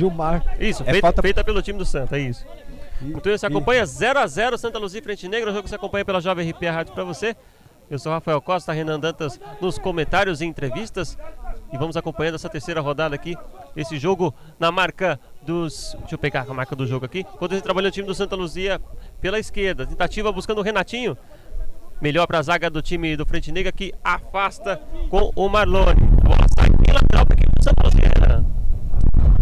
Gilmar. 0.00 0.56
Isso, 0.58 0.82
É 0.82 0.86
feita, 0.86 1.00
falta- 1.00 1.22
feita 1.22 1.44
pelo 1.44 1.60
time 1.62 1.78
do 1.78 1.84
Santa, 1.84 2.16
é 2.16 2.20
isso. 2.20 2.44
E- 3.02 3.10
Então 3.12 3.36
você 3.36 3.46
acompanha 3.46 3.84
0x0 3.86 4.56
Santa 4.58 4.78
Luzia 4.78 5.02
Frente 5.02 5.28
Negra, 5.28 5.50
o 5.50 5.52
jogo 5.52 5.64
que 5.64 5.68
você 5.70 5.76
acompanha 5.76 6.04
pela 6.04 6.20
Jovem 6.20 6.48
RP 6.50 6.66
a 6.66 6.72
Rádio 6.72 6.92
pra 6.94 7.04
você. 7.04 7.36
Eu 7.90 7.98
sou 7.98 8.12
Rafael 8.12 8.40
Costa, 8.40 8.72
Renan 8.72 9.00
Dantas 9.00 9.40
nos 9.60 9.76
comentários 9.78 10.40
e 10.40 10.46
entrevistas. 10.46 11.18
E 11.72 11.76
vamos 11.76 11.96
acompanhando 11.96 12.36
essa 12.36 12.48
terceira 12.48 12.80
rodada 12.80 13.14
aqui. 13.16 13.36
Esse 13.76 13.98
jogo 13.98 14.32
na 14.60 14.70
marca 14.70 15.18
dos. 15.42 15.96
Deixa 16.00 16.14
eu 16.14 16.18
pegar 16.18 16.46
a 16.48 16.54
marca 16.54 16.76
do 16.76 16.86
jogo 16.86 17.04
aqui. 17.04 17.24
Quando 17.38 17.52
ele 17.52 17.60
trabalha 17.60 17.88
o 17.88 17.90
time 17.90 18.06
do 18.06 18.14
Santa 18.14 18.36
Luzia 18.36 18.80
pela 19.20 19.38
esquerda. 19.40 19.86
Tentativa 19.86 20.30
buscando 20.30 20.58
o 20.58 20.62
Renatinho. 20.62 21.16
Melhor 22.00 22.26
para 22.28 22.38
a 22.38 22.42
zaga 22.42 22.70
do 22.70 22.80
time 22.80 23.16
do 23.16 23.26
Frente 23.26 23.50
Negra 23.52 23.72
que 23.72 23.92
afasta 24.04 24.80
com 25.08 25.30
o 25.34 25.48
Marlone. 25.48 25.90
A 25.90 26.20
bola 26.22 26.46
sai 26.56 26.68
lateral 26.94 27.26
para 27.26 27.34
a 27.34 27.38
equipe 27.38 27.52
do 27.58 27.64
Santa 27.64 27.82
Luzia. 27.84 28.10
Renan. 28.20 28.46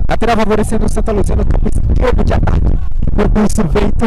Lateral 0.08 0.36
favorecendo 0.36 0.86
o 0.86 0.88
Santa 0.88 1.12
Luzia 1.12 1.36
no 1.36 1.44
campo 1.44 1.68
esquerdo 1.68 2.24
de 2.24 2.32
ataque. 2.32 2.60
Por 3.14 3.44
isso, 3.44 3.68
vento 3.68 4.04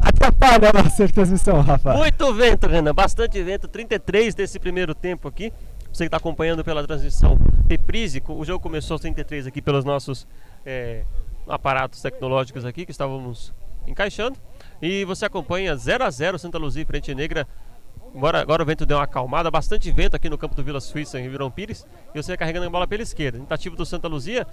atrapalha 0.00 0.70
a 0.70 0.82
nossa 0.82 1.08
transmissão, 1.08 1.60
Rafa. 1.60 1.94
Muito 1.94 2.32
vento, 2.34 2.68
Renan, 2.68 2.94
bastante 2.94 3.42
vento. 3.42 3.66
33 3.66 4.34
desse 4.34 4.60
primeiro 4.60 4.94
tempo 4.94 5.26
aqui. 5.26 5.52
Você 5.92 6.04
que 6.04 6.06
está 6.06 6.18
acompanhando 6.18 6.64
pela 6.64 6.86
transmissão 6.86 7.36
reprise, 7.68 8.22
o 8.28 8.44
jogo 8.44 8.60
começou 8.60 8.94
aos 8.94 9.00
33 9.00 9.48
aqui 9.48 9.60
pelos 9.60 9.84
nossos 9.84 10.26
é, 10.64 11.02
aparatos 11.48 12.00
tecnológicos 12.00 12.64
aqui 12.64 12.84
que 12.84 12.92
estávamos 12.92 13.52
encaixando. 13.88 14.38
E 14.80 15.04
você 15.04 15.24
acompanha 15.24 15.74
0 15.74 16.04
a 16.04 16.10
0 16.10 16.38
Santa 16.38 16.58
Luzia 16.58 16.82
e 16.82 16.86
Frente 16.86 17.12
Negra. 17.12 17.46
Agora, 18.14 18.40
agora 18.40 18.62
o 18.62 18.66
vento 18.66 18.84
deu 18.84 18.96
uma 18.96 19.04
acalmada, 19.04 19.50
bastante 19.50 19.90
vento 19.90 20.16
aqui 20.16 20.28
no 20.28 20.36
campo 20.36 20.54
do 20.54 20.64
Vila 20.64 20.80
Suíça 20.80 21.18
em 21.18 21.22
Ribeirão 21.22 21.50
Pires. 21.50 21.86
E 22.14 22.22
você 22.22 22.36
carregando 22.36 22.66
a 22.66 22.70
bola 22.70 22.86
pela 22.86 23.02
esquerda. 23.02 23.38
Tentativa 23.38 23.76
do 23.76 23.86
Santa 23.86 24.08
Luzia, 24.08 24.46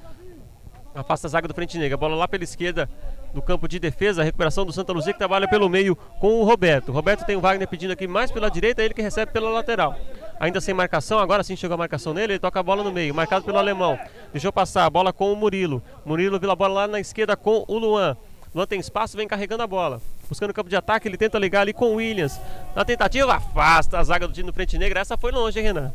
afasta 0.99 1.27
a 1.27 1.29
zaga 1.29 1.47
do 1.47 1.53
Frente 1.53 1.77
Negra. 1.77 1.97
Bola 1.97 2.15
lá 2.15 2.27
pela 2.27 2.43
esquerda 2.43 2.89
do 3.33 3.41
campo 3.41 3.67
de 3.67 3.79
defesa. 3.79 4.23
Recuperação 4.23 4.65
do 4.65 4.73
Santa 4.73 4.91
Luzia 4.91 5.13
que 5.13 5.19
trabalha 5.19 5.47
pelo 5.47 5.69
meio 5.69 5.95
com 6.19 6.39
o 6.39 6.43
Roberto. 6.43 6.91
Roberto 6.91 7.25
tem 7.25 7.35
o 7.35 7.41
Wagner 7.41 7.67
pedindo 7.67 7.91
aqui 7.91 8.07
mais 8.07 8.31
pela 8.31 8.49
direita, 8.49 8.83
ele 8.83 8.93
que 8.93 9.01
recebe 9.01 9.31
pela 9.31 9.49
lateral. 9.49 9.95
Ainda 10.39 10.61
sem 10.61 10.73
marcação, 10.73 11.19
agora 11.19 11.43
sim 11.43 11.55
chegou 11.55 11.75
a 11.75 11.77
marcação 11.77 12.13
nele, 12.13 12.33
ele 12.33 12.39
toca 12.39 12.59
a 12.59 12.63
bola 12.63 12.83
no 12.83 12.91
meio, 12.91 13.13
marcado 13.13 13.45
pelo 13.45 13.57
alemão. 13.57 13.97
Deixou 14.31 14.51
passar 14.51 14.85
a 14.85 14.89
bola 14.89 15.11
com 15.11 15.31
o 15.31 15.35
Murilo. 15.35 15.81
Murilo 16.05 16.39
vira 16.39 16.53
a 16.53 16.55
bola 16.55 16.73
lá 16.73 16.87
na 16.87 16.99
esquerda 16.99 17.35
com 17.35 17.63
o 17.67 17.77
Luan. 17.77 18.17
Luan 18.53 18.65
tem 18.65 18.79
espaço, 18.79 19.17
vem 19.17 19.27
carregando 19.27 19.63
a 19.63 19.67
bola. 19.67 20.01
Buscando 20.27 20.51
o 20.51 20.53
campo 20.53 20.69
de 20.69 20.75
ataque, 20.75 21.07
ele 21.07 21.17
tenta 21.17 21.37
ligar 21.37 21.61
ali 21.61 21.73
com 21.73 21.91
o 21.91 21.95
Williams. 21.95 22.39
Na 22.75 22.83
tentativa, 22.83 23.35
afasta 23.35 23.99
a 23.99 24.03
zaga 24.03 24.27
do 24.27 24.33
time 24.33 24.47
do 24.49 24.53
Frente 24.53 24.77
Negra. 24.77 24.99
Essa 24.99 25.17
foi 25.17 25.31
longe, 25.31 25.59
hein, 25.59 25.65
Renan? 25.65 25.93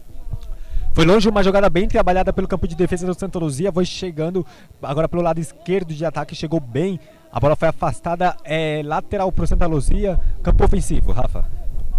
Foi 0.95 1.07
longe 1.07 1.27
uma 1.27 1.43
jogada 1.43 1.71
bem 1.71 1.89
trabalhada 1.89 2.35
pelo 2.35 2.47
campo 2.47 2.69
de 2.69 2.77
defesa 2.77 3.07
do 3.07 3.19
Santa 3.19 3.39
Luzia. 3.39 3.73
Foi 3.73 3.85
chegando 3.85 4.47
agora 4.83 5.09
pelo 5.09 5.23
lado 5.23 5.41
esquerdo 5.41 5.95
de 5.95 6.05
ataque, 6.05 6.35
chegou 6.35 6.61
bem. 6.61 7.01
A 7.33 7.41
bola 7.41 7.57
foi 7.57 7.69
afastada, 7.69 8.37
é 8.45 8.83
lateral 8.85 9.33
para 9.33 9.45
o 9.45 9.47
Santa 9.47 9.67
Luzia. 9.67 10.21
Campo 10.43 10.65
ofensivo, 10.65 11.11
Rafa. 11.11 11.47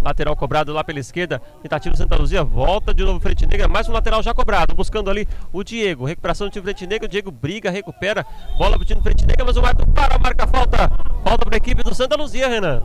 Lateral 0.00 0.36
cobrado 0.36 0.72
lá 0.72 0.84
pela 0.84 1.00
esquerda. 1.00 1.40
Tentativa 1.60 1.92
do 1.92 1.98
Santa 1.98 2.16
Luzia. 2.16 2.44
Volta 2.44 2.94
de 2.94 3.02
novo 3.02 3.18
Frente 3.18 3.46
Negra. 3.46 3.66
Mais 3.66 3.88
um 3.88 3.92
lateral 3.92 4.22
já 4.22 4.32
cobrado. 4.32 4.76
Buscando 4.76 5.10
ali 5.10 5.26
o 5.52 5.64
Diego. 5.64 6.04
Recuperação 6.04 6.46
do 6.46 6.50
time 6.52 6.62
Frente 6.62 6.86
Negra. 6.86 7.06
O 7.06 7.08
Diego 7.08 7.32
briga, 7.32 7.70
recupera. 7.70 8.24
Bola 8.56 8.76
pro 8.76 8.84
time 8.84 9.00
Frente 9.02 9.26
Negra. 9.26 9.44
Mas 9.44 9.56
o 9.56 9.64
árbitro 9.64 9.90
para, 9.92 10.18
marca 10.18 10.44
a 10.44 10.46
falta. 10.46 10.88
Falta 11.24 11.44
para 11.44 11.56
a 11.56 11.58
equipe 11.58 11.82
do 11.82 11.94
Santa 11.94 12.16
Luzia, 12.16 12.48
Renan. 12.48 12.82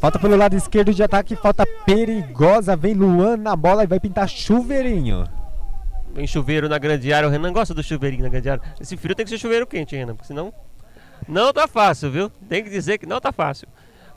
Falta 0.00 0.18
pelo 0.18 0.36
lado 0.36 0.54
esquerdo 0.54 0.94
de 0.94 1.02
ataque, 1.02 1.34
falta 1.34 1.66
perigosa. 1.84 2.76
Vem 2.76 2.94
Luan 2.94 3.36
na 3.36 3.56
bola 3.56 3.82
e 3.82 3.86
vai 3.86 3.98
pintar 3.98 4.28
chuveirinho. 4.28 5.24
Vem 6.14 6.26
chuveiro 6.26 6.68
na 6.68 6.78
grande 6.78 7.12
área. 7.12 7.28
O 7.28 7.30
Renan 7.32 7.52
gosta 7.52 7.74
do 7.74 7.82
chuveirinho 7.82 8.22
na 8.22 8.28
grande 8.28 8.48
área. 8.48 8.62
Esse 8.80 8.96
frio 8.96 9.14
tem 9.14 9.24
que 9.24 9.30
ser 9.30 9.38
chuveiro 9.38 9.66
quente, 9.66 9.96
Renan. 9.96 10.14
Porque 10.14 10.28
senão 10.28 10.52
não 11.26 11.52
tá 11.52 11.66
fácil, 11.66 12.10
viu? 12.10 12.30
Tem 12.48 12.62
que 12.62 12.70
dizer 12.70 12.98
que 12.98 13.06
não 13.06 13.20
tá 13.20 13.32
fácil. 13.32 13.66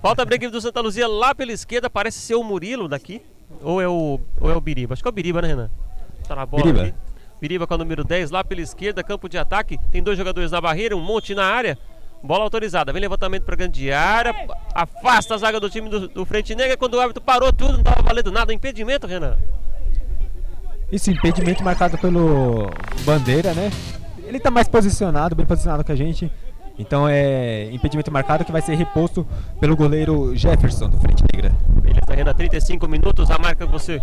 Falta 0.02 0.24
a 0.24 0.26
equipe 0.26 0.50
do 0.50 0.62
Santa 0.62 0.82
Luzia 0.82 1.08
lá 1.08 1.34
pela 1.34 1.52
esquerda. 1.52 1.90
Parece 1.90 2.20
ser 2.20 2.36
o 2.36 2.44
Murilo 2.44 2.88
daqui. 2.88 3.22
Ou 3.62 3.81
é 3.81 3.88
o, 3.88 4.19
ou 4.40 4.52
é 4.52 4.56
o 4.56 4.62
Biriba? 4.62 4.94
Acho 4.94 5.02
que 5.02 5.08
é 5.08 5.12
o 5.12 5.13
Biriba, 5.13 5.42
né, 5.42 5.50
Renan? 5.50 5.69
Tá 6.28 6.36
na 6.36 6.46
bola 6.46 6.63
Biriba. 6.63 6.84
aqui. 6.84 6.94
Biriba 7.42 7.66
com 7.66 7.74
o 7.74 7.78
número 7.78 8.03
10 8.03 8.30
lá 8.30 8.44
pela 8.44 8.62
esquerda, 8.62 9.03
campo 9.03 9.28
de 9.28 9.38
ataque. 9.38 9.80
Tem 9.92 10.02
dois 10.02 10.18
jogadores 10.18 10.52
na 10.52 10.62
barreira, 10.62 10.96
um 10.96 11.02
monte 11.02 11.34
na 11.34 11.46
área. 11.46 11.78
Bola 12.24 12.44
autorizada. 12.44 12.94
Vem 12.94 13.02
levantamento 13.02 13.44
para 13.44 13.56
grande 13.56 13.92
área. 13.92 14.34
Afasta 14.74 15.36
a 15.36 15.38
zaga 15.38 15.59
do 15.59 15.70
time 15.70 15.90
do, 15.90 16.08
do 16.08 16.26
Frente 16.26 16.54
Negra. 16.56 16.78
Quando 16.78 16.96
o 16.96 17.00
árbitro 17.00 17.22
parou 17.22 17.52
tudo, 17.52 17.78
não 17.78 17.84
tava 17.84 18.02
valendo 18.02 18.32
nada. 18.32 18.54
Impedimento, 18.54 19.08
Renan. 19.08 19.38
Isso, 20.92 21.10
impedimento 21.10 21.64
marcado 21.64 21.98
pelo 21.98 22.70
Bandeira, 23.06 23.54
né? 23.54 23.72
Ele 24.26 24.40
tá 24.40 24.52
mais 24.52 24.68
posicionado, 24.68 25.36
bem 25.36 25.46
posicionado 25.46 25.84
que 25.84 25.92
a 25.92 25.96
gente. 25.96 26.31
Então 26.78 27.08
é 27.08 27.70
impedimento 27.72 28.12
marcado 28.12 28.46
que 28.46 28.52
vai 28.52 28.62
ser 28.62 28.76
reposto 28.76 29.26
pelo 29.60 29.76
goleiro 29.76 30.36
Jefferson 30.36 30.90
do 30.90 31.00
Frente 31.00 31.24
Negra. 31.34 31.56
Beleza, 31.70 32.14
Renan, 32.16 32.34
35 32.34 32.88
minutos, 32.88 33.30
a 33.31 33.38
marca 33.38 33.66
você. 33.66 34.02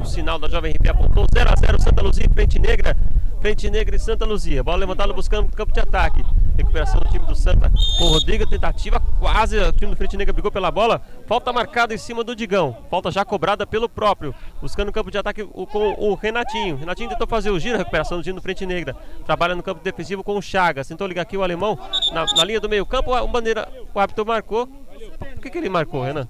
O 0.00 0.04
sinal 0.04 0.38
da 0.38 0.48
Jovem 0.48 0.72
RP 0.72 0.88
apontou 0.88 1.26
0x0 1.26 1.80
Santa 1.80 2.02
Luzia 2.02 2.26
e 2.26 2.32
Frente 2.32 2.58
Negra. 2.58 2.96
Frente 3.40 3.70
Negra 3.70 3.96
e 3.96 3.98
Santa 3.98 4.24
Luzia. 4.24 4.62
Bola 4.62 4.78
levantada 4.78 5.12
buscando 5.12 5.50
campo 5.52 5.72
de 5.72 5.80
ataque. 5.80 6.22
Recuperação 6.56 7.00
do 7.00 7.08
time 7.08 7.24
do 7.24 7.36
Santa. 7.36 7.70
Com 7.98 8.04
o 8.04 8.08
Rodrigo, 8.08 8.44
tentativa 8.48 9.00
quase. 9.20 9.56
O 9.58 9.72
time 9.72 9.92
do 9.92 9.96
Frente 9.96 10.16
Negra 10.16 10.32
brigou 10.32 10.50
pela 10.50 10.70
bola. 10.70 11.00
Falta 11.26 11.52
marcada 11.52 11.94
em 11.94 11.98
cima 11.98 12.24
do 12.24 12.34
Digão. 12.34 12.76
Falta 12.90 13.10
já 13.10 13.24
cobrada 13.24 13.64
pelo 13.66 13.88
próprio. 13.88 14.34
Buscando 14.60 14.88
o 14.88 14.92
campo 14.92 15.10
de 15.10 15.18
ataque 15.18 15.44
com 15.44 15.94
o 15.98 16.14
Renatinho. 16.14 16.76
Renatinho 16.76 17.10
tentou 17.10 17.26
fazer 17.28 17.50
o 17.50 17.60
giro. 17.60 17.78
Recuperação 17.78 18.18
do 18.18 18.24
time 18.24 18.34
do 18.34 18.42
Frente 18.42 18.66
Negra. 18.66 18.96
Trabalha 19.24 19.54
no 19.54 19.62
campo 19.62 19.82
defensivo 19.84 20.24
com 20.24 20.36
o 20.36 20.42
Chagas. 20.42 20.88
Tentou 20.88 21.06
ligar 21.06 21.22
aqui 21.22 21.36
o 21.36 21.42
alemão 21.42 21.78
na, 22.12 22.26
na 22.26 22.44
linha 22.44 22.60
do 22.60 22.68
meio 22.68 22.84
campo. 22.84 23.14
O 23.16 23.28
bandeira, 23.28 23.68
o 23.94 24.00
árbitro 24.00 24.26
marcou. 24.26 24.66
Por 24.66 25.42
que, 25.42 25.50
que 25.50 25.58
ele 25.58 25.68
marcou, 25.68 26.02
Renan? 26.02 26.28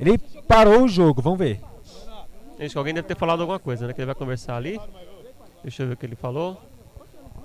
Ele 0.00 0.18
parou 0.48 0.82
o 0.82 0.88
jogo, 0.88 1.22
vamos 1.22 1.38
ver. 1.38 1.60
Acho 2.58 2.70
que 2.70 2.78
alguém 2.78 2.94
deve 2.94 3.06
ter 3.06 3.16
falado 3.16 3.40
alguma 3.40 3.58
coisa, 3.58 3.86
né? 3.86 3.92
Que 3.92 4.00
ele 4.00 4.06
vai 4.06 4.14
conversar 4.14 4.56
ali. 4.56 4.80
Deixa 5.62 5.82
eu 5.82 5.88
ver 5.88 5.94
o 5.94 5.96
que 5.96 6.06
ele 6.06 6.16
falou. 6.16 6.60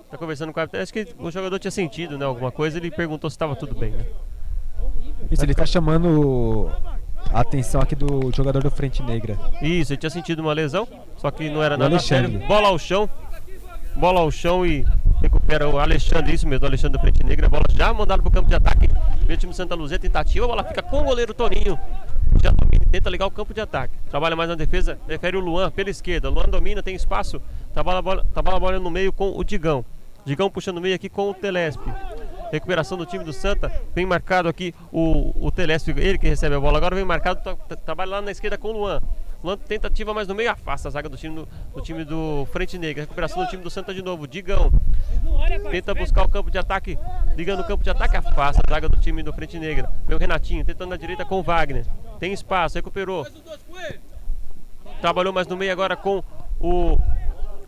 Tá 0.10 0.18
conversando 0.18 0.54
com 0.54 0.60
o. 0.60 0.82
Acho 0.82 0.94
que 0.94 1.08
o 1.18 1.32
jogador 1.32 1.58
tinha 1.60 1.72
sentido, 1.72 2.18
né? 2.18 2.26
Alguma 2.26 2.52
coisa. 2.52 2.78
Ele 2.78 2.92
perguntou 2.92 3.30
se 3.30 3.36
estava 3.36 3.56
tudo 3.56 3.74
bem, 3.76 3.92
né? 3.92 4.06
Isso, 5.30 5.44
ele 5.44 5.54
tá 5.54 5.66
chamando 5.66 6.70
a 7.32 7.42
atenção 7.42 7.82
aqui 7.82 7.96
do 7.96 8.32
jogador 8.36 8.64
do 8.64 8.72
Frente 8.72 9.02
Negra. 9.04 9.38
Isso, 9.62 9.94
ele 9.94 9.98
tinha 9.98 10.10
sentido 10.10 10.40
uma 10.40 10.54
lesão. 10.54 10.88
Só 11.18 11.30
que 11.32 11.50
não 11.50 11.62
era 11.64 11.78
nada 11.78 11.96
Alexandre. 11.96 12.34
sério. 12.34 12.48
Bola 12.48 12.68
ao 12.70 12.80
chão. 12.80 13.10
Bola 13.96 14.22
ao 14.22 14.32
chão 14.32 14.66
e 14.66 14.86
recupera 15.22 15.68
o 15.70 15.80
Alexandre. 15.80 16.34
Isso 16.34 16.48
mesmo, 16.48 16.64
o 16.64 16.68
Alexandre 16.68 16.98
do 16.98 17.02
Frente 17.02 17.24
Negra. 17.26 17.48
Bola 17.50 17.64
já 17.74 17.94
mandada 17.94 18.22
pro 18.22 18.32
campo 18.32 18.50
de 18.50 18.56
ataque. 18.56 18.88
Vem 19.26 19.36
o 19.36 19.40
time 19.40 19.54
Santa 19.54 19.76
Luzia. 19.76 20.00
Tentativa. 20.00 20.46
A 20.46 20.48
bola 20.48 20.64
fica 20.64 20.82
com 20.82 21.02
o 21.02 21.04
goleiro 21.04 21.34
Toninho. 21.34 21.80
Já 22.42 22.52
domina, 22.52 22.86
tenta 22.92 23.10
ligar 23.10 23.26
o 23.26 23.32
campo 23.32 23.54
de 23.54 23.62
ataque. 23.62 23.94
Trabalha 24.10 24.36
mais 24.36 24.50
na 24.50 24.56
defesa, 24.56 24.98
prefere 25.06 25.38
o 25.38 25.40
Luan 25.40 25.72
pela 25.72 25.90
esquerda. 25.90 26.30
Luan 26.30 26.46
domina, 26.46 26.82
tem 26.84 26.96
espaço. 26.96 27.42
Trabalha 27.74 28.00
a 28.00 28.02
bola, 28.02 28.26
trabalha 28.34 28.58
a 28.58 28.60
bola 28.60 28.80
no 28.80 28.90
meio 28.90 29.12
com 29.12 29.38
o 29.38 29.44
Digão. 29.44 29.84
Digão 30.26 30.50
puxando 30.50 30.78
o 30.78 30.82
meio 30.82 30.96
aqui 30.96 31.10
com 31.10 31.30
o 31.30 31.34
Telesp. 31.34 31.82
Recuperação 32.52 32.98
do 32.98 33.06
time 33.06 33.24
do 33.24 33.34
Santa. 33.34 33.72
Vem 33.96 34.06
marcado 34.06 34.48
aqui 34.50 34.74
o, 34.92 35.34
o 35.46 35.52
Telesp, 35.52 35.90
ele 35.90 36.18
que 36.18 36.28
recebe 36.28 36.56
a 36.56 36.60
bola. 36.60 36.78
Agora 36.78 36.96
vem 36.96 37.06
marcado, 37.06 37.42
tra- 37.42 37.76
trabalha 37.78 38.12
lá 38.12 38.22
na 38.22 38.32
esquerda 38.32 38.58
com 38.58 38.70
o 38.70 38.72
Luan. 38.72 39.02
Luan 39.44 39.58
tentativa 39.58 40.14
mais 40.14 40.28
no 40.28 40.36
meio, 40.36 40.52
afasta 40.52 40.88
a 40.88 40.92
zaga 40.92 41.10
do 41.10 41.18
time 41.18 41.34
do, 41.34 41.48
do 41.74 41.82
time 41.82 42.04
do 42.06 42.48
Frente 42.52 42.78
Negra. 42.78 43.04
Recuperação 43.04 43.44
do 43.44 43.50
time 43.50 43.64
do 43.64 43.72
Santa 43.72 43.94
de 43.94 44.04
novo. 44.04 44.28
Digão. 44.28 44.72
Tenta 45.72 45.96
buscar 45.96 46.24
o 46.24 46.30
campo 46.30 46.52
de 46.52 46.60
ataque. 46.60 47.00
Ligando 47.36 47.62
o 47.62 47.64
campo 47.64 47.84
de 47.84 47.90
ataque, 47.90 48.16
afasta 48.16 48.62
a 48.68 48.72
zaga 48.72 48.88
do 48.88 48.98
time 48.98 49.24
do 49.24 49.34
Frente 49.34 49.58
Negra. 49.58 49.90
Vem 50.06 50.16
o 50.16 50.20
Renatinho, 50.20 50.64
tentando 50.64 50.90
na 50.90 50.98
direita 50.98 51.26
com 51.26 51.40
o 51.40 51.44
Wagner. 51.44 51.86
Tem 52.22 52.32
espaço, 52.32 52.76
recuperou. 52.76 53.26
Trabalhou 55.02 55.34
mais 55.34 55.48
no 55.48 55.58
meio 55.58 55.72
agora 55.72 55.96
com 55.96 56.24
o, 56.60 56.96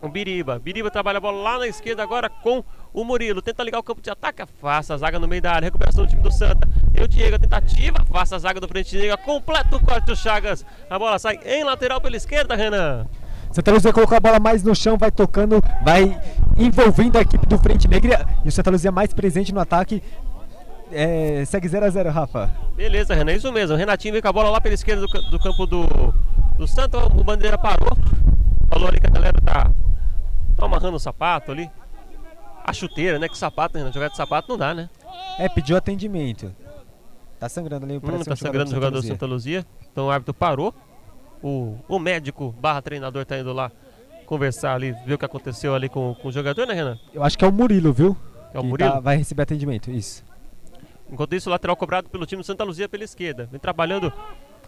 o 0.00 0.08
Biriba. 0.08 0.60
Biriba 0.60 0.92
trabalha 0.92 1.18
a 1.18 1.20
bola 1.20 1.42
lá 1.42 1.58
na 1.58 1.66
esquerda 1.66 2.04
agora 2.04 2.30
com 2.30 2.62
o 2.92 3.02
Murilo. 3.02 3.42
Tenta 3.42 3.64
ligar 3.64 3.80
o 3.80 3.82
campo 3.82 4.00
de 4.00 4.10
ataque, 4.10 4.42
afasta 4.42 4.94
a 4.94 4.96
zaga 4.96 5.18
no 5.18 5.26
meio 5.26 5.42
da 5.42 5.54
área. 5.54 5.66
Recuperação 5.66 6.04
do 6.04 6.08
time 6.08 6.22
do 6.22 6.30
Santa. 6.30 6.68
E 6.96 7.02
o 7.02 7.08
Diego, 7.08 7.34
a 7.34 7.38
tentativa, 7.40 7.98
afasta 8.00 8.36
a 8.36 8.38
zaga 8.38 8.60
do 8.60 8.68
Frente 8.68 8.96
Negra. 8.96 9.16
Completo 9.16 9.74
o 9.74 9.84
corte 9.84 10.06
do 10.06 10.14
Chagas. 10.14 10.64
A 10.88 10.96
bola 11.00 11.18
sai 11.18 11.40
em 11.44 11.64
lateral 11.64 12.00
pela 12.00 12.16
esquerda, 12.16 12.54
Renan. 12.54 13.08
Santa 13.50 13.72
Luzia 13.72 13.92
colocou 13.92 14.16
a 14.16 14.20
bola 14.20 14.38
mais 14.38 14.62
no 14.62 14.74
chão, 14.74 14.96
vai 14.96 15.10
tocando, 15.10 15.60
vai 15.84 16.16
envolvendo 16.56 17.18
a 17.18 17.22
equipe 17.22 17.44
do 17.46 17.58
Frente 17.58 17.88
Negra 17.88 18.24
e 18.44 18.48
o 18.48 18.52
Santa 18.52 18.70
Luzia 18.70 18.92
mais 18.92 19.12
presente 19.12 19.52
no 19.52 19.58
ataque. 19.58 20.00
É, 20.96 21.44
segue 21.44 21.66
0 21.68 21.84
a 21.86 21.90
0 21.90 22.10
Rafa. 22.10 22.50
Beleza, 22.76 23.14
Renan, 23.14 23.32
isso 23.32 23.52
mesmo. 23.52 23.74
O 23.74 23.78
Renatinho 23.78 24.12
veio 24.12 24.22
com 24.22 24.28
a 24.28 24.32
bola 24.32 24.50
lá 24.50 24.60
pela 24.60 24.74
esquerda 24.74 25.06
do, 25.06 25.22
do 25.30 25.38
campo 25.40 25.66
do, 25.66 25.84
do 26.56 26.66
Santa. 26.68 26.98
O 27.06 27.24
Bandeira 27.24 27.58
parou. 27.58 27.96
Falou 28.68 28.88
ali 28.88 29.00
que 29.00 29.06
a 29.06 29.10
galera 29.10 29.40
tá, 29.40 29.70
tá 30.56 30.64
amarrando 30.66 30.96
o 30.96 31.00
sapato 31.00 31.50
ali. 31.50 31.68
A 32.64 32.72
chuteira, 32.72 33.18
né? 33.18 33.28
Que 33.28 33.36
sapato, 33.36 33.76
Renan? 33.76 33.92
Jogar 33.92 34.08
de 34.08 34.16
sapato 34.16 34.48
não 34.48 34.56
dá, 34.56 34.72
né? 34.72 34.88
É, 35.38 35.48
pediu 35.48 35.76
atendimento. 35.76 36.54
Tá 37.38 37.48
sangrando 37.48 37.84
ali, 37.84 37.96
Hum, 37.96 38.00
parece 38.00 38.24
tá 38.24 38.32
um 38.32 38.36
sangrando 38.36 38.66
o 38.66 38.68
do 38.70 38.74
jogador 38.74 39.00
do. 39.00 39.06
Santa 39.06 39.26
Luzia. 39.26 39.66
Então 39.92 40.06
o 40.06 40.10
árbitro 40.10 40.32
parou. 40.32 40.72
O, 41.42 41.76
o 41.88 41.98
médico 41.98 42.54
barra 42.58 42.80
treinador 42.80 43.26
tá 43.26 43.36
indo 43.38 43.52
lá 43.52 43.70
conversar 44.24 44.74
ali, 44.74 44.92
ver 45.04 45.14
o 45.14 45.18
que 45.18 45.24
aconteceu 45.26 45.74
ali 45.74 45.90
com, 45.90 46.14
com 46.14 46.28
o 46.28 46.32
jogador, 46.32 46.66
né, 46.66 46.72
Renan? 46.72 46.98
Eu 47.12 47.22
acho 47.22 47.36
que 47.36 47.44
é 47.44 47.48
o 47.48 47.52
Murilo, 47.52 47.92
viu? 47.92 48.16
É 48.54 48.58
o 48.58 48.62
Que 48.62 48.68
Murilo? 48.68 48.92
tá- 48.92 49.00
vai 49.00 49.16
receber 49.18 49.42
atendimento, 49.42 49.90
isso. 49.90 50.24
Enquanto 51.10 51.34
isso, 51.34 51.50
lateral 51.50 51.76
cobrado 51.76 52.08
pelo 52.08 52.26
time 52.26 52.42
Santa 52.42 52.64
Luzia 52.64 52.88
pela 52.88 53.04
esquerda. 53.04 53.48
Vem 53.50 53.60
trabalhando 53.60 54.12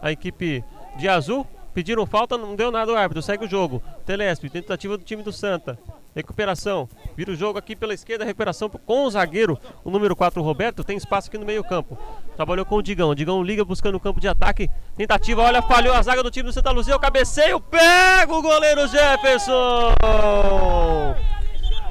a 0.01 0.11
equipe 0.11 0.63
de 0.97 1.07
azul. 1.07 1.45
Pediram 1.73 2.07
falta, 2.07 2.37
não 2.37 2.55
deu 2.55 2.71
nada 2.71 2.91
o 2.91 2.95
árbitro. 2.95 3.21
Segue 3.21 3.45
o 3.45 3.49
jogo. 3.49 3.83
Telesp, 4.05 4.49
tentativa 4.49 4.97
do 4.97 5.03
time 5.03 5.21
do 5.21 5.31
Santa. 5.31 5.77
Recuperação. 6.15 6.89
Vira 7.15 7.31
o 7.31 7.35
jogo 7.35 7.59
aqui 7.59 7.75
pela 7.75 7.93
esquerda. 7.93 8.25
Recuperação 8.25 8.67
com 8.67 9.03
o 9.03 9.09
zagueiro, 9.11 9.59
o 9.83 9.91
número 9.91 10.15
4, 10.15 10.41
o 10.41 10.43
Roberto. 10.43 10.83
Tem 10.83 10.97
espaço 10.97 11.27
aqui 11.27 11.37
no 11.37 11.45
meio-campo. 11.45 11.95
Trabalhou 12.35 12.65
com 12.65 12.77
o 12.77 12.81
Digão. 12.81 13.09
O 13.09 13.15
Digão 13.15 13.43
liga 13.43 13.63
buscando 13.63 13.95
o 13.95 13.99
campo 13.99 14.19
de 14.19 14.27
ataque. 14.27 14.67
Tentativa, 14.95 15.43
olha, 15.43 15.61
falhou 15.61 15.93
a 15.93 16.01
zaga 16.01 16.23
do 16.23 16.31
time 16.31 16.47
do 16.47 16.53
Santa 16.53 16.71
Luzia. 16.71 16.95
O 16.95 16.99
cabeceio. 16.99 17.59
Pega 17.59 18.33
o 18.33 18.41
goleiro 18.41 18.87
Jefferson. 18.87 19.93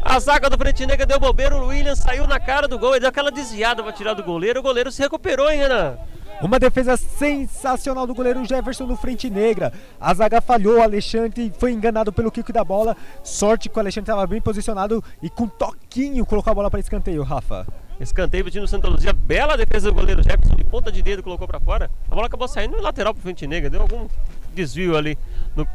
A 0.02 0.18
zaga 0.20 0.48
do 0.48 0.56
Frente 0.56 0.86
Negra 0.86 1.04
deu 1.04 1.18
bobeira, 1.18 1.56
o 1.56 1.66
William 1.66 1.94
saiu 1.94 2.26
na 2.26 2.38
cara 2.38 2.68
do 2.68 2.78
gol, 2.78 2.92
ele 2.92 3.00
deu 3.00 3.08
aquela 3.08 3.30
desviada 3.30 3.82
pra 3.82 3.92
tirar 3.92 4.14
do 4.14 4.22
goleiro, 4.22 4.60
o 4.60 4.62
goleiro 4.62 4.90
se 4.92 5.02
recuperou, 5.02 5.50
hein, 5.50 5.58
Renan? 5.58 5.98
Uma 6.40 6.58
defesa 6.58 6.96
sensacional 6.96 8.06
do 8.06 8.14
goleiro 8.14 8.44
Jefferson 8.44 8.84
no 8.84 8.94
frente 8.96 9.30
negra. 9.30 9.72
A 9.98 10.12
zaga 10.12 10.40
falhou, 10.40 10.78
o 10.78 10.82
Alexandre 10.82 11.50
foi 11.58 11.72
enganado 11.72 12.12
pelo 12.12 12.30
kick 12.30 12.52
da 12.52 12.62
bola. 12.62 12.94
Sorte 13.22 13.70
que 13.70 13.76
o 13.76 13.80
Alexandre 13.80 14.10
estava 14.10 14.26
bem 14.26 14.40
posicionado 14.40 15.02
e 15.22 15.30
com 15.30 15.48
toquinho 15.48 16.26
colocou 16.26 16.50
a 16.50 16.54
bola 16.54 16.70
para 16.70 16.78
escanteio, 16.78 17.22
Rafa. 17.22 17.66
Escanteio 17.98 18.44
pro 18.44 18.50
time 18.50 18.64
do 18.66 18.68
Santa 18.68 18.86
Luzia, 18.86 19.14
bela 19.14 19.56
defesa 19.56 19.90
do 19.90 19.94
goleiro 19.94 20.22
Jefferson, 20.22 20.54
de 20.54 20.64
ponta 20.64 20.92
de 20.92 21.02
dedo, 21.02 21.22
colocou 21.22 21.48
pra 21.48 21.58
fora. 21.58 21.90
A 22.10 22.14
bola 22.14 22.26
acabou 22.26 22.46
saindo 22.46 22.76
no 22.76 22.82
lateral 22.82 23.14
pro 23.14 23.22
Frente 23.22 23.46
Negra, 23.46 23.70
deu 23.70 23.80
algum 23.80 24.06
desvio 24.54 24.94
ali 24.94 25.16
no, 25.54 25.66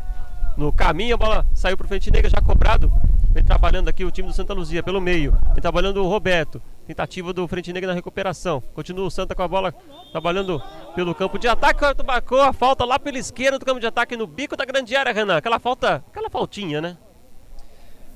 no 0.56 0.71
caminho, 0.71 1.15
a 1.15 1.17
bola 1.17 1.45
saiu 1.56 1.75
pro 1.75 1.88
Frente 1.88 2.12
Negra, 2.12 2.29
já 2.29 2.39
cobrado. 2.39 2.94
Vem 3.33 3.43
trabalhando 3.43 3.87
aqui 3.87 4.03
o 4.03 4.11
time 4.11 4.27
do 4.27 4.33
Santa 4.33 4.53
Luzia 4.53 4.83
pelo 4.83 4.99
meio. 4.99 5.31
Vem 5.53 5.61
trabalhando 5.61 6.03
o 6.03 6.07
Roberto. 6.07 6.61
Tentativa 6.85 7.31
do 7.31 7.47
Frente 7.47 7.71
Negra 7.71 7.87
na 7.87 7.93
recuperação. 7.93 8.61
Continua 8.73 9.05
o 9.05 9.11
Santa 9.11 9.33
com 9.33 9.41
a 9.41 9.47
bola 9.47 9.73
trabalhando 10.11 10.61
pelo 10.93 11.15
campo 11.15 11.39
de 11.39 11.47
ataque. 11.47 11.81
O 11.85 12.05
marcou 12.05 12.41
a 12.41 12.51
falta 12.51 12.83
lá 12.83 12.99
pela 12.99 13.17
esquerda 13.17 13.57
do 13.57 13.65
campo 13.65 13.79
de 13.79 13.87
ataque 13.87 14.17
no 14.17 14.27
bico 14.27 14.57
da 14.57 14.65
grande 14.65 14.93
área, 14.97 15.13
Renan. 15.13 15.37
Aquela 15.37 15.59
falta, 15.59 16.03
aquela 16.09 16.29
faltinha, 16.29 16.81
né? 16.81 16.97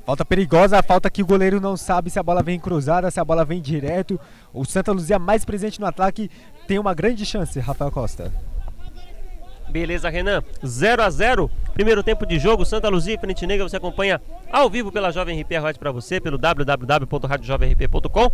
Falta 0.06 0.26
perigosa, 0.26 0.84
falta 0.84 1.10
que 1.10 1.24
o 1.24 1.26
goleiro 1.26 1.62
não 1.62 1.78
sabe 1.78 2.10
se 2.10 2.20
a 2.20 2.24
bola 2.24 2.44
vem 2.44 2.60
cruzada, 2.60 3.10
se 3.10 3.20
a 3.20 3.24
bola 3.24 3.46
vem 3.46 3.62
direto. 3.62 4.20
O 4.54 4.66
Santa 4.66 4.92
Luzia 4.92 5.18
mais 5.18 5.46
presente 5.46 5.80
no 5.80 5.88
ataque 5.88 6.30
tem 6.68 6.78
uma 6.78 6.94
grande 6.94 7.26
chance, 7.26 7.58
Rafael 7.60 7.90
Costa. 7.90 8.34
Beleza, 9.70 10.10
Renan. 10.10 10.44
0 10.66 11.04
a 11.04 11.10
0 11.10 11.52
Primeiro 11.76 12.02
tempo 12.02 12.26
de 12.26 12.40
jogo, 12.40 12.64
Santa 12.64 12.88
Luzia 12.88 13.16
e 13.16 13.18
Frente 13.18 13.46
Negra. 13.46 13.68
Você 13.68 13.76
acompanha 13.76 14.22
ao 14.50 14.70
vivo 14.70 14.94
pela 14.94 15.12
Jovem 15.12 15.42
RP 15.42 15.52
Rádio 15.60 15.78
para 15.78 15.92
você, 15.92 16.22
pelo 16.22 16.38
www.radiojovemrp.com, 16.38 18.32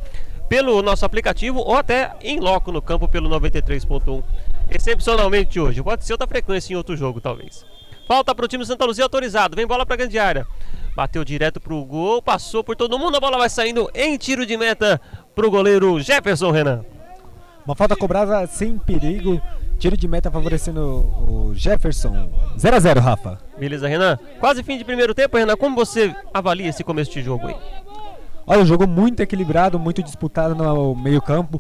pelo 0.48 0.80
nosso 0.84 1.04
aplicativo 1.04 1.58
ou 1.60 1.76
até 1.76 2.14
em 2.22 2.40
loco 2.40 2.72
no 2.72 2.84
campo 2.84 3.08
pelo 3.08 3.28
93.1. 3.30 4.24
Excepcionalmente 4.70 5.60
hoje. 5.60 5.82
Pode 5.82 6.06
ser 6.06 6.14
outra 6.14 6.28
frequência 6.28 6.74
em 6.74 6.76
outro 6.76 6.96
jogo, 6.96 7.20
talvez. 7.20 7.66
Falta 8.08 8.36
para 8.36 8.46
o 8.46 8.48
time 8.48 8.64
Santa 8.64 8.86
Luzia 8.86 9.06
autorizado. 9.06 9.56
Vem 9.56 9.66
bola 9.66 9.88
para 9.88 9.96
grande 9.96 10.20
área. 10.20 10.46
Bateu 10.96 11.24
direto 11.24 11.60
pro 11.60 11.84
gol, 11.84 12.22
passou 12.22 12.64
por 12.64 12.76
todo 12.76 13.00
mundo. 13.00 13.18
A 13.18 13.20
bola 13.20 13.40
vai 13.40 13.50
saindo 13.50 13.90
em 13.96 14.18
tiro 14.18 14.46
de 14.46 14.56
meta 14.56 15.02
pro 15.34 15.50
goleiro 15.50 16.00
Jefferson, 16.00 16.52
Renan. 16.52 16.86
Uma 17.66 17.76
falta 17.76 17.96
cobrada 17.96 18.46
sem 18.46 18.78
perigo. 18.78 19.42
Tiro 19.82 19.98
de 19.98 20.08
meta 20.08 20.30
favorecendo 20.30 20.80
o 21.28 21.54
Jefferson. 21.56 22.30
0 22.56 22.76
a 22.76 22.80
0 22.80 23.02
Rafa. 23.02 23.40
Beleza, 23.58 23.88
Renan? 23.88 24.16
Quase 24.40 24.62
fim 24.62 24.78
de 24.78 24.86
primeiro 24.86 25.12
tempo, 25.16 25.36
Renan. 25.38 25.58
Como 25.58 25.76
você 25.76 26.16
avalia 26.32 26.68
esse 26.70 26.84
começo 26.84 27.12
de 27.12 27.24
jogo 27.24 27.48
aí? 27.48 27.56
Olha, 28.46 28.62
um 28.62 28.66
jogo 28.66 28.86
muito 28.86 29.22
equilibrado, 29.22 29.80
muito 29.80 30.04
disputado 30.04 30.54
no 30.54 30.94
meio-campo. 30.94 31.60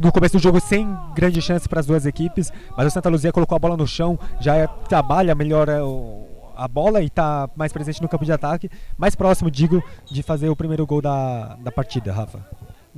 No 0.00 0.12
começo 0.12 0.36
do 0.36 0.40
jogo, 0.42 0.60
sem 0.60 0.96
grande 1.16 1.42
chance 1.42 1.68
para 1.68 1.80
as 1.80 1.86
duas 1.86 2.06
equipes, 2.06 2.52
mas 2.76 2.86
o 2.86 2.90
Santa 2.92 3.08
Luzia 3.08 3.32
colocou 3.32 3.56
a 3.56 3.58
bola 3.58 3.76
no 3.76 3.88
chão, 3.88 4.16
já 4.38 4.68
trabalha, 4.68 5.34
melhora 5.34 5.84
o- 5.84 6.28
a 6.56 6.68
bola 6.68 7.00
e 7.02 7.06
está 7.06 7.50
mais 7.56 7.72
presente 7.72 8.00
no 8.00 8.08
campo 8.08 8.24
de 8.24 8.30
ataque, 8.30 8.70
mais 8.96 9.16
próximo, 9.16 9.50
digo, 9.50 9.82
de 10.08 10.22
fazer 10.22 10.48
o 10.48 10.54
primeiro 10.54 10.86
gol 10.86 11.02
da, 11.02 11.56
da 11.60 11.72
partida, 11.72 12.12
Rafa. 12.12 12.38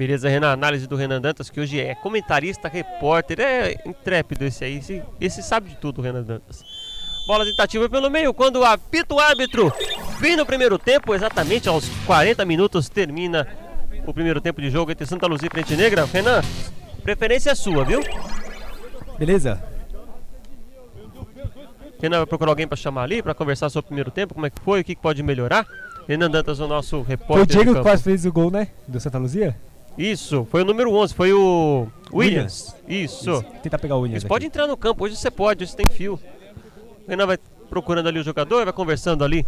Beleza, 0.01 0.31
Renan? 0.31 0.51
Análise 0.51 0.87
do 0.87 0.97
Renan 0.97 1.21
Dantas, 1.21 1.51
que 1.51 1.61
hoje 1.61 1.79
é 1.79 1.95
comentarista, 1.95 2.69
repórter, 2.69 3.39
é 3.39 3.75
intrépido 3.85 4.47
esse 4.47 4.65
aí. 4.65 4.79
Esse, 4.79 5.03
esse 5.21 5.43
sabe 5.43 5.69
de 5.69 5.77
tudo, 5.77 6.01
Renan 6.01 6.23
Dantas. 6.23 6.65
Bola 7.27 7.45
tentativa 7.45 7.87
pelo 7.87 8.09
meio, 8.09 8.33
quando 8.33 8.65
apita 8.65 9.15
o 9.15 9.21
árbitro. 9.21 9.71
Fim 10.19 10.37
no 10.37 10.47
primeiro 10.47 10.79
tempo, 10.79 11.15
exatamente 11.15 11.69
aos 11.69 11.87
40 12.07 12.47
minutos, 12.47 12.89
termina 12.89 13.47
o 14.07 14.15
primeiro 14.15 14.41
tempo 14.41 14.63
de 14.63 14.71
jogo 14.71 14.91
entre 14.91 15.05
Santa 15.05 15.27
Luzia 15.27 15.49
e 15.49 15.51
Frente 15.51 15.77
Negra. 15.77 16.07
Renan, 16.07 16.41
preferência 17.03 17.51
é 17.51 17.55
sua, 17.55 17.85
viu? 17.85 18.01
Beleza? 19.19 19.63
Renan 22.01 22.17
vai 22.17 22.27
procurar 22.27 22.53
alguém 22.53 22.67
para 22.67 22.77
chamar 22.79 23.03
ali, 23.03 23.23
para 23.23 23.35
conversar 23.35 23.69
sobre 23.69 23.85
o 23.85 23.89
primeiro 23.89 24.11
tempo, 24.11 24.33
como 24.33 24.47
é 24.47 24.51
que 24.51 24.63
foi, 24.63 24.81
o 24.81 24.85
que 24.85 24.97
pode 24.97 25.23
melhorar. 25.23 25.67
Renan 26.09 26.31
Dantas, 26.31 26.59
o 26.59 26.67
nosso 26.67 26.91
Foi 26.91 27.01
o 27.01 27.03
repórter. 27.03 27.47
Diego 27.47 27.75
que 27.75 27.83
quase 27.83 28.03
fez 28.03 28.25
o 28.25 28.33
gol, 28.33 28.51
né? 28.51 28.69
Do 28.89 28.99
Santa 28.99 29.19
Luzia? 29.19 29.55
Isso, 30.01 30.47
foi 30.51 30.63
o 30.63 30.65
número 30.65 30.91
11, 30.95 31.13
foi 31.13 31.31
o 31.33 31.87
Williams. 32.11 32.75
Isso. 32.89 33.45
Tentar 33.63 33.79
pegar 33.79 33.97
o 33.97 34.01
Williams. 34.01 34.23
Mas 34.25 34.29
pode 34.29 34.47
entrar 34.47 34.67
no 34.67 34.75
campo, 34.77 35.05
hoje 35.05 35.15
você 35.15 35.31
pode, 35.31 35.63
hoje 35.63 35.77
tem 35.77 35.87
fio. 35.87 36.19
O 37.07 37.11
Renan 37.11 37.27
vai 37.27 37.39
procurando 37.69 38.09
ali 38.09 38.19
o 38.19 38.25
jogador, 38.25 38.65
vai 38.65 38.73
conversando 38.73 39.23
ali, 39.23 39.47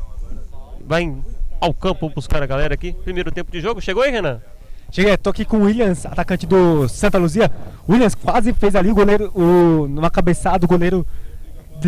vai 0.84 1.04
em- 1.04 1.24
ao 1.58 1.72
campo 1.72 2.10
buscar 2.10 2.42
a 2.42 2.46
galera 2.46 2.74
aqui. 2.74 2.92
Primeiro 2.92 3.32
tempo 3.32 3.50
de 3.50 3.60
jogo, 3.62 3.80
chegou 3.80 4.02
aí, 4.02 4.10
Renan? 4.10 4.42
Cheguei, 4.90 5.16
tô 5.16 5.30
aqui 5.30 5.44
com 5.46 5.56
o 5.56 5.62
Williams, 5.62 6.04
atacante 6.04 6.46
do 6.46 6.86
Santa 6.86 7.16
Luzia. 7.16 7.50
O 7.88 7.92
Williams 7.92 8.14
quase 8.14 8.52
fez 8.52 8.74
ali 8.76 8.90
o 8.90 8.94
goleiro, 8.94 9.32
o, 9.34 9.88
numa 9.88 10.10
cabeçada, 10.10 10.66
o 10.66 10.68
goleiro 10.68 11.06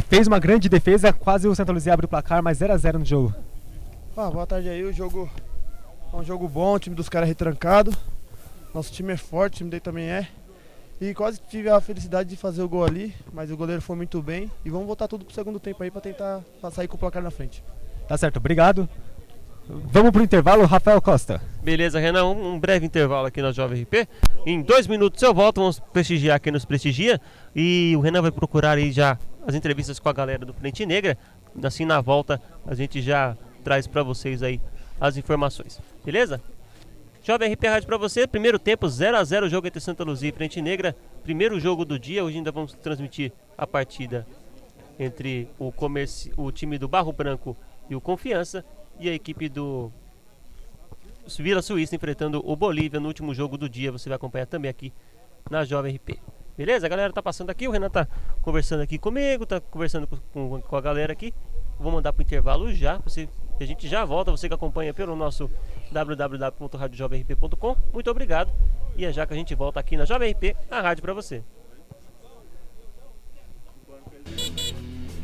fez 0.08 0.26
uma 0.26 0.38
grande 0.38 0.70
defesa, 0.70 1.12
quase 1.12 1.46
o 1.46 1.54
Santa 1.54 1.70
Luzia 1.70 1.92
abre 1.92 2.06
o 2.06 2.08
placar, 2.08 2.42
mas 2.42 2.56
0 2.58 2.72
a 2.72 2.76
0 2.78 2.98
no 2.98 3.04
jogo. 3.04 3.34
Ah, 4.16 4.30
boa 4.30 4.46
tarde 4.46 4.70
aí, 4.70 4.82
o 4.82 4.90
jogo 4.92 5.28
é 6.14 6.16
um 6.16 6.24
jogo 6.24 6.48
bom, 6.48 6.72
o 6.74 6.78
time 6.78 6.96
dos 6.96 7.10
caras 7.10 7.26
é 7.26 7.30
retrancado. 7.30 7.94
Nosso 8.74 8.92
time 8.92 9.12
é 9.12 9.16
forte, 9.16 9.54
o 9.54 9.56
time 9.58 9.70
dele 9.70 9.80
também 9.80 10.10
é. 10.10 10.28
E 11.00 11.14
quase 11.14 11.40
tive 11.48 11.68
a 11.68 11.80
felicidade 11.80 12.28
de 12.28 12.36
fazer 12.36 12.62
o 12.62 12.68
gol 12.68 12.84
ali, 12.84 13.14
mas 13.32 13.50
o 13.50 13.56
goleiro 13.56 13.80
foi 13.80 13.94
muito 13.94 14.20
bem. 14.20 14.50
E 14.64 14.70
vamos 14.70 14.86
voltar 14.86 15.06
tudo 15.06 15.24
pro 15.24 15.34
segundo 15.34 15.60
tempo 15.60 15.82
aí 15.82 15.90
pra 15.90 16.00
tentar 16.00 16.42
sair 16.72 16.88
com 16.88 16.96
o 16.96 16.98
placar 16.98 17.22
na 17.22 17.30
frente. 17.30 17.62
Tá 18.08 18.16
certo, 18.18 18.38
obrigado. 18.38 18.88
Vamos 19.66 20.10
pro 20.10 20.22
intervalo, 20.22 20.66
Rafael 20.66 21.00
Costa. 21.00 21.40
Beleza, 21.62 21.98
Renan, 21.98 22.24
um, 22.24 22.54
um 22.54 22.60
breve 22.60 22.84
intervalo 22.84 23.26
aqui 23.26 23.40
na 23.40 23.50
Jovem 23.50 23.82
RP. 23.82 24.08
Em 24.44 24.60
dois 24.60 24.86
minutos 24.86 25.22
eu 25.22 25.32
volto, 25.32 25.60
vamos 25.60 25.80
prestigiar 25.80 26.38
quem 26.40 26.52
nos 26.52 26.64
prestigia. 26.64 27.20
E 27.56 27.94
o 27.96 28.00
Renan 28.00 28.22
vai 28.22 28.30
procurar 28.30 28.76
aí 28.76 28.92
já 28.92 29.18
as 29.46 29.54
entrevistas 29.54 29.98
com 29.98 30.08
a 30.08 30.12
galera 30.12 30.44
do 30.44 30.52
Frente 30.52 30.84
Negra. 30.84 31.16
Assim, 31.62 31.84
na 31.84 32.00
volta, 32.00 32.40
a 32.66 32.74
gente 32.74 33.00
já 33.00 33.36
traz 33.62 33.86
pra 33.86 34.02
vocês 34.02 34.42
aí 34.42 34.60
as 35.00 35.16
informações. 35.16 35.80
Beleza? 36.04 36.40
Jovem 37.26 37.52
RP 37.54 37.64
Rádio 37.66 37.86
pra 37.86 37.96
você, 37.96 38.26
primeiro 38.26 38.58
tempo 38.58 38.86
0 38.86 39.16
a 39.16 39.24
0 39.24 39.48
jogo 39.48 39.66
entre 39.66 39.80
Santa 39.80 40.04
Luzia 40.04 40.28
e 40.28 40.32
Frente 40.32 40.60
Negra. 40.60 40.94
Primeiro 41.22 41.58
jogo 41.58 41.82
do 41.84 41.98
dia, 41.98 42.22
hoje 42.22 42.36
ainda 42.36 42.52
vamos 42.52 42.74
transmitir 42.74 43.32
a 43.56 43.66
partida 43.66 44.26
entre 44.98 45.48
o, 45.58 45.72
o 46.36 46.52
time 46.52 46.76
do 46.76 46.86
Barro 46.86 47.12
Branco 47.12 47.56
e 47.88 47.96
o 47.96 48.00
Confiança 48.00 48.62
e 49.00 49.08
a 49.08 49.14
equipe 49.14 49.48
do 49.48 49.90
Vila 51.38 51.62
Suíça 51.62 51.96
enfrentando 51.96 52.42
o 52.44 52.54
Bolívia 52.54 53.00
no 53.00 53.08
último 53.08 53.32
jogo 53.34 53.56
do 53.56 53.70
dia. 53.70 53.90
Você 53.90 54.10
vai 54.10 54.16
acompanhar 54.16 54.46
também 54.46 54.70
aqui 54.70 54.92
na 55.50 55.64
Jovem 55.64 55.96
RP. 55.96 56.18
Beleza? 56.58 56.84
A 56.84 56.90
galera 56.90 57.10
tá 57.12 57.22
passando 57.22 57.48
aqui, 57.48 57.66
o 57.66 57.70
Renan 57.70 57.88
tá 57.88 58.06
conversando 58.42 58.82
aqui 58.82 58.98
comigo, 58.98 59.46
tá 59.46 59.60
conversando 59.60 60.06
com, 60.06 60.18
com- 60.30 60.60
com 60.60 60.76
a 60.76 60.80
galera 60.80 61.14
aqui. 61.14 61.32
Vou 61.80 61.90
mandar 61.90 62.12
pro 62.12 62.22
intervalo 62.22 62.72
já, 62.72 62.98
você, 62.98 63.28
a 63.62 63.66
gente 63.66 63.86
já 63.86 64.04
volta, 64.04 64.30
você 64.30 64.48
que 64.48 64.54
acompanha 64.54 64.92
pelo 64.92 65.14
nosso 65.14 65.48
www.radiojovemrp.com. 65.92 67.76
Muito 67.92 68.10
obrigado. 68.10 68.52
E 68.96 69.04
é 69.04 69.12
já 69.12 69.26
que 69.26 69.32
a 69.32 69.36
gente 69.36 69.54
volta 69.54 69.78
aqui 69.78 69.96
na 69.96 70.04
Jovem 70.04 70.32
RP, 70.32 70.56
a 70.70 70.80
rádio 70.80 71.02
para 71.02 71.14
você. 71.14 71.42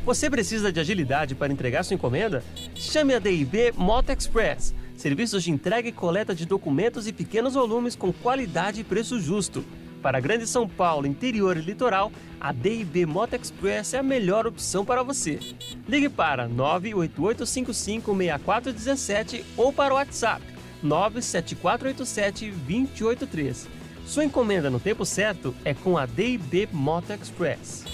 Você 0.04 0.30
precisa 0.30 0.72
de 0.72 0.80
agilidade 0.80 1.34
para 1.34 1.52
entregar 1.52 1.82
sua 1.82 1.94
encomenda? 1.94 2.42
Chame 2.74 3.14
a 3.14 3.18
DIB 3.18 3.72
Moto 3.76 4.10
Express. 4.10 4.74
Serviços 4.96 5.42
de 5.42 5.50
entrega 5.50 5.88
e 5.88 5.92
coleta 5.92 6.34
de 6.34 6.46
documentos 6.46 7.06
e 7.06 7.12
pequenos 7.12 7.54
volumes 7.54 7.96
com 7.96 8.12
qualidade 8.12 8.80
e 8.80 8.84
preço 8.84 9.20
justo. 9.20 9.64
Para 10.02 10.18
a 10.18 10.20
Grande 10.20 10.46
São 10.46 10.68
Paulo, 10.68 11.06
interior 11.06 11.56
e 11.56 11.60
litoral, 11.60 12.12
a 12.40 12.52
DIB 12.52 13.06
Moto 13.06 13.34
Express 13.34 13.94
é 13.94 13.98
a 13.98 14.02
melhor 14.02 14.46
opção 14.46 14.84
para 14.84 15.02
você. 15.02 15.40
Ligue 15.86 16.08
para 16.08 16.48
988556417 16.48 19.44
ou 19.56 19.72
para 19.72 19.92
o 19.92 19.96
WhatsApp 19.96 20.42
97487-283. 20.82 23.66
Sua 24.06 24.24
encomenda 24.24 24.70
no 24.70 24.80
tempo 24.80 25.04
certo 25.04 25.54
é 25.64 25.74
com 25.74 25.98
a 25.98 26.06
DIB 26.06 26.68
Moto 26.72 27.12
Express. 27.12 27.84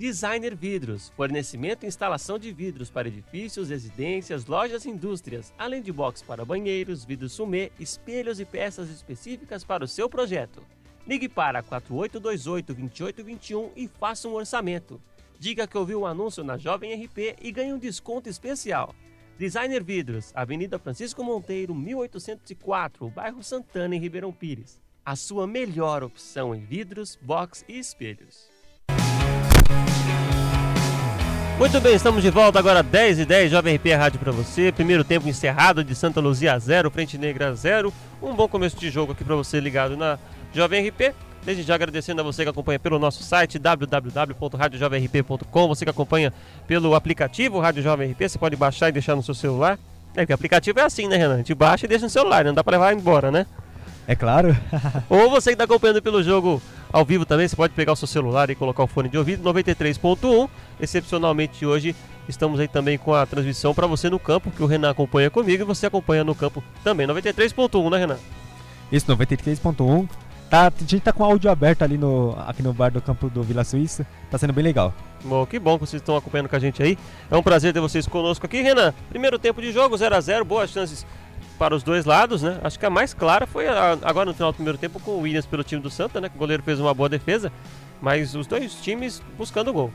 Designer 0.00 0.56
Vidros, 0.56 1.12
fornecimento 1.14 1.84
e 1.84 1.86
instalação 1.86 2.38
de 2.38 2.50
vidros 2.50 2.88
para 2.88 3.08
edifícios, 3.08 3.68
residências, 3.68 4.46
lojas 4.46 4.86
e 4.86 4.88
indústrias, 4.88 5.52
além 5.58 5.82
de 5.82 5.92
box 5.92 6.22
para 6.22 6.42
banheiros, 6.42 7.04
vidros 7.04 7.34
sumê, 7.34 7.70
espelhos 7.78 8.40
e 8.40 8.46
peças 8.46 8.88
específicas 8.88 9.62
para 9.62 9.84
o 9.84 9.86
seu 9.86 10.08
projeto. 10.08 10.62
Ligue 11.06 11.28
para 11.28 11.62
4828-2821 11.62 13.72
e 13.76 13.86
faça 13.88 14.26
um 14.26 14.32
orçamento. 14.32 14.98
Diga 15.38 15.66
que 15.66 15.76
ouviu 15.76 15.98
o 15.98 16.02
um 16.04 16.06
anúncio 16.06 16.42
na 16.42 16.56
Jovem 16.56 16.94
RP 16.94 17.36
e 17.38 17.52
ganhe 17.52 17.74
um 17.74 17.78
desconto 17.78 18.26
especial. 18.26 18.94
Designer 19.38 19.84
Vidros, 19.84 20.32
Avenida 20.34 20.78
Francisco 20.78 21.22
Monteiro, 21.22 21.74
1804, 21.74 23.10
bairro 23.10 23.42
Santana, 23.42 23.94
em 23.94 24.00
Ribeirão 24.00 24.32
Pires. 24.32 24.80
A 25.04 25.14
sua 25.14 25.46
melhor 25.46 26.02
opção 26.02 26.54
em 26.54 26.64
vidros, 26.64 27.18
box 27.20 27.66
e 27.68 27.78
espelhos. 27.78 28.48
Muito 31.60 31.78
bem, 31.78 31.94
estamos 31.94 32.22
de 32.22 32.30
volta 32.30 32.58
agora 32.58 32.82
10 32.82 33.20
e 33.20 33.26
10, 33.26 33.50
Jovem 33.50 33.76
RP 33.76 33.94
Rádio 33.94 34.18
para 34.18 34.32
você. 34.32 34.72
Primeiro 34.72 35.04
tempo 35.04 35.28
encerrado 35.28 35.84
de 35.84 35.94
Santa 35.94 36.18
Luzia 36.18 36.58
0, 36.58 36.90
Frente 36.90 37.18
Negra 37.18 37.54
0. 37.54 37.92
Um 38.22 38.34
bom 38.34 38.48
começo 38.48 38.78
de 38.78 38.90
jogo 38.90 39.12
aqui 39.12 39.22
para 39.22 39.36
você 39.36 39.60
ligado 39.60 39.94
na 39.96 40.18
Jovem 40.54 40.88
RP. 40.88 41.14
Desde 41.44 41.62
já 41.62 41.74
agradecendo 41.74 42.22
a 42.22 42.24
você 42.24 42.44
que 42.44 42.48
acompanha 42.48 42.78
pelo 42.78 42.98
nosso 42.98 43.22
site 43.22 43.58
www.radiojovemrp.com, 43.58 45.68
você 45.68 45.84
que 45.84 45.90
acompanha 45.90 46.32
pelo 46.66 46.94
aplicativo 46.94 47.60
Rádio 47.60 47.82
Jovem 47.82 48.12
RP, 48.12 48.22
você 48.22 48.38
pode 48.38 48.56
baixar 48.56 48.88
e 48.88 48.92
deixar 48.92 49.14
no 49.14 49.22
seu 49.22 49.34
celular. 49.34 49.78
É 50.16 50.24
que 50.24 50.32
o 50.32 50.34
aplicativo 50.34 50.80
é 50.80 50.82
assim, 50.82 51.08
né, 51.08 51.16
Renan? 51.16 51.34
A 51.34 51.38
gente 51.38 51.54
baixa 51.54 51.84
e 51.86 51.88
deixa 51.88 52.04
no 52.04 52.10
celular, 52.10 52.42
né? 52.42 52.50
não 52.50 52.54
dá 52.54 52.64
para 52.64 52.78
levar 52.78 52.94
embora, 52.94 53.30
né? 53.30 53.46
É 54.08 54.16
claro. 54.16 54.56
Ou 55.08 55.30
você 55.30 55.50
que 55.50 55.54
está 55.54 55.64
acompanhando 55.64 56.02
pelo 56.02 56.22
jogo 56.22 56.60
ao 56.92 57.04
vivo 57.04 57.24
também, 57.24 57.46
você 57.46 57.56
pode 57.56 57.72
pegar 57.74 57.92
o 57.92 57.96
seu 57.96 58.08
celular 58.08 58.50
e 58.50 58.54
colocar 58.54 58.82
o 58.82 58.86
fone 58.86 59.08
de 59.08 59.16
ouvido 59.16 59.42
93.1. 59.42 60.48
Excepcionalmente 60.80 61.64
hoje 61.64 61.94
estamos 62.28 62.58
aí 62.60 62.68
também 62.68 62.98
com 62.98 63.14
a 63.14 63.26
transmissão 63.26 63.74
para 63.74 63.86
você 63.86 64.08
no 64.10 64.18
campo, 64.18 64.50
que 64.50 64.62
o 64.62 64.66
Renan 64.66 64.90
acompanha 64.90 65.30
comigo 65.30 65.62
e 65.62 65.66
você 65.66 65.86
acompanha 65.86 66.24
no 66.24 66.34
campo 66.34 66.62
também. 66.82 67.06
93.1, 67.06 67.90
né, 67.90 67.98
Renan? 67.98 68.18
Isso, 68.90 69.06
93.1. 69.06 70.08
Tá, 70.50 70.66
a 70.66 70.72
gente 70.80 70.98
tá 70.98 71.12
com 71.12 71.22
o 71.22 71.26
áudio 71.26 71.48
aberto 71.48 71.82
ali 71.82 71.96
no, 71.96 72.36
aqui 72.44 72.60
no 72.60 72.72
bar 72.72 72.90
do 72.90 73.00
campo 73.00 73.30
do 73.30 73.40
Vila 73.40 73.62
Suíça. 73.62 74.04
Tá 74.28 74.36
sendo 74.36 74.52
bem 74.52 74.64
legal. 74.64 74.92
Bom, 75.24 75.46
que 75.46 75.60
bom 75.60 75.78
que 75.78 75.86
vocês 75.86 76.02
estão 76.02 76.16
acompanhando 76.16 76.48
com 76.48 76.56
a 76.56 76.58
gente 76.58 76.82
aí. 76.82 76.98
É 77.30 77.36
um 77.36 77.42
prazer 77.42 77.72
ter 77.72 77.78
vocês 77.78 78.04
conosco 78.04 78.46
aqui, 78.46 78.60
Renan. 78.60 78.92
Primeiro 79.08 79.38
tempo 79.38 79.62
de 79.62 79.70
jogo, 79.70 79.96
0 79.96 80.16
a 80.16 80.20
0 80.20 80.44
boas 80.44 80.70
chances 80.70 81.06
para 81.60 81.76
os 81.76 81.82
dois 81.82 82.06
lados, 82.06 82.40
né? 82.40 82.58
Acho 82.64 82.78
que 82.78 82.86
a 82.86 82.90
mais 82.90 83.12
clara 83.12 83.46
foi 83.46 83.68
a, 83.68 83.98
agora 84.00 84.24
no 84.24 84.32
final 84.32 84.50
do 84.50 84.54
primeiro 84.54 84.78
tempo 84.78 84.98
com 84.98 85.10
o 85.10 85.20
Williams 85.20 85.44
pelo 85.44 85.62
time 85.62 85.82
do 85.82 85.90
Santa, 85.90 86.18
né? 86.18 86.30
Que 86.30 86.34
o 86.34 86.38
goleiro 86.38 86.62
fez 86.62 86.80
uma 86.80 86.94
boa 86.94 87.06
defesa, 87.06 87.52
mas 88.00 88.34
os 88.34 88.46
dois 88.46 88.76
times 88.76 89.22
buscando 89.36 89.68
o 89.68 89.72
gol. 89.74 89.92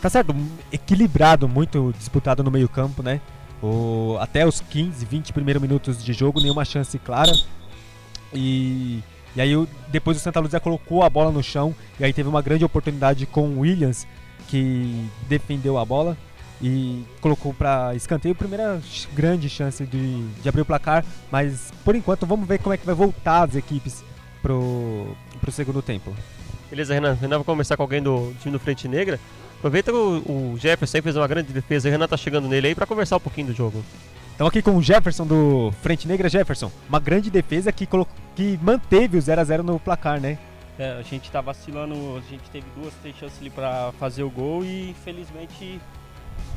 Tá 0.00 0.08
certo, 0.08 0.34
equilibrado, 0.72 1.46
muito 1.46 1.92
disputado 1.98 2.42
no 2.42 2.50
meio-campo, 2.50 3.02
né? 3.02 3.20
O, 3.62 4.16
até 4.18 4.46
os 4.46 4.62
15, 4.62 5.04
20 5.04 5.34
primeiros 5.34 5.60
minutos 5.60 6.02
de 6.02 6.14
jogo, 6.14 6.40
nenhuma 6.40 6.64
chance 6.64 6.98
clara. 7.00 7.32
E, 8.32 9.02
e 9.36 9.40
aí 9.42 9.68
depois 9.88 10.16
o 10.16 10.20
Santa 10.20 10.40
Luzia 10.40 10.58
colocou 10.58 11.02
a 11.02 11.10
bola 11.10 11.30
no 11.30 11.42
chão 11.42 11.74
e 12.00 12.04
aí 12.04 12.14
teve 12.14 12.30
uma 12.30 12.40
grande 12.40 12.64
oportunidade 12.64 13.26
com 13.26 13.46
o 13.46 13.60
Williams 13.60 14.06
que 14.48 15.06
defendeu 15.28 15.76
a 15.76 15.84
bola 15.84 16.16
e 16.60 17.04
colocou 17.20 17.52
para 17.52 17.94
escanteio 17.94 18.32
a 18.32 18.36
primeira 18.36 18.80
grande 19.14 19.48
chance 19.48 19.84
de, 19.84 20.26
de 20.28 20.48
abrir 20.48 20.62
o 20.62 20.64
placar, 20.64 21.04
mas 21.30 21.72
por 21.84 21.94
enquanto 21.94 22.26
vamos 22.26 22.48
ver 22.48 22.58
como 22.58 22.72
é 22.72 22.76
que 22.76 22.86
vai 22.86 22.94
voltar 22.94 23.42
as 23.48 23.54
equipes 23.54 24.04
pro, 24.42 25.14
pro 25.40 25.52
segundo 25.52 25.82
tempo. 25.82 26.14
Beleza, 26.70 26.94
Renan. 26.94 27.14
Renan 27.14 27.38
vai 27.38 27.44
conversar 27.44 27.76
com 27.76 27.82
alguém 27.82 28.02
do 28.02 28.34
time 28.40 28.52
do 28.52 28.58
Frente 28.58 28.88
Negra. 28.88 29.20
Aproveita 29.58 29.90
que 29.90 29.96
o, 29.96 30.52
o 30.52 30.58
Jefferson 30.58 31.02
fez 31.02 31.16
uma 31.16 31.26
grande 31.26 31.52
defesa. 31.52 31.88
O 31.88 31.92
Renan 31.92 32.08
tá 32.08 32.16
chegando 32.16 32.48
nele 32.48 32.68
aí 32.68 32.74
para 32.74 32.86
conversar 32.86 33.16
um 33.16 33.20
pouquinho 33.20 33.48
do 33.48 33.54
jogo. 33.54 33.84
Estamos 34.32 34.50
aqui 34.50 34.60
com 34.60 34.76
o 34.76 34.82
Jefferson 34.82 35.26
do 35.26 35.72
Frente 35.82 36.06
Negra. 36.06 36.28
Jefferson, 36.28 36.70
uma 36.88 37.00
grande 37.00 37.30
defesa 37.30 37.72
que, 37.72 37.88
que 38.34 38.58
manteve 38.62 39.16
o 39.16 39.20
0 39.20 39.40
a 39.40 39.44
0 39.44 39.62
no 39.62 39.80
placar, 39.80 40.20
né? 40.20 40.38
É, 40.78 40.92
a 40.92 41.02
gente 41.02 41.30
tá 41.30 41.40
vacilando, 41.40 41.94
a 41.94 42.30
gente 42.30 42.42
teve 42.52 42.66
duas, 42.76 42.92
três 43.00 43.16
chances 43.16 43.38
ali 43.40 43.48
para 43.48 43.92
fazer 43.98 44.24
o 44.24 44.30
gol 44.30 44.62
e 44.62 44.90
infelizmente 44.90 45.80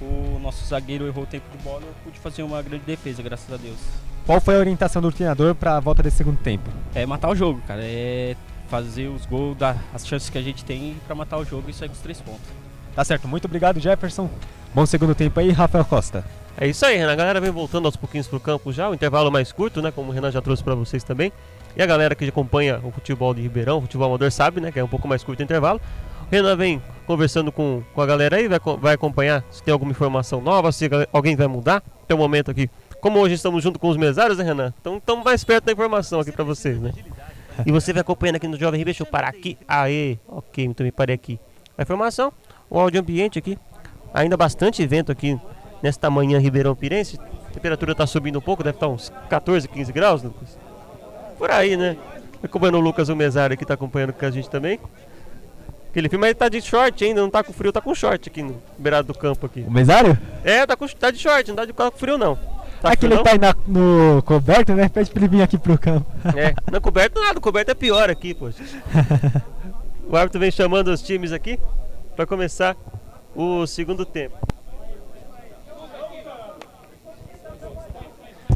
o 0.01 0.39
nosso 0.41 0.65
zagueiro 0.65 1.07
errou 1.07 1.24
o 1.24 1.27
tempo 1.27 1.45
de 1.55 1.63
bola 1.63 1.81
e 1.83 1.88
eu 1.88 1.93
pude 2.03 2.19
fazer 2.19 2.43
uma 2.43 2.62
grande 2.62 2.83
defesa, 2.86 3.21
graças 3.21 3.51
a 3.53 3.57
Deus. 3.57 3.77
Qual 4.25 4.39
foi 4.39 4.55
a 4.55 4.59
orientação 4.59 5.01
do 5.01 5.12
treinador 5.12 5.55
para 5.55 5.77
a 5.77 5.79
volta 5.79 6.03
desse 6.03 6.17
segundo 6.17 6.38
tempo? 6.38 6.69
É 6.93 7.05
matar 7.05 7.29
o 7.29 7.36
jogo, 7.36 7.62
cara. 7.67 7.81
É 7.83 8.36
fazer 8.69 9.07
os 9.07 9.25
gols, 9.25 9.57
dar 9.57 9.77
as 9.93 10.07
chances 10.07 10.29
que 10.29 10.38
a 10.38 10.41
gente 10.41 10.63
tem 10.63 10.95
para 11.05 11.15
matar 11.15 11.38
o 11.38 11.43
jogo 11.43 11.69
e 11.69 11.74
sair 11.74 11.89
com 11.89 11.95
os 11.95 12.01
três 12.01 12.21
pontos. 12.21 12.48
Tá 12.95 13.03
certo, 13.03 13.27
muito 13.27 13.45
obrigado, 13.45 13.79
Jefferson. 13.79 14.29
Bom 14.74 14.86
segundo 14.86 15.15
tempo 15.15 15.39
aí, 15.39 15.51
Rafael 15.51 15.83
Costa. 15.83 16.24
É 16.55 16.67
isso 16.67 16.86
aí, 16.86 16.98
Renan. 16.98 17.13
A 17.13 17.15
galera 17.15 17.41
vem 17.41 17.50
voltando 17.50 17.86
aos 17.86 17.95
pouquinhos 17.95 18.27
pro 18.27 18.39
campo 18.39 18.71
já, 18.71 18.89
o 18.89 18.93
intervalo 18.93 19.31
mais 19.31 19.51
curto, 19.51 19.81
né? 19.81 19.91
Como 19.91 20.12
o 20.12 20.13
Renan 20.13 20.31
já 20.31 20.41
trouxe 20.41 20.63
para 20.63 20.75
vocês 20.75 21.03
também. 21.03 21.31
E 21.75 21.81
a 21.81 21.86
galera 21.86 22.13
que 22.13 22.25
acompanha 22.25 22.79
o 22.83 22.91
futebol 22.91 23.33
de 23.33 23.41
Ribeirão, 23.41 23.77
o 23.77 23.81
futebol 23.81 24.09
amador, 24.09 24.31
sabe, 24.31 24.59
né? 24.59 24.71
Que 24.71 24.79
é 24.79 24.83
um 24.83 24.88
pouco 24.88 25.07
mais 25.07 25.24
curto 25.24 25.39
o 25.39 25.43
intervalo. 25.43 25.79
O 26.27 26.31
Renan 26.31 26.55
vem 26.55 26.81
conversando 27.10 27.51
com, 27.51 27.82
com 27.92 28.01
a 28.04 28.06
galera 28.06 28.36
aí, 28.36 28.48
vai, 28.48 28.60
vai 28.80 28.94
acompanhar 28.94 29.44
se 29.50 29.63
tem 29.63 29.72
alguma 29.72 29.89
informação 29.89 30.39
nova, 30.39 30.72
se 30.72 30.88
alguém 31.12 31.36
vai 31.36 31.48
mudar. 31.48 31.82
Tem 32.08 32.16
um 32.16 32.20
momento 32.20 32.51
aqui. 32.51 32.70
Como 33.01 33.18
hoje 33.18 33.34
estamos 33.34 33.63
junto 33.63 33.80
com 33.80 33.89
os 33.89 33.98
mesários, 33.98 34.38
né, 34.38 34.44
Renan? 34.44 34.72
Então 34.80 34.98
estamos 34.98 35.25
mais 35.25 35.44
perto 35.44 35.66
da 35.66 35.72
informação 35.72 36.20
aqui 36.20 36.32
para 36.32 36.44
vocês, 36.44 36.80
né? 36.80 36.94
E 37.66 37.72
você 37.72 37.92
vai 37.94 38.01
acompanhando 38.01 38.36
aqui 38.36 38.48
no 38.48 38.56
Jovem 38.56 38.78
Ribeiro, 38.78 38.96
deixa 38.96 39.01
eu 39.01 39.08
parar 39.08 39.30
aqui. 39.30 39.58
Aê, 39.68 40.20
ok, 40.28 40.63
então 40.63 40.86
me 40.86 40.92
parei 40.92 41.16
aqui. 41.16 41.39
A 41.75 41.82
informação, 41.82 42.32
o 42.70 42.80
áudio 42.80 43.01
ambiente 43.01 43.39
aqui. 43.39 43.58
Ainda 44.13 44.38
bastante 44.38 44.86
vento 44.86 45.12
aqui 45.12 45.36
nesta 45.82 46.12
manhã 46.12 46.38
Ribeirão 46.38 46.75
Pirense. 46.75 47.20
A 47.48 47.51
temperatura 47.51 47.94
está 47.94 48.06
subindo 48.06 48.38
um 48.38 48.42
pouco, 48.42 48.63
deve 48.63 48.75
estar 48.75 48.88
uns 48.88 49.12
14, 49.28 49.68
15 49.68 49.92
graus, 49.92 50.22
Lucas. 50.22 50.60
Por 51.39 51.50
aí, 51.50 51.75
né? 51.75 51.98
Acompanhando 52.44 52.78
o 52.78 52.82
Lucas, 52.82 53.10
o 53.10 53.16
mesário 53.16 53.58
que 53.58 53.63
está 53.63 53.74
acompanhando 53.74 54.13
com 54.13 54.24
a 54.24 54.30
gente 54.30 54.48
também. 54.48 54.80
Aquele 55.89 56.08
filme 56.08 56.27
aí 56.27 56.36
tá 56.36 56.48
de 56.48 56.62
short 56.62 57.03
ainda, 57.03 57.19
não 57.22 57.31
tá 57.31 57.43
com 57.43 57.51
frio, 57.51 57.72
tá 57.72 57.81
com 57.81 57.96
short 57.96 58.29
aqui 58.29 58.43
no 58.43 58.62
beirado 58.77 59.12
do 59.12 59.17
campo 59.17 59.48
aqui. 59.48 59.65
O 59.67 59.72
mesário? 59.72 60.17
É, 60.43 60.65
tá, 60.65 60.75
com, 60.75 60.88
tá 60.88 61.10
de 61.10 61.17
short, 61.17 61.50
não 61.50 61.55
tá 61.55 61.65
de 61.65 61.74
com 61.74 61.91
frio 61.91 62.15
não. 62.15 62.36
Tá 62.79 62.91
Aquele 62.91 63.13
frio, 63.15 63.24
tá 63.24 63.31
aí 63.31 63.39
na, 63.39 63.55
no 63.67 64.22
coberto, 64.24 64.74
né? 64.75 64.88
Pede 64.88 65.10
pra 65.10 65.19
ele 65.19 65.27
vir 65.27 65.41
aqui 65.41 65.58
pro 65.58 65.79
campo. 65.79 66.05
É, 66.38 66.53
não 66.72 66.79
coberto 66.79 67.19
nada, 67.19 67.39
coberto 67.39 67.72
é 67.72 67.74
pior 67.74 68.08
aqui, 68.08 68.36
poxa. 68.36 68.63
o 70.08 70.15
árbitro 70.15 70.39
vem 70.39 70.51
chamando 70.51 70.89
os 70.89 71.01
times 71.01 71.31
aqui 71.31 71.60
pra 72.15 72.25
começar 72.27 72.77
o 73.36 73.65
segundo 73.65 74.05
tempo. 74.05 74.38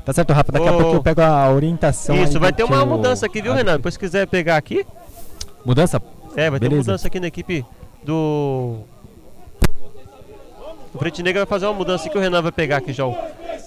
Tá 0.05 0.13
certo, 0.13 0.33
Rafa, 0.33 0.51
daqui 0.51 0.65
oh. 0.65 0.69
a 0.69 0.77
pouco 0.77 0.95
eu 0.97 1.03
pego 1.03 1.21
a 1.21 1.49
orientação. 1.49 2.15
Isso, 2.15 2.39
vai 2.39 2.53
ter 2.53 2.63
uma 2.63 2.85
mudança 2.85 3.25
aqui, 3.25 3.41
viu, 3.41 3.53
Renan? 3.53 3.77
Depois 3.77 3.95
se 3.95 3.99
quiser 3.99 4.27
pegar 4.27 4.57
aqui. 4.57 4.85
Mudança? 5.65 6.01
É, 6.35 6.49
vai 6.49 6.59
Beleza. 6.59 6.69
ter 6.69 6.77
mudança 6.87 7.07
aqui 7.07 7.19
na 7.19 7.27
equipe 7.27 7.65
do. 8.03 8.79
O 10.93 10.99
Frente 10.99 11.23
Negra 11.23 11.41
vai 11.41 11.47
fazer 11.47 11.65
uma 11.65 11.73
mudança 11.73 12.09
que 12.09 12.17
o 12.17 12.21
Renan 12.21 12.41
vai 12.41 12.51
pegar 12.51 12.77
aqui 12.77 12.93
já. 12.93 13.05
O... 13.05 13.15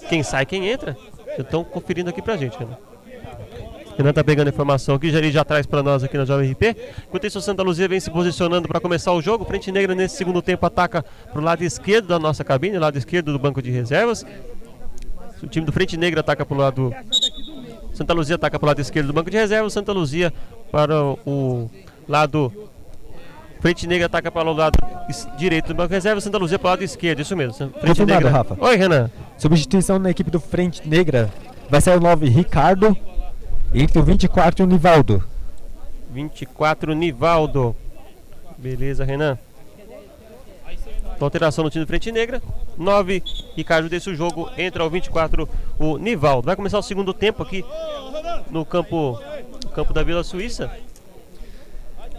Quem 0.09 0.23
sai, 0.23 0.45
quem 0.45 0.67
entra. 0.67 0.97
Estão 1.37 1.63
conferindo 1.63 2.09
aqui 2.09 2.21
pra 2.21 2.37
gente, 2.37 2.57
Renan. 2.57 2.77
O 3.93 3.97
Renan 3.97 4.13
tá 4.13 4.23
pegando 4.23 4.47
a 4.47 4.49
informação 4.49 4.95
aqui, 4.95 5.09
já 5.09 5.17
ele 5.17 5.31
já 5.31 5.43
traz 5.43 5.65
para 5.65 5.81
nós 5.81 6.03
aqui 6.03 6.17
na 6.17 6.23
Jovem 6.23 6.51
RP. 6.51 6.75
Enquanto 7.07 7.25
isso, 7.25 7.39
o 7.39 7.41
Santa 7.41 7.63
Luzia 7.63 7.87
vem 7.87 7.99
se 7.99 8.11
posicionando 8.11 8.67
para 8.67 8.79
começar 8.79 9.11
o 9.11 9.21
jogo. 9.21 9.43
O 9.43 9.47
Frente 9.47 9.71
Negra 9.71 9.95
nesse 9.95 10.15
segundo 10.15 10.41
tempo 10.41 10.65
ataca 10.65 11.03
pro 11.33 11.41
lado 11.41 11.63
esquerdo 11.63 12.07
da 12.07 12.19
nossa 12.19 12.43
cabine, 12.43 12.77
lado 12.77 12.97
esquerdo 12.97 13.33
do 13.33 13.39
banco 13.39 13.61
de 13.61 13.71
reservas. 13.71 14.25
O 15.41 15.47
time 15.47 15.65
do 15.65 15.71
Frente 15.71 15.97
Negra 15.97 16.21
ataca 16.21 16.45
pro 16.45 16.55
lado. 16.55 16.93
Santa 17.93 18.13
Luzia 18.13 18.35
ataca 18.35 18.59
pro 18.59 18.67
lado 18.67 18.79
esquerdo 18.79 19.07
do 19.07 19.13
banco 19.13 19.31
de 19.31 19.37
reservas. 19.37 19.73
Santa 19.73 19.91
Luzia 19.91 20.31
para 20.71 21.03
o 21.03 21.69
lado 22.07 22.51
Frente 23.59 23.87
Negra 23.87 24.05
ataca 24.05 24.31
para 24.31 24.49
o 24.49 24.53
lado 24.53 24.77
direito 25.37 25.67
do 25.67 25.75
banco 25.75 25.93
reserva, 25.93 26.21
Santa 26.21 26.37
Luzia 26.37 26.59
para 26.59 26.67
o 26.67 26.71
lado 26.71 26.83
esquerdo, 26.83 27.21
isso 27.21 27.35
mesmo. 27.35 27.53
Frente 27.53 27.73
Confirmado, 27.73 28.05
Negra. 28.05 28.29
Rafa. 28.29 28.57
Oi, 28.59 28.75
Renan. 28.75 29.09
Substituição 29.37 29.97
na 29.99 30.09
equipe 30.09 30.29
do 30.29 30.39
Frente 30.39 30.87
Negra 30.87 31.31
vai 31.69 31.81
ser 31.81 31.97
o 31.97 31.99
9 31.99 32.27
Ricardo 32.29 32.95
entre 33.73 33.99
o 33.99 34.03
24 34.03 34.61
e 34.61 34.63
o 34.63 34.67
Nivaldo. 34.67 35.23
24 36.11 36.93
Nivaldo. 36.93 37.75
Beleza, 38.57 39.03
Renan. 39.03 39.37
Alteração 41.19 41.63
no 41.63 41.69
time 41.69 41.83
do 41.83 41.87
Frente 41.87 42.11
Negra. 42.11 42.41
9, 42.77 43.23
Ricardo 43.55 43.89
desse 43.89 44.09
o 44.09 44.15
jogo. 44.15 44.49
Entra 44.57 44.83
ao 44.83 44.89
24 44.89 45.49
o 45.79 45.97
Nivaldo. 45.97 46.45
Vai 46.45 46.55
começar 46.55 46.77
o 46.77 46.83
segundo 46.83 47.13
tempo 47.13 47.41
aqui 47.41 47.65
no 48.51 48.63
campo, 48.63 49.19
no 49.65 49.71
campo 49.71 49.93
da 49.93 50.03
Vila 50.03 50.23
Suíça. 50.23 50.71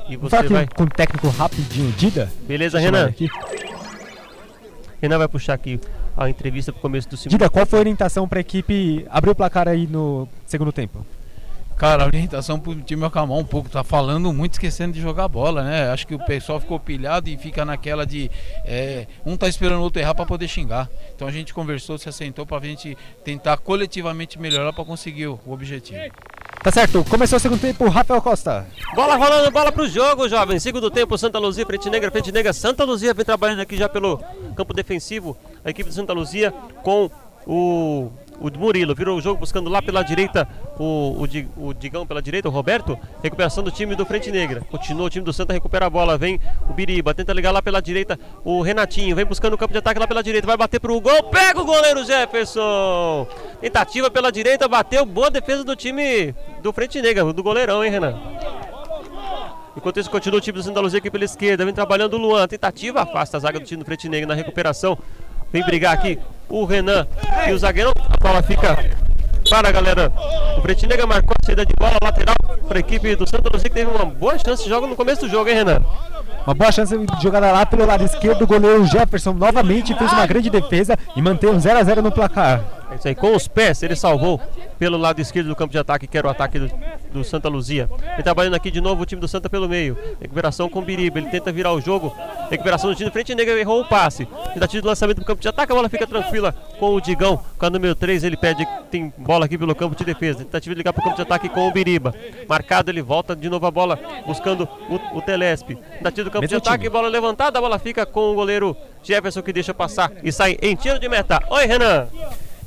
E 0.09 0.17
você 0.17 0.43
vai 0.49 0.67
com 0.67 0.85
o 0.85 0.89
técnico 0.89 1.29
rapidinho, 1.29 1.93
Dida. 1.93 2.31
Beleza, 2.47 2.79
Renan. 2.79 3.07
Aqui. 3.07 3.29
Renan 5.01 5.19
vai 5.19 5.29
puxar 5.29 5.55
aqui 5.55 5.79
a 6.17 6.29
entrevista 6.29 6.73
para 6.73 6.79
o 6.79 6.83
começo 6.83 7.09
do 7.09 7.17
segundo. 7.17 7.39
Dida, 7.39 7.51
qual 7.51 7.67
foi 7.67 7.79
a 7.79 7.81
orientação 7.81 8.27
para 8.27 8.39
a 8.39 8.41
equipe 8.41 9.07
abrir 9.11 9.31
o 9.31 9.35
placar 9.35 9.69
aí 9.69 9.87
no 9.87 10.29
segundo 10.47 10.73
tempo? 10.73 11.05
Cara, 11.79 12.03
a 12.03 12.07
orientação 12.07 12.59
pro 12.59 12.75
time 12.75 13.05
acalmar 13.05 13.39
um 13.39 13.45
pouco. 13.45 13.69
Tá 13.69 13.85
falando 13.85 14.33
muito, 14.33 14.55
esquecendo 14.55 14.93
de 14.93 15.01
jogar 15.01 15.29
bola, 15.29 15.63
né? 15.63 15.91
Acho 15.91 16.09
que 16.09 16.15
o 16.15 16.19
pessoal 16.19 16.59
ficou 16.59 16.81
pilhado 16.81 17.31
e 17.31 17.37
fica 17.37 17.65
naquela 17.65 18.05
de. 18.05 18.29
é, 18.65 19.07
um 19.25 19.37
tá 19.37 19.49
esperando 19.49 19.79
o 19.79 19.83
outro 19.83 20.03
errar 20.03 20.13
pra 20.13 20.27
poder 20.27 20.49
xingar. 20.49 20.91
Então 21.15 21.29
a 21.29 21.31
gente 21.31 21.55
conversou, 21.55 21.97
se 21.97 22.09
assentou 22.09 22.45
pra 22.45 22.59
gente 22.59 22.99
tentar 23.25 23.57
coletivamente 23.59 24.41
melhorar 24.41 24.73
pra 24.73 24.85
conseguir 24.85 25.29
o, 25.29 25.39
o 25.47 25.53
objetivo. 25.53 26.01
Tá 26.65 26.73
certo, 26.73 27.05
começou 27.05 27.37
o 27.37 27.41
segundo 27.41 27.61
tempo, 27.61 27.89
Rafael 27.89 28.21
Costa. 28.21 28.67
Bola 28.97 29.15
rolando, 29.15 29.49
bola 29.53 29.71
pro 29.71 29.87
jogo, 29.89 30.29
jovem. 30.29 30.59
Segundo 30.59 30.91
tempo, 30.91 31.17
Santa 31.17 31.39
Luzia, 31.39 31.65
Frente 31.65 31.89
Negra, 31.89 32.11
Frente 32.11 32.33
Negra. 32.33 32.53
Santa 32.53 32.83
Luzia 32.83 33.15
vem 33.15 33.25
trabalhando 33.25 33.61
aqui 33.61 33.77
já 33.77 33.89
pelo 33.89 34.19
campo 34.57 34.75
defensivo. 34.75 35.37
A 35.65 35.71
equipe 35.71 35.89
de 35.89 35.95
Santa 35.95 36.13
Luzia 36.13 36.53
com 36.83 37.09
o, 37.47 38.11
o 38.41 38.51
Murilo. 38.59 38.95
Virou 38.95 39.19
o 39.19 39.21
jogo 39.21 39.41
buscando 39.41 39.69
lá 39.69 39.83
pela 39.83 40.03
direita 40.03 40.49
o, 40.79 41.25
o, 41.57 41.69
o 41.69 41.75
Digão 41.75 42.07
pela 42.07 42.23
direita, 42.23 42.49
o 42.49 42.51
Roberto. 42.51 42.99
Recuperação 43.23 43.63
do 43.63 43.71
time 43.71 43.95
do 43.95 44.05
Frente 44.05 44.31
Negra. 44.31 44.61
Continua 44.71 45.07
o 45.07 45.11
time 45.11 45.25
do 45.25 45.33
Santa, 45.33 45.53
recupera 45.53 45.87
a 45.87 45.91
bola. 45.91 46.17
Vem 46.17 46.41
o 46.69 46.73
Biriba, 46.73 47.15
tenta 47.15 47.33
ligar 47.33 47.53
lá 47.53 47.63
pela 47.63 47.81
direita 47.81 48.19
o 48.45 48.63
Renatinho. 48.63 49.17
Vem 49.17 49.25
buscando 49.25 49.55
o 49.55 49.59
campo 49.59 49.73
de 49.73 49.79
ataque 49.79 50.01
lá 50.01 50.07
pela 50.07 50.23
direita. 50.23 50.47
Vai 50.47 50.57
bater 50.57 50.81
pro 50.81 51.01
gol. 51.01 51.25
Pega 51.25 51.61
o 51.61 51.65
goleiro 51.65 52.05
Jefferson. 52.05 53.27
Tentativa 53.61 54.11
pela 54.11 54.31
direita, 54.31 54.69
bateu. 54.69 55.05
Boa 55.05 55.31
defesa 55.31 55.65
do 55.65 55.75
time 55.75 56.35
do 56.63 56.73
Frente 56.73 57.01
Negra, 57.01 57.33
do 57.33 57.43
goleirão, 57.43 57.85
hein, 57.85 57.91
Renan? 57.91 58.19
Enquanto 59.77 60.01
isso, 60.01 60.11
continua 60.11 60.39
o 60.39 60.41
time 60.41 60.59
do 60.59 60.63
Santa 60.65 60.81
Luzia 60.81 60.99
aqui 60.99 61.11
pela 61.11 61.25
esquerda. 61.25 61.65
Vem 61.65 61.73
trabalhando 61.73 62.15
o 62.15 62.19
Luan. 62.19 62.49
Tentativa, 62.49 63.03
afasta 63.03 63.37
a 63.37 63.41
zaga 63.41 63.61
do 63.61 63.65
time 63.65 63.81
do 63.81 63.85
Frente 63.85 64.09
Negra 64.09 64.27
na 64.27 64.35
recuperação. 64.35 64.99
Vem 65.53 65.65
brigar 65.65 65.95
aqui 65.95 66.19
o 66.49 66.65
Renan 66.65 67.07
e 67.47 67.53
o 67.53 67.59
zagueirão. 67.59 67.93
A 68.09 68.17
bola 68.17 68.43
fica 68.43 68.77
para 69.49 69.69
a 69.69 69.73
galera. 69.73 70.13
O 70.57 70.63
Frente 70.63 70.87
Negra 70.87 71.07
marcou 71.07 71.35
a 71.41 71.47
saída 71.47 71.65
de 71.65 71.73
bola 71.79 71.97
lateral 72.03 72.37
para 72.67 72.79
a 72.79 72.81
equipe 72.81 73.15
do 73.17 73.29
Santa 73.29 73.51
Luzia 73.53 73.69
que 73.69 73.75
teve 73.75 73.91
uma 73.91 74.05
boa 74.05 74.39
chance 74.39 74.63
de 74.63 74.69
jogo 74.69 74.87
no 74.87 74.97
começo 74.97 75.23
do 75.23 75.29
jogo, 75.29 75.49
hein, 75.49 75.57
Renan? 75.57 75.83
Uma 76.47 76.55
boa 76.55 76.73
chance 76.73 76.97
de 76.97 77.23
jogada 77.23 77.53
lá 77.53 77.67
pelo 77.67 77.85
lado 77.85 78.05
esquerdo, 78.05 78.43
o 78.43 78.47
goleiro 78.47 78.87
Jefferson 78.87 79.33
novamente 79.33 79.95
fez 79.95 80.13
uma 80.13 80.27
grande 80.27 80.49
defesa 80.49 80.97
e 81.15 81.21
mantém 81.21 81.51
um 81.51 81.61
0 81.61 81.79
a 81.79 81.85
0 81.85 82.03
no 82.03 82.11
placar. 82.11 82.78
É 82.91 82.95
isso 82.95 83.09
aí, 83.09 83.15
com 83.15 83.35
os 83.35 83.47
pés 83.47 83.83
ele 83.83 83.95
salvou 83.95 84.41
pelo 84.79 84.97
lado 84.97 85.21
esquerdo 85.21 85.49
do 85.49 85.57
campo 85.57 85.73
de 85.73 85.79
ataque, 85.79 86.07
que 86.07 86.17
era 86.17 86.27
o 86.27 86.31
ataque 86.31 86.59
do, 86.59 86.71
do 87.13 87.25
Santa 87.25 87.49
Luzia. 87.49 87.89
Ele 88.15 88.23
trabalhando 88.23 88.55
aqui 88.55 88.71
de 88.71 88.81
novo 88.81 89.03
o 89.03 89.07
time 89.07 89.21
do 89.21 89.29
Santa 89.29 89.51
pelo 89.51 89.69
meio. 89.69 89.97
Recuperação 90.21 90.69
com 90.69 90.79
o 90.79 90.83
Biriba, 90.83 91.19
ele 91.19 91.29
tenta 91.29 91.53
virar 91.53 91.73
o 91.73 91.81
jogo. 91.81 92.15
Recuperação 92.51 92.91
do 92.91 92.97
time 92.97 93.11
do 93.11 93.13
frente 93.13 93.35
negra, 93.35 93.59
errou 93.59 93.83
o 93.83 93.85
passe. 93.85 94.27
Tentativa 94.55 94.81
de 94.81 94.87
lançamento 94.87 95.19
do 95.19 95.25
campo 95.25 95.43
de 95.43 95.49
ataque, 95.49 95.73
a 95.73 95.75
bola 95.75 95.89
fica 95.89 96.07
tranquila 96.07 96.53
com 96.79 96.95
o 96.95 97.01
Digão. 97.01 97.43
Com 97.59 97.67
a 97.67 97.71
número 97.71 97.95
3, 97.95 98.25
ele 98.25 98.37
pede, 98.37 98.67
tem 98.91 99.13
bola 99.19 99.45
aqui 99.45 99.59
pelo 99.59 99.75
campo 99.75 99.95
de 99.95 100.05
defesa. 100.05 100.39
Tentativa 100.39 100.75
de 100.75 100.79
ligar 100.79 100.93
para 100.93 101.01
o 101.01 101.05
campo 101.05 101.17
de 101.17 101.23
ataque 101.23 101.49
com 101.49 101.69
o 101.69 101.73
Biriba. 101.73 102.15
Marcado, 102.49 102.91
ele 102.91 103.03
volta 103.03 103.37
de 103.37 103.51
novo 103.51 103.67
a 103.67 103.71
bola, 103.71 103.99
buscando 104.27 104.69
o, 104.89 105.19
o 105.19 105.23
Telespe. 105.23 105.77
Tentativa 105.77 106.25
do 106.25 106.31
campo 106.31 106.43
Mesmo 106.43 106.61
de 106.61 106.67
ataque, 106.67 106.85
time. 106.85 106.91
bola 106.91 107.09
levantada, 107.09 107.59
a 107.59 107.61
bola 107.61 107.79
fica 107.79 108.07
com 108.07 108.33
o 108.33 108.35
goleiro 108.35 108.77
Jefferson 109.03 109.43
que 109.43 109.53
deixa 109.53 109.75
passar 109.75 110.11
e 110.23 110.33
sai 110.33 110.57
em 110.63 110.75
tiro 110.75 110.99
de 110.99 111.09
meta. 111.09 111.43
Oi, 111.51 111.67
Renan! 111.67 112.09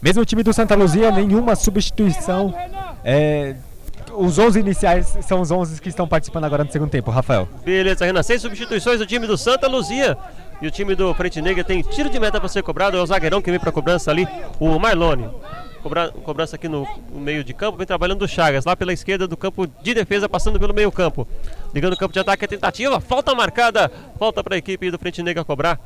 Mesmo 0.01 0.21
o 0.21 0.25
time 0.25 0.41
do 0.43 0.51
Santa 0.51 0.75
Luzia, 0.75 1.11
nenhuma 1.11 1.55
substituição. 1.55 2.53
É, 3.03 3.55
os 4.13 4.37
11 4.39 4.59
iniciais 4.59 5.17
são 5.21 5.41
os 5.41 5.51
11 5.51 5.79
que 5.81 5.89
estão 5.89 6.07
participando 6.07 6.45
agora 6.45 6.63
no 6.63 6.71
segundo 6.71 6.89
tempo, 6.89 7.11
Rafael. 7.11 7.47
Beleza, 7.63 8.05
Renan. 8.05 8.23
Seis 8.23 8.41
substituições 8.41 8.99
do 8.99 9.05
time 9.05 9.27
do 9.27 9.37
Santa 9.37 9.67
Luzia. 9.67 10.17
E 10.61 10.67
o 10.67 10.71
time 10.71 10.93
do 10.95 11.13
Frente 11.13 11.41
Negra 11.41 11.63
tem 11.63 11.81
tiro 11.81 12.09
de 12.09 12.19
meta 12.19 12.39
para 12.39 12.49
ser 12.49 12.61
cobrado. 12.63 12.97
É 12.97 13.01
o 13.01 13.05
zagueirão 13.05 13.41
que 13.41 13.49
vem 13.49 13.59
para 13.59 13.71
cobrança 13.71 14.11
ali, 14.11 14.27
o 14.59 14.77
Marlone. 14.79 15.27
Cobra- 15.81 16.11
cobrança 16.23 16.55
aqui 16.55 16.67
no, 16.67 16.85
no 17.11 17.19
meio 17.19 17.43
de 17.43 17.55
campo, 17.55 17.75
vem 17.75 17.87
trabalhando 17.87 18.21
o 18.21 18.27
Chagas, 18.27 18.65
lá 18.65 18.75
pela 18.75 18.93
esquerda 18.93 19.27
do 19.27 19.35
campo 19.35 19.65
de 19.81 19.95
defesa, 19.95 20.29
passando 20.29 20.59
pelo 20.59 20.71
meio 20.75 20.91
campo. 20.91 21.27
Ligando 21.73 21.93
o 21.93 21.97
campo 21.97 22.13
de 22.13 22.19
ataque, 22.19 22.45
a 22.45 22.47
tentativa, 22.47 22.99
falta 23.01 23.33
marcada, 23.33 23.91
falta 24.19 24.43
para 24.43 24.53
a 24.53 24.57
equipe 24.59 24.91
do 24.91 24.99
Frente 24.99 25.23
Negra 25.23 25.43
cobrar. 25.43 25.79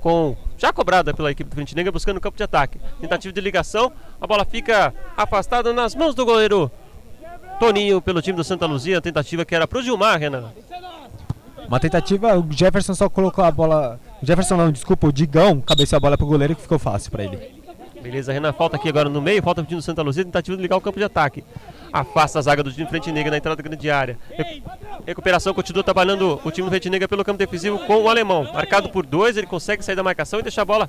Com 0.00 0.36
já 0.56 0.72
cobrada 0.72 1.14
pela 1.14 1.30
equipe 1.30 1.48
do 1.48 1.54
Frente 1.54 1.74
Negra, 1.74 1.92
buscando 1.92 2.18
o 2.18 2.20
campo 2.20 2.36
de 2.36 2.42
ataque. 2.42 2.78
Tentativa 3.00 3.32
de 3.32 3.40
ligação, 3.40 3.92
a 4.20 4.26
bola 4.26 4.44
fica 4.44 4.94
afastada 5.16 5.72
nas 5.72 5.94
mãos 5.94 6.14
do 6.14 6.24
goleiro 6.24 6.70
Toninho 7.58 8.00
pelo 8.00 8.20
time 8.20 8.36
do 8.36 8.44
Santa 8.44 8.66
Luzia. 8.66 9.00
Tentativa 9.00 9.44
que 9.44 9.54
era 9.54 9.66
pro 9.66 9.82
Gilmar, 9.82 10.18
Renan. 10.18 10.52
Uma 11.66 11.78
tentativa, 11.78 12.36
o 12.36 12.46
Jefferson 12.50 12.94
só 12.94 13.08
colocou 13.08 13.44
a 13.44 13.50
bola. 13.50 14.00
O 14.22 14.26
Jefferson 14.26 14.56
não, 14.56 14.72
desculpa, 14.72 15.06
o 15.06 15.12
Digão 15.12 15.60
cabeceou 15.60 15.98
a 15.98 16.00
bola 16.00 16.18
pro 16.18 16.26
goleiro 16.26 16.56
que 16.56 16.62
ficou 16.62 16.78
fácil 16.78 17.10
pra 17.10 17.24
ele. 17.24 17.60
Beleza, 18.02 18.32
Renan, 18.32 18.52
falta 18.52 18.76
aqui 18.76 18.88
agora 18.88 19.08
no 19.08 19.20
meio, 19.20 19.42
falta 19.42 19.60
o 19.60 19.64
time 19.64 19.78
do 19.78 19.84
Santa 19.84 20.02
Luzia, 20.02 20.24
tentativa 20.24 20.56
de 20.56 20.62
ligar 20.62 20.76
o 20.76 20.80
campo 20.80 20.98
de 20.98 21.04
ataque. 21.04 21.44
Afasta 21.92 22.38
a 22.38 22.42
zaga 22.42 22.62
do 22.62 22.72
time 22.72 22.88
Frente 22.88 23.10
Negra 23.10 23.30
na 23.30 23.36
entrada 23.38 23.60
da 23.60 23.68
grande 23.68 23.90
área. 23.90 24.18
Recu- 24.30 24.70
Recuperação 25.06 25.52
continua 25.54 25.82
trabalhando 25.82 26.40
o 26.44 26.50
time 26.50 26.66
do 26.66 26.70
Frente 26.70 26.88
Negra 26.90 27.08
pelo 27.08 27.24
campo 27.24 27.38
defensivo 27.38 27.78
com 27.80 27.96
o 28.02 28.08
alemão. 28.08 28.48
Marcado 28.52 28.88
por 28.90 29.04
dois, 29.04 29.36
ele 29.36 29.46
consegue 29.46 29.84
sair 29.84 29.96
da 29.96 30.02
marcação 30.02 30.38
e 30.40 30.42
deixar 30.42 30.62
a 30.62 30.64
bola 30.64 30.88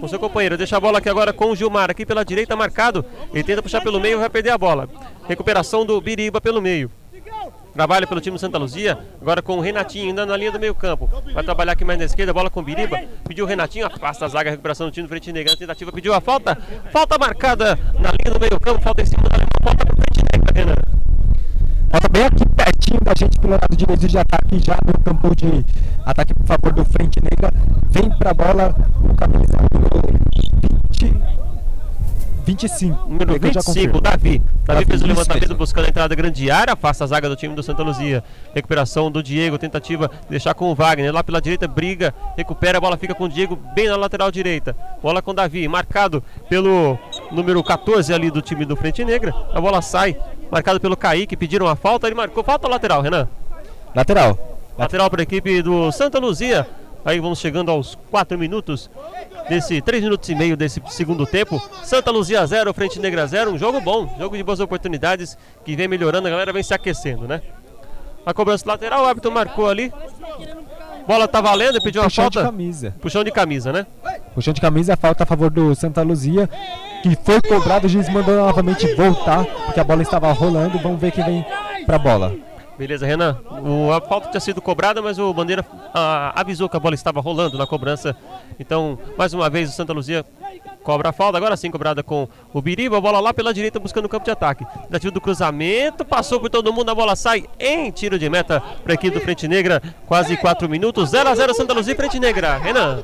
com 0.00 0.08
seu 0.08 0.18
companheiro. 0.18 0.56
Deixa 0.56 0.76
a 0.76 0.80
bola 0.80 0.98
aqui 0.98 1.08
agora 1.08 1.32
com 1.32 1.50
o 1.50 1.56
Gilmar, 1.56 1.90
aqui 1.90 2.04
pela 2.06 2.24
direita 2.24 2.54
marcado. 2.54 3.04
Ele 3.32 3.42
tenta 3.42 3.62
puxar 3.62 3.80
pelo 3.80 3.98
meio, 4.00 4.18
vai 4.18 4.28
perder 4.30 4.50
a 4.50 4.58
bola. 4.58 4.88
Recuperação 5.28 5.84
do 5.84 6.00
Biriba 6.00 6.40
pelo 6.40 6.60
meio. 6.60 6.90
Trabalha 7.72 8.06
pelo 8.06 8.20
time 8.20 8.36
do 8.36 8.40
Santa 8.40 8.56
Luzia, 8.56 8.96
agora 9.20 9.42
com 9.42 9.58
o 9.58 9.60
Renatinho 9.60 10.06
ainda 10.06 10.24
na 10.24 10.36
linha 10.36 10.52
do 10.52 10.60
meio 10.60 10.76
campo. 10.76 11.10
Vai 11.32 11.42
trabalhar 11.42 11.72
aqui 11.72 11.84
mais 11.84 11.98
na 11.98 12.04
esquerda, 12.04 12.32
bola 12.32 12.48
com 12.48 12.60
o 12.60 12.62
Biriba. 12.62 13.00
Pediu 13.26 13.44
o 13.44 13.48
Renatinho, 13.48 13.84
afasta 13.84 14.26
a 14.26 14.28
zaga, 14.28 14.50
recuperação 14.50 14.86
do 14.86 14.92
time 14.92 15.08
do 15.08 15.10
Frente 15.10 15.32
Negra. 15.32 15.56
Tentativa 15.56 15.90
pediu 15.90 16.14
a 16.14 16.20
falta. 16.20 16.56
Falta 16.92 17.18
marcada 17.18 17.76
na 17.94 18.10
linha 18.12 18.32
do 18.32 18.38
meio 18.38 18.60
campo, 18.60 18.80
falta 18.80 19.02
em 19.02 19.06
cima 19.06 19.24
da 19.28 19.38
linha, 19.38 19.48
falta 19.64 19.86
pro 19.86 19.96
Frente 19.96 20.24
Negra, 20.32 20.52
Renan. 20.54 20.74
Falta 21.90 22.08
bem 22.10 22.24
aqui 22.24 22.44
pertinho 22.54 23.00
da 23.02 23.12
gente 23.16 23.38
pelo 23.40 23.52
lado 23.52 23.76
direito 23.76 24.06
de 24.06 24.18
ataque, 24.18 24.58
já 24.60 24.76
no 24.86 24.92
campo 25.00 25.34
de 25.34 25.64
ataque 26.04 26.34
por 26.34 26.46
favor 26.46 26.72
do 26.72 26.84
Frente 26.84 27.20
Negra. 27.22 27.50
Vem 27.90 28.10
pra 28.10 28.34
bola 28.34 28.74
o 29.02 29.14
camisa 29.14 29.56
número 29.72 30.02
20, 30.90 31.14
25. 32.44 33.08
Número 33.08 33.40
que 33.40 33.46
eu 33.46 33.52
já 33.52 33.60
25, 33.60 33.64
confirmo. 33.64 34.00
Davi. 34.00 34.42
Davi 34.64 34.84
fez 34.84 35.02
o 35.02 35.06
levantamento 35.06 35.54
buscando 35.54 35.86
a 35.86 35.88
entrada 35.88 36.08
da 36.08 36.14
grande 36.14 36.50
área, 36.50 36.74
afasta 36.74 37.04
a 37.04 37.06
zaga 37.06 37.28
do 37.28 37.36
time 37.36 37.54
do 37.54 37.62
Santa 37.62 37.82
Luzia. 37.82 38.22
Recuperação 38.54 39.10
do 39.10 39.22
Diego, 39.22 39.58
tentativa 39.58 40.08
de 40.08 40.30
deixar 40.30 40.54
com 40.54 40.70
o 40.70 40.74
Wagner. 40.74 41.12
Lá 41.12 41.24
pela 41.24 41.40
direita, 41.40 41.66
briga, 41.66 42.14
recupera, 42.36 42.78
a 42.78 42.80
bola 42.80 42.96
fica 42.96 43.14
com 43.14 43.24
o 43.24 43.28
Diego 43.28 43.56
bem 43.74 43.88
na 43.88 43.96
lateral 43.96 44.30
direita. 44.30 44.76
Bola 45.02 45.22
com 45.22 45.30
o 45.30 45.34
Davi, 45.34 45.66
marcado 45.68 46.22
pelo 46.48 46.98
número 47.30 47.62
14 47.62 48.12
ali 48.12 48.30
do 48.30 48.42
time 48.42 48.64
do 48.64 48.76
Frente 48.76 49.04
Negra. 49.04 49.34
A 49.52 49.60
bola 49.60 49.80
sai, 49.82 50.16
marcado 50.50 50.80
pelo 50.80 50.96
Kaique, 50.96 51.36
pediram 51.36 51.66
a 51.66 51.76
falta, 51.76 52.06
ele 52.06 52.14
marcou. 52.14 52.42
Falta 52.44 52.68
lateral, 52.68 53.02
Renan. 53.02 53.28
Lateral. 53.94 54.38
Lateral 54.76 55.08
para 55.08 55.22
a 55.22 55.24
equipe 55.24 55.62
do 55.62 55.90
Santa 55.92 56.18
Luzia. 56.18 56.66
Aí 57.04 57.20
vamos 57.20 57.38
chegando 57.38 57.70
aos 57.70 57.98
4 58.10 58.38
minutos 58.38 58.90
desse 59.48 59.80
3 59.82 60.02
minutos 60.04 60.28
e 60.28 60.34
meio 60.34 60.56
desse 60.56 60.82
segundo 60.88 61.26
tempo. 61.26 61.60
Santa 61.82 62.10
Luzia 62.10 62.46
0, 62.46 62.72
Frente 62.72 62.98
Negra 62.98 63.26
0. 63.26 63.52
Um 63.52 63.58
jogo 63.58 63.80
bom, 63.80 64.14
jogo 64.18 64.36
de 64.36 64.42
boas 64.42 64.58
oportunidades 64.58 65.36
que 65.64 65.76
vem 65.76 65.86
melhorando, 65.86 66.26
a 66.26 66.30
galera 66.30 66.52
vem 66.52 66.62
se 66.62 66.72
aquecendo, 66.72 67.28
né? 67.28 67.42
A 68.24 68.32
cobrança 68.32 68.66
lateral, 68.66 69.04
o 69.04 69.06
árbitro 69.06 69.30
marcou 69.30 69.68
ali. 69.68 69.92
Bola 71.06 71.28
tá 71.28 71.40
valendo, 71.40 71.80
pediu 71.82 72.00
uma 72.02 72.08
Puxão 72.08 72.28
de 72.28 72.34
falta. 72.34 72.50
camisa. 72.50 72.94
Puxão 73.00 73.22
de 73.24 73.30
camisa, 73.30 73.72
né? 73.72 73.86
Puxão 74.34 74.52
de 74.54 74.60
camisa, 74.60 74.96
falta 74.96 75.22
a 75.24 75.26
favor 75.26 75.50
do 75.50 75.74
Santa 75.74 76.02
Luzia, 76.02 76.48
que 77.02 77.16
foi 77.22 77.40
cobrado, 77.42 77.86
o 77.86 77.88
juiz 77.90 78.08
mandou 78.08 78.34
novamente 78.36 78.92
voltar, 78.94 79.44
porque 79.44 79.78
a 79.80 79.84
bola 79.84 80.02
estava 80.02 80.32
rolando. 80.32 80.78
Vamos 80.78 80.98
ver 81.00 81.12
quem 81.12 81.24
vem 81.24 81.46
pra 81.84 81.98
bola. 81.98 82.34
Beleza, 82.78 83.06
Renan. 83.06 83.38
O- 83.62 83.92
a 83.92 84.00
falta 84.00 84.28
tinha 84.30 84.40
sido 84.40 84.60
cobrada, 84.60 85.00
mas 85.00 85.18
o 85.18 85.32
Bandeira 85.32 85.64
ah, 85.94 86.32
avisou 86.34 86.68
que 86.68 86.76
a 86.76 86.80
bola 86.80 86.94
estava 86.94 87.20
rolando 87.20 87.56
na 87.56 87.66
cobrança. 87.66 88.16
Então, 88.58 88.98
mais 89.16 89.32
uma 89.32 89.48
vez, 89.48 89.68
o 89.70 89.72
Santa 89.72 89.92
Luzia 89.92 90.24
cobra 90.84 91.08
a 91.08 91.12
falta. 91.12 91.38
Agora 91.38 91.56
sim, 91.56 91.70
cobrada 91.70 92.02
com 92.02 92.28
o 92.52 92.62
Biriba. 92.62 92.98
A 92.98 93.00
bola 93.00 93.18
lá 93.18 93.34
pela 93.34 93.52
direita, 93.52 93.80
buscando 93.80 94.04
o 94.04 94.08
campo 94.08 94.24
de 94.24 94.30
ataque. 94.30 94.64
Tentativa 94.82 95.10
do 95.10 95.20
cruzamento, 95.20 96.04
passou 96.04 96.38
por 96.38 96.50
todo 96.50 96.72
mundo. 96.72 96.90
A 96.90 96.94
bola 96.94 97.16
sai 97.16 97.46
em 97.58 97.90
tiro 97.90 98.18
de 98.18 98.28
meta 98.30 98.60
para 98.60 98.92
a 98.92 98.94
equipe 98.94 99.18
do 99.18 99.20
Frente 99.20 99.48
Negra. 99.48 99.82
Quase 100.06 100.36
4 100.36 100.68
minutos. 100.68 101.10
0 101.10 101.28
a 101.28 101.34
0 101.34 101.54
Santa 101.54 101.72
Luzia 101.72 101.94
e 101.94 101.96
Frente 101.96 102.20
Negra. 102.20 102.58
Renan. 102.58 103.02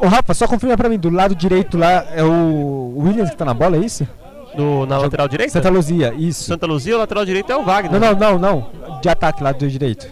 Ô 0.00 0.06
Rafa, 0.06 0.34
só 0.34 0.46
confirma 0.46 0.76
pra 0.76 0.88
mim, 0.88 0.98
do 0.98 1.10
lado 1.10 1.34
direito 1.34 1.76
lá 1.76 2.06
é 2.14 2.22
o 2.22 2.94
Williams 2.96 3.30
que 3.30 3.36
tá 3.36 3.44
na 3.44 3.52
bola, 3.52 3.76
é 3.76 3.80
isso? 3.80 4.08
Do, 4.56 4.86
na 4.86 4.98
lateral 4.98 5.28
direita? 5.28 5.52
Santa 5.52 5.68
Luzia, 5.68 6.14
isso. 6.16 6.44
Santa 6.44 6.66
Luzia, 6.66 6.96
o 6.96 6.98
lateral 6.98 7.24
direito 7.24 7.52
é 7.52 7.56
o 7.56 7.62
Wagner. 7.62 8.00
Não, 8.00 8.14
não, 8.14 8.38
não, 8.38 8.38
não. 8.38 9.00
De 9.00 9.08
ataque, 9.08 9.42
lado 9.42 9.68
direito. 9.68 10.08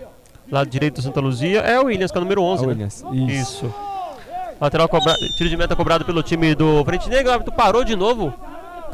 Lado 0.50 0.68
direito 0.68 0.96
do 0.96 1.02
Santa 1.02 1.20
Luzia 1.20 1.60
é 1.60 1.80
o 1.80 1.86
Williams, 1.86 2.12
que 2.12 2.18
é 2.18 2.20
o 2.20 2.22
número 2.22 2.42
11. 2.42 2.62
É 2.62 2.66
o 2.66 2.68
né? 2.68 2.74
Williams, 2.74 3.04
isso. 3.12 3.66
Isso. 3.66 3.74
Lateral 4.60 4.88
cobra... 4.88 5.14
tiro 5.36 5.48
de 5.50 5.56
meta 5.56 5.76
cobrado 5.76 6.04
pelo 6.04 6.22
time 6.22 6.54
do 6.54 6.84
Frente 6.84 7.08
Negra. 7.08 7.30
O 7.30 7.32
árbitro 7.34 7.54
parou 7.54 7.84
de 7.84 7.94
novo. 7.94 8.32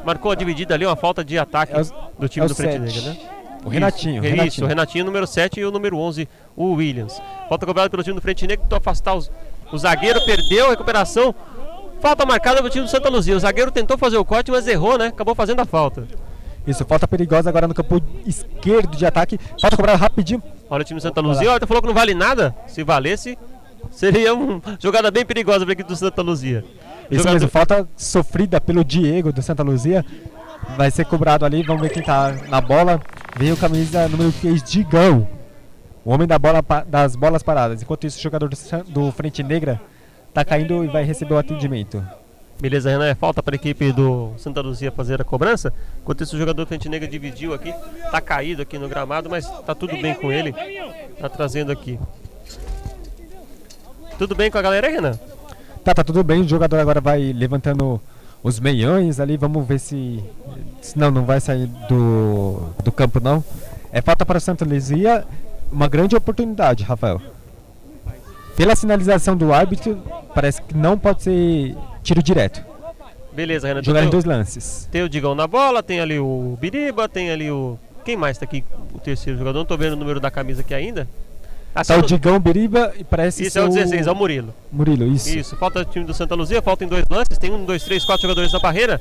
Marcou 0.04 0.32
a 0.32 0.34
dividida 0.34 0.74
ali, 0.74 0.84
uma 0.84 0.96
falta 0.96 1.24
de 1.24 1.38
ataque 1.38 1.72
É 1.72 1.80
o- 1.80 1.86
do 2.18 2.28
time 2.28 2.44
é 2.44 2.48
do 2.48 2.54
Frente 2.54 2.72
sete. 2.90 2.96
Negra, 3.06 3.10
né? 3.12 3.30
O 3.64 3.68
Renatinho, 3.68 4.14
Isso, 4.16 4.22
Renatinho. 4.24 4.48
Isso, 4.48 4.64
o 4.64 4.66
Renatinho, 4.66 5.04
número 5.04 5.24
7 5.24 5.60
e 5.60 5.64
o 5.64 5.70
número 5.70 5.96
11, 5.96 6.28
o 6.56 6.72
Williams. 6.72 7.22
Falta 7.48 7.64
cobrada 7.64 7.88
pelo 7.88 8.02
time 8.02 8.16
do 8.16 8.20
Frente 8.20 8.44
Negro, 8.44 8.64
tentou 8.64 8.76
afastar 8.76 9.14
os- 9.14 9.30
o 9.72 9.78
zagueiro, 9.78 10.20
perdeu 10.24 10.66
a 10.66 10.70
recuperação. 10.70 11.32
Falta 12.00 12.26
marcada 12.26 12.56
pelo 12.56 12.68
time 12.70 12.84
do 12.84 12.90
Santa 12.90 13.08
Luzia. 13.08 13.36
O 13.36 13.38
zagueiro 13.38 13.70
tentou 13.70 13.96
fazer 13.96 14.16
o 14.16 14.24
corte, 14.24 14.50
mas 14.50 14.66
errou, 14.66 14.98
né? 14.98 15.06
Acabou 15.06 15.36
fazendo 15.36 15.60
a 15.60 15.64
falta. 15.64 16.08
Isso, 16.66 16.84
falta 16.84 17.06
perigosa 17.06 17.48
agora 17.48 17.68
no 17.68 17.74
campo 17.74 18.02
esquerdo 18.26 18.96
de 18.96 19.06
ataque. 19.06 19.38
Falta 19.60 19.76
cobrada 19.76 19.96
rapidinho. 19.98 20.42
Olha 20.68 20.82
o 20.82 20.84
time 20.84 20.98
do 20.98 21.02
Santa 21.02 21.20
Luzia. 21.20 21.52
Olha, 21.52 21.64
falou 21.64 21.80
que 21.80 21.86
não 21.86 21.94
vale 21.94 22.14
nada. 22.14 22.52
Se 22.66 22.82
valesse, 22.82 23.38
seria 23.90 24.34
uma 24.34 24.60
jogada 24.78 25.10
bem 25.10 25.24
perigosa 25.24 25.60
para 25.60 25.72
a 25.72 25.74
equipe 25.74 25.88
do 25.88 25.96
Santa 25.96 26.22
Luzia. 26.22 26.64
Isso 27.10 27.18
Jogador- 27.18 27.32
mesmo, 27.34 27.48
falta 27.48 27.88
sofrida 27.96 28.60
pelo 28.60 28.84
Diego 28.84 29.32
do 29.32 29.42
Santa 29.42 29.62
Luzia. 29.62 30.04
Vai 30.76 30.90
ser 30.90 31.04
cobrado 31.04 31.44
ali, 31.44 31.62
vamos 31.62 31.82
ver 31.82 31.90
quem 31.90 32.02
tá 32.02 32.32
na 32.48 32.60
bola. 32.60 33.00
Vem 33.36 33.52
o 33.52 33.56
camisa 33.56 34.08
número 34.08 34.32
3, 34.32 34.62
Digão. 34.62 35.26
O 36.04 36.12
homem 36.12 36.26
da 36.26 36.38
bola, 36.38 36.62
das 36.86 37.14
bolas 37.16 37.42
paradas. 37.42 37.82
Enquanto 37.82 38.06
isso, 38.06 38.18
o 38.18 38.22
jogador 38.22 38.48
do, 38.48 38.56
do 38.88 39.12
Frente 39.12 39.42
Negra 39.42 39.80
tá 40.32 40.44
caindo 40.44 40.84
e 40.84 40.88
vai 40.88 41.04
receber 41.04 41.34
o 41.34 41.38
atendimento. 41.38 42.04
Beleza, 42.60 42.90
Renan, 42.90 43.06
é 43.06 43.14
falta 43.14 43.42
para 43.42 43.54
a 43.54 43.56
equipe 43.56 43.90
do 43.92 44.32
Santa 44.36 44.60
Luzia 44.60 44.92
fazer 44.92 45.20
a 45.20 45.24
cobrança. 45.24 45.72
Enquanto 46.00 46.22
isso, 46.22 46.36
o 46.36 46.38
jogador 46.38 46.64
do 46.64 46.68
Frente 46.68 46.88
Negra 46.88 47.08
dividiu 47.08 47.52
aqui. 47.54 47.74
Tá 48.10 48.20
caído 48.20 48.62
aqui 48.62 48.78
no 48.78 48.88
gramado, 48.88 49.28
mas 49.28 49.48
tá 49.62 49.74
tudo 49.74 49.96
bem 50.00 50.14
com 50.14 50.30
ele. 50.30 50.52
Tá 51.20 51.28
trazendo 51.28 51.72
aqui. 51.72 51.98
Tudo 54.18 54.34
bem 54.34 54.50
com 54.50 54.58
a 54.58 54.62
galera 54.62 54.88
Renan? 54.88 55.18
Tá, 55.84 55.92
tá 55.94 56.04
tudo 56.04 56.22
bem. 56.22 56.42
O 56.42 56.48
jogador 56.48 56.78
agora 56.78 57.00
vai 57.00 57.32
levantando 57.32 58.00
os 58.42 58.60
meiões 58.60 59.18
ali. 59.18 59.36
Vamos 59.36 59.66
ver 59.66 59.78
se. 59.78 60.22
se 60.80 60.98
não, 60.98 61.10
não 61.10 61.24
vai 61.24 61.40
sair 61.40 61.66
do, 61.88 62.72
do 62.84 62.92
campo, 62.92 63.20
não. 63.20 63.42
É 63.92 64.00
falta 64.00 64.24
para 64.24 64.38
o 64.38 64.40
Santa 64.40 64.64
Luzia. 64.64 65.24
Uma 65.70 65.88
grande 65.88 66.14
oportunidade, 66.14 66.84
Rafael. 66.84 67.20
Pela 68.56 68.76
sinalização 68.76 69.36
do 69.36 69.52
árbitro, 69.52 70.00
parece 70.34 70.60
que 70.62 70.76
não 70.76 70.98
pode 70.98 71.22
ser 71.22 71.76
tiro 72.02 72.22
direto. 72.22 72.62
Beleza, 73.32 73.66
Renan. 73.66 73.82
Jogar 73.82 74.04
em 74.04 74.10
dois 74.10 74.24
lances. 74.24 74.86
tem 74.90 75.02
o 75.02 75.08
Digão 75.08 75.34
na 75.34 75.46
bola, 75.46 75.82
tem 75.82 76.00
ali 76.00 76.18
o 76.18 76.56
Biriba, 76.60 77.08
tem 77.08 77.30
ali 77.30 77.50
o. 77.50 77.78
Quem 78.04 78.16
mais 78.16 78.36
tá 78.36 78.44
aqui? 78.44 78.64
O 78.94 78.98
terceiro 78.98 79.38
jogador. 79.38 79.58
Não 79.58 79.64
tô 79.64 79.76
vendo 79.76 79.94
o 79.94 79.96
número 79.96 80.20
da 80.20 80.30
camisa 80.30 80.60
aqui 80.60 80.74
ainda. 80.74 81.08
Ah, 81.74 81.84
Tá 81.84 81.96
o 81.96 82.02
Digão 82.02 82.38
Biriba 82.38 82.92
e 82.98 83.04
parece 83.04 83.44
Isso 83.46 83.58
é 83.58 83.62
o 83.62 83.68
16, 83.68 84.06
é 84.06 84.10
o 84.10 84.14
Murilo. 84.14 84.54
Murilo, 84.70 85.06
isso. 85.06 85.36
Isso, 85.36 85.56
falta 85.56 85.80
o 85.80 85.84
time 85.84 86.04
do 86.04 86.12
Santa 86.12 86.34
Luzia, 86.34 86.60
falta 86.60 86.84
em 86.84 86.88
dois 86.88 87.04
lances, 87.10 87.38
tem 87.38 87.50
um, 87.50 87.64
dois, 87.64 87.82
três, 87.82 88.04
quatro 88.04 88.22
jogadores 88.22 88.52
na 88.52 88.58
barreira. 88.58 89.00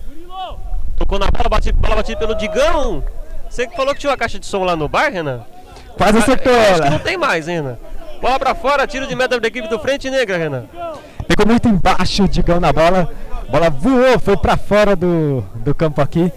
Tocou 0.97 1.19
na 1.19 1.27
bola, 1.27 1.49
bate, 1.49 1.71
bola 1.73 1.95
batida 1.97 2.17
pelo 2.19 2.35
Digão. 2.35 3.03
Você 3.49 3.67
que 3.67 3.75
falou 3.75 3.93
que 3.93 3.99
tinha 3.99 4.11
uma 4.11 4.17
caixa 4.17 4.39
de 4.39 4.45
som 4.45 4.63
lá 4.63 4.75
no 4.75 4.87
bar, 4.87 5.11
Renan? 5.11 5.41
Quase 5.97 6.17
acertou 6.19 6.53
Ah, 6.53 6.55
eu 6.55 6.61
Acho 6.61 6.73
que 6.75 6.89
não 6.89 6.95
ela. 6.95 6.99
tem 6.99 7.17
mais, 7.17 7.47
hein, 7.47 7.55
Renan. 7.55 7.77
Bola 8.21 8.39
pra 8.39 8.55
fora, 8.55 8.87
tiro 8.87 9.05
de 9.07 9.15
meta 9.15 9.39
da 9.39 9.47
equipe 9.47 9.67
do 9.67 9.79
Frente 9.79 10.09
Negra, 10.09 10.37
Renan. 10.37 10.63
Pegou 11.27 11.45
muito 11.45 11.67
embaixo 11.67 12.23
o 12.23 12.27
Digão 12.29 12.59
na 12.59 12.71
bola. 12.71 13.11
Bola 13.49 13.69
voou, 13.69 14.17
foi 14.19 14.37
pra 14.37 14.55
fora 14.55 14.95
do, 14.95 15.41
do 15.55 15.75
campo 15.75 15.99
aqui. 16.01 16.31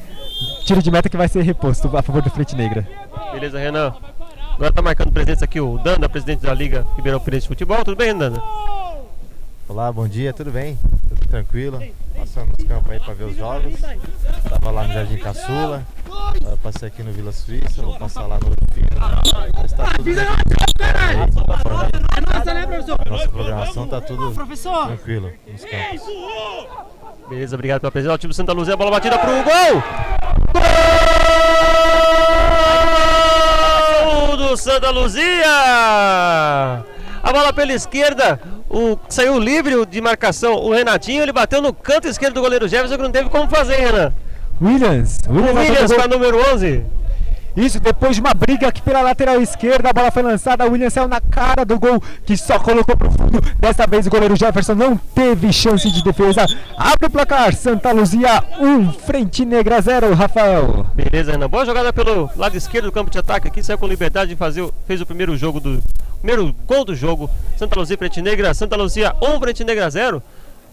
Tiro 0.65 0.83
de 0.83 0.91
meta 0.91 1.09
que 1.09 1.17
vai 1.17 1.29
ser 1.29 1.43
reposto 1.43 1.95
a 1.97 2.03
favor 2.03 2.23
do 2.23 2.31
Frente 2.31 2.57
Negra. 2.57 2.89
Beleza, 3.33 3.59
Renan. 3.59 3.95
Agora 4.55 4.73
tá 4.73 4.81
marcando 4.81 5.11
presença 5.11 5.45
aqui 5.45 5.61
o 5.61 5.79
Danda, 5.79 6.09
presidente 6.09 6.43
da 6.43 6.55
Liga 6.55 6.87
Ribeirão 6.95 7.19
Preto 7.19 7.43
de 7.43 7.49
Futebol. 7.49 7.85
Tudo 7.85 7.97
bem, 7.97 8.17
Danda? 8.17 8.41
Olá, 9.69 9.91
bom 9.91 10.07
dia, 10.07 10.33
tudo 10.33 10.53
bem? 10.53 10.79
Tudo 11.09 11.29
tranquilo? 11.29 11.83
Passando 12.17 12.53
nos 12.57 12.65
campos 12.65 12.93
aí 12.93 13.01
pra 13.01 13.15
ver 13.15 13.25
os 13.25 13.37
jogos. 13.37 13.75
Tava 14.49 14.71
lá 14.71 14.85
no 14.87 14.95
Jardim 14.95 15.17
Caçula, 15.17 15.83
agora 16.09 16.57
passei 16.63 16.87
aqui 16.87 17.03
no 17.03 17.11
Vila 17.11 17.33
Suíça, 17.33 17.83
vou 17.83 17.99
passar 17.99 18.29
lá 18.29 18.37
no 18.37 18.53
Fino. 18.73 18.87
Mas 19.61 19.73
tá 19.73 19.91
tudo 19.97 20.05
dentro 20.05 20.37
do 21.33 21.45
conforme 21.45 21.89
a 23.07 23.11
nossa 23.11 23.29
programação, 23.29 23.89
tá 23.89 24.01
tudo 24.01 24.33
tranquilo 24.87 25.33
nos 25.49 25.65
campos. 25.65 26.03
Beleza, 27.29 27.57
obrigado 27.57 27.81
pela 27.81 27.91
presença. 27.91 28.15
O 28.15 28.19
time 28.19 28.33
Santa 28.33 28.53
Luzia, 28.53 28.77
bola 28.77 28.93
batida 28.93 29.19
pro 29.19 29.33
gol! 29.33 29.83
Gol 30.53 31.24
Santa 34.57 34.91
Luzia! 34.91 35.25
A 37.23 37.33
bola 37.33 37.53
pela 37.53 37.73
esquerda, 37.73 38.39
o, 38.69 38.99
saiu 39.09 39.39
livre 39.39 39.87
de 39.87 40.01
marcação. 40.01 40.55
O 40.55 40.73
Renatinho 40.73 41.23
ele 41.23 41.33
bateu 41.33 41.63
no 41.63 41.73
canto 41.73 42.07
esquerdo 42.07 42.35
do 42.35 42.41
goleiro 42.41 42.69
Jefferson 42.69 42.97
que 42.97 43.03
não 43.03 43.11
teve 43.11 43.31
como 43.31 43.49
fazer, 43.49 43.77
Renan. 43.77 44.13
Williams. 44.61 45.19
O 45.29 45.33
Williams, 45.33 45.81
fazer 45.81 45.95
com 45.97 46.03
a 46.03 46.09
número 46.09 46.39
11. 46.53 46.85
Isso, 47.57 47.79
depois 47.79 48.17
de 48.17 48.21
uma 48.21 48.35
briga 48.35 48.67
aqui 48.67 48.83
pela 48.83 49.01
lateral 49.01 49.41
esquerda, 49.41 49.91
a 49.91 49.93
bola 49.93 50.11
foi 50.11 50.23
lançada, 50.23 50.67
o 50.67 50.73
Williams 50.73 50.93
saiu 50.93 51.07
na 51.07 51.21
cara 51.21 51.65
do 51.65 51.79
gol, 51.79 52.03
que 52.27 52.37
só 52.37 52.59
colocou 52.59 52.97
pro 52.97 53.11
fundo. 53.11 53.41
Dessa 53.59 53.87
vez 53.87 54.07
o 54.07 54.11
goleiro 54.11 54.35
Jefferson 54.37 54.75
não 54.75 54.97
teve 54.97 55.53
chance 55.53 55.89
de 55.91 56.03
defesa. 56.03 56.47
Abre 56.77 57.07
o 57.07 57.11
placar, 57.11 57.55
Santa 57.55 57.93
Luzia 57.93 58.43
1, 58.59 58.93
Frente 58.95 59.45
Negra 59.45 59.81
0, 59.81 60.15
Rafael. 60.15 60.87
Beleza, 60.95 61.33
Renan. 61.33 61.49
Boa 61.49 61.65
jogada 61.65 61.93
pelo 61.93 62.29
lado 62.37 62.57
esquerdo 62.57 62.87
do 62.87 62.93
campo 62.93 63.11
de 63.11 63.19
ataque 63.19 63.49
aqui. 63.49 63.63
Saiu 63.63 63.79
com 63.79 63.87
liberdade 63.87 64.31
de 64.31 64.37
fazer. 64.37 64.69
Fez 64.87 65.01
o 65.01 65.07
primeiro 65.07 65.37
jogo 65.37 65.61
do. 65.61 65.81
Primeiro 66.19 66.55
gol 66.67 66.85
do 66.85 66.95
jogo. 66.95 67.31
Santa 67.57 67.79
Luzia 67.79 67.97
Frente 67.97 68.21
Negra. 68.21 68.53
Santa 68.53 68.77
Luzia 68.77 69.15
1, 69.23 69.41
Frente 69.41 69.63
Negra 69.65 69.89
0. 69.89 70.23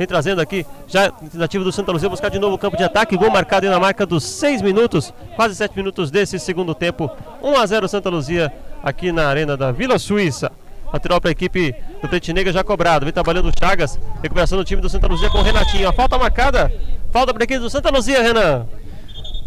Vem 0.02 0.08
trazendo 0.08 0.42
aqui, 0.42 0.66
já 0.88 1.12
tentativa 1.12 1.64
do 1.64 1.72
Santa 1.72 1.92
Luzia 1.92 2.10
buscar 2.10 2.30
de 2.30 2.40
novo 2.40 2.56
o 2.56 2.58
campo 2.58 2.76
de 2.76 2.84
ataque. 2.84 3.16
Gol 3.16 3.30
marcado 3.30 3.70
na 3.70 3.80
marca 3.80 4.04
dos 4.04 4.24
6 4.24 4.64
minutos, 4.64 5.14
quase 5.36 5.56
7 5.56 5.76
minutos 5.76 6.10
desse 6.10 6.40
segundo 6.40 6.74
tempo. 6.74 7.08
1 7.40 7.56
a 7.56 7.66
0 7.68 7.88
Santa 7.88 8.10
Luzia 8.10 8.52
aqui 8.82 9.12
na 9.12 9.28
arena 9.28 9.56
da 9.56 9.72
Vila 9.72 10.00
Suíça. 10.00 10.52
Lateral 10.92 11.22
para 11.22 11.30
a 11.30 11.34
equipe 11.34 11.76
do 12.02 12.08
Frente 12.08 12.34
Negra 12.34 12.52
já 12.52 12.64
cobrado. 12.64 13.06
Vem 13.06 13.14
trabalhando 13.14 13.50
o 13.50 13.52
Chagas. 13.56 14.00
Recuperação 14.24 14.58
do 14.58 14.66
time 14.66 14.82
do 14.82 14.90
Santa 14.90 15.06
Luzia 15.06 15.30
com 15.30 15.38
o 15.38 15.44
Renatinho. 15.44 15.88
A 15.88 15.94
falta 15.94 16.18
marcada. 16.18 16.74
Falta 17.12 17.32
para 17.32 17.44
a 17.44 17.46
equipe 17.46 17.60
do 17.60 17.70
Santa 17.70 17.92
Luzia, 17.92 18.24
Renan. 18.24 18.66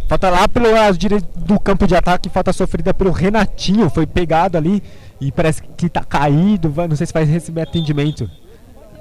Falta 0.09 0.31
lá 0.31 0.47
pelo 0.47 0.71
lado 0.71 0.97
do 1.35 1.59
campo 1.59 1.85
de 1.85 1.97
ataque, 1.97 2.29
falta 2.29 2.53
sofrida 2.53 2.95
pelo 2.95 3.11
Renatinho, 3.11 3.91
foi 3.91 4.07
pegado 4.07 4.57
ali 4.57 4.81
e 5.21 5.33
parece 5.33 5.63
que 5.77 5.89
tá 5.89 6.05
caído, 6.05 6.73
não 6.89 6.95
sei 6.95 7.09
se 7.09 7.13
vai 7.13 7.25
receber 7.25 7.63
atendimento. 7.63 8.31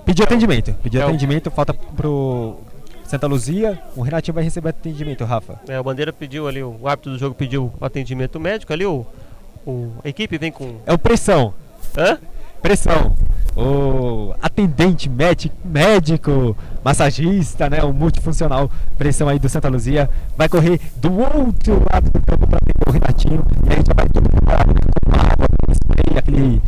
Pediu 0.05 0.25
atendimento, 0.25 0.73
pediu 0.83 1.01
É 1.01 1.05
o- 1.05 1.07
atendimento, 1.07 1.49
falta 1.49 1.73
pro 1.73 2.57
Santa 3.05 3.27
Luzia, 3.27 3.79
o 3.95 4.01
Renatinho 4.01 4.35
vai 4.35 4.43
receber 4.43 4.69
atendimento, 4.69 5.23
Rafa. 5.23 5.59
É, 5.67 5.79
o 5.79 5.83
Bandeira 5.83 6.11
pediu 6.11 6.47
ali, 6.47 6.61
o 6.63 6.87
árbitro 6.87 7.11
do 7.13 7.17
jogo 7.17 7.33
pediu 7.35 7.71
o 7.79 7.85
atendimento 7.85 8.39
médico 8.39 8.73
ali, 8.73 8.85
o, 8.85 9.05
o- 9.65 9.91
a 10.03 10.09
equipe 10.09 10.37
vem 10.37 10.51
com. 10.51 10.77
É 10.85 10.93
o 10.93 10.97
pressão, 10.97 11.53
Hã? 11.97 12.17
pressão. 12.61 13.15
O 13.55 14.33
atendente, 14.41 15.07
médico, 15.07 15.55
médico, 15.63 16.57
massagista, 16.83 17.69
né, 17.69 17.83
o 17.83 17.93
multifuncional, 17.93 18.69
pressão 18.97 19.29
aí 19.29 19.37
do 19.37 19.47
Santa 19.47 19.69
Luzia, 19.69 20.09
vai 20.35 20.49
correr 20.49 20.81
do 20.97 21.13
outro 21.19 21.81
lado 21.93 22.09
do 22.11 22.19
campo 22.21 22.47
para 22.47 22.59
pegar 22.59 22.89
o 22.89 22.91
Renatinho 22.91 23.45
e 23.65 23.73
aí 23.73 23.79
já 23.85 23.93
vai 23.93 24.07
preparado 24.09 24.69
né, 24.69 25.19
água, 25.31 25.47
spray, 25.71 26.17
aquele, 26.17 26.61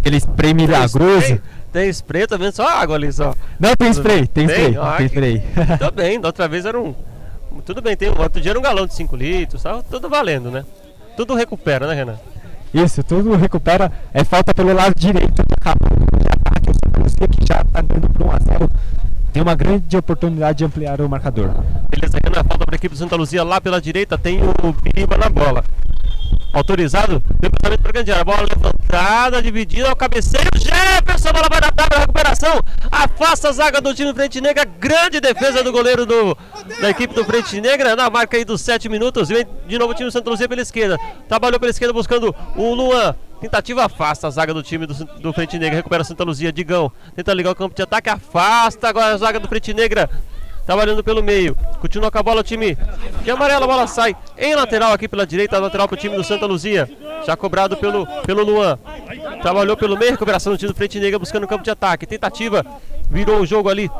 aquele 0.00 0.16
spray 0.18 0.54
milagroso. 0.54 1.26
Tem, 1.26 1.40
tem 1.72 1.88
spray, 1.90 2.26
tá 2.26 2.36
vendo 2.36 2.52
só 2.52 2.66
água 2.68 2.96
ali 2.96 3.12
só. 3.12 3.34
Não, 3.58 3.74
tem 3.76 3.90
spray, 3.90 4.26
tem 4.26 4.46
Tem? 4.46 4.56
spray, 4.56 4.76
Ah, 4.76 4.94
tem 4.96 5.08
que- 5.08 5.14
spray. 5.14 5.42
Tudo 5.78 5.92
bem, 5.92 6.20
da 6.20 6.28
outra 6.28 6.48
vez 6.48 6.64
era 6.66 6.80
um. 6.80 6.94
Tudo 7.64 7.82
bem, 7.82 7.96
tem, 7.96 8.08
outro 8.08 8.40
dia 8.40 8.52
era 8.52 8.58
um 8.58 8.62
galão 8.62 8.86
de 8.86 8.94
5 8.94 9.16
litros, 9.16 9.62
tá? 9.62 9.82
tudo 9.90 10.08
valendo, 10.08 10.50
né? 10.50 10.64
Tudo 11.16 11.34
recupera, 11.34 11.86
né, 11.86 11.94
Renan? 11.94 12.16
Isso, 12.72 13.02
tudo 13.02 13.34
recupera. 13.34 13.90
É 14.12 14.22
falta 14.24 14.54
pelo 14.54 14.72
lado 14.72 14.94
direito 14.96 15.42
do 15.42 15.56
campo 15.60 15.84
de 16.18 16.26
ataque. 16.28 16.70
O 16.70 16.74
Santa 16.74 17.00
Luzia 17.00 17.28
que 17.28 17.46
já 17.46 17.60
está 17.62 17.80
ganhando 17.82 18.08
por 18.10 18.26
1 18.26 18.30
a 18.30 18.38
0 18.38 18.70
Tem 19.32 19.42
uma 19.42 19.54
grande 19.54 19.96
oportunidade 19.96 20.58
de 20.58 20.64
ampliar 20.64 21.00
o 21.00 21.08
marcador. 21.08 21.50
Beleza, 21.90 22.18
Renan, 22.22 22.44
falta 22.44 22.64
para 22.64 22.74
a 22.74 22.76
equipe 22.76 22.94
do 22.94 22.98
Santa 22.98 23.16
Luzia 23.16 23.42
lá 23.42 23.60
pela 23.60 23.80
direita, 23.80 24.16
tem 24.18 24.40
o 24.42 24.72
Biriba 24.82 25.16
na 25.16 25.28
bola. 25.28 25.64
Autorizado, 26.52 27.22
vem 27.40 27.50
cruzamento 27.50 27.82
para 27.82 27.92
Candiara, 27.92 28.24
bola 28.24 28.42
levantada, 28.42 29.42
dividida, 29.42 29.88
ao 29.88 29.94
cabeceio, 29.94 30.48
Jefferson, 30.56 31.32
bola 31.32 31.48
vai 31.48 31.60
na 31.60 31.70
tabela, 31.70 32.00
recuperação, 32.00 32.60
afasta 32.90 33.50
a 33.50 33.52
zaga 33.52 33.80
do 33.80 33.94
time 33.94 34.14
Frente 34.14 34.40
Negra, 34.40 34.64
grande 34.64 35.20
defesa 35.20 35.62
do 35.62 35.70
goleiro 35.70 36.06
do, 36.06 36.36
da 36.80 36.88
equipe 36.88 37.14
do 37.14 37.24
Frente 37.24 37.60
Negra, 37.60 37.94
na 37.94 38.08
marca 38.08 38.36
aí 38.36 38.44
dos 38.44 38.62
7 38.62 38.88
minutos, 38.88 39.28
vem 39.28 39.46
de 39.66 39.78
novo 39.78 39.92
o 39.92 39.94
time 39.94 40.08
do 40.08 40.12
Santa 40.12 40.30
Luzia 40.30 40.48
pela 40.48 40.62
esquerda, 40.62 40.98
trabalhou 41.28 41.60
pela 41.60 41.70
esquerda 41.70 41.92
buscando 41.92 42.34
o 42.56 42.74
Luan, 42.74 43.14
tentativa 43.40 43.84
afasta 43.84 44.26
a 44.26 44.30
zaga 44.30 44.54
do 44.54 44.62
time 44.62 44.86
do, 44.86 44.94
do 44.94 45.32
Frente 45.34 45.58
Negra, 45.58 45.76
recupera 45.76 46.02
Santa 46.02 46.24
Luzia, 46.24 46.50
Digão, 46.50 46.90
tenta 47.14 47.34
ligar 47.34 47.52
o 47.52 47.54
campo 47.54 47.76
de 47.76 47.82
ataque, 47.82 48.08
afasta 48.08 48.88
agora 48.88 49.14
a 49.14 49.18
zaga 49.18 49.38
do 49.38 49.48
Frente 49.48 49.74
Negra, 49.74 50.08
trabalhando 50.68 51.02
pelo 51.02 51.22
meio. 51.22 51.56
Continua 51.80 52.10
com 52.10 52.18
a 52.18 52.22
bola 52.22 52.42
o 52.42 52.44
time 52.44 52.76
de 53.24 53.30
amarelo, 53.30 53.64
a 53.64 53.66
bola 53.66 53.86
sai 53.86 54.14
em 54.36 54.54
lateral 54.54 54.92
aqui 54.92 55.08
pela 55.08 55.26
direita, 55.26 55.58
lateral 55.58 55.88
para 55.88 55.94
o 55.94 55.98
time 55.98 56.14
do 56.14 56.22
Santa 56.22 56.44
Luzia. 56.44 56.86
Já 57.26 57.34
cobrado 57.34 57.74
pelo, 57.74 58.06
pelo 58.26 58.44
Luan. 58.44 58.78
Trabalhou 59.40 59.78
pelo 59.78 59.96
meio, 59.96 60.10
recuperação 60.10 60.52
do 60.52 60.58
time 60.58 60.70
do 60.70 60.76
Frente 60.76 61.00
Negra 61.00 61.18
buscando 61.18 61.44
o 61.44 61.48
campo 61.48 61.64
de 61.64 61.70
ataque. 61.70 62.06
Tentativa, 62.06 62.66
virou 63.08 63.40
o 63.40 63.46
jogo 63.46 63.70
ali. 63.70 63.90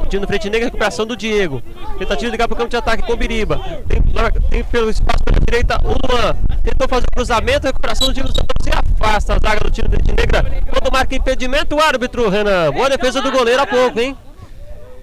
O 0.00 0.06
time 0.06 0.22
do 0.22 0.26
Frente 0.26 0.48
Negra, 0.48 0.64
recuperação 0.64 1.04
do 1.04 1.14
Diego. 1.14 1.62
Tentativa 1.98 2.24
de 2.24 2.30
ligar 2.30 2.48
para 2.48 2.54
o 2.54 2.56
campo 2.56 2.70
de 2.70 2.76
ataque 2.78 3.02
com 3.02 3.12
o 3.12 3.16
Biriba. 3.16 3.60
Tem, 3.86 4.02
tem 4.48 4.64
pelo 4.64 4.88
espaço 4.88 5.22
pela 5.22 5.40
direita 5.40 5.78
o 5.84 5.88
Luan. 5.88 6.34
Tentou 6.62 6.88
fazer 6.88 7.04
o 7.04 7.14
cruzamento, 7.14 7.66
recuperação 7.66 8.08
do 8.08 8.14
time 8.14 8.28
do 8.28 8.34
Santa 8.34 8.46
Luzia. 8.58 8.80
Afasta 8.98 9.34
a 9.34 9.38
zaga 9.38 9.60
do 9.60 9.70
time 9.70 9.88
do 9.88 9.96
Frente 9.96 10.14
Negra. 10.18 10.62
Quando 10.70 10.90
marca 10.90 11.14
impedimento, 11.14 11.76
o 11.76 11.80
árbitro, 11.82 12.30
Renan. 12.30 12.72
Boa 12.72 12.88
defesa 12.88 13.20
do 13.20 13.30
goleiro 13.30 13.60
há 13.60 13.66
pouco, 13.66 14.00
hein? 14.00 14.16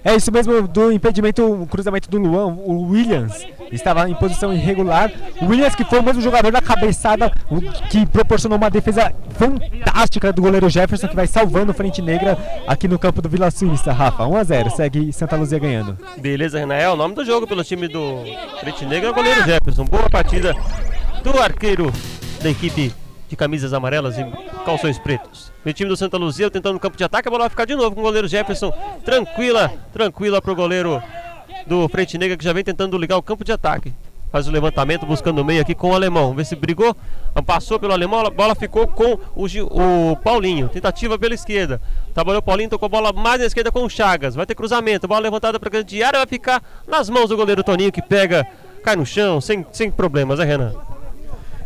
É 0.02 0.14
isso 0.14 0.32
mesmo 0.32 0.66
do 0.66 0.90
impedimento, 0.90 1.44
o 1.44 1.66
cruzamento 1.66 2.08
do 2.10 2.18
Luan, 2.18 2.46
o 2.46 2.88
Williams 2.88 3.46
estava 3.70 4.08
em 4.08 4.14
posição 4.14 4.52
irregular. 4.52 5.12
O 5.40 5.46
Williams 5.46 5.74
que 5.74 5.84
foi 5.84 5.98
o 5.98 6.02
mesmo 6.02 6.22
jogador 6.22 6.50
da 6.50 6.62
cabeçada 6.62 7.30
que 7.90 8.06
proporcionou 8.06 8.56
uma 8.56 8.70
defesa 8.70 9.12
fantástica 9.32 10.32
do 10.32 10.40
goleiro 10.42 10.70
Jefferson 10.70 11.06
que 11.06 11.16
vai 11.16 11.26
salvando 11.26 11.74
Frente 11.74 12.00
Negra 12.00 12.38
aqui 12.66 12.88
no 12.88 12.98
campo 12.98 13.20
do 13.20 13.28
Vila 13.28 13.50
Suíça. 13.50 13.92
Rafa, 13.92 14.26
1 14.26 14.36
a 14.36 14.44
0, 14.44 14.70
segue 14.70 15.12
Santa 15.12 15.36
Luzia 15.36 15.58
ganhando. 15.58 15.98
Beleza, 16.18 16.58
Renan. 16.58 16.74
É 16.74 16.88
o 16.88 16.96
nome 16.96 17.14
do 17.14 17.24
jogo 17.24 17.46
pelo 17.46 17.62
time 17.62 17.86
do 17.86 18.24
Frente 18.60 18.86
Negra 18.86 19.08
é 19.08 19.12
o 19.12 19.14
goleiro 19.14 19.44
Jefferson. 19.44 19.84
Boa 19.84 20.08
partida 20.08 20.54
do 21.22 21.38
arqueiro 21.40 21.92
da 22.42 22.48
equipe 22.48 22.92
de 23.28 23.36
camisas 23.36 23.74
amarelas 23.74 24.18
e 24.18 24.24
calções 24.64 24.98
pretos. 24.98 25.49
O 25.64 25.72
time 25.72 25.90
do 25.90 25.96
Santa 25.96 26.16
Luzia 26.16 26.50
tentando 26.50 26.74
no 26.74 26.80
campo 26.80 26.96
de 26.96 27.04
ataque, 27.04 27.28
a 27.28 27.30
bola 27.30 27.44
vai 27.44 27.50
ficar 27.50 27.66
de 27.66 27.74
novo 27.74 27.94
com 27.94 28.00
o 28.00 28.04
goleiro 28.04 28.26
Jefferson. 28.26 28.72
Tranquila, 29.04 29.70
tranquila 29.92 30.40
pro 30.40 30.54
goleiro 30.54 31.02
do 31.66 31.86
Frente 31.88 32.16
Negra 32.16 32.36
que 32.36 32.44
já 32.44 32.52
vem 32.52 32.64
tentando 32.64 32.96
ligar 32.96 33.18
o 33.18 33.22
campo 33.22 33.44
de 33.44 33.52
ataque. 33.52 33.92
Faz 34.32 34.46
o 34.46 34.50
levantamento 34.50 35.04
buscando 35.04 35.40
o 35.40 35.44
meio 35.44 35.60
aqui 35.60 35.74
com 35.74 35.90
o 35.90 35.94
alemão. 35.94 36.22
Vamos 36.22 36.36
ver 36.36 36.44
se 36.44 36.54
brigou. 36.54 36.96
Passou 37.44 37.80
pelo 37.80 37.92
alemão, 37.92 38.20
a 38.20 38.30
bola 38.30 38.54
ficou 38.54 38.86
com 38.86 39.18
o, 39.34 39.46
o 40.12 40.16
Paulinho. 40.16 40.68
Tentativa 40.68 41.18
pela 41.18 41.34
esquerda. 41.34 41.80
Trabalhou 42.14 42.38
o 42.38 42.42
Paulinho, 42.42 42.70
tocou 42.70 42.86
a 42.86 42.88
bola 42.88 43.12
mais 43.12 43.40
na 43.40 43.46
esquerda 43.46 43.72
com 43.72 43.84
o 43.84 43.90
Chagas. 43.90 44.36
Vai 44.36 44.46
ter 44.46 44.54
cruzamento. 44.54 45.08
Bola 45.08 45.20
levantada 45.20 45.58
para 45.58 45.68
grande 45.68 46.02
área. 46.02 46.20
Vai 46.20 46.28
ficar 46.28 46.62
nas 46.86 47.10
mãos 47.10 47.28
do 47.28 47.36
goleiro 47.36 47.64
Toninho 47.64 47.90
que 47.90 48.00
pega, 48.00 48.46
cai 48.84 48.94
no 48.94 49.04
chão, 49.04 49.40
sem, 49.40 49.66
sem 49.72 49.90
problemas, 49.90 50.38
né, 50.38 50.44
Renan? 50.44 50.89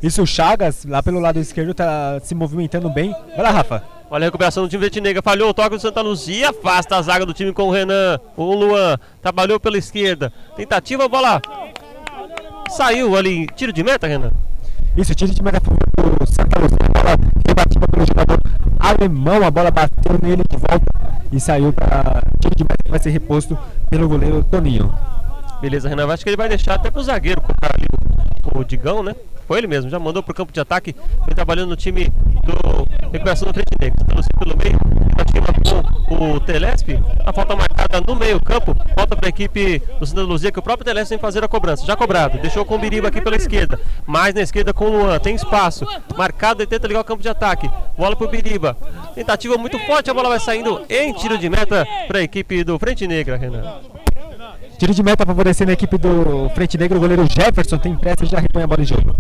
Isso 0.05 0.23
o 0.23 0.27
Chagas, 0.27 0.85
lá 0.85 1.03
pelo 1.03 1.19
lado 1.19 1.41
esquerdo, 1.41 1.73
tá 1.73 2.21
se 2.23 2.35
movimentando 2.35 2.91
bem. 2.91 3.17
Vai 3.35 3.43
lá, 3.43 3.51
Rafa. 3.51 3.83
Olha 4.11 4.25
a 4.25 4.27
recuperação 4.27 4.63
do 4.63 4.69
time 4.69 4.83
Verde 4.83 5.01
Negra. 5.01 5.23
Falhou 5.23 5.49
o 5.49 5.55
toque 5.55 5.77
do 5.77 5.81
Santa 5.81 6.03
Luzia. 6.03 6.51
Afasta 6.51 6.97
a 6.97 7.01
zaga 7.01 7.25
do 7.25 7.33
time 7.33 7.55
com 7.55 7.63
o 7.63 7.71
Renan. 7.71 8.21
O 8.37 8.55
Luan. 8.55 8.99
Trabalhou 9.23 9.59
pela 9.59 9.79
esquerda. 9.79 10.31
Tentativa, 10.57 11.09
bola. 11.09 11.41
Saiu 12.69 13.17
ali. 13.17 13.47
Tiro 13.57 13.73
de 13.73 13.83
meta, 13.83 14.07
Renan. 14.07 14.31
Isso, 14.95 15.15
tiro 15.15 15.33
de 15.33 15.43
meta 15.43 15.59
do 15.59 16.27
Santa 16.27 16.61
Luzia, 16.61 16.77
bola 16.93 17.17
rebatida 17.49 17.89
pelo 17.89 18.07
jogador 18.07 18.41
alemão, 18.79 19.47
a 19.47 19.51
bola 19.51 19.71
bateu 19.71 20.19
nele 20.23 20.43
de 20.51 20.57
volta 20.59 20.85
e 21.33 21.41
saiu 21.41 21.73
para 21.73 22.23
tiro 22.41 22.55
de 22.55 22.63
meta 22.63 22.85
que 22.85 22.91
vai 22.91 23.01
ser 23.01 23.09
reposto 23.09 23.59
pelo 23.89 24.07
goleiro 24.07 24.45
Toninho. 24.45 24.93
Beleza, 25.63 25.89
Renan. 25.89 26.13
Acho 26.13 26.23
que 26.23 26.29
ele 26.29 26.37
vai 26.37 26.51
deixar 26.51 26.75
até 26.75 26.91
pro 26.91 27.03
zagueiro 27.03 27.41
cobrar 27.41 27.73
ali 27.75 27.87
o, 28.55 28.59
o 28.61 28.65
Digão, 28.65 29.03
né? 29.03 29.17
Foi 29.47 29.59
ele 29.59 29.67
mesmo, 29.67 29.91
já 29.91 29.99
mandou 29.99 30.23
pro 30.23 30.35
campo 30.35 30.53
de 30.53 30.61
ataque. 30.61 30.95
Vem 31.27 31.35
trabalhando 31.35 31.71
no 31.71 31.77
time 31.77 32.11
do 32.45 32.85
recuperação 33.13 33.49
do 33.49 33.55
Frente 33.55 33.69
Negra. 33.81 33.99
Santa 34.01 34.15
Luzia 34.15 34.31
pelo 34.39 34.57
meio, 34.57 34.79
tentativa 35.09 35.65
com 36.07 36.33
o 36.33 36.41
Telesp. 36.41 36.89
A 37.25 37.33
falta 37.33 37.57
marcada 37.57 38.01
no 38.07 38.15
meio-campo. 38.15 38.77
Volta 38.97 39.17
para 39.17 39.27
a 39.27 39.31
equipe 39.31 39.83
do 39.99 40.07
Santa 40.07 40.23
Luzia, 40.23 40.53
que 40.53 40.59
o 40.59 40.63
próprio 40.63 40.85
Telesp 40.85 41.11
vem 41.11 41.19
fazer 41.19 41.45
a 41.45 41.49
cobrança. 41.49 41.87
Já 41.87 41.97
cobrado. 41.97 42.39
Deixou 42.39 42.65
com 42.65 42.75
o 42.75 42.79
Biriba 42.79 43.09
aqui 43.09 43.21
pela 43.21 43.37
esquerda. 43.37 43.81
Mais 44.07 44.35
na 44.35 44.41
esquerda 44.41 44.73
com 44.73 44.87
o 44.87 44.91
Luan. 44.91 45.19
Tem 45.19 45.35
espaço. 45.35 45.87
Marcado 46.17 46.63
e 46.63 46.67
tenta 46.67 46.87
ligar 46.87 47.01
o 47.01 47.05
campo 47.05 47.23
de 47.23 47.29
ataque. 47.29 47.71
Bola 47.97 48.17
pro 48.17 48.29
Biriba. 48.29 48.77
Tentativa 49.15 49.57
muito 49.57 49.79
forte. 49.81 50.11
A 50.11 50.15
bola 50.15 50.29
vai 50.29 50.41
saindo 50.41 50.83
em 50.89 51.13
tiro 51.15 51.39
de 51.39 51.49
meta 51.49 51.87
para 52.07 52.19
a 52.19 52.23
equipe 52.23 52.65
do 52.65 52.79
Frente 52.79 53.07
Negra, 53.07 53.37
Renan. 53.37 53.63
Tiro 54.85 54.93
de 54.93 55.03
meta 55.03 55.25
favorecendo 55.25 55.71
a 55.71 55.73
equipe 55.73 55.97
do 55.97 56.51
Frente 56.51 56.77
Negro, 56.77 56.99
o 56.99 57.01
goleiro 57.01 57.25
Jefferson 57.27 57.79
tem 57.79 57.97
pressa 57.97 58.23
e 58.23 58.27
já 58.27 58.39
repõe 58.39 58.65
a 58.65 58.67
bola 58.67 58.83
em 58.83 58.85
jogo. 58.85 59.17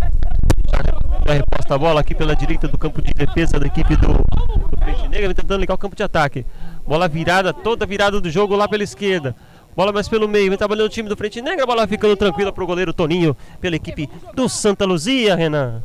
Já 1.26 1.32
reposta 1.32 1.74
a 1.74 1.78
bola 1.78 2.00
aqui 2.02 2.14
pela 2.14 2.36
direita 2.36 2.68
do 2.68 2.76
campo 2.76 3.00
de 3.00 3.14
defesa 3.14 3.58
da 3.58 3.66
equipe 3.66 3.96
do, 3.96 4.08
do 4.08 4.78
Frente 4.82 5.08
Negra, 5.08 5.28
vem 5.28 5.34
tentando 5.34 5.58
ligar 5.58 5.72
o 5.72 5.78
campo 5.78 5.96
de 5.96 6.02
ataque. 6.02 6.44
Bola 6.86 7.08
virada, 7.08 7.50
toda 7.54 7.86
virada 7.86 8.20
do 8.20 8.30
jogo 8.30 8.54
lá 8.54 8.68
pela 8.68 8.82
esquerda. 8.82 9.34
Bola 9.74 9.90
mais 9.90 10.06
pelo 10.06 10.28
meio, 10.28 10.50
vem 10.50 10.58
trabalhando 10.58 10.84
o 10.84 10.90
time 10.90 11.08
do 11.08 11.16
Frente 11.16 11.40
Negra, 11.40 11.64
bola 11.64 11.88
ficando 11.88 12.14
tranquila 12.14 12.52
pro 12.52 12.66
goleiro 12.66 12.92
Toninho, 12.92 13.34
pela 13.58 13.74
equipe 13.74 14.06
do 14.34 14.50
Santa 14.50 14.84
Luzia, 14.84 15.34
Renan. 15.34 15.82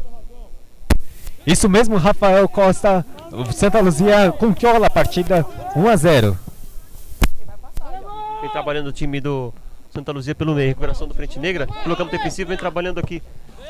Isso 1.47 1.69
mesmo, 1.69 1.95
Rafael 1.95 2.49
Costa. 2.49 3.05
O 3.31 3.49
Santa 3.53 3.79
Luzia 3.79 4.29
controla 4.33 4.87
a 4.87 4.89
partida 4.89 5.45
1 5.73 5.87
a 5.87 5.95
0. 5.95 6.37
Vem 8.41 8.49
trabalhando 8.49 8.87
o 8.87 8.91
time 8.91 9.21
do 9.21 9.53
Santa 9.89 10.11
Luzia 10.11 10.35
pelo 10.35 10.53
meio, 10.53 10.69
recuperação 10.69 11.07
do 11.07 11.13
Frente 11.13 11.39
Negra. 11.39 11.67
Pelo 11.83 11.95
campo 11.95 12.11
defensivo, 12.11 12.49
vem 12.49 12.57
trabalhando 12.57 12.99
aqui 12.99 13.21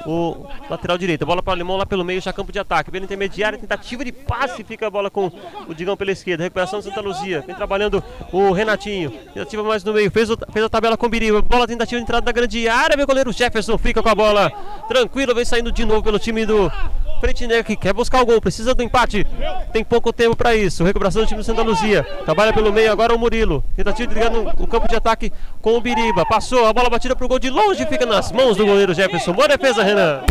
o 0.06 0.46
lateral 0.70 0.98
direito. 0.98 1.26
Bola 1.26 1.42
para 1.42 1.52
o 1.52 1.54
Alemão 1.54 1.78
lá 1.78 1.86
pelo 1.86 2.04
meio, 2.04 2.22
já 2.22 2.32
campo 2.34 2.52
de 2.52 2.60
ataque. 2.60 2.92
Pela 2.92 3.04
intermediária, 3.06 3.58
tentativa 3.58 4.04
de 4.04 4.12
passe, 4.12 4.64
fica 4.64 4.88
a 4.88 4.90
bola 4.90 5.10
com 5.10 5.32
o 5.68 5.74
Digão 5.74 5.96
pela 5.98 6.12
esquerda. 6.12 6.44
Recuperação 6.44 6.80
do 6.80 6.84
Santa 6.84 7.02
Luzia. 7.02 7.44
Vem 7.46 7.56
trabalhando 7.56 8.04
o 8.32 8.52
Renatinho. 8.52 9.12
Tentativa 9.12 9.64
mais 9.64 9.84
no 9.84 9.94
meio, 9.94 10.10
fez, 10.12 10.30
o- 10.30 10.38
fez 10.52 10.66
a 10.66 10.70
tabela 10.70 10.98
com 10.98 11.06
o 11.06 11.10
Biriba. 11.10 11.42
Bola 11.42 11.68
tentativa 11.68 11.98
de 12.00 12.04
entrada 12.04 12.26
da 12.26 12.32
grande 12.32 12.68
área. 12.68 12.96
Meu 12.98 13.06
goleiro 13.08 13.32
Jefferson 13.32 13.78
fica 13.78 14.02
com 14.02 14.10
a 14.10 14.16
bola. 14.16 14.52
Tranquilo, 14.88 15.34
vem 15.36 15.46
saindo 15.46 15.72
de 15.72 15.86
novo 15.86 16.04
pelo 16.04 16.20
time 16.20 16.46
do 16.46 16.72
Frente 17.20 17.46
Negra 17.46 17.64
que 17.66 17.76
quer 17.76 17.94
buscar 17.94 18.22
o 18.22 18.26
gol, 18.26 18.40
precisa 18.40 18.74
do 18.74 18.82
empate. 18.82 19.26
Tem 19.74 19.84
pouco 19.84 20.14
tempo 20.14 20.36
para 20.38 20.56
isso. 20.56 20.84
Recuperação 20.86 21.22
do 21.22 21.28
time 21.28 21.42
do 21.42 21.44
Santa 21.44 21.62
Luzia. 21.62 22.02
Trabalha 22.24 22.54
pelo 22.54 22.72
meio 22.72 22.90
agora 22.92 23.14
o 23.14 23.20
Murilo. 23.20 23.62
Tentativa 23.76 24.08
de 24.08 24.14
ligar 24.16 24.32
no, 24.32 24.44
no 24.44 24.68
campo 24.68 24.88
de 24.88 24.96
ataque 24.96 25.32
com 25.62 25.76
o 25.76 25.82
Biriba. 25.82 26.26
Passou, 26.26 26.66
a 26.66 26.72
bola 26.72 26.90
batida 26.90 27.16
pro 27.18 27.28
gol 27.28 27.38
de 27.38 27.50
longe, 27.50 27.86
fica 27.88 28.06
nas 28.06 28.32
mãos 28.32 28.56
do 28.56 28.66
goleiro 28.66 28.94
Jefferson. 28.94 29.34
Boa 29.34 29.50
defesa, 29.50 29.84
Renan. 29.90 30.22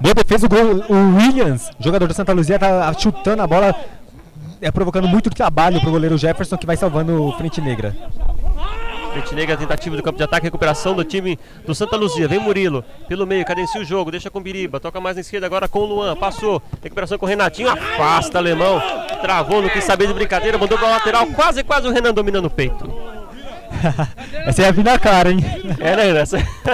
Boa 0.00 0.14
defesa, 0.14 0.46
o, 0.46 0.48
gol, 0.48 0.84
o 0.88 1.16
Williams, 1.16 1.70
jogador 1.80 2.06
do 2.06 2.12
Santa 2.12 2.32
Luzia, 2.32 2.58
tá 2.58 2.92
chutando 2.92 3.40
a 3.40 3.46
bola, 3.46 3.74
é 4.60 4.70
provocando 4.70 5.08
muito 5.08 5.30
trabalho 5.30 5.80
pro 5.80 5.90
goleiro 5.90 6.18
Jefferson 6.18 6.56
que 6.58 6.66
vai 6.66 6.76
salvando 6.76 7.22
o 7.22 7.32
Frente 7.32 7.60
Negra. 7.60 7.96
Frente 9.12 9.34
Negra, 9.34 9.56
tentativa 9.56 9.96
do 9.96 10.02
campo 10.02 10.18
de 10.18 10.24
ataque, 10.24 10.44
recuperação 10.44 10.92
do 10.92 11.04
time 11.04 11.38
do 11.64 11.74
Santa 11.74 11.96
Luzia. 11.96 12.28
Vem 12.28 12.40
Murilo, 12.40 12.84
pelo 13.08 13.26
meio, 13.26 13.44
cadencia 13.44 13.80
o 13.80 13.84
jogo, 13.84 14.10
deixa 14.10 14.28
com 14.28 14.42
Biriba, 14.42 14.78
toca 14.80 15.00
mais 15.00 15.16
na 15.16 15.20
esquerda 15.20 15.46
agora 15.46 15.68
com 15.68 15.78
o 15.78 15.86
Luan, 15.86 16.16
passou, 16.16 16.60
recuperação 16.82 17.16
com 17.16 17.24
o 17.24 17.28
Renatinho, 17.28 17.70
afasta 17.70 18.36
alemão, 18.36 18.82
travou, 19.22 19.62
não 19.62 19.70
quis 19.70 19.84
saber 19.84 20.08
de 20.08 20.12
brincadeira, 20.12 20.58
mandou 20.58 20.76
pra 20.76 20.88
lateral, 20.88 21.26
quase, 21.28 21.62
quase 21.62 21.88
o 21.88 21.92
Renan 21.92 22.12
dominando 22.12 22.46
o 22.46 22.50
peito. 22.50 23.13
Essa 24.46 24.62
ia 24.62 24.72
vir 24.72 24.84
na 24.84 24.98
cara, 24.98 25.30
hein? 25.30 25.38
É, 25.80 25.96
né, 25.96 26.04
Renan? 26.04 26.24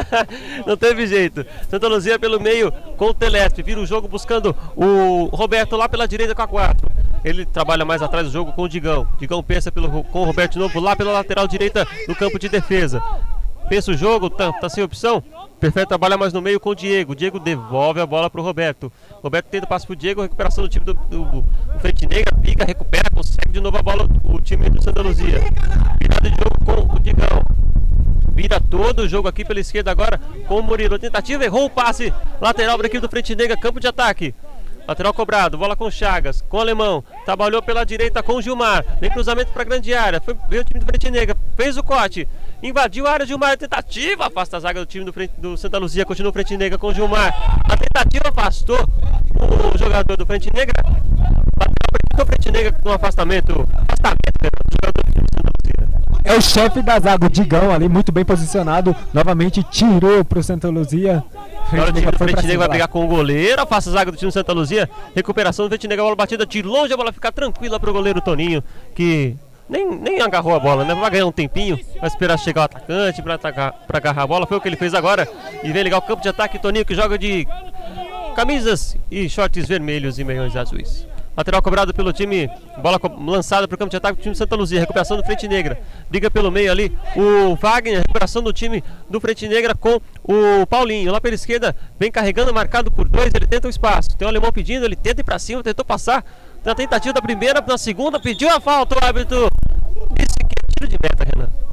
Não 0.66 0.76
teve 0.76 1.06
jeito. 1.06 1.44
Santa 1.68 1.88
Luzia 1.88 2.18
pelo 2.18 2.40
meio 2.40 2.72
com 2.96 3.06
o 3.06 3.14
Telespe. 3.14 3.62
Vira 3.62 3.80
o 3.80 3.86
jogo 3.86 4.08
buscando 4.08 4.54
o 4.76 5.26
Roberto 5.32 5.76
lá 5.76 5.88
pela 5.88 6.06
direita 6.06 6.34
com 6.34 6.42
a 6.42 6.48
4. 6.48 6.88
Ele 7.24 7.44
trabalha 7.44 7.84
mais 7.84 8.02
atrás 8.02 8.26
do 8.26 8.32
jogo 8.32 8.52
com 8.52 8.62
o 8.62 8.68
Digão. 8.68 9.06
Digão 9.18 9.42
pensa 9.42 9.70
pelo, 9.70 10.04
com 10.04 10.20
o 10.20 10.24
Roberto 10.24 10.58
novo 10.58 10.80
lá 10.80 10.96
pela 10.96 11.12
lateral 11.12 11.46
direita 11.46 11.86
do 12.06 12.14
campo 12.14 12.38
de 12.38 12.48
defesa. 12.48 13.02
Pensa 13.68 13.92
o 13.92 13.96
jogo, 13.96 14.30
tá, 14.30 14.52
tá 14.52 14.68
sem 14.68 14.82
opção. 14.82 15.22
Prefere 15.60 15.84
trabalhar 15.84 16.16
mais 16.16 16.32
no 16.32 16.40
meio 16.40 16.58
com 16.58 16.70
o 16.70 16.74
Diego. 16.74 17.14
Diego 17.14 17.38
devolve 17.38 18.00
a 18.00 18.06
bola 18.06 18.30
pro 18.30 18.42
Roberto. 18.42 18.90
Roberto 19.22 19.46
tenta 19.46 19.66
passe 19.66 19.86
pro 19.86 19.94
Diego, 19.94 20.22
recuperação 20.22 20.64
do 20.64 20.70
time 20.70 20.86
do, 20.86 20.94
do, 20.94 21.24
do 21.26 21.44
Frente 21.80 22.06
Negra, 22.06 22.34
fica, 22.42 22.64
recupera, 22.64 23.10
consegue 23.14 23.52
de 23.52 23.60
novo 23.60 23.76
a 23.76 23.82
bola 23.82 24.08
o 24.24 24.40
time 24.40 24.70
do 24.70 24.82
Santa 24.82 25.02
Luzia. 25.02 25.38
Virada 26.00 26.30
de 26.30 26.36
jogo 26.36 26.64
com 26.64 26.96
o 26.96 26.98
Digão. 26.98 27.42
Vira 28.32 28.58
todo 28.58 29.00
o 29.00 29.08
jogo 29.08 29.28
aqui 29.28 29.44
pela 29.44 29.60
esquerda 29.60 29.90
agora 29.90 30.18
com 30.48 30.58
o 30.58 30.62
Murilo. 30.62 30.98
Tentativa, 30.98 31.44
errou 31.44 31.66
o 31.66 31.70
passe. 31.70 32.10
Lateral 32.40 32.78
para 32.78 32.86
a 32.86 32.88
equipe 32.88 33.02
do 33.02 33.10
Frente 33.10 33.36
Negra, 33.36 33.54
campo 33.54 33.78
de 33.78 33.86
ataque. 33.86 34.34
Lateral 34.86 35.14
cobrado, 35.14 35.56
bola 35.56 35.76
com 35.76 35.90
Chagas, 35.90 36.42
com 36.48 36.56
o 36.56 36.60
Alemão. 36.60 37.04
Trabalhou 37.24 37.62
pela 37.62 37.84
direita 37.84 38.22
com 38.22 38.34
o 38.34 38.42
Gilmar. 38.42 38.84
Vem 39.00 39.10
cruzamento 39.10 39.52
para 39.52 39.64
grande 39.64 39.94
área. 39.94 40.20
Foi, 40.20 40.36
veio 40.48 40.62
o 40.62 40.64
time 40.64 40.80
do 40.80 40.86
Frente 40.86 41.10
Negra, 41.10 41.36
fez 41.56 41.76
o 41.76 41.82
corte. 41.82 42.26
Invadiu 42.62 43.06
a 43.06 43.12
área, 43.12 43.26
Gilmar. 43.26 43.56
Tentativa, 43.56 44.26
afasta 44.26 44.56
a 44.56 44.60
zaga 44.60 44.80
do 44.80 44.86
time 44.86 45.04
do, 45.04 45.12
frente, 45.12 45.32
do 45.38 45.56
Santa 45.56 45.78
Luzia. 45.78 46.04
Continua 46.04 46.30
o 46.30 46.32
Frente 46.32 46.56
Negra 46.56 46.76
com 46.76 46.88
o 46.88 46.94
Gilmar. 46.94 47.32
A 47.64 47.76
tentativa 47.76 48.28
afastou 48.28 48.78
o 49.74 49.78
jogador 49.78 50.16
do 50.16 50.26
Frente 50.26 50.50
Negra. 50.52 50.74
Lateral 50.86 52.22
o 52.22 52.26
Frente 52.26 52.50
Negra 52.50 52.72
com 52.72 52.90
afastamento. 52.90 53.52
Afastamento 53.52 54.42
né, 54.42 54.48
do 54.50 54.76
jogador 54.76 55.04
do 55.04 55.12
time 55.12 55.24
do 55.24 55.36
Santa 55.36 55.50
Luzia. 55.62 55.99
É 56.30 56.36
o 56.36 56.40
chefe 56.40 56.80
da 56.80 56.96
zaga, 57.00 57.26
o 57.26 57.28
Digão 57.28 57.72
ali, 57.72 57.88
muito 57.88 58.12
bem 58.12 58.24
posicionado. 58.24 58.94
Novamente 59.12 59.64
tirou 59.64 60.24
pro 60.24 60.40
Santa 60.44 60.68
Luzia. 60.68 61.24
Agora 61.72 61.90
o 61.90 61.92
time 61.92 62.06
do 62.06 62.18
Frente 62.18 62.56
vai 62.56 62.68
pegar 62.68 62.86
com 62.86 63.04
o 63.04 63.08
goleiro, 63.08 63.60
afasta 63.60 63.90
a 63.90 63.94
zaga 63.94 64.12
do 64.12 64.16
time 64.16 64.30
do 64.30 64.32
Santa 64.32 64.52
Luzia. 64.52 64.88
Recuperação 65.12 65.64
do 65.64 65.70
Frente 65.70 65.88
Negra, 65.88 66.04
bola 66.04 66.14
batida 66.14 66.46
de 66.46 66.62
longe, 66.62 66.92
a 66.94 66.96
bola 66.96 67.12
fica 67.12 67.32
tranquila 67.32 67.80
pro 67.80 67.92
goleiro 67.92 68.20
Toninho, 68.20 68.62
que 68.94 69.34
nem, 69.68 69.90
nem 69.90 70.20
agarrou 70.20 70.54
a 70.54 70.60
bola, 70.60 70.84
né? 70.84 70.94
Vai 70.94 71.10
ganhar 71.10 71.26
um 71.26 71.32
tempinho, 71.32 71.76
vai 71.98 72.06
esperar 72.06 72.38
chegar 72.38 72.60
o 72.60 72.64
atacante 72.64 73.20
pra, 73.22 73.34
atacar, 73.34 73.72
pra 73.88 73.98
agarrar 73.98 74.22
a 74.22 74.26
bola. 74.28 74.46
Foi 74.46 74.56
o 74.56 74.60
que 74.60 74.68
ele 74.68 74.76
fez 74.76 74.94
agora. 74.94 75.28
E 75.64 75.72
vem 75.72 75.82
ligar 75.82 75.98
o 75.98 76.02
campo 76.02 76.22
de 76.22 76.28
ataque, 76.28 76.60
Toninho 76.60 76.84
que 76.84 76.94
joga 76.94 77.18
de 77.18 77.44
camisas 78.36 78.96
e 79.10 79.28
shorts 79.28 79.66
vermelhos 79.66 80.20
e 80.20 80.22
meiões 80.22 80.54
azuis. 80.54 81.09
Lateral 81.36 81.62
cobrado 81.62 81.94
pelo 81.94 82.12
time, 82.12 82.50
bola 82.82 83.00
lançada 83.18 83.66
para 83.66 83.74
o 83.74 83.78
campo 83.78 83.90
de 83.90 83.96
ataque 83.96 84.18
do 84.18 84.22
time 84.22 84.34
Santa 84.34 84.56
Luzia, 84.56 84.80
recuperação 84.80 85.16
do 85.16 85.24
Frente 85.24 85.46
Negra. 85.46 85.80
Briga 86.10 86.30
pelo 86.30 86.50
meio 86.50 86.70
ali 86.70 86.96
o 87.16 87.54
Wagner, 87.54 87.98
recuperação 87.98 88.42
do 88.42 88.52
time 88.52 88.82
do 89.08 89.20
Frente 89.20 89.48
Negra 89.48 89.74
com 89.74 90.00
o 90.24 90.66
Paulinho. 90.66 91.12
Lá 91.12 91.20
pela 91.20 91.34
esquerda, 91.34 91.74
vem 91.98 92.10
carregando, 92.10 92.52
marcado 92.52 92.90
por 92.90 93.08
dois, 93.08 93.32
ele 93.32 93.46
tenta 93.46 93.68
o 93.68 93.70
espaço. 93.70 94.16
Tem 94.16 94.26
o 94.26 94.28
alemão 94.28 94.52
pedindo, 94.52 94.84
ele 94.84 94.96
tenta 94.96 95.20
ir 95.20 95.24
para 95.24 95.38
cima, 95.38 95.62
tentou 95.62 95.84
passar. 95.84 96.24
Na 96.64 96.74
tentativa 96.74 97.14
da 97.14 97.22
primeira, 97.22 97.64
na 97.66 97.78
segunda, 97.78 98.20
pediu 98.20 98.50
a 98.50 98.60
falta, 98.60 98.96
o 98.96 99.04
árbitro 99.04 99.48
disse 100.12 100.36
que 100.36 100.54
é 100.58 100.72
tiro 100.78 100.90
de 100.90 100.96
meta, 101.00 101.24
Renan. 101.24 101.69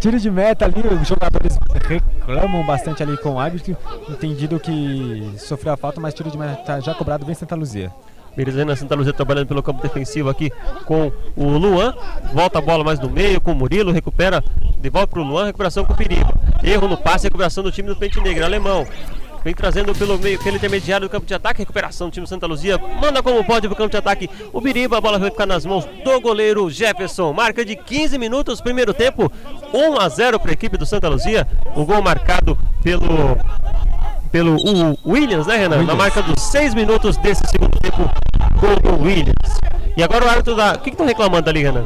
Tiro 0.00 0.18
de 0.18 0.30
meta 0.30 0.64
ali, 0.64 0.82
os 1.00 1.06
jogadores 1.06 1.58
reclamam 1.86 2.64
bastante 2.64 3.02
ali 3.02 3.18
com 3.18 3.34
o 3.34 3.38
árbitro, 3.38 3.76
entendido 4.08 4.58
que 4.58 5.34
sofreu 5.36 5.74
a 5.74 5.76
falta, 5.76 6.00
mas 6.00 6.14
tiro 6.14 6.30
de 6.30 6.38
meta 6.38 6.80
já 6.80 6.94
cobrado 6.94 7.26
vem 7.26 7.34
Santa 7.34 7.54
Luzia. 7.54 7.92
Merizana 8.34 8.74
Santa 8.76 8.94
Luzia 8.94 9.12
trabalhando 9.12 9.46
pelo 9.46 9.62
campo 9.62 9.82
defensivo 9.82 10.30
aqui 10.30 10.50
com 10.86 11.12
o 11.36 11.48
Luan. 11.48 11.94
Volta 12.32 12.58
a 12.58 12.62
bola 12.62 12.82
mais 12.82 12.98
no 12.98 13.10
meio 13.10 13.40
com 13.40 13.52
o 13.52 13.54
Murilo. 13.54 13.92
Recupera 13.92 14.42
de 14.78 14.88
volta 14.88 15.08
para 15.08 15.20
o 15.20 15.24
Luan. 15.24 15.46
Recuperação 15.46 15.84
com 15.84 15.92
o 15.92 15.96
Perigo. 15.96 16.32
Erro 16.62 16.88
no 16.88 16.96
passe. 16.96 17.24
Recuperação 17.24 17.62
do 17.62 17.72
time 17.72 17.88
do 17.88 17.96
Pente 17.96 18.20
Negra. 18.20 18.46
Alemão. 18.46 18.86
Vem 19.42 19.54
trazendo 19.54 19.94
pelo 19.94 20.18
meio, 20.18 20.38
pelo 20.42 20.56
intermediário 20.56 21.08
do 21.08 21.10
campo 21.10 21.26
de 21.26 21.34
ataque. 21.34 21.60
Recuperação 21.60 22.08
do 22.08 22.12
time 22.12 22.26
Santa 22.26 22.46
Luzia. 22.46 22.78
Manda 23.00 23.22
como 23.22 23.44
pode 23.44 23.66
pro 23.66 23.76
campo 23.76 23.90
de 23.90 23.96
ataque. 23.96 24.28
O 24.52 24.60
Biriba. 24.60 24.98
A 24.98 25.00
bola 25.00 25.18
vai 25.18 25.30
ficar 25.30 25.46
nas 25.46 25.64
mãos 25.64 25.86
do 26.04 26.20
goleiro 26.20 26.68
Jefferson. 26.68 27.32
Marca 27.32 27.64
de 27.64 27.74
15 27.74 28.18
minutos, 28.18 28.60
primeiro 28.60 28.92
tempo. 28.92 29.32
1 29.72 29.98
a 29.98 30.08
0 30.08 30.38
para 30.38 30.50
a 30.50 30.52
equipe 30.52 30.76
do 30.76 30.84
Santa 30.84 31.08
Luzia. 31.08 31.46
O 31.74 31.84
gol 31.84 32.02
marcado 32.02 32.58
pelo 32.82 33.38
pelo 34.30 34.56
o 34.56 34.96
Williams, 35.04 35.46
né, 35.46 35.56
Renan? 35.56 35.82
Na 35.84 35.94
marca 35.94 36.22
dos 36.22 36.40
6 36.42 36.74
minutos 36.74 37.16
desse 37.16 37.42
segundo 37.48 37.76
tempo, 37.80 38.08
gol 38.60 38.76
do 38.76 39.02
Williams. 39.02 39.34
E 39.96 40.02
agora 40.02 40.24
o 40.24 40.28
árbitro 40.28 40.54
da. 40.54 40.74
O 40.74 40.78
que 40.78 40.90
estão 40.90 41.06
reclamando 41.06 41.48
ali, 41.48 41.62
Renan? 41.62 41.84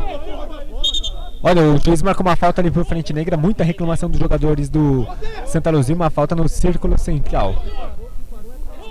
Olha, 1.47 1.61
o 1.61 1.77
juiz 1.77 2.01
marcou 2.01 2.25
uma 2.25 2.35
falta 2.35 2.63
ali 2.63 2.71
pro 2.71 2.87
Frente 2.87 3.13
Negra, 3.13 3.37
muita 3.37 3.63
reclamação 3.63 4.09
dos 4.09 4.19
jogadores 4.19 4.71
do 4.71 5.07
Santa 5.45 5.69
Luzia, 5.69 5.95
uma 5.95 6.09
falta 6.09 6.35
no 6.35 6.49
círculo 6.49 6.97
central. 6.97 7.55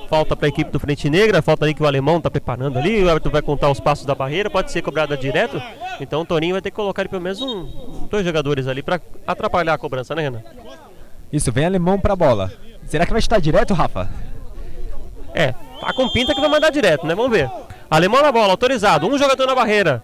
Falta 0.08 0.36
para 0.36 0.46
a 0.46 0.50
equipe 0.50 0.70
do 0.70 0.80
Frente 0.80 1.10
Negra, 1.10 1.42
falta 1.42 1.66
ali 1.66 1.74
que 1.74 1.82
o 1.82 1.88
alemão 1.88 2.18
está 2.18 2.30
preparando 2.30 2.78
ali, 2.78 3.04
o 3.04 3.10
árbitro 3.10 3.32
vai 3.32 3.42
contar 3.42 3.72
os 3.72 3.80
passos 3.80 4.06
da 4.06 4.14
barreira, 4.14 4.52
pode 4.52 4.72
ser 4.72 4.84
cobrada 4.84 5.18
direto, 5.18 5.60
então 6.00 6.22
o 6.22 6.26
Toninho 6.26 6.54
vai 6.54 6.62
ter 6.62 6.70
que 6.70 6.76
colocar 6.76 7.02
ali 7.02 7.10
pelo 7.10 7.24
menos 7.24 7.42
um, 7.42 8.08
dois 8.08 8.24
jogadores 8.24 8.68
ali 8.68 8.84
para 8.84 9.02
atrapalhar 9.26 9.74
a 9.74 9.78
cobrança, 9.80 10.14
né, 10.14 10.22
Renan? 10.22 10.44
Isso, 11.32 11.52
vem 11.52 11.66
alemão 11.66 12.00
pra 12.00 12.16
bola. 12.16 12.54
Será 12.86 13.04
que 13.08 13.12
vai 13.12 13.20
estar 13.20 13.40
direto, 13.40 13.74
Rafa? 13.74 14.08
É, 15.34 15.54
tá 15.82 15.92
com 15.96 16.08
pinta 16.10 16.36
que 16.36 16.40
vai 16.40 16.52
mandar 16.52 16.70
direto, 16.70 17.08
né? 17.08 17.16
Vamos 17.16 17.32
ver. 17.32 17.50
Alemão 17.90 18.22
na 18.22 18.32
bola, 18.32 18.52
autorizado. 18.52 19.08
Um 19.08 19.18
jogador 19.18 19.48
na 19.48 19.56
barreira. 19.56 20.04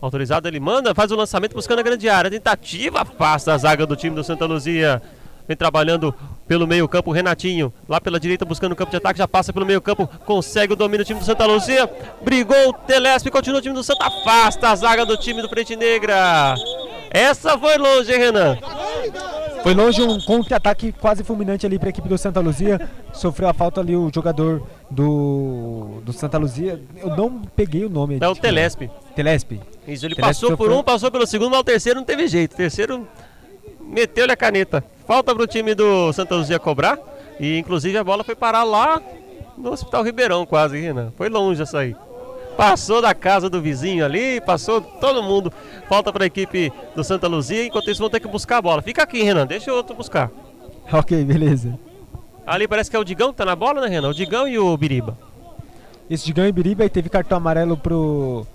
Autorizado, 0.00 0.48
ele 0.48 0.58
manda, 0.58 0.94
faz 0.94 1.10
o 1.10 1.16
lançamento 1.16 1.54
buscando 1.54 1.80
a 1.80 1.82
grande 1.82 2.08
área. 2.08 2.30
Tentativa 2.30 3.02
afasta 3.02 3.52
a 3.52 3.58
zaga 3.58 3.86
do 3.86 3.94
time 3.94 4.14
do 4.14 4.24
Santa 4.24 4.46
Luzia. 4.46 5.02
Vem 5.46 5.56
trabalhando 5.56 6.14
pelo 6.50 6.66
meio 6.66 6.88
campo, 6.88 7.12
Renatinho. 7.12 7.72
Lá 7.88 8.00
pela 8.00 8.18
direita 8.18 8.44
buscando 8.44 8.72
o 8.72 8.74
campo 8.74 8.90
de 8.90 8.96
ataque, 8.96 9.18
já 9.20 9.28
passa 9.28 9.52
pelo 9.52 9.64
meio 9.64 9.80
campo. 9.80 10.08
Consegue 10.26 10.72
o 10.72 10.76
domínio 10.76 11.04
do 11.04 11.06
time 11.06 11.20
do 11.20 11.24
Santa 11.24 11.46
Luzia. 11.46 11.88
Brigou 12.22 12.70
o 12.70 12.72
Telespe, 12.72 13.30
continua 13.30 13.60
o 13.60 13.62
time 13.62 13.72
do 13.72 13.84
Santa. 13.84 14.04
Afasta 14.04 14.68
a 14.68 14.74
zaga 14.74 15.06
do 15.06 15.16
time 15.16 15.42
do 15.42 15.48
Frente 15.48 15.76
Negra. 15.76 16.56
Essa 17.08 17.56
foi 17.56 17.78
longe, 17.78 18.12
hein, 18.12 18.18
Renan? 18.18 18.58
Foi 19.62 19.74
longe 19.74 20.02
um 20.02 20.20
contra-ataque 20.22 20.90
quase 20.90 21.22
fulminante 21.22 21.64
ali 21.64 21.78
para 21.78 21.88
a 21.88 21.90
equipe 21.90 22.08
do 22.08 22.18
Santa 22.18 22.40
Luzia. 22.40 22.80
Sofreu 23.12 23.48
a 23.48 23.54
falta 23.54 23.80
ali 23.80 23.94
o 23.94 24.10
jogador 24.12 24.66
do, 24.90 26.00
do 26.04 26.12
Santa 26.12 26.36
Luzia. 26.36 26.82
Eu 26.96 27.10
não 27.16 27.42
peguei 27.54 27.84
o 27.84 27.88
nome. 27.88 28.18
É 28.20 28.26
o 28.26 28.34
Telespe. 28.34 28.90
Telespe. 29.14 29.60
Isso, 29.86 30.04
ele 30.04 30.16
Telespe 30.16 30.20
passou 30.20 30.56
por 30.56 30.64
sofreu- 30.64 30.80
um, 30.80 30.82
passou 30.82 31.12
pelo 31.12 31.28
segundo, 31.28 31.52
mas 31.52 31.60
o 31.60 31.64
terceiro 31.64 32.00
não 32.00 32.04
teve 32.04 32.26
jeito. 32.26 32.54
O 32.54 32.56
terceiro 32.56 33.06
meteu-lhe 33.80 34.32
a 34.32 34.36
caneta. 34.36 34.82
Falta 35.10 35.34
pro 35.34 35.44
time 35.44 35.74
do 35.74 36.12
Santa 36.12 36.36
Luzia 36.36 36.60
cobrar. 36.60 36.96
E 37.40 37.58
inclusive 37.58 37.98
a 37.98 38.04
bola 38.04 38.22
foi 38.22 38.36
parar 38.36 38.62
lá 38.62 39.02
no 39.58 39.72
Hospital 39.72 40.04
Ribeirão, 40.04 40.46
quase, 40.46 40.80
Renan. 40.80 41.12
Foi 41.16 41.28
longe 41.28 41.60
essa 41.60 41.80
aí. 41.80 41.96
Passou 42.56 43.02
da 43.02 43.12
casa 43.12 43.50
do 43.50 43.60
vizinho 43.60 44.04
ali, 44.04 44.40
passou 44.40 44.80
todo 44.80 45.20
mundo. 45.20 45.52
Falta 45.88 46.12
para 46.12 46.22
a 46.22 46.28
equipe 46.28 46.72
do 46.94 47.02
Santa 47.02 47.26
Luzia. 47.26 47.66
Enquanto 47.66 47.90
isso, 47.90 47.98
vão 47.98 48.08
ter 48.08 48.20
que 48.20 48.28
buscar 48.28 48.58
a 48.58 48.62
bola. 48.62 48.82
Fica 48.82 49.02
aqui, 49.02 49.20
Renan, 49.20 49.48
deixa 49.48 49.72
o 49.72 49.74
outro 49.74 49.96
buscar. 49.96 50.30
Ok, 50.92 51.24
beleza. 51.24 51.76
Ali 52.46 52.68
parece 52.68 52.88
que 52.88 52.94
é 52.94 53.00
o 53.00 53.04
Digão 53.04 53.32
que 53.32 53.38
tá 53.38 53.44
na 53.44 53.56
bola, 53.56 53.80
né, 53.80 53.88
Renan? 53.88 54.10
O 54.10 54.14
Digão 54.14 54.46
e 54.46 54.60
o 54.60 54.76
Biriba. 54.76 55.18
Esse 56.08 56.24
de 56.24 56.32
ganho 56.32 56.50
Ibiriba 56.50 56.84
e 56.84 56.88
teve 56.88 57.08
cartão 57.08 57.36
amarelo 57.36 57.76
pro 57.76 58.46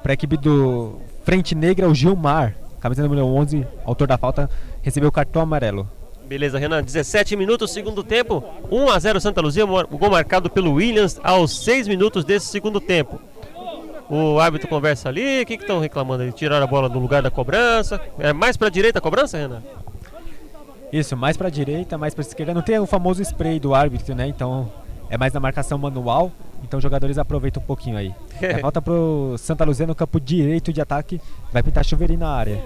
pra 0.00 0.12
equipe 0.12 0.36
do 0.36 0.94
Frente 1.24 1.56
Negra, 1.56 1.88
o 1.88 1.94
Gilmar. 1.94 2.54
Camisa 2.78 3.02
número 3.02 3.26
11, 3.26 3.66
autor 3.84 4.06
da 4.06 4.16
falta, 4.16 4.48
recebeu 4.80 5.10
cartão 5.10 5.42
amarelo. 5.42 5.88
Beleza, 6.34 6.58
Renan. 6.58 6.82
17 6.82 7.36
minutos, 7.36 7.70
segundo 7.70 8.02
tempo. 8.02 8.42
1 8.68 8.90
a 8.90 8.98
0 8.98 9.20
Santa 9.20 9.40
Luzia. 9.40 9.64
O 9.64 9.96
gol 9.96 10.10
marcado 10.10 10.50
pelo 10.50 10.72
Williams 10.72 11.20
aos 11.22 11.62
6 11.62 11.86
minutos 11.86 12.24
desse 12.24 12.46
segundo 12.46 12.80
tempo. 12.80 13.20
O 14.10 14.40
árbitro 14.40 14.66
conversa 14.66 15.08
ali. 15.08 15.42
O 15.42 15.46
que 15.46 15.54
estão 15.54 15.78
reclamando 15.78 16.24
ali? 16.24 16.32
Tiraram 16.32 16.64
a 16.64 16.66
bola 16.66 16.88
do 16.88 16.98
lugar 16.98 17.22
da 17.22 17.30
cobrança. 17.30 18.00
É 18.18 18.32
mais 18.32 18.56
pra 18.56 18.68
direita 18.68 18.98
a 18.98 19.00
cobrança, 19.00 19.38
Renan? 19.38 19.62
Isso, 20.92 21.16
mais 21.16 21.36
pra 21.36 21.48
direita, 21.48 21.96
mais 21.96 22.14
pra 22.14 22.22
esquerda. 22.22 22.52
Não 22.52 22.62
tem 22.62 22.80
o 22.80 22.86
famoso 22.86 23.22
spray 23.22 23.60
do 23.60 23.72
árbitro, 23.72 24.12
né? 24.16 24.26
Então 24.26 24.72
é 25.08 25.16
mais 25.16 25.32
na 25.32 25.38
marcação 25.38 25.78
manual. 25.78 26.32
Então 26.64 26.78
os 26.78 26.82
jogadores 26.82 27.16
aproveitam 27.16 27.62
um 27.62 27.66
pouquinho 27.66 27.96
aí. 27.96 28.12
É, 28.42 28.58
falta 28.58 28.82
pro 28.82 29.36
Santa 29.38 29.64
Luzia 29.64 29.86
no 29.86 29.94
campo 29.94 30.18
direito 30.18 30.72
de 30.72 30.80
ataque. 30.80 31.20
Vai 31.52 31.62
pintar 31.62 31.84
chuveirinho 31.84 32.18
na 32.18 32.30
área. 32.30 32.60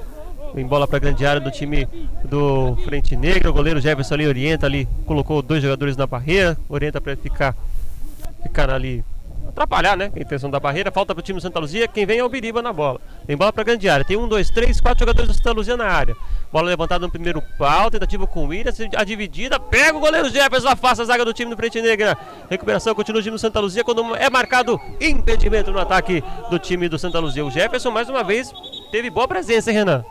Vem 0.54 0.66
bola 0.66 0.86
pra 0.86 0.98
grande 0.98 1.24
área 1.26 1.40
do 1.40 1.50
time 1.50 1.86
do 2.24 2.76
Frente 2.84 3.16
Negra. 3.16 3.50
O 3.50 3.52
goleiro 3.52 3.80
Jefferson 3.80 4.14
ali 4.14 4.26
orienta 4.26 4.66
ali. 4.66 4.88
Colocou 5.06 5.42
dois 5.42 5.62
jogadores 5.62 5.96
na 5.96 6.06
barreira. 6.06 6.56
Orienta 6.68 7.00
pra 7.00 7.16
ficar, 7.16 7.54
ficar 8.42 8.70
ali. 8.70 9.04
Atrapalhar, 9.48 9.96
né? 9.96 10.12
A 10.14 10.20
intenção 10.20 10.50
da 10.50 10.60
barreira. 10.60 10.90
Falta 10.90 11.14
pro 11.14 11.22
time 11.22 11.38
do 11.38 11.42
Santa 11.42 11.58
Luzia. 11.58 11.88
Quem 11.88 12.06
vem 12.06 12.18
é 12.18 12.24
o 12.24 12.28
Biriba 12.28 12.62
na 12.62 12.72
bola. 12.72 13.00
Vem 13.26 13.36
bola 13.36 13.52
pra 13.52 13.64
grande 13.64 13.88
área. 13.88 14.04
Tem 14.04 14.16
um, 14.16 14.28
dois, 14.28 14.50
três, 14.50 14.80
quatro 14.80 15.00
jogadores 15.00 15.28
do 15.28 15.34
Santa 15.34 15.52
Luzia 15.52 15.76
na 15.76 15.86
área. 15.86 16.16
Bola 16.52 16.68
levantada 16.68 17.04
no 17.04 17.10
primeiro 17.10 17.42
pau. 17.58 17.90
Tentativa 17.90 18.26
com 18.26 18.44
o 18.44 18.48
Williams. 18.48 18.78
A 18.96 19.04
dividida. 19.04 19.58
Pega 19.58 19.96
o 19.96 20.00
goleiro 20.00 20.28
Jefferson. 20.30 20.68
Afasta 20.68 21.02
a 21.02 21.06
zaga 21.06 21.24
do 21.24 21.32
time 21.32 21.50
do 21.50 21.56
Frente 21.56 21.80
Negra. 21.80 22.16
Recuperação 22.50 22.94
continua 22.94 23.20
o 23.20 23.22
time 23.22 23.36
do 23.36 23.40
Santa 23.40 23.60
Luzia. 23.60 23.84
Quando 23.84 24.14
é 24.16 24.30
marcado 24.30 24.80
impedimento 25.00 25.72
no 25.72 25.78
ataque 25.78 26.22
do 26.50 26.58
time 26.58 26.88
do 26.88 26.98
Santa 26.98 27.18
Luzia. 27.18 27.44
O 27.44 27.50
Jefferson, 27.50 27.90
mais 27.90 28.08
uma 28.08 28.22
vez, 28.22 28.52
teve 28.90 29.10
boa 29.10 29.26
presença, 29.26 29.70
hein, 29.70 29.78
Renan? 29.78 30.04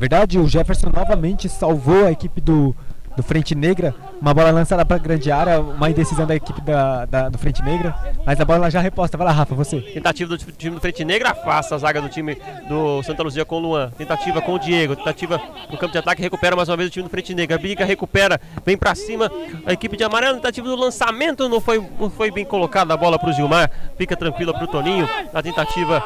Verdade, 0.00 0.38
o 0.38 0.48
Jefferson 0.48 0.88
novamente 0.96 1.46
salvou 1.46 2.06
a 2.06 2.10
equipe 2.10 2.40
do, 2.40 2.74
do 3.14 3.22
Frente 3.22 3.54
Negra. 3.54 3.94
Uma 4.18 4.32
bola 4.32 4.50
lançada 4.50 4.82
para 4.82 4.96
grande 4.96 5.30
área, 5.30 5.60
uma 5.60 5.90
indecisão 5.90 6.26
da 6.26 6.34
equipe 6.34 6.58
da, 6.62 7.04
da- 7.04 7.28
do 7.28 7.36
Frente 7.36 7.62
Negra. 7.62 7.94
Mas 8.24 8.40
a 8.40 8.44
bola 8.46 8.70
já 8.70 8.80
reposta. 8.80 9.18
Vai 9.18 9.26
lá, 9.26 9.32
Rafa, 9.34 9.54
você. 9.54 9.78
Tentativa 9.78 10.30
do 10.34 10.38
time 10.52 10.74
do 10.76 10.80
Frente 10.80 11.04
Negra, 11.04 11.32
afasta 11.32 11.74
a 11.74 11.78
zaga 11.78 12.00
do 12.00 12.08
time 12.08 12.34
do 12.66 13.02
Santa 13.02 13.22
Luzia 13.22 13.44
com 13.44 13.56
o 13.56 13.58
Luan. 13.58 13.90
Tentativa 13.90 14.40
com 14.40 14.54
o 14.54 14.58
Diego, 14.58 14.96
tentativa 14.96 15.38
no 15.70 15.76
campo 15.76 15.92
de 15.92 15.98
ataque, 15.98 16.22
recupera 16.22 16.56
mais 16.56 16.70
uma 16.70 16.78
vez 16.78 16.88
o 16.88 16.92
time 16.92 17.04
do 17.06 17.10
Frente 17.10 17.34
Negra. 17.34 17.58
Briga, 17.58 17.84
recupera, 17.84 18.40
vem 18.64 18.78
pra 18.78 18.94
cima. 18.94 19.30
A 19.66 19.72
equipe 19.74 19.98
de 19.98 20.02
amarelo, 20.04 20.36
tentativa 20.36 20.66
do 20.66 20.76
lançamento, 20.76 21.46
não 21.46 21.60
foi, 21.60 21.78
não 22.00 22.08
foi 22.08 22.30
bem 22.30 22.46
colocada 22.46 22.94
a 22.94 22.96
bola 22.96 23.18
pro 23.18 23.34
Gilmar. 23.34 23.70
Fica 23.98 24.16
tranquila 24.16 24.54
pro 24.56 24.66
Toninho. 24.66 25.06
A 25.34 25.42
tentativa 25.42 26.02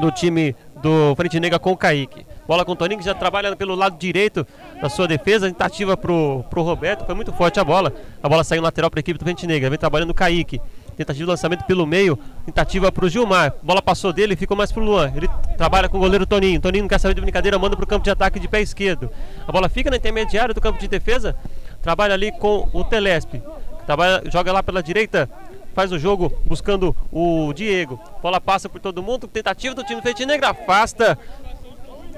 do 0.00 0.10
time 0.10 0.56
do 0.82 1.14
Frente 1.16 1.38
Negra 1.38 1.58
com 1.58 1.72
o 1.72 1.76
Kaique. 1.76 2.24
Bola 2.50 2.64
com 2.64 2.72
o 2.72 2.74
Toninho 2.74 2.98
que 2.98 3.06
já 3.06 3.14
trabalha 3.14 3.54
pelo 3.54 3.76
lado 3.76 3.96
direito 3.96 4.44
da 4.82 4.88
sua 4.88 5.06
defesa. 5.06 5.46
Tentativa 5.46 5.96
pro, 5.96 6.44
pro 6.50 6.62
Roberto, 6.62 7.06
foi 7.06 7.14
muito 7.14 7.32
forte 7.32 7.60
a 7.60 7.64
bola. 7.64 7.92
A 8.20 8.28
bola 8.28 8.42
saiu 8.42 8.60
lateral 8.60 8.90
para 8.90 8.98
a 8.98 9.02
equipe 9.02 9.16
do 9.16 9.24
Frente 9.24 9.46
Negra. 9.46 9.70
Vem 9.70 9.78
trabalhando 9.78 10.10
o 10.10 10.14
Kaique. 10.14 10.60
Tentativa 10.96 11.24
de 11.26 11.30
lançamento 11.30 11.62
pelo 11.62 11.86
meio. 11.86 12.18
Tentativa 12.44 12.90
pro 12.90 13.08
Gilmar. 13.08 13.54
Bola 13.62 13.80
passou 13.80 14.12
dele, 14.12 14.34
ficou 14.34 14.56
mais 14.56 14.72
pro 14.72 14.82
Luan. 14.82 15.12
Ele 15.14 15.28
trabalha 15.56 15.88
com 15.88 15.96
o 15.98 16.00
goleiro 16.00 16.26
Toninho. 16.26 16.60
Toninho 16.60 16.82
não 16.82 16.88
quer 16.88 16.98
saber 16.98 17.14
de 17.14 17.20
brincadeira, 17.20 17.56
manda 17.56 17.76
pro 17.76 17.86
campo 17.86 18.02
de 18.02 18.10
ataque 18.10 18.40
de 18.40 18.48
pé 18.48 18.60
esquerdo. 18.60 19.08
A 19.46 19.52
bola 19.52 19.68
fica 19.68 19.88
na 19.88 19.98
intermediária 19.98 20.52
do 20.52 20.60
campo 20.60 20.80
de 20.80 20.88
defesa. 20.88 21.36
Trabalha 21.80 22.14
ali 22.14 22.32
com 22.32 22.68
o 22.72 22.82
Telespe. 22.82 23.40
Trabalha, 23.86 24.24
joga 24.28 24.50
lá 24.50 24.60
pela 24.60 24.82
direita. 24.82 25.30
Faz 25.72 25.92
o 25.92 25.98
jogo 26.00 26.32
buscando 26.44 26.96
o 27.12 27.52
Diego. 27.52 28.00
Bola 28.20 28.40
passa 28.40 28.68
por 28.68 28.80
todo 28.80 29.00
mundo. 29.04 29.28
Tentativa 29.28 29.72
do 29.72 29.84
time 29.84 30.00
do 30.00 30.26
Negra. 30.26 30.50
Afasta. 30.50 31.16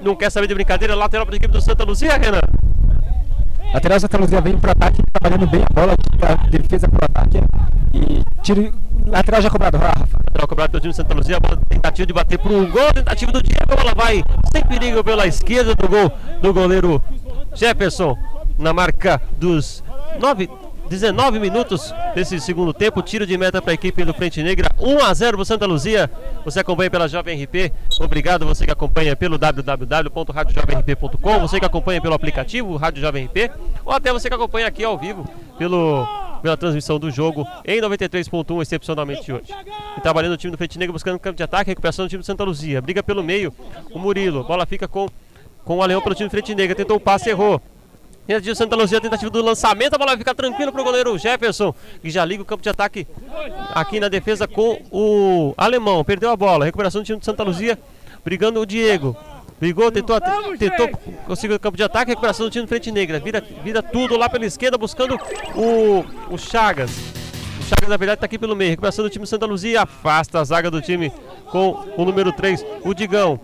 Não 0.03 0.15
quer 0.15 0.29
saber 0.29 0.47
de 0.47 0.53
brincadeira. 0.53 0.95
Lateral 0.95 1.25
para 1.25 1.35
a 1.35 1.37
equipe 1.37 1.53
do 1.53 1.61
Santa 1.61 1.83
Luzia, 1.85 2.17
Renan. 2.17 2.41
Lateral 3.73 3.99
Santa 3.99 4.17
Luzia 4.17 4.41
vem 4.41 4.57
pro 4.57 4.71
ataque, 4.71 5.01
trabalhando 5.13 5.49
bem 5.49 5.61
a 5.61 5.73
bola, 5.73 5.95
a 6.21 6.47
defesa 6.47 6.87
pro 6.87 7.05
ataque. 7.05 7.39
E 7.93 8.21
tiro. 8.43 8.71
Lateral 9.05 9.41
já 9.41 9.49
cobrado, 9.49 9.77
Rafa. 9.77 10.17
Lateral 10.27 10.47
cobrado 10.47 10.71
pelo 10.71 10.81
time 10.81 10.93
do 10.93 10.95
Santa 10.95 11.13
Luzia. 11.13 11.39
Bola, 11.39 11.59
tentativa 11.69 12.05
de 12.05 12.13
bater 12.13 12.37
pro 12.37 12.67
gol. 12.67 12.93
Tentativa 12.93 13.31
do 13.31 13.41
Diego. 13.41 13.63
A 13.69 13.75
bola 13.75 13.93
vai 13.95 14.23
sem 14.51 14.63
perigo 14.63 15.03
pela 15.03 15.25
esquerda 15.25 15.73
do 15.73 15.87
gol 15.87 16.11
do 16.41 16.53
goleiro 16.53 17.01
Jefferson. 17.53 18.17
Na 18.57 18.73
marca 18.73 19.21
dos 19.39 19.83
9, 20.19 20.49
19 20.93 21.39
minutos 21.39 21.91
desse 22.13 22.39
segundo 22.39 22.71
tempo. 22.71 23.01
Tiro 23.01 23.25
de 23.25 23.35
meta 23.35 23.59
para 23.59 23.71
a 23.71 23.73
equipe 23.73 24.05
do 24.05 24.13
Frente 24.13 24.43
Negra. 24.43 24.69
1 24.79 25.03
a 25.03 25.11
0 25.11 25.37
pro 25.37 25.45
Santa 25.45 25.65
Luzia. 25.65 26.07
Você 26.45 26.59
acompanha 26.59 26.91
pela 26.91 27.07
Jovem 27.07 27.43
RP. 27.43 27.73
Obrigado 27.99 28.45
você 28.45 28.63
que 28.63 28.71
acompanha 28.71 29.15
pelo 29.15 29.39
www.radiojovemrp.com. 29.39 31.39
Você 31.39 31.59
que 31.59 31.65
acompanha 31.65 31.99
pelo 31.99 32.13
aplicativo 32.13 32.75
Rádio 32.75 33.01
Jovem 33.01 33.25
RP. 33.25 33.49
Ou 33.83 33.91
até 33.91 34.13
você 34.13 34.29
que 34.29 34.35
acompanha 34.35 34.67
aqui 34.67 34.83
ao 34.83 34.95
vivo 34.95 35.27
pelo, 35.57 36.07
pela 36.43 36.55
transmissão 36.55 36.99
do 36.99 37.09
jogo 37.09 37.43
em 37.65 37.81
93.1, 37.81 38.61
excepcionalmente 38.61 39.33
hoje. 39.33 39.51
E 39.97 40.01
trabalhando 40.01 40.33
o 40.33 40.37
time 40.37 40.51
do 40.51 40.57
Frente 40.59 40.77
Negra 40.77 40.93
buscando 40.93 41.17
campo 41.17 41.37
de 41.37 41.43
ataque, 41.43 41.71
recuperação 41.71 42.05
do 42.05 42.09
time 42.09 42.21
do 42.21 42.25
Santa 42.25 42.43
Luzia. 42.43 42.79
Briga 42.83 43.01
pelo 43.01 43.23
meio. 43.23 43.51
O 43.91 43.97
Murilo. 43.97 44.43
Bola 44.43 44.67
fica 44.67 44.87
com 44.87 45.09
com 45.65 45.77
o 45.77 45.81
Alemão 45.81 46.03
pelo 46.03 46.13
time 46.13 46.29
Frente 46.29 46.53
Negra. 46.53 46.75
Tentou 46.75 46.97
o 46.97 46.99
passe, 46.99 47.29
errou. 47.29 47.61
Tentativa 48.25 48.55
Santa 48.55 48.75
Luzia, 48.75 49.01
tentativa 49.01 49.29
do 49.29 49.41
lançamento. 49.41 49.95
A 49.95 49.97
bola 49.97 50.11
vai 50.11 50.17
ficar 50.17 50.33
tranquila 50.33 50.71
para 50.71 50.81
o 50.81 50.83
goleiro 50.83 51.17
Jefferson, 51.17 51.75
que 52.01 52.09
já 52.09 52.23
liga 52.23 52.41
o 52.41 52.45
campo 52.45 52.63
de 52.63 52.69
ataque 52.69 53.05
aqui 53.73 53.99
na 53.99 54.07
defesa 54.07 54.47
com 54.47 54.81
o 54.89 55.53
Alemão. 55.57 56.03
Perdeu 56.05 56.29
a 56.29 56.35
bola. 56.35 56.63
Recuperação 56.63 57.01
do 57.01 57.05
time 57.05 57.19
de 57.19 57.25
Santa 57.25 57.43
Luzia, 57.43 57.77
brigando 58.23 58.61
o 58.61 58.65
Diego. 58.65 59.15
Brigou, 59.59 59.91
tentou, 59.91 60.19
tentou 60.57 60.89
conseguiu 61.25 61.55
o 61.55 61.59
campo 61.59 61.77
de 61.77 61.83
ataque, 61.83 62.11
recuperação 62.11 62.45
do 62.47 62.51
time 62.51 62.67
Frente 62.67 62.91
Negra. 62.91 63.19
Vira, 63.19 63.41
vira 63.63 63.81
tudo 63.81 64.17
lá 64.17 64.29
pela 64.29 64.45
esquerda, 64.45 64.77
buscando 64.77 65.17
o, 65.55 66.03
o 66.33 66.37
Chagas. 66.37 66.91
O 67.59 67.63
Chagas, 67.63 67.87
na 67.87 67.97
verdade, 67.97 68.17
está 68.17 68.25
aqui 68.25 68.37
pelo 68.37 68.55
meio. 68.55 68.71
Recuperação 68.71 69.03
do 69.03 69.09
time 69.09 69.27
Santa 69.27 69.45
Luzia, 69.45 69.81
afasta 69.81 70.39
a 70.39 70.43
zaga 70.43 70.71
do 70.71 70.81
time 70.81 71.11
com 71.49 71.85
o 71.95 72.03
número 72.03 72.31
3, 72.31 72.65
o 72.83 72.93
Digão. 72.93 73.39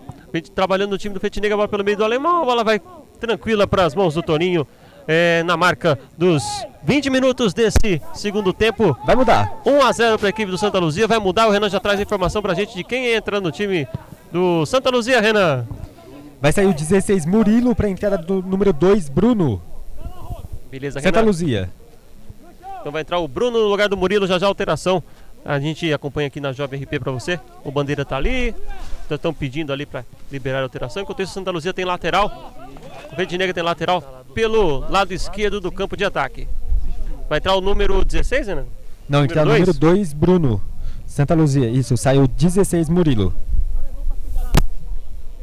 Trabalhando 0.54 0.90
no 0.90 0.98
time 0.98 1.14
do 1.14 1.20
Frente 1.20 1.40
Negra, 1.40 1.54
a 1.54 1.56
bola 1.56 1.68
pelo 1.68 1.84
meio 1.84 1.96
do 1.96 2.04
Alemão. 2.04 2.42
A 2.42 2.44
bola 2.44 2.64
vai 2.64 2.80
tranquila 3.20 3.66
para 3.66 3.84
as 3.84 3.94
mãos 3.94 4.14
do 4.14 4.22
Toninho. 4.22 4.66
É, 5.08 5.42
na 5.42 5.56
marca 5.56 5.98
dos 6.16 6.42
20 6.84 7.10
minutos 7.10 7.52
desse 7.52 8.00
segundo 8.14 8.52
tempo. 8.52 8.96
Vai 9.04 9.16
mudar. 9.16 9.60
1 9.66 9.82
a 9.82 9.90
0 9.90 10.18
para 10.18 10.28
a 10.28 10.30
equipe 10.30 10.50
do 10.50 10.58
Santa 10.58 10.78
Luzia. 10.78 11.08
Vai 11.08 11.18
mudar. 11.18 11.48
O 11.48 11.50
Renan 11.50 11.68
já 11.68 11.80
traz 11.80 11.98
a 11.98 12.02
informação 12.02 12.40
para 12.40 12.52
a 12.52 12.54
gente 12.54 12.74
de 12.74 12.84
quem 12.84 13.08
entra 13.08 13.40
no 13.40 13.50
time 13.50 13.88
do 14.30 14.64
Santa 14.66 14.90
Luzia, 14.90 15.20
Renan. 15.20 15.66
Vai 16.40 16.52
sair 16.52 16.66
o 16.66 16.74
16 16.74 17.26
Murilo 17.26 17.74
para 17.74 17.86
a 17.86 17.90
entrada 17.90 18.18
do 18.18 18.40
número 18.42 18.72
2 18.72 19.08
Bruno. 19.08 19.60
Beleza, 20.70 21.00
Santa 21.00 21.18
Renan. 21.18 21.26
Luzia. 21.26 21.70
Então 22.80 22.92
vai 22.92 23.02
entrar 23.02 23.18
o 23.18 23.28
Bruno 23.28 23.58
no 23.58 23.68
lugar 23.68 23.88
do 23.88 23.96
Murilo, 23.96 24.26
já 24.26 24.38
já 24.38 24.46
alteração. 24.46 25.02
A 25.44 25.58
gente 25.58 25.92
acompanha 25.92 26.28
aqui 26.28 26.40
na 26.40 26.52
Jovem 26.52 26.82
RP 26.82 26.98
para 26.98 27.12
você. 27.12 27.40
O 27.64 27.70
Bandeira 27.70 28.04
tá 28.04 28.16
ali. 28.16 28.54
Estão 29.10 29.34
pedindo 29.34 29.72
ali 29.72 29.84
para 29.84 30.04
liberar 30.30 30.60
a 30.60 30.62
alteração. 30.62 31.02
Enquanto 31.02 31.22
isso, 31.22 31.32
Santa 31.32 31.50
Luzia 31.50 31.74
tem 31.74 31.84
lateral. 31.84 32.54
O 33.12 33.36
Negra 33.36 33.52
tem 33.52 33.62
lateral 33.62 34.24
pelo 34.34 34.88
lado 34.88 35.12
esquerdo 35.12 35.60
do 35.60 35.72
campo 35.72 35.96
de 35.96 36.04
ataque. 36.04 36.48
Vai 37.28 37.38
entrar 37.38 37.54
o 37.54 37.60
número 37.60 38.04
16, 38.04 38.46
né? 38.48 38.64
Não, 39.08 39.24
entra 39.24 39.42
o 39.42 39.44
Número 39.44 39.66
número 39.66 39.78
2 39.78 40.12
Bruno. 40.12 40.62
Santa 41.06 41.34
Luzia. 41.34 41.68
Isso, 41.68 41.96
saiu 41.96 42.28
16 42.28 42.88
Murilo. 42.88 43.34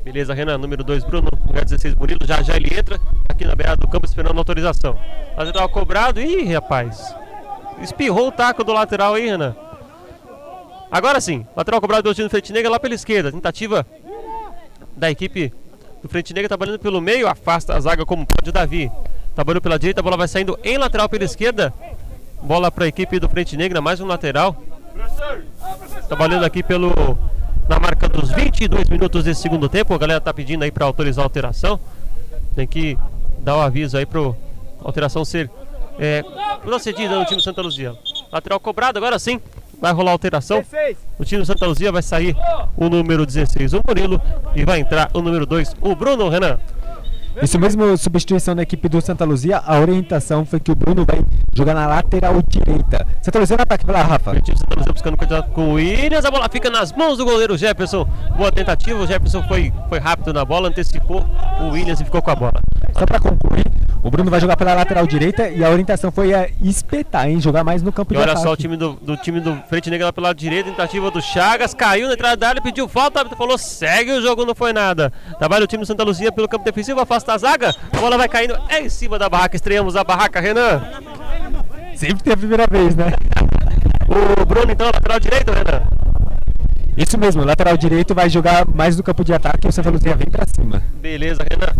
Beleza, 0.03 0.33
Renan, 0.33 0.57
número 0.57 0.85
2, 0.85 1.03
Bruno, 1.03 1.27
lugar 1.45 1.65
16, 1.65 1.93
Murilo. 1.95 2.21
Já 2.25 2.41
já 2.41 2.55
ele 2.55 2.73
entra 2.73 2.97
aqui 3.27 3.43
na 3.43 3.53
beirada 3.53 3.75
do 3.75 3.87
campo 3.89 4.05
esperando 4.05 4.37
a 4.37 4.39
autorização. 4.39 4.97
Lateral 5.35 5.67
cobrado. 5.67 6.21
Ih, 6.21 6.53
rapaz. 6.53 7.13
Espirrou 7.81 8.29
o 8.29 8.31
taco 8.31 8.63
do 8.63 8.71
lateral 8.71 9.15
aí, 9.15 9.25
Renan. 9.25 9.53
Agora 10.89 11.19
sim, 11.19 11.45
lateral 11.53 11.81
cobrado 11.81 12.03
do 12.03 12.15
time 12.15 12.27
do 12.27 12.31
Frente 12.31 12.53
Negra 12.53 12.71
lá 12.71 12.79
pela 12.79 12.95
esquerda. 12.95 13.29
Tentativa 13.29 13.85
da 14.95 15.11
equipe 15.11 15.53
do 16.01 16.09
Frente 16.09 16.33
Negra 16.33 16.47
trabalhando 16.47 16.79
pelo 16.79 17.01
meio. 17.01 17.27
Afasta 17.27 17.75
a 17.75 17.79
zaga 17.79 18.05
como 18.05 18.25
pode 18.25 18.49
o 18.49 18.53
Davi. 18.53 18.91
Trabalhou 19.35 19.61
pela 19.61 19.77
direita, 19.77 20.01
a 20.01 20.03
bola 20.03 20.17
vai 20.17 20.27
saindo 20.27 20.57
em 20.63 20.77
lateral 20.77 21.07
pela 21.07 21.23
esquerda. 21.23 21.73
Bola 22.41 22.71
para 22.71 22.85
a 22.85 22.87
equipe 22.87 23.19
do 23.19 23.29
Frente 23.29 23.57
Negra, 23.57 23.81
mais 23.81 23.99
um 23.99 24.05
lateral. 24.05 24.55
Trabalhando 26.07 26.43
aqui 26.43 26.63
pelo 26.63 26.91
na 27.67 27.79
marca 27.79 28.07
dos 28.07 28.31
22 28.31 28.89
minutos 28.89 29.23
desse 29.23 29.41
segundo 29.41 29.67
tempo. 29.67 29.93
A 29.93 29.97
galera 29.97 30.21
tá 30.21 30.33
pedindo 30.33 30.63
aí 30.63 30.71
para 30.71 30.85
autorizar 30.85 31.23
a 31.23 31.25
alteração. 31.25 31.79
Tem 32.55 32.65
que 32.65 32.97
dar 33.39 33.57
o 33.57 33.61
aviso 33.61 33.97
aí 33.97 34.05
para 34.05 34.33
alteração 34.81 35.23
ser 35.25 35.51
é, 35.99 36.23
procedida 36.63 37.17
no 37.17 37.25
time 37.25 37.41
Santa 37.41 37.61
Luzia. 37.61 37.95
Lateral 38.31 38.59
cobrado, 38.59 38.97
agora 38.97 39.19
sim. 39.19 39.39
Vai 39.79 39.93
rolar 39.93 40.11
alteração. 40.11 40.63
O 41.19 41.25
time 41.25 41.41
do 41.41 41.45
Santa 41.45 41.65
Luzia 41.65 41.91
vai 41.91 42.01
sair 42.01 42.35
o 42.75 42.89
número 42.89 43.25
16, 43.25 43.73
o 43.73 43.81
Murilo, 43.87 44.21
e 44.55 44.65
vai 44.65 44.79
entrar 44.79 45.09
o 45.13 45.21
número 45.21 45.45
2, 45.45 45.75
o 45.81 45.95
Bruno 45.95 46.29
Renan. 46.29 46.57
Isso 47.41 47.59
mesmo, 47.59 47.95
substituição 47.97 48.55
da 48.55 48.63
equipe 48.63 48.89
do 48.89 48.99
Santa 48.99 49.23
Luzia. 49.23 49.61
A 49.63 49.79
orientação 49.79 50.43
foi 50.43 50.59
que 50.59 50.71
o 50.71 50.75
Bruno 50.75 51.05
vai 51.05 51.23
jogar 51.55 51.75
na 51.75 51.85
lateral 51.85 52.41
direita. 52.47 53.05
Santa 53.21 53.37
Luzia 53.37 53.57
no 53.57 53.61
ataque 53.63 53.85
pela 53.85 54.01
Rafa. 54.01 54.31
O 54.31 54.41
time 54.41 54.55
do 54.55 54.59
Santa 54.59 54.75
Luzia 54.75 54.91
buscando 54.93 55.17
candidato 55.17 55.51
com 55.51 55.69
o 55.69 55.73
Williams. 55.73 56.25
A 56.25 56.31
bola 56.31 56.49
fica 56.49 56.67
nas 56.71 56.91
mãos 56.91 57.15
do 57.17 57.25
goleiro 57.25 57.55
Jefferson. 57.55 58.05
Boa 58.35 58.51
tentativa. 58.51 58.99
O 58.99 59.05
Jefferson 59.05 59.43
foi, 59.43 59.71
foi 59.87 59.99
rápido 59.99 60.33
na 60.33 60.43
bola, 60.43 60.69
antecipou 60.69 61.23
o 61.61 61.69
Williams 61.69 62.01
e 62.01 62.05
ficou 62.05 62.23
com 62.23 62.31
a 62.31 62.35
bola. 62.35 62.59
Só 62.97 63.05
pra 63.05 63.19
concluir, 63.19 63.65
o 64.03 64.09
Bruno 64.11 64.29
vai 64.29 64.39
jogar 64.39 64.55
pela 64.55 64.73
lateral 64.73 65.05
direita 65.05 65.49
e 65.49 65.63
a 65.63 65.69
orientação 65.69 66.11
foi 66.11 66.33
a 66.33 66.47
espetar, 66.61 67.27
hein? 67.27 67.41
Jogar 67.41 67.63
mais 67.63 67.81
no 67.81 67.91
campo 67.91 68.13
E 68.13 68.15
de 68.15 68.21
olha 68.21 68.31
ataque. 68.31 68.47
só 68.47 68.53
o 68.53 68.57
time 68.57 68.77
do, 68.77 68.93
do 68.93 69.17
time 69.17 69.39
do 69.39 69.55
Frente 69.67 69.89
Negra 69.89 70.07
lá 70.07 70.13
pelo 70.13 70.27
lado 70.27 70.37
direito, 70.37 70.67
tentativa 70.69 71.11
do 71.11 71.21
Chagas, 71.21 71.73
caiu 71.73 72.07
na 72.07 72.13
entrada 72.13 72.37
da 72.37 72.49
área, 72.49 72.61
pediu 72.61 72.87
falta, 72.87 73.25
falou, 73.35 73.57
segue 73.57 74.11
o 74.11 74.21
jogo, 74.21 74.45
não 74.45 74.55
foi 74.55 74.71
nada. 74.71 75.11
Trabalha 75.37 75.63
o 75.63 75.67
time 75.67 75.83
do 75.83 75.87
Santa 75.87 76.03
Luzia 76.03 76.31
pelo 76.31 76.47
campo 76.47 76.63
defensivo, 76.63 76.99
afasta 76.99 77.33
a 77.33 77.37
zaga, 77.37 77.75
a 77.91 77.97
bola 77.97 78.17
vai 78.17 78.29
caindo 78.29 78.57
é 78.69 78.81
em 78.81 78.89
cima 78.89 79.19
da 79.19 79.27
barraca, 79.29 79.55
estreamos 79.55 79.95
a 79.95 80.03
barraca, 80.03 80.39
Renan. 80.39 80.81
Sempre 81.95 82.23
tem 82.23 82.33
a 82.33 82.37
primeira 82.37 82.65
vez, 82.69 82.95
né? 82.95 83.11
O 84.07 84.45
Bruno 84.45 84.71
então, 84.71 84.87
lateral 84.87 85.19
direito, 85.19 85.51
Renan. 85.51 85.83
Isso 86.95 87.17
mesmo, 87.17 87.43
lateral 87.43 87.77
direito 87.77 88.15
vai 88.15 88.29
jogar 88.29 88.65
mais 88.67 88.97
no 88.97 89.03
campo 89.03 89.23
de 89.23 89.33
ataque 89.33 89.67
e 89.67 89.69
o 89.69 89.71
Santa 89.71 89.89
Luzia 89.89 90.15
vem 90.15 90.29
pra 90.29 90.43
cima. 90.55 90.81
Beleza, 91.01 91.43
Renan. 91.49 91.71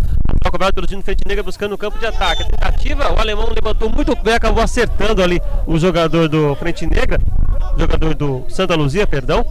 Cobrado 0.51 0.73
pelo 0.73 0.87
time 0.87 1.01
Frente 1.03 1.27
Negra 1.27 1.43
buscando 1.43 1.73
o 1.73 1.77
campo 1.77 1.99
de 1.99 2.05
ataque. 2.05 2.43
A 2.43 2.45
tentativa, 2.45 3.13
o 3.13 3.19
alemão 3.19 3.47
levantou 3.53 3.89
muito 3.89 4.15
bem, 4.15 4.33
acabou 4.33 4.63
acertando 4.63 5.21
ali 5.21 5.41
o 5.65 5.77
jogador 5.77 6.27
do 6.27 6.55
Frente 6.55 6.85
Negra, 6.87 7.19
jogador 7.77 8.15
do 8.15 8.43
Santa 8.49 8.75
Luzia, 8.75 9.05
perdão. 9.05 9.45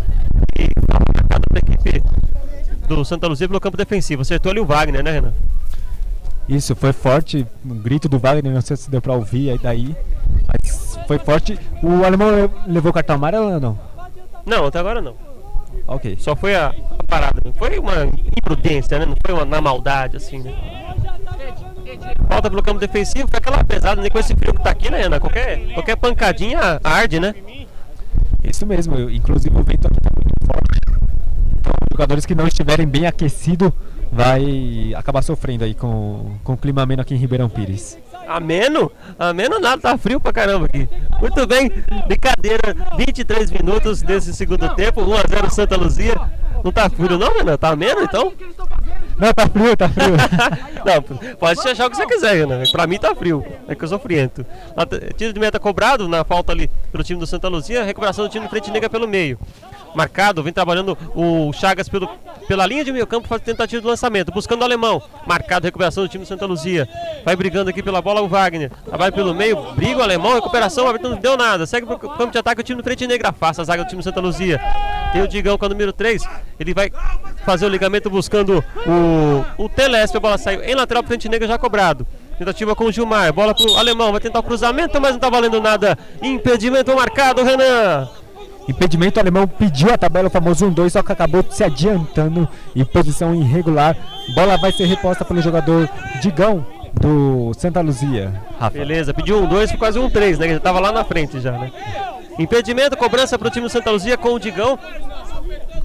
E 0.59 0.69
marcada 0.91 1.45
da 1.53 1.59
equipe 1.59 2.03
do 2.89 3.05
Santa 3.05 3.27
Luzia 3.27 3.47
pelo 3.47 3.61
campo 3.61 3.77
defensivo. 3.77 4.23
Acertou 4.23 4.51
ali 4.51 4.61
o 4.61 4.65
Wagner, 4.67 5.03
né, 5.05 5.11
Renan? 5.13 5.33
Isso, 6.49 6.75
foi 6.77 6.93
forte, 6.93 7.47
o 7.65 7.75
grito 7.75 8.09
do 8.09 8.19
Wagner, 8.19 8.53
não 8.53 8.61
sei 8.61 8.77
se 8.77 8.91
deu 8.91 9.03
pra 9.03 9.15
ouvir 9.15 9.51
aí 9.51 9.59
daí, 9.59 9.97
mas 10.47 10.97
foi 11.07 11.19
forte. 11.19 11.59
O 11.83 12.05
alemão 12.05 12.31
le- 12.31 12.51
levou 12.73 12.93
cartão 12.93 13.17
amarelo 13.17 13.53
ou 13.53 13.61
não? 13.61 13.79
Não, 14.47 14.67
até 14.67 14.79
agora 14.79 15.03
não. 15.03 15.15
Ok. 15.87 16.17
Só 16.19 16.35
foi 16.35 16.55
a, 16.57 16.69
a 16.69 17.05
parada. 17.07 17.41
né? 17.45 17.53
Foi 17.57 17.79
uma 17.79 18.05
imprudência, 18.37 18.99
né? 18.99 19.07
Não 19.07 19.15
foi 19.25 19.35
uma 19.35 19.45
na 19.45 19.61
maldade, 19.61 20.17
assim, 20.17 20.39
né? 20.43 20.53
Falta 22.29 22.51
pelo 22.51 22.63
campo 22.63 22.81
defensivo, 22.81 23.29
foi 23.29 23.39
aquela 23.39 23.63
pesada, 23.65 24.01
nem 24.03 24.11
com 24.11 24.19
esse 24.19 24.35
frio 24.35 24.53
que 24.53 24.63
tá 24.63 24.71
aqui, 24.71 24.91
né, 24.91 25.03
Renan? 25.03 25.21
Qualquer, 25.21 25.73
qualquer 25.75 25.97
pancadinha 25.97 26.81
arde, 26.83 27.21
né? 27.21 27.35
Isso 28.43 28.67
mesmo, 28.67 28.95
eu- 28.97 29.11
inclusive 29.11 29.55
o 29.57 29.63
vento 29.63 29.87
aqui 29.87 30.01
tá 30.01 30.11
muito 30.15 30.47
forte. 30.47 30.81
Então, 31.59 31.73
jogadores 31.93 32.27
que 32.27 32.35
não 32.35 32.47
estiverem 32.47 32.87
bem 32.87 33.07
aquecidos 33.07 33.71
vai 34.13 34.93
acabar 34.97 35.23
sofrendo 35.23 35.65
aí 35.65 35.75
com, 35.75 36.37
com 36.45 36.53
o 36.53 36.57
clima 36.57 36.83
ameno 36.83 37.03
aqui 37.03 37.15
em 37.15 37.19
Ribeirão 37.19 37.49
Pires. 37.49 37.99
Ameno? 38.27 38.91
Ameno 39.19 39.59
nada, 39.59 39.81
tá 39.81 39.99
frio 39.99 40.21
pra 40.21 40.33
caramba 40.33 40.67
aqui. 40.67 40.89
Muito 41.21 41.47
bem, 41.47 41.71
brincadeira, 42.07 42.75
23 42.97 43.51
minutos 43.51 44.03
desse 44.03 44.35
segundo 44.35 44.69
tempo, 44.75 45.01
1x0 45.03 45.51
Santa 45.51 45.77
Luzia. 45.77 46.15
Não 46.65 46.73
tá 46.73 46.91
frio 46.91 47.19
não, 47.19 47.33
Renan? 47.35 47.57
Tá 47.57 47.71
ameno 47.71 48.03
então? 48.03 48.33
Não, 49.19 49.33
tá 49.33 49.49
frio, 49.49 49.77
tá 49.77 49.89
frio. 49.89 50.17
Não, 50.85 51.37
pode 51.37 51.61
se 51.61 51.69
achar 51.69 51.87
o 51.87 51.91
que 51.91 51.97
você 51.97 52.07
quiser, 52.07 52.35
Renan. 52.35 52.63
Pra 52.71 52.87
mim 52.87 52.99
tá 52.99 53.15
frio. 53.15 53.45
É 53.67 53.75
que 53.75 53.83
eu 53.83 53.89
sou 53.89 53.99
friento. 53.99 54.45
Tiro 55.17 55.33
de 55.33 55.41
meta 55.41 55.59
cobrado 55.59 56.07
na 56.07 56.23
falta 56.23 56.53
ali 56.53 56.71
pelo 56.93 57.03
time 57.03 57.19
do 57.19 57.27
Santa 57.27 57.49
Luzia. 57.49 57.83
Recuperação 57.83 58.27
do 58.27 58.31
time 58.31 58.45
do 58.45 58.51
Frente 58.51 58.71
Negra 58.71 58.91
pelo 58.91 59.09
meio. 59.09 59.39
Marcado, 59.97 60.43
vem 60.43 60.53
trabalhando 60.53 60.97
o 61.15 61.51
Chagas 61.55 61.89
pelo, 61.89 62.07
pela 62.47 62.67
linha 62.67 62.85
de 62.85 62.93
meio 62.93 63.07
campo, 63.07 63.27
faz 63.27 63.41
tentativa 63.41 63.81
de 63.81 63.87
lançamento, 63.87 64.31
buscando 64.31 64.61
o 64.61 64.65
alemão. 64.65 65.03
Marcado, 65.27 65.65
recuperação 65.65 66.05
do 66.05 66.09
time 66.09 66.23
do 66.23 66.29
Santa 66.29 66.45
Luzia. 66.45 66.87
Vai 67.25 67.35
brigando 67.35 67.71
aqui 67.71 67.83
pela 67.83 68.03
bola 68.03 68.21
o 68.21 68.29
Wagner. 68.29 68.71
Trabalha 68.85 69.11
pelo 69.11 69.35
meio, 69.35 69.57
briga 69.73 70.01
o 70.01 70.03
alemão, 70.03 70.35
recuperação, 70.35 70.85
o 70.85 70.89
árbitro 70.89 71.09
não 71.09 71.17
deu 71.17 71.35
nada. 71.35 71.65
Segue 71.65 71.87
pro 71.87 71.99
campo 71.99 72.31
de 72.31 72.37
ataque 72.37 72.61
o 72.61 72.65
time 72.65 72.77
do 72.77 72.85
Frente 72.85 73.07
Negra, 73.07 73.31
afasta 73.31 73.63
a 73.63 73.65
zaga 73.65 73.85
do 73.85 73.89
time 73.89 74.03
do 74.03 74.05
Santa 74.05 74.21
Luzia. 74.21 74.61
Tem 75.15 75.23
o 75.23 75.29
Digão 75.29 75.57
com 75.57 75.65
o 75.65 75.69
número 75.71 75.95
3. 75.95 76.23
Ele 76.59 76.73
vai 76.73 76.91
fazer 77.45 77.67
o 77.67 77.69
ligamento 77.69 78.09
buscando 78.09 78.65
o, 78.87 79.65
o 79.65 79.69
Telespe. 79.69 80.17
A 80.17 80.21
bola 80.21 80.39
saiu 80.39 80.63
em 80.63 80.75
lateral 80.75 81.03
pro 81.03 81.09
Frente 81.09 81.29
Negra 81.29 81.47
já 81.47 81.59
cobrado. 81.59 82.07
Tentativa 82.39 82.75
com 82.75 82.85
o 82.85 82.93
Gilmar. 82.93 83.33
Bola 83.33 83.55
pro 83.55 83.77
alemão. 83.77 84.13
Vai 84.13 84.21
tentar 84.21 84.41
o 84.41 84.43
cruzamento, 84.43 85.01
mas 85.01 85.13
não 85.13 85.19
tá 85.19 85.31
valendo 85.31 85.61
nada. 85.61 85.99
Impedimento 86.23 86.95
marcado, 86.95 87.43
Renan. 87.43 88.09
Impedimento 88.69 89.19
o 89.19 89.21
alemão 89.21 89.47
pediu 89.47 89.93
a 89.93 89.99
tabela, 89.99 90.27
o 90.27 90.31
famoso 90.31 90.67
1-2, 90.67 90.91
só 90.91 91.03
que 91.03 91.13
acabou 91.13 91.45
se 91.49 91.63
adiantando 91.63 92.49
em 92.75 92.85
posição 92.85 93.35
irregular. 93.35 93.97
Bola 94.35 94.57
vai 94.57 94.73
ser 94.73 94.87
reposta 94.87 95.25
pelo 95.25 95.41
jogador 95.41 95.89
Digão 96.21 96.67
do 96.93 97.53
Santa 97.55 97.81
Luzia. 97.81 98.33
Rafa. 98.59 98.77
Beleza, 98.77 99.15
pediu 99.15 99.39
um 99.41 99.47
2, 99.47 99.71
foi 99.71 99.79
quase 99.79 99.99
um 99.99 100.11
3, 100.11 100.39
né? 100.39 100.47
Que 100.49 100.55
já 100.55 100.61
tava 100.61 100.81
lá 100.81 100.91
na 100.91 101.05
frente 101.05 101.39
já, 101.41 101.53
né? 101.53 101.71
Impedimento, 102.39 102.97
cobrança 102.97 103.39
pro 103.39 103.51
time 103.51 103.67
do 103.67 103.71
Santa 103.71 103.91
Luzia 103.91 104.17
com 104.17 104.33
o 104.33 104.39
Digão. 104.39 104.79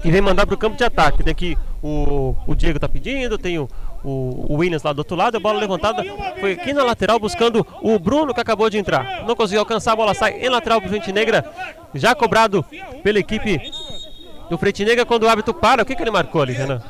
Que 0.02 0.10
vem 0.10 0.20
mandar 0.20 0.46
pro 0.46 0.58
campo 0.58 0.76
de 0.76 0.84
ataque. 0.84 1.22
Tem 1.22 1.30
aqui 1.30 1.56
o, 1.82 2.34
o 2.46 2.54
Diego 2.54 2.78
tá 2.78 2.88
pedindo, 2.88 3.36
tem 3.36 3.58
o, 3.58 3.68
o, 4.04 4.52
o 4.52 4.56
Williams 4.56 4.82
lá 4.82 4.92
do 4.92 4.98
outro 4.98 5.16
lado, 5.16 5.36
a 5.36 5.40
bola 5.40 5.58
levantada 5.58 6.04
foi 6.38 6.52
aqui 6.52 6.72
na 6.72 6.84
lateral 6.84 7.18
buscando 7.18 7.66
o 7.82 7.98
Bruno 7.98 8.32
que 8.32 8.40
acabou 8.40 8.70
de 8.70 8.78
entrar. 8.78 9.24
Não 9.26 9.34
conseguiu 9.34 9.60
alcançar, 9.60 9.92
a 9.92 9.96
bola 9.96 10.14
sai 10.14 10.40
em 10.40 10.48
lateral 10.48 10.80
pro 10.80 10.90
Frente 10.90 11.12
Negra, 11.12 11.44
já 11.94 12.14
cobrado 12.14 12.64
pela 13.02 13.18
equipe 13.18 13.60
do 14.48 14.56
Frente 14.58 14.84
Negra 14.84 15.04
quando 15.04 15.24
o 15.24 15.28
árbitro 15.28 15.54
para. 15.54 15.82
O 15.82 15.86
que, 15.86 15.96
que 15.96 16.02
ele 16.02 16.10
marcou 16.10 16.42
ali, 16.42 16.52
Renan? 16.52 16.80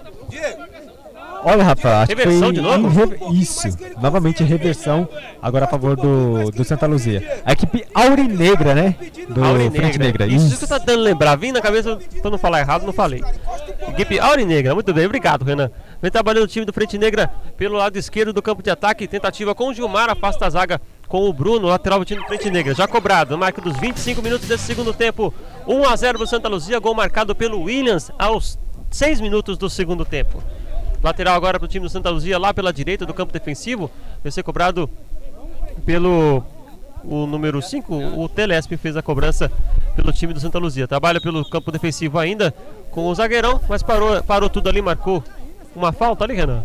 Olha, 1.45 1.64
Rafa, 1.64 2.03
acho 2.03 2.09
Reversão 2.11 2.34
que 2.34 2.45
foi 2.45 2.53
de 2.53 2.61
novo? 2.61 2.88
rever- 2.88 3.18
Isso, 3.32 3.68
novamente 4.01 4.45
reversão, 4.45 5.09
agora 5.40 5.64
a 5.64 5.68
favor 5.68 5.97
do, 5.97 6.51
do 6.53 6.64
Santa 6.64 6.86
Luzia. 6.86 7.43
A 7.45 7.53
equipe 7.53 7.84
aurinegra, 7.93 8.74
né? 8.74 8.95
Do 9.28 9.43
Aurinegra. 9.45 9.80
Frente 9.82 9.99
Negra. 9.99 10.26
Isso, 10.26 10.47
Isso. 10.47 10.59
que 10.61 10.66
tá 10.68 10.78
dando 10.78 11.01
lembrar. 11.03 11.34
Vim 11.36 11.51
na 11.51 11.61
cabeça, 11.61 11.99
pra 12.20 12.30
não 12.30 12.38
falar 12.38 12.61
errado, 12.61 12.84
não 12.86 12.93
falei. 12.93 13.20
Equipe 13.88 14.20
Aurinegra, 14.20 14.72
muito 14.74 14.93
bem, 14.95 15.05
obrigado, 15.07 15.45
Renan. 15.45 15.70
Vem 16.01 16.11
trabalhando 16.11 16.45
o 16.45 16.49
time 16.49 16.64
do 16.64 16.72
Frente 16.72 16.97
Negra 16.97 17.28
pelo 17.57 17.76
lado 17.76 17.97
esquerdo 17.99 18.32
do 18.32 18.40
campo 18.40 18.62
de 18.62 18.70
ataque. 18.70 19.09
Tentativa 19.09 19.55
com 19.55 19.68
o 19.68 19.74
Gilmar, 19.74 20.09
afasta 20.11 20.47
a 20.47 20.51
zaga 20.51 20.80
com 21.09 21.28
o 21.28 21.32
Bruno, 21.32 21.66
lateral 21.68 21.99
do 21.99 22.05
time 22.05 22.20
do 22.20 22.26
Frente 22.28 22.51
Negra. 22.51 22.72
Já 22.74 22.86
cobrado, 22.86 23.36
marca 23.36 23.61
dos 23.61 23.76
25 23.78 24.22
minutos 24.22 24.47
desse 24.47 24.64
segundo 24.64 24.95
tempo. 24.95 25.34
1 25.66 25.84
a 25.88 25.97
0 25.97 26.18
pro 26.18 26.26
Santa 26.26 26.49
Luzia, 26.49 26.78
gol 26.78 26.95
marcado 26.95 27.34
pelo 27.34 27.62
Williams 27.62 28.11
aos 28.18 28.59
6 28.90 29.20
minutos 29.20 29.59
do 29.59 29.68
segundo 29.68 30.05
tempo. 30.05 30.43
Lateral 31.03 31.34
agora 31.34 31.59
pro 31.59 31.68
time 31.68 31.84
do 31.84 31.90
Santa 31.90 32.11
Luzia, 32.11 32.38
lá 32.38 32.55
pela 32.55 32.72
direita 32.72 33.05
do 33.05 33.12
campo 33.12 33.32
defensivo. 33.32 33.90
Vai 34.22 34.30
ser 34.30 34.42
cobrado 34.42 34.88
pelo 35.84 36.44
o 37.05 37.26
número 37.26 37.61
5, 37.61 37.94
o 37.94 38.28
Telesp 38.28 38.76
fez 38.76 38.96
a 38.96 39.03
cobrança 39.03 39.50
pelo 39.96 40.12
time 40.12 40.32
do 40.32 40.40
Santa 40.40 40.59
Luzia. 40.59 40.86
Trabalha 40.86 41.20
pelo 41.20 41.44
campo 41.48 41.72
defensivo 41.72 42.18
ainda 42.18 42.55
com 42.90 43.07
o 43.07 43.14
zagueirão, 43.14 43.61
mas 43.68 43.82
parou, 43.82 44.22
parou 44.22 44.48
tudo 44.48 44.68
ali, 44.68 44.80
marcou 44.80 45.22
uma 45.74 45.92
falta 45.92 46.24
ali, 46.24 46.34
Renan. 46.34 46.62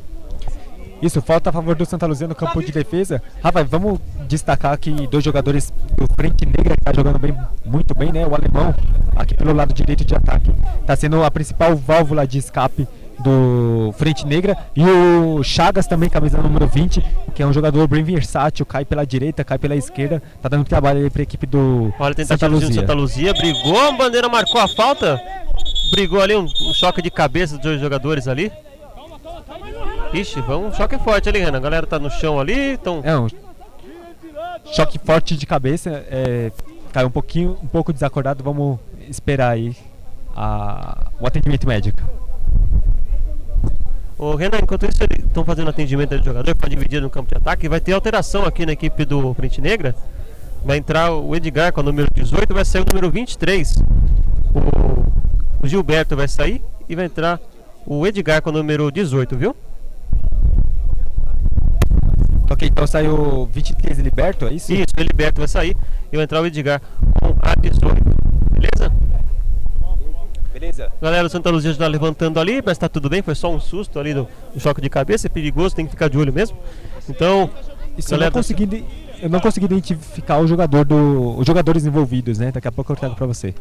Isso, 1.02 1.22
falta 1.22 1.50
a 1.50 1.54
favor 1.54 1.76
do 1.76 1.86
Santa 1.86 2.08
Luzia 2.08 2.28
no 2.28 2.34
campo 2.34 2.62
de 2.62 2.72
defesa. 2.72 3.22
Rafa, 3.44 3.64
vamos 3.64 4.00
destacar 4.28 4.78
que 4.80 5.08
dois 5.08 5.24
jogadores 5.24 5.72
do 5.96 6.08
Frente 6.16 6.46
Negra 6.46 6.76
tá 6.84 6.92
jogando 6.92 7.20
bem, 7.20 7.38
muito 7.64 7.94
bem, 7.94 8.12
né? 8.12 8.26
O 8.26 8.34
alemão, 8.34 8.74
aqui 9.16 9.36
pelo 9.36 9.54
lado 9.54 9.74
direito 9.74 10.04
de 10.04 10.16
ataque. 10.16 10.52
Tá 10.86 10.96
sendo 10.96 11.24
a 11.24 11.30
principal 11.30 11.76
válvula 11.76 12.26
de 12.26 12.40
escape 12.40 12.88
do 13.20 13.94
Frente 13.98 14.26
Negra. 14.26 14.58
E 14.76 14.84
o 14.84 15.44
Chagas 15.44 15.88
também, 15.88 16.10
camisa 16.10 16.38
número 16.42 16.68
20, 16.68 17.04
que 17.34 17.42
é 17.42 17.46
um 17.48 17.54
jogador 17.54 17.88
bem 17.88 18.04
versátil, 18.04 18.66
cai 18.66 18.86
pela 18.86 19.06
direita, 19.06 19.44
cai 19.44 19.58
pela 19.58 19.76
esquerda. 19.76 20.22
Tá 20.42 20.50
dando 20.50 20.66
trabalho 20.66 21.04
aí 21.04 21.10
pra 21.10 21.22
equipe 21.24 21.46
do 21.46 21.94
Olha, 22.00 22.26
Santa 22.26 22.48
Luzia. 22.48 22.74
Santa 22.82 22.94
Luzia, 22.94 23.34
brigou, 23.34 23.80
a 23.80 23.92
bandeira 23.92 24.30
marcou 24.30 24.60
a 24.62 24.68
falta. 24.68 25.20
Brigou 25.92 26.22
ali 26.22 26.36
um, 26.36 26.44
um 26.46 26.74
choque 26.74 27.02
de 27.02 27.10
cabeça 27.10 27.56
dos 27.56 27.64
dois 27.64 27.82
jogadores 27.82 28.28
ali. 28.28 28.52
Ixi, 30.14 30.40
vamos, 30.42 30.74
um 30.74 30.74
choque 30.78 30.98
forte 31.00 31.28
ali, 31.30 31.40
Renan. 31.40 31.58
A 31.58 31.62
galera 31.62 31.86
tá 31.88 32.00
no 32.00 32.10
chão 32.10 32.40
ali, 32.40 32.74
então 32.74 33.02
É 33.04 33.18
um 33.18 33.28
choque 34.74 34.98
forte 35.00 35.36
de 35.36 35.46
cabeça. 35.46 36.06
É, 36.10 36.52
caiu 36.94 37.08
um 37.08 37.12
pouquinho, 37.12 37.58
um 37.64 37.68
pouco 37.68 37.92
desacordado. 37.92 38.44
Vamos 38.44 38.80
esperar 39.10 39.50
aí 39.52 39.76
a- 40.36 41.08
o 41.20 41.28
atendimento 41.28 41.68
médico. 41.68 42.02
Ô 44.20 44.34
Renan, 44.34 44.58
enquanto 44.64 44.88
isso 44.88 45.04
eles 45.04 45.26
estão 45.26 45.46
fazendo 45.46 45.70
atendimento 45.70 46.18
do 46.18 46.26
jogador 46.26 46.56
para 46.56 46.68
dividir 46.68 47.00
no 47.00 47.10
campo 47.10 47.30
de 47.30 47.38
ataque, 47.38 47.70
vai 47.70 47.80
ter 47.80 47.94
alteração 47.94 48.46
aqui 48.46 48.66
na 48.66 48.72
equipe 48.72 49.06
do 49.06 49.32
Frente 49.36 49.62
Negra. 49.62 49.96
Vai 50.66 50.78
entrar 50.78 51.12
o 51.14 51.36
Edgar 51.36 51.72
com 51.72 51.82
o 51.82 51.84
número 51.84 52.08
18, 52.12 52.52
vai 52.52 52.66
sair 52.66 52.82
o 52.82 52.86
número 52.92 53.12
23. 53.12 53.76
O, 54.56 55.64
o 55.64 55.68
Gilberto 55.68 56.16
vai 56.16 56.28
sair 56.28 56.64
e 56.90 56.96
vai 56.96 57.06
entrar 57.06 57.40
o 57.86 58.08
Edgar 58.08 58.42
com 58.42 58.50
o 58.50 58.54
número 58.54 58.92
18, 58.92 59.38
viu? 59.38 59.56
Ok, 62.50 62.68
então 62.68 62.88
saiu 62.88 63.48
23 63.54 64.00
liberto, 64.00 64.48
é 64.48 64.54
isso? 64.54 64.74
Isso, 64.74 64.94
o 64.98 65.02
Eliberto 65.02 65.42
vai 65.42 65.48
sair 65.48 65.78
e 66.12 66.16
vai 66.16 66.24
entrar 66.24 66.42
o 66.42 66.46
Edgar 66.48 66.82
com 67.22 67.36
a 67.40 67.54
18. 67.54 68.17
Beleza? 70.60 70.92
Galera, 71.00 71.28
o 71.28 71.30
Santa 71.30 71.52
Luzia 71.52 71.70
já 71.70 71.76
está 71.76 71.88
levantando 71.88 72.40
ali, 72.40 72.64
mas 72.66 72.80
tá 72.80 72.90
tudo 72.90 73.08
bem, 73.08 73.22
foi 73.22 73.36
só 73.36 73.54
um 73.54 73.60
susto 73.60 74.00
ali 74.00 74.12
do, 74.12 74.28
do 74.56 74.60
choque 74.60 74.82
de 74.82 74.90
cabeça, 74.90 75.28
é 75.28 75.30
perigoso, 75.30 75.76
tem 75.76 75.86
que 75.86 75.92
ficar 75.92 76.10
de 76.10 76.18
olho 76.18 76.34
mesmo. 76.34 76.58
Então, 77.08 77.48
Isso 77.96 78.08
eu 78.08 78.18
galera, 78.18 78.32
não 78.32 78.40
consegui, 78.40 78.86
eu 79.22 79.30
não 79.30 79.40
consegui 79.40 79.66
identificar 79.68 80.40
o 80.40 80.48
jogador 80.48 80.84
do, 80.84 81.38
os 81.38 81.46
jogadores 81.46 81.86
envolvidos, 81.86 82.40
né? 82.40 82.52
Daqui 82.52 82.68
a 82.68 82.72
pouco 82.72 82.92
eu 82.92 82.96
trago 82.96 83.14
pra 83.16 83.28
você. 83.28 83.54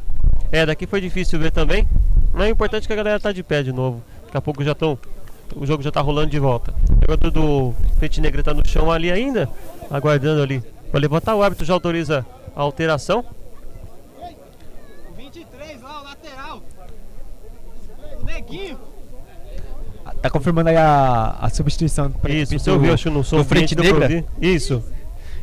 É, 0.50 0.64
daqui 0.64 0.86
foi 0.86 1.02
difícil 1.02 1.38
ver 1.38 1.50
também. 1.50 1.86
Mas 2.32 2.46
é 2.46 2.50
importante 2.50 2.86
que 2.86 2.92
a 2.94 2.96
galera 2.96 3.20
tá 3.20 3.30
de 3.30 3.42
pé 3.42 3.62
de 3.62 3.72
novo. 3.72 4.02
Daqui 4.24 4.38
a 4.38 4.40
pouco 4.40 4.64
já 4.64 4.72
estão. 4.72 4.98
O 5.54 5.66
jogo 5.66 5.82
já 5.82 5.92
tá 5.92 6.00
rolando 6.00 6.30
de 6.30 6.38
volta. 6.38 6.72
O 6.72 7.12
jogador 7.12 7.30
do 7.30 7.74
Frente 7.98 8.22
Negra 8.22 8.42
tá 8.42 8.54
no 8.54 8.66
chão 8.66 8.90
ali 8.90 9.10
ainda, 9.12 9.50
aguardando 9.90 10.42
ali. 10.42 10.62
Pra 10.90 10.98
levantar, 10.98 11.34
o 11.34 11.42
árbitro 11.42 11.66
já 11.66 11.74
autoriza 11.74 12.24
a 12.54 12.62
alteração. 12.62 13.22
O 15.10 15.14
23 15.14 15.82
lá, 15.82 16.00
o 16.00 16.04
lateral. 16.04 16.62
O 18.48 18.52
neguinho. 18.52 18.78
Ah, 20.04 20.12
Tá 20.22 20.30
confirmando 20.30 20.68
aí 20.68 20.76
a, 20.76 21.36
a 21.40 21.48
substituição 21.50 22.12
Isso, 22.28 22.64
do- 22.64 22.72
ouviu, 22.74 22.92
acho 22.94 23.04
que 23.04 23.10
no 23.10 23.24
som 23.24 23.38
do 23.38 23.44
Frente 23.44 23.74
Negra. 23.76 24.24
Isso. 24.40 24.82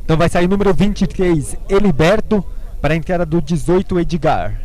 Então 0.04 0.18
vai 0.18 0.28
sair 0.30 0.46
o 0.46 0.50
número 0.50 0.74
23, 0.74 1.56
Eliberto, 1.70 2.44
para 2.82 2.94
a 2.94 2.98
entrada 2.98 3.26
do 3.26 3.42
18, 3.42 4.00
Edgar. 4.00 4.60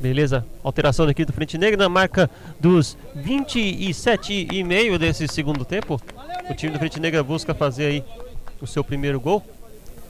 Beleza, 0.00 0.44
alteração 0.64 1.06
aqui 1.06 1.24
do 1.24 1.32
Frente 1.32 1.56
Negra 1.56 1.76
na 1.84 1.88
marca 1.88 2.28
dos 2.58 2.96
27 3.14 4.48
e 4.52 4.64
meio 4.64 4.98
desse 4.98 5.28
segundo 5.28 5.64
tempo. 5.64 6.00
O 6.50 6.54
time 6.54 6.72
do 6.72 6.78
Frente 6.78 6.98
Negra 7.00 7.22
busca 7.22 7.54
fazer 7.54 7.86
aí 7.86 8.04
o 8.60 8.66
seu 8.66 8.82
primeiro 8.82 9.20
gol, 9.20 9.44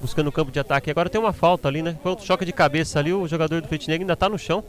buscando 0.00 0.28
o 0.28 0.32
campo 0.32 0.50
de 0.50 0.58
ataque. 0.58 0.90
Agora 0.90 1.10
tem 1.10 1.20
uma 1.20 1.32
falta 1.32 1.68
ali, 1.68 1.82
né? 1.82 1.96
Foi 2.02 2.14
um 2.14 2.18
choque 2.18 2.44
de 2.46 2.52
cabeça 2.52 2.98
ali, 2.98 3.12
o 3.12 3.26
jogador 3.28 3.60
do 3.60 3.68
Frente 3.68 3.86
Negra 3.88 4.02
ainda 4.04 4.16
tá 4.16 4.28
no 4.30 4.38
chão. 4.38 4.64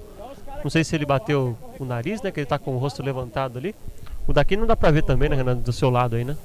Não 0.63 0.69
sei 0.71 0.83
se 0.83 0.95
ele 0.95 1.05
bateu 1.05 1.57
o 1.79 1.85
nariz, 1.85 2.21
né? 2.21 2.31
Que 2.31 2.39
ele 2.39 2.47
tá 2.47 2.57
com 2.57 2.75
o 2.75 2.77
rosto 2.77 3.03
levantado 3.03 3.57
ali. 3.57 3.75
O 4.27 4.33
daqui 4.33 4.55
não 4.55 4.65
dá 4.65 4.75
pra 4.75 4.91
ver 4.91 5.03
também, 5.03 5.29
né, 5.29 5.35
Renato? 5.35 5.61
Do 5.61 5.73
seu 5.73 5.89
lado 5.89 6.15
aí, 6.15 6.23
né? 6.23 6.37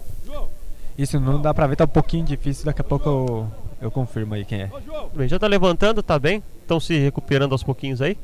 Isso 0.96 1.20
não 1.20 1.40
dá 1.40 1.54
pra 1.54 1.66
ver, 1.68 1.76
tá 1.76 1.84
um 1.84 1.88
pouquinho 1.88 2.24
difícil, 2.24 2.64
daqui 2.64 2.80
a 2.80 2.84
pouco 2.84 3.08
eu, 3.08 3.48
eu 3.82 3.90
confirmo 3.90 4.34
aí 4.34 4.44
quem 4.44 4.62
é. 4.62 4.70
Bem, 5.14 5.28
já 5.28 5.38
tá 5.38 5.46
levantando, 5.46 6.02
tá 6.02 6.18
bem. 6.18 6.42
Estão 6.60 6.80
se 6.80 6.98
recuperando 6.98 7.52
aos 7.52 7.62
pouquinhos 7.62 8.02
aí. 8.02 8.18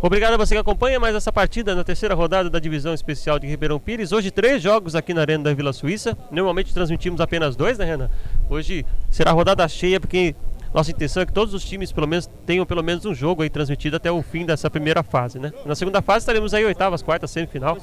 Obrigado 0.00 0.34
a 0.34 0.36
você 0.36 0.54
que 0.54 0.60
acompanha 0.60 0.98
mais 0.98 1.14
essa 1.14 1.32
partida 1.32 1.74
na 1.74 1.84
terceira 1.84 2.14
rodada 2.14 2.48
da 2.48 2.58
divisão 2.58 2.94
especial 2.94 3.38
de 3.38 3.46
Ribeirão 3.46 3.78
Pires. 3.78 4.12
Hoje 4.12 4.30
três 4.30 4.62
jogos 4.62 4.94
aqui 4.94 5.12
na 5.14 5.20
Arena 5.20 5.44
da 5.44 5.54
Vila 5.54 5.72
Suíça. 5.72 6.16
Normalmente 6.30 6.74
transmitimos 6.74 7.20
apenas 7.20 7.54
dois, 7.54 7.78
né, 7.78 7.84
Renan? 7.84 8.10
Hoje 8.48 8.86
será 9.10 9.32
rodada 9.32 9.66
cheia 9.68 10.00
porque 10.00 10.34
nossa 10.74 10.90
intenção 10.90 11.22
é 11.22 11.26
que 11.26 11.32
todos 11.32 11.52
os 11.52 11.64
times 11.64 11.92
pelo 11.92 12.08
menos 12.08 12.28
tenham 12.46 12.64
pelo 12.64 12.82
menos 12.82 13.04
um 13.04 13.14
jogo 13.14 13.42
aí 13.42 13.50
transmitido 13.50 13.96
até 13.96 14.10
o 14.10 14.22
fim 14.22 14.46
dessa 14.46 14.70
primeira 14.70 15.02
fase, 15.02 15.38
né? 15.38 15.52
Na 15.66 15.74
segunda 15.74 16.00
fase 16.00 16.18
estaremos 16.20 16.54
aí 16.54 16.64
oitavas, 16.64 17.02
quartas, 17.02 17.30
semifinal. 17.30 17.76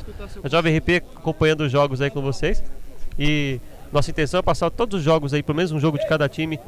A 0.44 0.50
Jovem 0.50 0.76
RP 0.78 1.04
acompanhando 1.16 1.62
os 1.62 1.72
jogos 1.72 2.02
aí 2.02 2.10
com 2.10 2.22
vocês. 2.22 2.64
E 3.18 3.60
nossa 3.92 4.10
intenção 4.10 4.40
é 4.40 4.44
passar 4.44 4.70
todos 4.72 5.00
os 5.00 5.04
jogos 5.04 5.34
aí, 5.34 5.44
pelo 5.44 5.58
menos 5.58 5.72
um 5.72 5.80
jogo 5.80 6.00
de 6.00 6.08
cada 6.08 6.28
time 6.28 6.60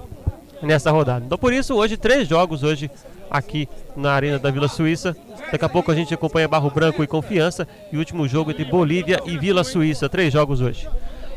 nessa 0.61 0.91
rodada. 0.91 1.25
Então 1.25 1.37
por 1.37 1.51
isso 1.51 1.75
hoje 1.75 1.97
três 1.97 2.27
jogos 2.27 2.61
hoje 2.61 2.91
aqui 3.29 3.67
na 3.95 4.11
Arena 4.11 4.37
da 4.37 4.51
Vila 4.51 4.67
Suíça. 4.67 5.15
Daqui 5.51 5.65
a 5.65 5.69
pouco 5.69 5.91
a 5.91 5.95
gente 5.95 6.13
acompanha 6.13 6.47
Barro 6.47 6.69
Branco 6.69 7.03
e 7.03 7.07
Confiança 7.07 7.67
e 7.91 7.95
o 7.95 7.99
último 7.99 8.27
jogo 8.27 8.51
entre 8.51 8.65
Bolívia 8.65 9.19
e 9.25 9.39
Vila 9.39 9.63
Suíça. 9.63 10.07
Três 10.07 10.31
jogos 10.31 10.61
hoje. 10.61 10.87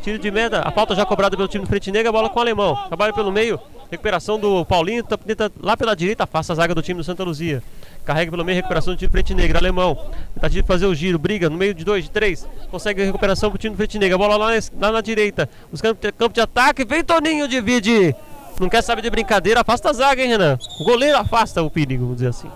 Tiro 0.03 0.18
de 0.18 0.30
meta, 0.30 0.61
a 0.62 0.70
falta 0.70 0.95
já 0.95 1.07
cobrada 1.07 1.35
pelo 1.35 1.49
time 1.49 1.64
do 1.64 1.68
Frente 1.68 1.91
Negra, 1.91 2.12
bola 2.12 2.28
com 2.28 2.39
o 2.39 2.43
alemão. 2.43 2.76
Trabalho 2.89 3.14
pelo 3.14 3.32
meio, 3.32 3.59
recuperação 3.91 4.39
do 4.39 4.64
Paulinho, 4.64 5.03
tá- 5.03 5.16
tenta 5.16 5.51
lá 5.62 5.76
pela 5.76 5.95
direita, 5.95 6.24
afasta 6.24 6.53
a 6.53 6.57
zaga 6.57 6.74
do 6.74 6.82
time 6.82 6.99
do 6.99 7.05
Santa 7.05 7.22
Luzia. 7.24 7.62
Carrega 8.05 8.30
pelo 8.30 8.45
meio, 8.45 8.57
recuperação 8.57 8.93
do 8.95 8.97
time 8.99 9.09
do 9.09 9.12
Frente 9.12 9.35
Negra, 9.35 9.59
alemão. 9.59 9.97
Tentativa 10.35 10.62
de 10.62 10.66
fazer 10.68 10.87
o 10.87 10.95
giro, 10.95 11.18
briga 11.18 11.49
no 11.49 11.57
meio 11.57 11.72
de 11.72 11.85
dois, 11.85 12.05
de 12.05 12.11
três. 12.11 12.47
Consegue 12.70 13.01
a 13.03 13.05
recuperação 13.07 13.49
pro 13.51 13.59
time 13.59 13.74
do 13.74 13.76
Frente 13.78 13.99
Negra. 13.99 14.18
Bola 14.18 14.37
lá, 14.37 14.51
lá 14.78 14.93
na 14.93 15.01
direita. 15.01 15.49
Os 15.72 15.80
campo, 15.80 16.01
de 16.32 16.41
ataque. 16.41 16.85
Vem 16.85 17.03
Toninho, 17.03 17.49
divide. 17.49 18.14
Não 18.61 18.68
quer 18.68 18.82
saber 18.82 19.03
de 19.03 19.11
brincadeira, 19.11 19.62
afasta 19.62 19.91
a 19.91 19.93
zaga, 19.93 20.22
hein, 20.22 20.28
Renan? 20.28 20.59
O 20.80 20.85
goleiro 20.85 21.16
afasta 21.18 21.62
o 21.62 21.70
perigo, 21.70 22.03
vamos 22.05 22.16
dizer 22.18 22.28
assim. 22.28 22.49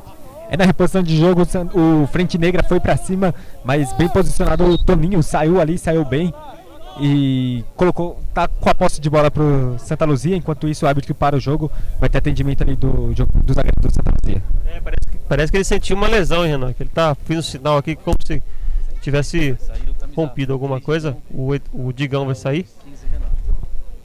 É 0.51 0.57
na 0.57 0.65
reposição 0.65 1.03
de 1.03 1.17
jogo, 1.17 1.43
o 1.75 2.03
o 2.03 2.07
Frente 2.07 2.39
Negra 2.39 2.63
foi 2.63 2.79
pra 2.81 2.97
cima, 2.97 3.35
mas 3.65 3.93
bem 3.95 4.09
posicionado 4.09 4.65
o 4.65 4.79
Toninho, 4.79 5.23
saiu 5.23 5.61
ali, 5.61 5.77
saiu 5.77 6.05
bem. 6.05 6.33
E 7.01 7.65
colocou, 7.77 8.21
tá 8.35 8.49
com 8.49 8.69
a 8.69 8.75
posse 8.75 9.01
de 9.01 9.09
bola 9.09 9.31
pro 9.31 9.77
Santa 9.79 10.05
Luzia, 10.05 10.37
enquanto 10.37 10.67
isso 10.69 10.85
o 10.85 10.89
árbitro 10.89 11.07
que 11.07 11.19
para 11.19 11.37
o 11.37 11.41
jogo 11.41 11.71
vai 12.01 12.09
ter 12.09 12.19
atendimento 12.19 12.63
ali 12.63 12.75
do, 12.75 13.15
do 13.15 13.55
zagueiro 13.55 13.77
do 13.81 13.93
Santa 13.93 14.13
Luzia. 14.21 14.43
É, 14.67 14.81
parece, 14.81 15.07
que, 15.11 15.19
parece 15.29 15.53
que 15.53 15.57
ele 15.59 15.65
sentiu 15.65 15.97
uma 15.97 16.09
lesão, 16.09 16.45
hein, 16.45 16.51
Renan. 16.51 16.73
Que 16.73 16.83
ele 16.83 16.91
tá 16.93 17.15
fazendo 17.15 17.43
sinal 17.43 17.77
aqui 17.77 17.95
como 17.95 18.17
se 18.25 18.43
tivesse 19.01 19.57
rompido 20.17 20.53
alguma 20.53 20.81
coisa. 20.81 21.17
O, 21.31 21.51
o 21.73 21.93
Digão 21.93 22.27
vai 22.27 22.35
sair. 22.35 22.67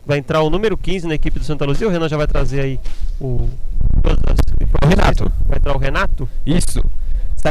Vai 0.05 0.19
entrar 0.19 0.41
o 0.41 0.49
número 0.49 0.77
15 0.77 1.07
na 1.07 1.15
equipe 1.15 1.39
do 1.39 1.45
Santa 1.45 1.65
Luzia. 1.65 1.87
O 1.87 1.91
Renan 1.91 2.09
já 2.09 2.17
vai 2.17 2.27
trazer 2.27 2.61
aí 2.61 2.79
o. 3.19 3.49
informações. 4.61 4.89
Renato. 4.89 5.31
Vai 5.45 5.57
entrar 5.57 5.75
o 5.75 5.79
Renato. 5.79 6.29
Isso. 6.45 6.83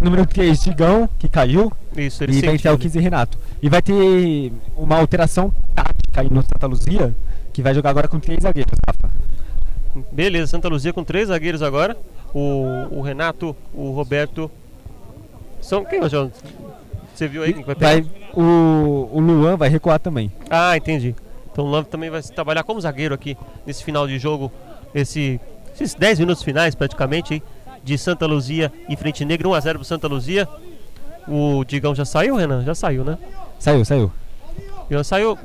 No 0.01 0.11
número 0.11 0.27
3, 0.27 0.63
Digão, 0.63 1.09
que 1.19 1.29
caiu, 1.29 1.73
Isso, 1.97 2.25
ele 2.25 2.39
e 2.39 2.41
vai 2.41 2.55
entrar 2.55 2.73
o 2.73 2.79
15 2.79 2.99
Renato. 2.99 3.39
E 3.61 3.69
vai 3.69 3.83
ter 3.83 4.53
uma 4.77 4.97
alteração 4.97 5.53
tática 5.75 6.23
aí 6.23 6.31
no 6.31 6.43
Santa 6.43 6.67
Luzia, 6.67 7.15
que 7.53 7.63
vai 7.63 7.75
jogar 7.75 7.91
agora 7.91 8.09
com 8.09 8.19
três 8.19 8.43
zagueiros, 8.43 8.79
Rafa. 8.87 9.15
Beleza, 10.11 10.47
Santa 10.47 10.69
Luzia 10.69 10.93
com 10.93 11.05
três 11.05 11.29
zagueiros 11.29 11.63
agora. 11.63 11.97
O, 12.33 12.87
o 12.91 13.01
Renato, 13.03 13.55
o 13.75 13.91
Roberto. 13.91 14.51
São 15.61 15.85
quem, 15.85 16.09
João? 16.09 16.33
Você 17.15 17.29
viu 17.29 17.43
aí 17.43 17.53
quem 17.53 17.63
vai 17.63 17.75
pegar? 17.75 17.93
Vai, 17.93 18.07
o, 18.33 19.09
o 19.13 19.21
Luan 19.21 19.57
vai 19.57 19.69
recuar 19.69 19.99
também. 19.99 20.33
Ah, 20.49 20.77
entendi. 20.77 21.15
Então 21.53 21.67
o 21.67 21.69
Luan 21.69 21.85
também 21.85 22.09
vai 22.09 22.23
trabalhar 22.23 22.63
como 22.63 22.81
zagueiro 22.81 23.15
aqui 23.15 23.37
nesse 23.67 23.85
final 23.85 24.07
de 24.07 24.19
jogo, 24.19 24.51
esse, 24.95 25.39
esses 25.75 25.95
10 25.95 26.21
minutos 26.21 26.43
finais 26.43 26.75
praticamente 26.75 27.35
hein, 27.35 27.43
de 27.83 27.99
Santa 27.99 28.27
Luzia 28.27 28.73
e 28.89 28.97
Frente 28.97 29.25
Negra, 29.25 29.49
1x0 29.49 29.75
pro 29.75 29.85
Santa 29.85 30.07
Luzia. 30.09 30.49
O 31.27 31.65
Digão 31.65 31.95
já 31.95 32.05
saiu, 32.05 32.37
Renan? 32.37 32.65
Já 32.65 32.75
saiu, 32.75 33.05
né? 33.05 33.19
Saiu, 33.59 33.85
saiu. 33.85 34.13
Já 34.91 35.05
saiu. 35.05 35.39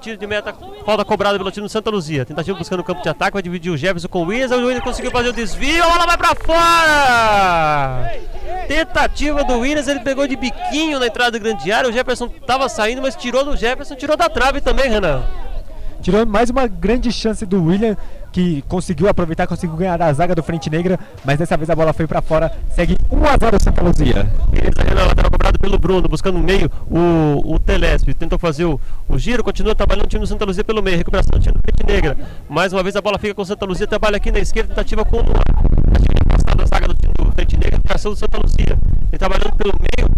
Tiro 0.00 0.18
de 0.18 0.26
meta, 0.26 0.54
falta 0.84 1.02
cobrada 1.02 1.38
pelo 1.38 1.50
time 1.50 1.66
do 1.66 1.70
Santa 1.70 1.88
Luzia. 1.88 2.26
Tentativa 2.26 2.58
buscando 2.58 2.80
o 2.80 2.84
campo 2.84 3.02
de 3.02 3.08
ataque, 3.08 3.32
vai 3.32 3.42
dividir 3.42 3.72
o 3.72 3.76
Jefferson 3.76 4.06
com 4.06 4.22
o 4.22 4.26
Williams. 4.26 4.52
O 4.52 4.56
Williams 4.56 4.84
conseguiu 4.84 5.10
fazer 5.10 5.30
o 5.30 5.32
desvio, 5.32 5.82
a 5.82 5.88
bola 5.88 6.06
vai 6.06 6.18
pra 6.18 6.34
fora! 6.34 8.12
Tentativa 8.68 9.42
do 9.44 9.60
Williams, 9.60 9.88
ele 9.88 10.00
pegou 10.00 10.26
de 10.26 10.36
biquinho 10.36 11.00
na 11.00 11.06
entrada 11.06 11.38
do 11.38 11.42
grande 11.42 11.72
área. 11.72 11.88
O 11.88 11.92
Jefferson 11.92 12.28
tava 12.28 12.68
saindo, 12.68 13.00
mas 13.00 13.16
tirou 13.16 13.44
do 13.44 13.56
Jefferson, 13.56 13.94
tirou 13.94 14.14
da 14.14 14.28
trave 14.28 14.60
também, 14.60 14.90
Renan. 14.90 15.22
Tirou 16.02 16.26
mais 16.26 16.50
uma 16.50 16.66
grande 16.66 17.10
chance 17.10 17.46
do 17.46 17.64
William, 17.64 17.96
que 18.34 18.62
conseguiu 18.62 19.08
aproveitar, 19.08 19.46
conseguiu 19.46 19.76
ganhar 19.76 20.02
a 20.02 20.12
zaga 20.12 20.34
do 20.34 20.42
Frente 20.42 20.68
Negra, 20.68 20.98
mas 21.24 21.38
dessa 21.38 21.56
vez 21.56 21.70
a 21.70 21.76
bola 21.76 21.92
foi 21.92 22.04
pra 22.04 22.20
fora. 22.20 22.50
Segue 22.68 22.96
1x0 23.08 23.62
Santa 23.62 23.80
Luzia. 23.80 24.28
Beleza, 24.50 25.30
cobrado 25.30 25.56
pelo 25.56 25.78
Bruno, 25.78 26.08
buscando 26.08 26.36
no 26.38 26.44
meio 26.44 26.68
o, 26.90 27.54
o 27.54 27.60
Telesp. 27.60 28.12
Tentou 28.12 28.36
fazer 28.36 28.64
o, 28.64 28.80
o 29.08 29.16
giro, 29.16 29.44
continua 29.44 29.72
trabalhando 29.72 30.06
o 30.06 30.08
time 30.08 30.22
do 30.22 30.26
Santa 30.26 30.44
Luzia 30.44 30.64
pelo 30.64 30.82
meio. 30.82 30.96
Recuperação 30.96 31.38
do 31.38 31.40
time 31.40 31.54
do 31.54 31.60
Frente 31.60 31.86
Negra. 31.86 32.16
Mais 32.48 32.72
uma 32.72 32.82
vez 32.82 32.96
a 32.96 33.00
bola 33.00 33.20
fica 33.20 33.34
com 33.34 33.42
o 33.42 33.46
Santa 33.46 33.64
Luzia, 33.66 33.86
trabalha 33.86 34.16
aqui 34.16 34.32
na 34.32 34.40
esquerda, 34.40 34.70
tentativa 34.70 35.04
com 35.04 35.18
o 35.18 35.83
a 36.62 36.66
zaga 36.66 36.88
do 36.88 36.94
time 36.94 37.12
do 37.16 37.32
Frente 37.32 37.56
Negra, 37.56 37.76
recuperação 37.76 38.12
do 38.12 38.16
Santa 38.16 38.38
Luzia. 38.38 38.78
Ele 39.10 39.18
trabalhando 39.18 39.56
pelo 39.56 39.74
meio, 39.80 40.10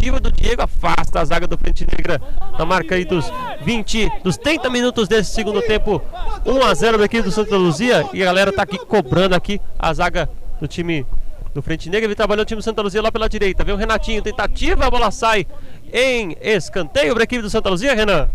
tentativa 0.00 0.18
do 0.18 0.32
Diego, 0.32 0.62
afasta 0.62 1.20
a 1.20 1.24
zaga 1.24 1.46
do 1.46 1.58
Frente 1.58 1.86
Negra. 1.86 2.20
Na 2.58 2.64
marca 2.64 2.94
aí 2.94 3.04
dos 3.04 3.30
20, 3.62 4.10
dos 4.24 4.36
30 4.38 4.70
minutos 4.70 5.06
desse 5.06 5.32
segundo 5.32 5.60
tempo. 5.62 6.02
1 6.46 6.64
a 6.64 6.74
0 6.74 6.98
da 6.98 7.04
equipe 7.04 7.22
do 7.22 7.30
Santa 7.30 7.56
Luzia. 7.56 8.08
E 8.12 8.22
a 8.22 8.26
galera 8.26 8.52
tá 8.52 8.62
aqui 8.62 8.78
cobrando 8.78 9.34
aqui 9.34 9.60
a 9.78 9.92
zaga 9.92 10.28
do 10.60 10.66
time 10.66 11.06
do 11.54 11.60
Frente 11.60 11.90
Negra. 11.90 12.06
Ele 12.06 12.14
trabalhou 12.14 12.42
o 12.42 12.46
time 12.46 12.60
do 12.60 12.64
Santa 12.64 12.80
Luzia 12.80 13.02
lá 13.02 13.12
pela 13.12 13.28
direita. 13.28 13.62
Vem 13.62 13.74
o 13.74 13.78
Renatinho, 13.78 14.22
tentativa, 14.22 14.86
a 14.86 14.90
bola 14.90 15.10
sai 15.10 15.46
em 15.92 16.36
escanteio 16.40 17.12
para 17.12 17.22
a 17.22 17.24
equipe 17.24 17.42
do 17.42 17.50
Santa 17.50 17.68
Luzia, 17.68 17.94
Renan. 17.94 18.28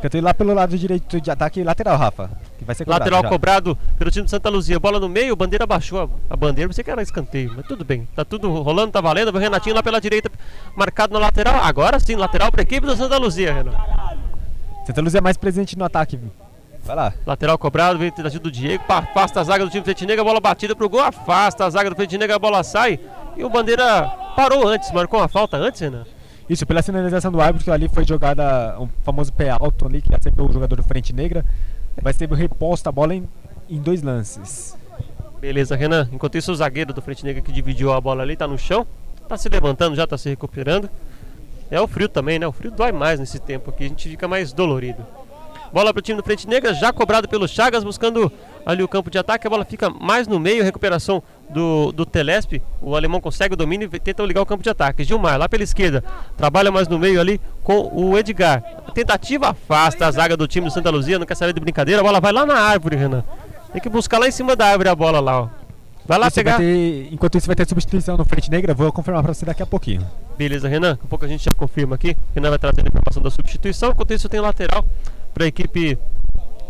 Escanteio 0.00 0.24
lá 0.24 0.32
pelo 0.32 0.54
lado 0.54 0.78
direito 0.78 1.20
de 1.20 1.30
ataque, 1.30 1.62
lateral, 1.62 1.98
Rafa. 1.98 2.30
Que 2.58 2.64
vai 2.64 2.74
ser 2.74 2.86
cobrado 2.86 3.00
Lateral 3.00 3.22
já. 3.22 3.28
cobrado 3.28 3.78
pelo 3.98 4.10
time 4.10 4.24
do 4.24 4.30
Santa 4.30 4.48
Luzia. 4.48 4.80
Bola 4.80 4.98
no 4.98 5.10
meio, 5.10 5.36
bandeira 5.36 5.66
baixou 5.66 6.00
a, 6.00 6.08
a 6.32 6.36
bandeira. 6.36 6.70
Pensei 6.70 6.82
que 6.82 6.90
era 6.90 7.02
escanteio, 7.02 7.52
mas 7.54 7.66
tudo 7.66 7.84
bem. 7.84 8.08
Tá 8.16 8.24
tudo 8.24 8.50
rolando, 8.62 8.92
tá 8.92 9.00
valendo. 9.02 9.28
O 9.28 9.38
Renatinho 9.38 9.74
lá 9.74 9.82
pela 9.82 10.00
direita, 10.00 10.30
marcado 10.74 11.12
na 11.12 11.18
lateral. 11.18 11.62
Agora 11.62 12.00
sim, 12.00 12.16
lateral 12.16 12.50
para 12.50 12.62
a 12.62 12.64
equipe 12.64 12.86
do 12.86 12.96
Santa 12.96 13.18
Luzia, 13.18 13.52
Renan. 13.52 13.72
Santa 14.86 15.02
Luzia 15.02 15.18
é 15.18 15.20
mais 15.20 15.36
presente 15.36 15.76
no 15.76 15.84
ataque. 15.84 16.18
Vai 16.82 16.96
lá. 16.96 17.12
Lateral 17.26 17.58
cobrado, 17.58 17.98
vem 17.98 18.10
tentativa 18.10 18.42
do 18.42 18.50
Diego, 18.50 18.82
afasta 18.88 19.40
a 19.40 19.44
zaga 19.44 19.66
do 19.66 19.70
time 19.70 19.84
Negra, 20.06 20.24
bola 20.24 20.40
batida 20.40 20.74
pro 20.74 20.88
gol, 20.88 21.02
afasta 21.02 21.66
a 21.66 21.70
zaga 21.70 21.90
do 21.90 21.96
Frente 21.96 22.16
Negra, 22.16 22.36
a 22.36 22.38
bola 22.38 22.62
sai. 22.62 22.98
E 23.36 23.44
o 23.44 23.50
Bandeira 23.50 24.08
parou 24.34 24.66
antes, 24.66 24.90
marcou 24.92 25.20
uma 25.20 25.28
falta 25.28 25.58
antes, 25.58 25.78
Renan. 25.78 26.06
Isso, 26.50 26.66
pela 26.66 26.82
sinalização 26.82 27.30
do 27.30 27.40
árbitro, 27.40 27.72
ali 27.72 27.88
foi 27.88 28.04
jogada 28.04 28.76
um 28.80 28.88
famoso 29.04 29.32
pé 29.32 29.50
alto 29.50 29.86
ali, 29.86 30.02
que 30.02 30.12
acertou 30.12 30.48
o 30.48 30.52
jogador 30.52 30.74
do 30.74 30.82
Frente 30.82 31.12
Negra. 31.12 31.44
Vai 32.02 32.12
ser 32.12 32.28
reposta 32.28 32.88
a 32.88 32.92
bola 32.92 33.14
em, 33.14 33.28
em 33.68 33.80
dois 33.80 34.02
lances. 34.02 34.76
Beleza, 35.40 35.76
Renan. 35.76 36.08
Enquanto 36.12 36.36
isso, 36.36 36.50
o 36.50 36.54
zagueiro 36.56 36.92
do 36.92 37.00
Frente 37.00 37.24
Negra 37.24 37.40
que 37.40 37.52
dividiu 37.52 37.92
a 37.92 38.00
bola 38.00 38.24
ali 38.24 38.36
tá 38.36 38.48
no 38.48 38.58
chão, 38.58 38.84
tá 39.28 39.36
se 39.36 39.48
levantando, 39.48 39.94
já 39.94 40.08
tá 40.08 40.18
se 40.18 40.28
recuperando. 40.28 40.90
É 41.70 41.80
o 41.80 41.86
frio 41.86 42.08
também, 42.08 42.36
né? 42.36 42.48
O 42.48 42.52
frio 42.52 42.72
dói 42.72 42.90
mais 42.90 43.20
nesse 43.20 43.38
tempo 43.38 43.70
aqui, 43.70 43.84
a 43.84 43.88
gente 43.88 44.08
fica 44.08 44.26
mais 44.26 44.52
dolorido. 44.52 45.06
Bola 45.72 45.92
pro 45.92 46.02
time 46.02 46.16
do 46.16 46.24
Frente 46.24 46.48
Negra, 46.48 46.74
já 46.74 46.92
cobrado 46.92 47.28
pelo 47.28 47.46
Chagas, 47.46 47.84
buscando 47.84 48.30
ali 48.66 48.82
o 48.82 48.88
campo 48.88 49.08
de 49.08 49.18
ataque. 49.18 49.46
A 49.46 49.50
bola 49.50 49.64
fica 49.64 49.88
mais 49.88 50.26
no 50.26 50.40
meio, 50.40 50.64
recuperação 50.64 51.22
do, 51.52 51.92
do 51.92 52.06
Telesp. 52.06 52.62
O 52.80 52.94
alemão 52.96 53.20
consegue 53.20 53.54
o 53.54 53.56
domínio 53.56 53.88
e 53.92 53.98
tenta 54.00 54.22
ligar 54.22 54.40
o 54.42 54.46
campo 54.46 54.62
de 54.62 54.70
ataque. 54.70 55.04
Gilmar, 55.04 55.38
lá 55.38 55.48
pela 55.48 55.62
esquerda, 55.62 56.02
trabalha 56.36 56.70
mais 56.70 56.88
no 56.88 56.98
meio 56.98 57.20
ali 57.20 57.40
com 57.62 57.90
o 57.94 58.16
Edgar. 58.18 58.62
A 58.86 58.90
tentativa 58.90 59.48
afasta 59.50 60.06
a 60.06 60.10
zaga 60.10 60.36
do 60.36 60.46
time 60.46 60.66
do 60.66 60.72
Santa 60.72 60.90
Luzia, 60.90 61.18
não 61.18 61.26
quer 61.26 61.34
saber 61.36 61.52
de 61.52 61.60
brincadeira. 61.60 62.00
A 62.00 62.04
bola 62.04 62.20
vai 62.20 62.32
lá 62.32 62.46
na 62.46 62.54
árvore, 62.54 62.96
Renan. 62.96 63.24
Tem 63.72 63.80
que 63.80 63.88
buscar 63.88 64.18
lá 64.18 64.26
em 64.28 64.32
cima 64.32 64.56
da 64.56 64.66
árvore 64.66 64.88
a 64.88 64.94
bola 64.94 65.20
lá, 65.20 65.42
ó. 65.42 65.48
Vai 66.06 66.18
lá 66.18 66.28
pegar. 66.30 66.56
vai 66.56 66.60
ter- 66.66 67.08
enquanto 67.12 67.38
isso 67.38 67.46
vai 67.46 67.54
ter 67.54 67.68
substituição 67.68 68.16
no 68.16 68.24
Frente 68.24 68.50
Negra, 68.50 68.74
vou 68.74 68.90
confirmar 68.92 69.22
pra 69.22 69.32
você 69.32 69.46
daqui 69.46 69.62
a 69.62 69.66
pouquinho. 69.66 70.04
Beleza, 70.36 70.66
Renan. 70.68 70.92
Daqui 70.92 71.04
a 71.04 71.08
pouco 71.08 71.24
a 71.24 71.28
gente 71.28 71.44
já 71.44 71.52
confirma 71.52 71.94
aqui. 71.94 72.16
Renan 72.34 72.48
vai 72.50 72.58
trazer 72.58 72.80
a 72.80 72.88
informação 72.88 73.22
da 73.22 73.30
substituição. 73.30 73.90
Enquanto 73.90 74.12
isso, 74.12 74.28
tem 74.28 74.40
lateral 74.40 74.84
para 75.32 75.44
a 75.44 75.46
equipe 75.46 75.96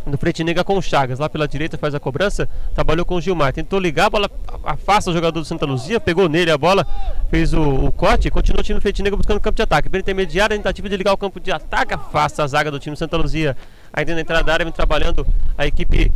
do 0.07 0.16
Frente 0.16 0.42
Negra 0.44 0.64
com 0.64 0.76
o 0.76 0.82
Chagas. 0.82 1.18
Lá 1.18 1.28
pela 1.28 1.46
direita 1.46 1.76
faz 1.78 1.94
a 1.94 2.01
cobrança. 2.01 2.48
Trabalhou 2.74 3.05
com 3.05 3.16
o 3.16 3.20
Gilmar. 3.20 3.53
Tentou 3.53 3.78
ligar, 3.78 4.07
a 4.07 4.11
bola 4.11 4.30
afasta 4.64 5.11
o 5.11 5.12
jogador 5.12 5.38
do 5.38 5.44
Santa 5.44 5.66
Luzia. 5.66 6.01
Pegou 6.01 6.28
nele 6.28 6.51
a 6.51 6.59
bola, 6.59 6.86
fez 7.30 7.53
o, 7.53 7.62
o 7.62 7.92
corte. 7.92 8.30
Continua 8.30 8.61
o 8.61 8.62
time 8.62 8.78
do 8.78 8.82
Frente 8.82 9.03
Negra 9.03 9.16
buscando 9.16 9.38
o 9.38 9.40
campo 9.40 9.57
de 9.57 9.62
ataque. 9.62 9.88
Pela 9.88 10.01
intermediária, 10.01 10.57
tentativa 10.57 10.88
de 10.88 10.96
ligar 10.96 11.12
o 11.12 11.16
campo 11.16 11.40
de 11.40 11.53
ataque. 11.53 11.94
Afasta 11.94 12.42
a 12.42 12.46
zaga 12.46 12.70
do 12.70 12.78
time 12.78 12.94
do 12.94 12.98
Santa 12.98 13.16
Luzia. 13.16 13.57
Ainda 13.92 14.14
na 14.14 14.20
entrada 14.20 14.44
da 14.44 14.53
área, 14.53 14.64
vem 14.64 14.72
trabalhando 14.72 15.26
a 15.57 15.66
equipe 15.66 16.12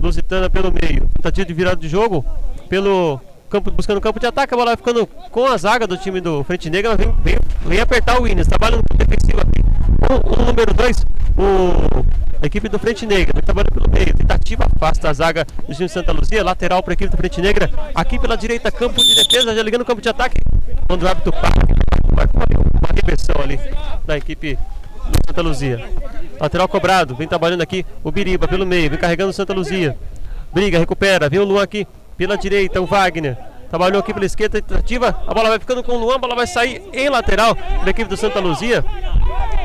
lusitana 0.00 0.48
pelo 0.48 0.72
meio. 0.72 1.08
Tentativa 1.16 1.46
de 1.46 1.54
virada 1.54 1.76
de 1.76 1.88
jogo 1.88 2.24
pelo 2.68 3.20
campo, 3.48 3.70
buscando 3.70 3.98
o 3.98 4.00
campo 4.00 4.20
de 4.20 4.26
ataque, 4.26 4.54
a 4.54 4.56
bola 4.56 4.70
vai 4.70 4.76
ficando 4.76 5.06
com 5.06 5.46
a 5.46 5.56
zaga 5.56 5.86
do 5.86 5.96
time 5.96 6.20
do 6.20 6.42
Frente 6.44 6.68
Negra, 6.68 6.96
vem, 6.96 7.12
vem, 7.22 7.38
vem 7.64 7.80
apertar 7.80 8.18
o 8.18 8.22
Williams, 8.22 8.46
trabalha 8.46 8.76
no 8.76 8.82
aqui. 8.82 9.45
O, 10.02 10.42
o 10.42 10.44
número 10.44 10.74
2, 10.74 11.06
a 12.42 12.46
equipe 12.46 12.68
do 12.68 12.78
Frente 12.78 13.06
Negra, 13.06 13.32
vem 13.34 13.42
trabalhando 13.42 13.72
pelo 13.72 13.90
meio, 13.90 14.14
tentativa, 14.14 14.66
afasta 14.76 15.08
a 15.08 15.12
zaga 15.12 15.46
do 15.66 15.74
time 15.74 15.88
Santa 15.88 16.12
Luzia, 16.12 16.44
lateral 16.44 16.82
para 16.82 16.92
a 16.92 16.94
equipe 16.94 17.10
do 17.10 17.16
Frente 17.16 17.40
Negra, 17.40 17.70
aqui 17.94 18.18
pela 18.18 18.36
direita, 18.36 18.70
campo 18.70 19.02
de 19.02 19.14
defesa, 19.14 19.54
já 19.54 19.62
ligando 19.62 19.82
o 19.82 19.84
campo 19.84 20.02
de 20.02 20.08
ataque, 20.08 20.36
quando 20.86 21.02
o 21.02 21.08
árbitro 21.08 21.32
para, 21.32 21.50
uma 22.12 22.94
reversão 22.94 23.36
ali 23.42 23.58
da 24.06 24.16
equipe 24.16 24.54
do 24.54 25.26
Santa 25.26 25.42
Luzia. 25.42 25.90
Lateral 26.38 26.68
cobrado, 26.68 27.16
vem 27.16 27.26
trabalhando 27.26 27.62
aqui 27.62 27.84
o 28.04 28.12
Biriba 28.12 28.46
pelo 28.46 28.66
meio, 28.66 28.90
vem 28.90 28.98
carregando 28.98 29.30
o 29.30 29.34
Santa 29.34 29.52
Luzia. 29.52 29.96
Briga, 30.52 30.78
recupera, 30.78 31.28
vem 31.28 31.40
o 31.40 31.44
Luan 31.44 31.62
aqui 31.62 31.86
pela 32.16 32.36
direita, 32.36 32.80
o 32.80 32.86
Wagner. 32.86 33.36
Trabalhou 33.68 34.00
aqui 34.00 34.14
pela 34.14 34.24
esquerda, 34.24 34.62
tentativa, 34.62 35.20
a 35.26 35.34
bola 35.34 35.48
vai 35.48 35.58
ficando 35.58 35.82
com 35.82 35.92
o 35.92 35.98
Luan, 35.98 36.14
a 36.14 36.18
bola 36.18 36.34
vai 36.36 36.46
sair 36.46 36.82
em 36.92 37.08
lateral 37.08 37.56
da 37.84 37.90
equipe 37.90 38.08
do 38.08 38.16
Santa 38.16 38.38
Luzia. 38.38 38.84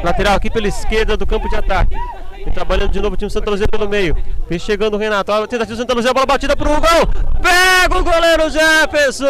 Lateral 0.04 0.36
aqui 0.36 0.50
pela 0.50 0.68
esquerda 0.68 1.16
do 1.16 1.26
campo 1.26 1.48
de 1.48 1.56
ataque. 1.56 1.96
Vem 2.44 2.52
trabalhando 2.52 2.90
de 2.90 3.00
novo 3.00 3.14
o 3.14 3.18
time 3.18 3.30
Santa 3.30 3.52
Luzia 3.52 3.68
pelo 3.68 3.88
meio. 3.88 4.18
Vem 4.50 4.58
chegando 4.58 4.96
o 4.96 4.98
Renato. 4.98 5.32
A 5.32 5.48
tentativa 5.48 5.76
do 5.76 5.78
Santa 5.78 5.94
Luzia, 5.94 6.10
a 6.10 6.14
bola 6.14 6.26
batida 6.26 6.58
pro 6.58 6.70
gol. 6.70 7.08
Pega 7.42 7.98
o 7.98 8.04
goleiro 8.04 8.50
Jefferson! 8.50 9.28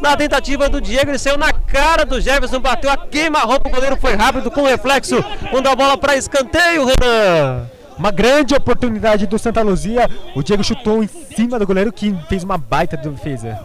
Na 0.00 0.16
tentativa 0.16 0.68
do 0.68 0.80
Diego, 0.80 1.10
ele 1.12 1.18
saiu 1.18 1.38
na 1.38 1.52
cara 1.52 2.04
do 2.04 2.20
Jefferson, 2.20 2.58
bateu 2.58 2.90
a 2.90 2.96
queima-roupa, 2.96 3.68
o 3.68 3.72
goleiro 3.72 3.96
foi 3.96 4.14
rápido 4.14 4.50
com 4.50 4.64
reflexo, 4.64 5.24
mandou 5.52 5.72
a 5.72 5.76
bola 5.76 5.96
para 5.96 6.16
escanteio, 6.16 6.84
Renan. 6.84 7.70
Uma 8.02 8.10
grande 8.10 8.52
oportunidade 8.52 9.28
do 9.28 9.38
Santa 9.38 9.62
Luzia. 9.62 10.10
O 10.34 10.42
Diego 10.42 10.64
chutou 10.64 11.04
em 11.04 11.06
cima 11.06 11.56
do 11.56 11.64
goleiro 11.64 11.92
que 11.92 12.12
fez 12.28 12.42
uma 12.42 12.58
baita 12.58 12.96
defesa. 12.96 13.60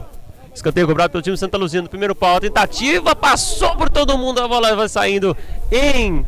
Escanteio 0.54 0.86
cobrado 0.86 1.10
pelo 1.10 1.24
time 1.24 1.36
Santa 1.36 1.58
Luzia 1.58 1.82
no 1.82 1.90
primeiro 1.90 2.14
pau. 2.14 2.38
A 2.38 2.40
tentativa 2.40 3.16
passou 3.16 3.76
por 3.76 3.90
todo 3.90 4.16
mundo, 4.16 4.40
a 4.40 4.48
bola 4.48 4.76
vai 4.76 4.88
saindo 4.88 5.36
em 5.72 6.24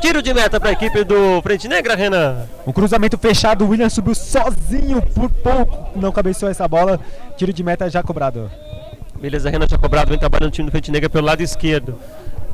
tiro 0.00 0.22
de 0.22 0.32
meta 0.32 0.60
para 0.60 0.68
a 0.68 0.72
equipe 0.74 1.02
do 1.02 1.42
Frente 1.42 1.66
Negra, 1.66 1.96
Renan. 1.96 2.46
Um 2.64 2.70
cruzamento 2.70 3.18
fechado, 3.18 3.64
o 3.64 3.68
William 3.70 3.90
subiu 3.90 4.14
sozinho 4.14 5.02
por 5.02 5.28
pouco, 5.28 5.98
não 5.98 6.12
cabeceou 6.12 6.48
essa 6.48 6.68
bola. 6.68 7.00
Tiro 7.36 7.52
de 7.52 7.64
meta 7.64 7.90
já 7.90 8.00
cobrado. 8.00 8.48
Beleza, 9.20 9.50
Renan 9.50 9.66
já 9.66 9.76
cobrado, 9.76 10.10
vem 10.10 10.20
trabalhando 10.20 10.50
o 10.50 10.52
time 10.52 10.68
do 10.68 10.70
Frente 10.70 10.92
Negra 10.92 11.10
pelo 11.10 11.26
lado 11.26 11.40
esquerdo. 11.40 11.98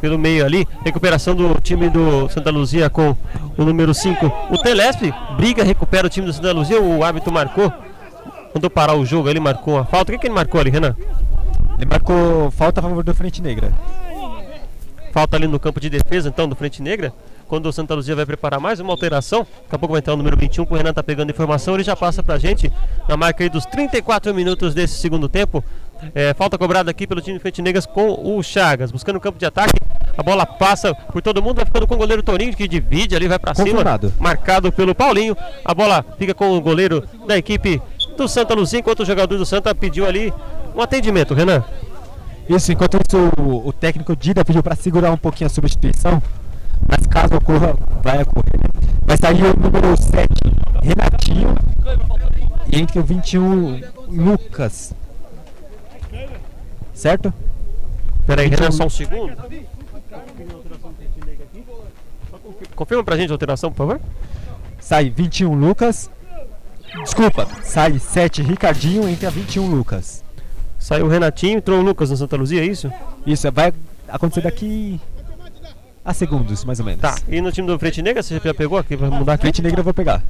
Pelo 0.00 0.18
meio 0.18 0.44
ali, 0.44 0.66
recuperação 0.84 1.34
do 1.34 1.60
time 1.60 1.90
do 1.90 2.28
Santa 2.28 2.50
Luzia 2.50 2.88
com 2.88 3.16
o 3.56 3.64
número 3.64 3.92
5. 3.92 4.32
O 4.50 4.58
Telesp 4.58 5.12
briga, 5.36 5.62
recupera 5.62 6.06
o 6.06 6.10
time 6.10 6.26
do 6.26 6.32
Santa 6.32 6.52
Luzia. 6.52 6.80
O 6.80 7.04
árbitro 7.04 7.32
marcou, 7.32 7.72
mandou 8.54 8.70
parar 8.70 8.94
o 8.94 9.04
jogo 9.04 9.28
ali, 9.28 9.38
marcou 9.38 9.74
uma 9.74 9.84
falta. 9.84 10.10
O 10.10 10.14
que, 10.14 10.20
que 10.22 10.26
ele 10.26 10.34
marcou 10.34 10.60
ali, 10.60 10.70
Renan? 10.70 10.96
Ele 11.76 11.88
marcou 11.88 12.50
falta 12.50 12.80
a 12.80 12.82
favor 12.82 13.02
do 13.04 13.14
Frente 13.14 13.42
Negra. 13.42 13.72
Falta 15.12 15.36
ali 15.36 15.46
no 15.46 15.58
campo 15.58 15.80
de 15.80 15.90
defesa, 15.90 16.28
então, 16.28 16.48
do 16.48 16.54
Frente 16.54 16.80
Negra. 16.80 17.12
Quando 17.48 17.66
o 17.66 17.72
Santa 17.72 17.94
Luzia 17.94 18.14
vai 18.14 18.24
preparar 18.24 18.60
mais 18.60 18.78
uma 18.78 18.92
alteração, 18.92 19.40
daqui 19.40 19.74
a 19.74 19.78
pouco 19.78 19.92
vai 19.92 19.98
entrar 19.98 20.14
o 20.14 20.16
número 20.16 20.36
21, 20.36 20.64
que 20.64 20.72
o 20.72 20.76
Renan 20.76 20.92
tá 20.92 21.02
pegando 21.02 21.30
informação, 21.30 21.74
ele 21.74 21.82
já 21.82 21.96
passa 21.96 22.22
pra 22.22 22.38
gente 22.38 22.70
na 23.08 23.16
marca 23.16 23.42
aí 23.42 23.50
dos 23.50 23.66
34 23.66 24.32
minutos 24.32 24.72
desse 24.72 25.00
segundo 25.00 25.28
tempo. 25.28 25.64
É, 26.14 26.32
falta 26.32 26.56
cobrada 26.56 26.90
aqui 26.90 27.08
pelo 27.08 27.20
time 27.20 27.38
de 27.38 27.42
Frente 27.42 27.60
Negras 27.60 27.86
com 27.86 28.36
o 28.36 28.40
Chagas, 28.40 28.92
buscando 28.92 29.16
o 29.16 29.20
campo 29.20 29.36
de 29.36 29.46
ataque. 29.46 29.79
A 30.16 30.22
bola 30.22 30.44
passa 30.46 30.94
por 30.94 31.22
todo 31.22 31.42
mundo, 31.42 31.56
vai 31.56 31.64
ficando 31.64 31.86
com 31.86 31.94
o 31.94 31.98
goleiro 31.98 32.22
Toninho, 32.22 32.54
que 32.54 32.66
divide 32.68 33.14
ali, 33.16 33.28
vai 33.28 33.38
pra 33.38 33.54
cima. 33.54 33.66
Marcado 34.18 34.70
pelo 34.72 34.94
Paulinho. 34.94 35.36
A 35.64 35.74
bola 35.74 36.04
fica 36.18 36.34
com 36.34 36.56
o 36.56 36.60
goleiro 36.60 37.02
da 37.26 37.36
equipe 37.36 37.80
do 38.16 38.28
Santa 38.28 38.54
Luzia, 38.54 38.80
enquanto 38.80 39.00
o 39.00 39.04
jogador 39.06 39.36
do 39.38 39.46
Santa 39.46 39.74
pediu 39.74 40.06
ali 40.06 40.32
um 40.74 40.80
atendimento, 40.82 41.32
Renan. 41.34 41.64
Isso, 42.48 42.72
enquanto 42.72 42.96
isso, 42.96 43.30
o, 43.38 43.68
o 43.68 43.72
técnico 43.72 44.14
Dida 44.16 44.44
pediu 44.44 44.62
para 44.62 44.74
segurar 44.74 45.12
um 45.12 45.16
pouquinho 45.16 45.46
a 45.46 45.50
substituição, 45.50 46.20
mas 46.88 47.06
caso 47.06 47.36
ocorra, 47.36 47.76
vai 48.02 48.22
ocorrer. 48.22 48.58
né? 48.58 48.90
Vai 49.06 49.16
sair 49.16 49.44
o 49.44 49.56
número 49.58 49.96
7, 49.96 50.28
Renatinho, 50.82 51.54
e 52.72 52.78
entre 52.80 52.98
o 52.98 53.02
21, 53.04 53.80
Lucas. 54.08 54.92
Certo? 56.92 57.32
Peraí, 58.26 58.48
Renan, 58.48 58.70
só 58.70 58.84
um 58.84 58.90
segundo. 58.90 59.32
Confirma 62.80 63.04
pra 63.04 63.14
gente 63.14 63.28
a 63.28 63.34
alteração, 63.34 63.70
por 63.70 63.76
favor. 63.76 64.00
Sai 64.80 65.10
21, 65.10 65.52
Lucas. 65.52 66.10
Desculpa, 67.04 67.46
sai 67.62 67.98
7, 67.98 68.40
Ricardinho, 68.40 69.06
entre 69.06 69.26
a 69.26 69.30
21, 69.30 69.66
Lucas. 69.68 70.24
Saiu 70.78 71.04
o 71.04 71.08
Renatinho, 71.10 71.58
entrou 71.58 71.78
o 71.78 71.82
Lucas 71.82 72.08
no 72.08 72.16
Santa 72.16 72.36
Luzia, 72.36 72.62
é 72.62 72.64
isso? 72.64 72.90
Isso 73.26 73.52
vai 73.52 73.74
acontecer 74.08 74.40
daqui 74.40 74.98
a 76.02 76.14
segundos, 76.14 76.64
mais 76.64 76.80
ou 76.80 76.86
menos. 76.86 77.02
Tá. 77.02 77.16
E 77.28 77.42
no 77.42 77.52
time 77.52 77.68
do 77.68 77.78
Frente 77.78 78.00
Negra, 78.00 78.22
você 78.22 78.40
já 78.42 78.54
pegou 78.54 78.78
aqui? 78.78 78.96
Vai 78.96 79.10
mudar 79.10 79.34
aqui? 79.34 79.42
Frente 79.42 79.60
negra 79.60 79.80
eu 79.80 79.84
vou 79.84 79.92
pegar. 79.92 80.22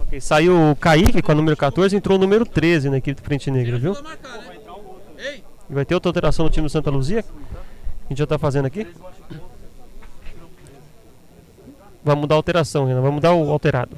Ok, 0.00 0.18
Saiu 0.22 0.70
o 0.70 0.76
Kaique 0.76 1.20
com 1.20 1.32
a 1.32 1.34
número 1.34 1.54
14, 1.54 1.94
entrou 1.94 2.16
o 2.16 2.20
número 2.20 2.46
13 2.46 2.88
na 2.88 2.96
equipe 2.96 3.20
do 3.20 3.24
Frente 3.26 3.50
Negra, 3.50 3.78
viu? 3.78 3.94
E 5.68 5.74
vai 5.74 5.84
ter 5.84 5.92
outra 5.92 6.08
alteração 6.08 6.46
no 6.46 6.50
time 6.50 6.66
do 6.66 6.70
Santa 6.70 6.88
Luzia. 6.88 7.22
A 8.06 8.08
gente 8.08 8.20
já 8.20 8.26
tá 8.26 8.38
fazendo 8.38 8.64
aqui. 8.64 8.86
Vai 12.04 12.14
mudar 12.16 12.34
a 12.34 12.38
alteração, 12.38 12.86
Renan. 12.86 13.00
Vai 13.02 13.10
mudar 13.10 13.32
o 13.34 13.50
alterado. 13.50 13.96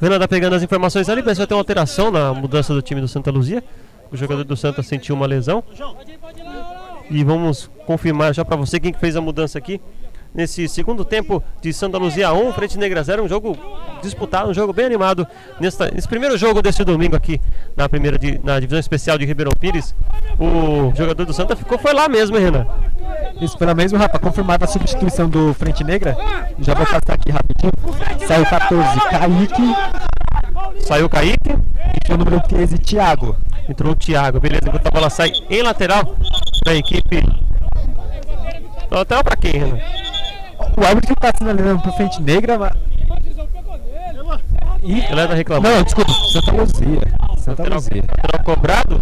Renan 0.00 0.18
tá 0.18 0.28
pegando 0.28 0.54
as 0.56 0.62
informações 0.62 1.08
ali, 1.08 1.22
mas 1.24 1.38
vai 1.38 1.46
ter 1.46 1.54
uma 1.54 1.60
alteração 1.60 2.10
na 2.10 2.32
mudança 2.34 2.72
do 2.74 2.82
time 2.82 3.00
do 3.00 3.08
Santa 3.08 3.30
Luzia. 3.30 3.62
O 4.10 4.16
jogador 4.16 4.44
do 4.44 4.56
Santa 4.56 4.82
sentiu 4.82 5.14
uma 5.14 5.26
lesão. 5.26 5.62
E 7.10 7.24
vamos 7.24 7.70
confirmar 7.86 8.34
já 8.34 8.44
pra 8.44 8.56
você 8.56 8.78
quem 8.80 8.92
que 8.92 8.98
fez 9.00 9.16
a 9.16 9.20
mudança 9.20 9.58
aqui. 9.58 9.80
Nesse 10.34 10.68
segundo 10.68 11.02
tempo 11.02 11.42
de 11.62 11.72
Santa 11.72 11.96
Luzia 11.96 12.30
1, 12.32 12.52
Frente 12.52 12.76
Negra 12.76 13.02
0, 13.02 13.22
um 13.24 13.28
jogo 13.28 13.56
disputado, 14.02 14.50
um 14.50 14.54
jogo 14.54 14.70
bem 14.72 14.84
animado. 14.84 15.26
Nesta, 15.58 15.90
nesse 15.90 16.06
primeiro 16.06 16.36
jogo 16.36 16.60
desse 16.60 16.84
domingo 16.84 17.16
aqui, 17.16 17.40
na 17.74 17.88
primeira 17.88 18.18
di- 18.18 18.38
na 18.44 18.60
divisão 18.60 18.78
especial 18.78 19.16
de 19.16 19.24
Ribeirão 19.24 19.52
Pires, 19.58 19.94
o 20.38 20.94
jogador 20.94 21.24
do 21.24 21.32
Santa 21.32 21.56
ficou, 21.56 21.78
foi 21.78 21.94
lá 21.94 22.06
mesmo, 22.06 22.36
hein, 22.36 22.44
Renan. 22.44 22.66
Isso 23.40 23.56
pela 23.58 23.74
mesma, 23.74 23.98
rapaz. 23.98 24.22
Confirmada 24.22 24.64
a 24.64 24.68
substituição 24.68 25.28
do 25.28 25.52
Frente 25.54 25.84
Negra. 25.84 26.16
Já 26.58 26.74
vou 26.74 26.86
passar 26.86 27.14
aqui 27.14 27.30
rapidinho. 27.30 27.72
Saiu 28.26 28.46
14, 28.46 29.00
Kaique. 29.10 29.74
Saiu 30.86 31.06
o 31.06 31.08
Kaique, 31.08 31.50
E 32.08 32.12
o 32.12 32.16
número 32.16 32.40
13, 32.40 32.78
Thiago. 32.78 33.36
entrou 33.68 33.92
o 33.92 33.96
Thiago, 33.96 34.40
beleza, 34.40 34.62
enquanto 34.68 34.86
a 34.86 34.90
bola 34.90 35.10
sai 35.10 35.32
em 35.50 35.62
lateral 35.62 36.16
da 36.64 36.74
equipe. 36.74 37.22
Lateral 38.90 39.24
pra 39.24 39.36
quem, 39.36 39.52
Renan? 39.52 39.78
O 40.76 40.86
árbitro 40.86 41.14
tá 41.20 41.30
sinalizando 41.36 41.82
pro 41.82 41.92
Frente 41.92 42.22
Negra, 42.22 42.58
mas. 42.58 42.72
Ih, 44.82 45.00
Galera 45.08 45.28
tá 45.28 45.34
reclamando. 45.34 45.74
Não, 45.76 45.82
desculpa. 45.82 46.12
Santa 46.12 46.52
Luzia. 46.52 47.00
Santa 47.38 47.62
Lateral, 47.62 47.74
Luzia. 47.78 48.04
lateral 48.08 48.44
cobrado. 48.44 48.98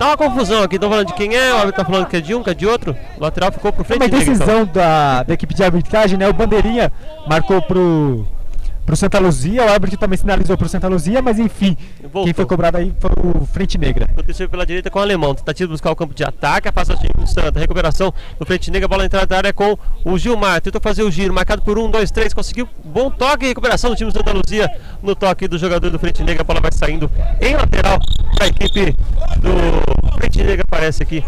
Tá 0.00 0.06
uma 0.06 0.16
confusão 0.16 0.62
aqui, 0.62 0.76
estão 0.76 0.88
falando 0.88 1.08
de 1.08 1.12
quem 1.12 1.36
é, 1.36 1.52
o 1.52 1.56
árbitro 1.56 1.84
tá 1.84 1.84
falando 1.84 2.06
que 2.06 2.16
é 2.16 2.22
de 2.22 2.34
um, 2.34 2.42
que 2.42 2.48
é 2.48 2.54
de 2.54 2.66
outro. 2.66 2.96
O 3.18 3.22
lateral 3.22 3.52
ficou 3.52 3.70
pro 3.70 3.84
frente 3.84 4.00
uma 4.00 4.08
Negra, 4.08 4.22
então. 4.22 4.34
decisão 4.34 4.64
da, 4.64 5.22
da 5.24 5.34
equipe 5.34 5.52
de 5.52 5.62
arbitragem, 5.62 6.16
né? 6.16 6.26
O 6.26 6.32
Bandeirinha 6.32 6.90
marcou 7.28 7.60
pro, 7.60 8.26
pro 8.90 8.96
Santa 8.96 9.20
Luzia, 9.20 9.64
o 9.64 9.68
árbitro 9.68 9.96
também 9.96 10.18
sinalizou 10.18 10.58
pro 10.58 10.68
Santa 10.68 10.88
Luzia, 10.88 11.22
mas 11.22 11.38
enfim, 11.38 11.76
Voltou. 12.02 12.24
quem 12.24 12.34
foi 12.34 12.44
cobrado 12.44 12.76
aí 12.76 12.92
foi 12.98 13.10
o 13.22 13.46
Frente 13.46 13.78
Negra. 13.78 14.06
Aconteceu 14.10 14.48
pela 14.48 14.66
direita 14.66 14.90
com 14.90 14.98
o 14.98 15.02
alemão. 15.02 15.32
Tentativa 15.32 15.68
de 15.68 15.72
buscar 15.72 15.92
o 15.92 15.96
campo 15.96 16.12
de 16.12 16.24
ataque. 16.24 16.68
O 16.68 16.72
time 16.96 17.12
do 17.16 17.24
Santa. 17.24 17.60
Recuperação 17.60 18.12
do 18.36 18.44
frente 18.44 18.68
negra. 18.68 18.88
Bola 18.88 19.04
entrada 19.04 19.26
da 19.26 19.36
área 19.36 19.52
com 19.52 19.78
o 20.04 20.18
Gilmar. 20.18 20.60
Tentou 20.60 20.80
fazer 20.80 21.04
o 21.04 21.10
giro. 21.10 21.32
Marcado 21.32 21.62
por 21.62 21.78
um, 21.78 21.88
dois, 21.88 22.10
três. 22.10 22.34
Conseguiu. 22.34 22.68
Bom 22.84 23.10
toque. 23.10 23.46
Recuperação 23.46 23.90
do 23.90 23.96
time 23.96 24.10
do 24.10 24.18
Santa 24.18 24.32
Luzia. 24.32 24.68
No 25.00 25.14
toque 25.14 25.46
do 25.46 25.56
jogador 25.56 25.88
do 25.88 25.98
frente 25.98 26.24
negra. 26.24 26.42
A 26.42 26.44
bola 26.44 26.60
vai 26.60 26.72
saindo 26.72 27.08
em 27.40 27.54
lateral 27.54 28.00
da 28.40 28.48
equipe 28.48 28.96
do 29.38 30.18
frente 30.18 30.42
negra. 30.42 30.64
Aparece 30.66 31.02
aqui 31.04 31.24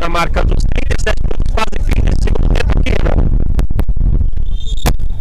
na 0.00 0.08
marca 0.08 0.44
dos 0.44 0.64
37 0.88 1.14
minutos. 1.22 1.54
Quase 1.54 1.92
fim 1.92 2.02
desse 2.02 2.24
segundo 2.24 2.54
tempo? 2.54 3.33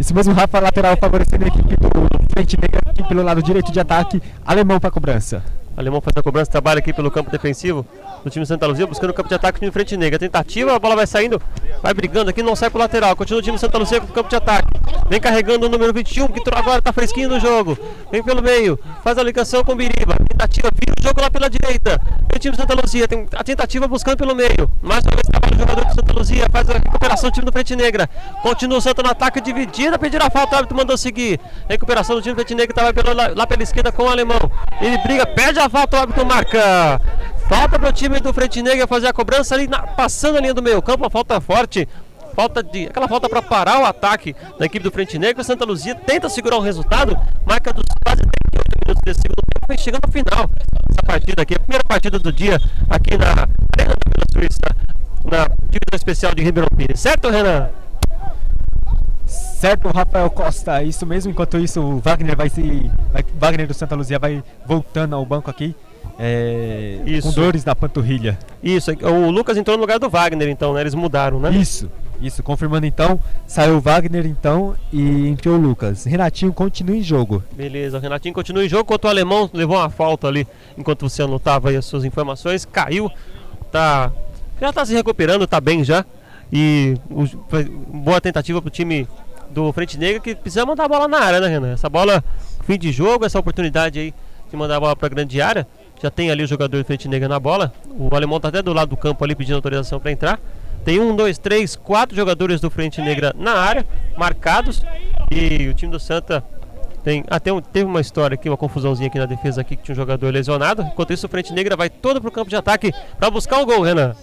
Isso 0.04 0.14
mesmo, 0.14 0.34
Rafa, 0.34 0.60
lateral 0.60 0.98
favorecendo 0.98 1.46
a 1.46 1.48
equipe 1.48 1.78
do 1.78 1.90
Frente 2.34 2.58
Negra 2.60 2.82
aqui 2.86 3.08
pelo 3.08 3.24
lado 3.24 3.42
direito 3.42 3.72
de 3.72 3.80
ataque, 3.80 4.22
alemão 4.46 4.78
pra 4.78 4.92
cobrança. 4.92 5.42
Alemão 5.76 6.00
faz 6.00 6.16
a 6.16 6.22
cobrança, 6.22 6.52
trabalha 6.52 6.80
aqui 6.80 6.94
pelo 6.94 7.10
campo 7.10 7.32
defensivo 7.32 7.86
do 8.24 8.30
time 8.30 8.46
Santa 8.46 8.68
Luzia, 8.68 8.86
buscando 8.86 9.10
o 9.10 9.14
campo 9.14 9.28
de 9.28 9.36
ataque 9.36 9.58
do 9.58 9.62
time 9.62 9.72
frente 9.72 9.98
negra. 9.98 10.20
Tentativa, 10.20 10.76
a 10.76 10.80
bola 10.80 10.96
vai 10.96 11.08
saindo, 11.08 11.42
vai 11.82 11.94
brigando 11.94 12.30
aqui, 12.30 12.44
não 12.44 12.56
sai 12.56 12.70
pro 12.70 12.80
lateral. 12.80 13.16
Continua 13.16 13.40
o 13.40 13.44
time 13.44 13.58
Santa 13.58 13.78
Luzia 13.78 14.00
com 14.00 14.08
o 14.08 14.14
campo 14.14 14.30
de 14.30 14.36
ataque. 14.36 14.68
Vem 15.10 15.20
carregando 15.20 15.66
o 15.66 15.70
número 15.70 15.92
21, 15.92 16.28
que 16.28 16.42
agora, 16.54 16.82
tá 16.82 16.94
fresquinho 16.94 17.30
no 17.30 17.40
jogo. 17.40 17.78
Vem 18.12 18.24
pelo 18.24 18.42
meio, 18.42 18.80
faz 19.04 19.18
a 19.18 19.24
ligação 19.24 19.64
com 19.64 19.74
o 19.74 19.76
Biriba. 19.76 20.16
Tentativa, 20.30 20.70
vira 20.74 20.94
o 21.00 21.04
jogo 21.04 21.22
lá 21.22 21.30
pela 21.30 21.50
direita. 21.50 22.00
Vem 22.06 22.38
o 22.38 22.40
time 22.40 22.56
Santa 22.56 22.74
Luzia, 22.76 23.08
tem 23.08 23.28
a 23.34 23.44
tentativa 23.44 23.88
buscando 23.88 24.18
pelo 24.18 24.36
meio. 24.36 24.70
Mais 24.82 25.04
uma 25.04 25.12
vez 25.12 25.28
trabalha 25.30 25.56
o 25.56 25.60
jogador 25.60 25.86
do 25.86 25.96
Santa 25.96 26.14
Luzia, 26.14 26.48
faz 26.52 26.70
a 26.70 26.74
recuperação 26.74 27.30
do 27.30 27.34
time 27.34 27.46
do 27.46 27.52
frente 27.52 27.76
negra. 27.76 28.08
Continua 28.42 28.78
o 28.78 28.82
Santa 28.82 29.02
no 29.02 29.10
ataque, 29.10 29.42
dividida, 29.42 29.98
pedir 29.98 30.22
a 30.22 30.30
falta, 30.30 30.54
o 30.54 30.58
árbitro 30.58 30.78
mandou 30.78 30.98
seguir. 30.98 31.40
Recuperação 31.68 32.16
do 32.16 32.22
time 32.22 32.36
do 32.36 32.38
frente 32.38 32.56
negra, 32.56 32.74
tava 32.76 32.94
lá 33.36 33.48
pela 33.48 33.64
esquerda 33.64 33.92
com 33.92 34.04
o 34.04 34.10
alemão. 34.10 34.40
Ele 34.80 34.98
briga, 35.00 35.26
perde 35.26 35.60
a 35.60 35.63
falta, 35.70 35.98
o 35.98 36.00
árbitro 36.02 36.26
marca. 36.26 37.02
Falta 37.48 37.78
para 37.78 37.90
o 37.90 37.94
time 37.94 38.20
do 38.20 38.34
Frente 38.34 38.62
Negra 38.62 38.88
fazer 38.88 39.08
a 39.08 39.14
cobrança 39.14 39.54
ali, 39.56 39.68
na- 39.68 39.82
passando 39.84 40.38
a 40.38 40.42
linha 40.42 40.54
do 40.54 40.62
meio 40.64 40.82
campo, 40.82 41.04
uma 41.04 41.10
falta 41.10 41.40
forte. 41.42 41.88
Falta 42.36 42.64
de. 42.64 42.88
Aquela 42.88 43.08
falta 43.08 43.30
para 43.30 43.42
parar 43.44 43.80
o 43.82 43.86
ataque 43.86 44.36
da 44.58 44.66
equipe 44.66 44.84
do 44.84 44.92
Frente 44.92 45.20
Negra. 45.20 45.44
Santa 45.44 45.66
Luzia 45.66 45.94
tenta 45.94 46.30
segurar 46.30 46.58
o 46.58 46.62
resultado, 46.62 47.16
marca 47.46 47.72
dos 47.72 47.84
quase 48.04 48.22
38 48.52 48.66
minutos 48.84 49.02
desse 49.06 49.22
segundo 49.22 49.38
tempo, 49.54 49.66
vem 49.68 49.78
chegando 49.78 50.06
ao 50.06 50.12
final 50.12 50.50
essa 50.90 51.02
partida 51.06 51.44
aqui. 51.44 51.54
A 51.54 51.60
primeira 51.60 51.84
partida 51.84 52.18
do 52.18 52.32
dia 52.32 52.58
aqui 52.90 53.16
na 53.18 53.28
Arena 53.78 53.94
da 53.94 54.10
Vila 54.10 54.26
Suíça, 54.34 54.76
na 55.26 55.44
divisão 55.70 55.94
especial 55.96 56.34
de 56.34 56.44
Ribeirão 56.44 56.70
Pires. 56.76 57.00
Certo, 57.00 57.30
Renan? 57.30 57.70
Certo, 59.64 59.88
Rafael 59.88 60.30
Costa, 60.30 60.84
isso 60.84 61.06
mesmo. 61.06 61.32
Enquanto 61.32 61.58
isso, 61.58 61.80
o 61.80 61.98
Wagner 62.00 62.36
vai 62.36 62.50
se. 62.50 62.92
Vai, 63.14 63.24
Wagner 63.40 63.66
do 63.66 63.74
Santa 63.74 63.96
Luzia 63.96 64.20
vai 64.20 64.44
voltando 64.66 65.16
ao 65.16 65.26
banco 65.26 65.50
aqui. 65.50 65.74
é, 66.20 67.00
Isso. 67.06 67.30
com 67.30 67.34
dores 67.34 67.64
na 67.64 67.74
panturrilha. 67.74 68.38
Isso, 68.62 68.92
o 68.92 69.32
Lucas 69.32 69.56
entrou 69.56 69.78
no 69.78 69.82
lugar 69.82 70.00
do 70.00 70.10
Wagner, 70.10 70.50
então, 70.50 70.74
né? 70.74 70.82
Eles 70.82 70.94
mudaram, 70.94 71.40
né? 71.40 71.50
Isso, 71.52 71.90
isso, 72.20 72.44
confirmando 72.44 72.86
então. 72.86 73.18
Saiu 73.48 73.78
o 73.78 73.80
Wagner 73.80 74.26
então 74.26 74.76
e 74.92 75.30
entrou 75.30 75.56
o 75.56 75.62
Lucas. 75.62 76.04
Renatinho 76.04 76.52
continua 76.52 76.98
em 76.98 77.02
jogo. 77.02 77.42
Beleza, 77.54 77.98
o 78.00 78.02
Renatinho 78.02 78.34
continua 78.36 78.66
em 78.66 78.68
jogo, 78.68 78.84
enquanto 78.84 79.06
o 79.06 79.08
alemão 79.08 79.50
levou 79.54 79.78
uma 79.78 79.90
falta 79.90 80.28
ali, 80.28 80.46
enquanto 80.78 81.08
você 81.10 81.22
anotava 81.24 81.70
aí 81.70 81.78
as 81.78 81.86
suas 81.86 82.04
informações, 82.04 82.66
caiu, 82.66 83.10
tá, 83.72 84.12
já 84.60 84.74
tá 84.74 84.86
se 84.86 84.94
recuperando, 84.94 85.48
tá 85.48 85.62
bem 85.62 85.86
já, 85.86 86.04
e 86.52 86.98
o- 87.10 87.26
boa 87.94 88.20
tentativa 88.20 88.62
pro 88.62 88.70
time 88.70 89.08
do 89.54 89.72
Frente 89.72 89.98
Negra, 89.98 90.20
que 90.20 90.36
precisa 90.36 90.66
mandar 90.66 90.86
a 90.86 90.88
bola 90.88 91.08
na 91.08 91.20
área, 91.20 91.40
né 91.40 91.48
Renan? 91.48 91.74
Essa 91.74 91.90
bola, 91.90 92.24
fim 92.66 92.78
de 92.78 92.92
jogo, 92.92 93.26
essa 93.26 93.40
oportunidade 93.40 94.00
aí 94.00 94.14
de 94.50 94.58
mandar 94.58 94.78
a 94.78 94.80
bola 94.80 94.96
pra 94.96 95.08
grande 95.10 95.42
área, 95.42 95.68
já 96.02 96.12
tem 96.12 96.30
ali 96.30 96.44
o 96.44 96.48
jogador 96.48 96.78
do 96.78 96.86
Frente 96.86 97.08
Negra 97.08 97.30
na 97.30 97.40
bola, 97.40 97.74
o 97.98 98.14
alemão 98.14 98.40
tá 98.40 98.50
até 98.50 98.62
do 98.62 98.74
lado 98.74 98.90
do 98.90 98.98
campo 98.98 99.24
ali 99.24 99.36
pedindo 99.36 99.56
autorização 99.56 100.00
para 100.00 100.12
entrar, 100.12 100.40
tem 100.84 101.00
um, 101.00 101.16
dois, 101.16 101.38
três, 101.38 101.76
quatro 101.76 102.16
jogadores 102.16 102.60
do 102.60 102.70
Frente 102.70 103.02
Negra 103.02 103.34
na 103.38 103.54
área, 103.54 103.86
marcados, 104.18 104.84
e 105.32 105.68
o 105.70 105.74
time 105.74 105.92
do 105.92 106.00
Santa 106.00 106.44
tem 107.04 107.24
até 107.30 107.52
um, 107.52 107.62
teve 107.62 107.86
uma 107.86 108.00
história 108.00 108.36
aqui, 108.36 108.50
uma 108.50 108.58
confusãozinha 108.58 109.08
aqui 109.08 109.20
na 109.20 109.26
defesa 109.26 109.62
aqui 109.62 109.76
que 109.76 109.84
tinha 109.84 109.94
um 109.94 109.96
jogador 109.96 110.34
lesionado. 110.34 110.82
Enquanto 110.84 111.12
isso, 111.12 111.26
o 111.26 111.30
Frente 111.30 111.52
Negra 111.52 111.76
vai 111.76 111.90
todo 111.90 112.22
pro 112.22 112.32
campo 112.32 112.50
de 112.50 112.56
ataque 112.56 112.94
para 113.20 113.30
buscar 113.30 113.60
um 113.60 113.66
gol, 113.66 113.82
Renan. 113.82 114.16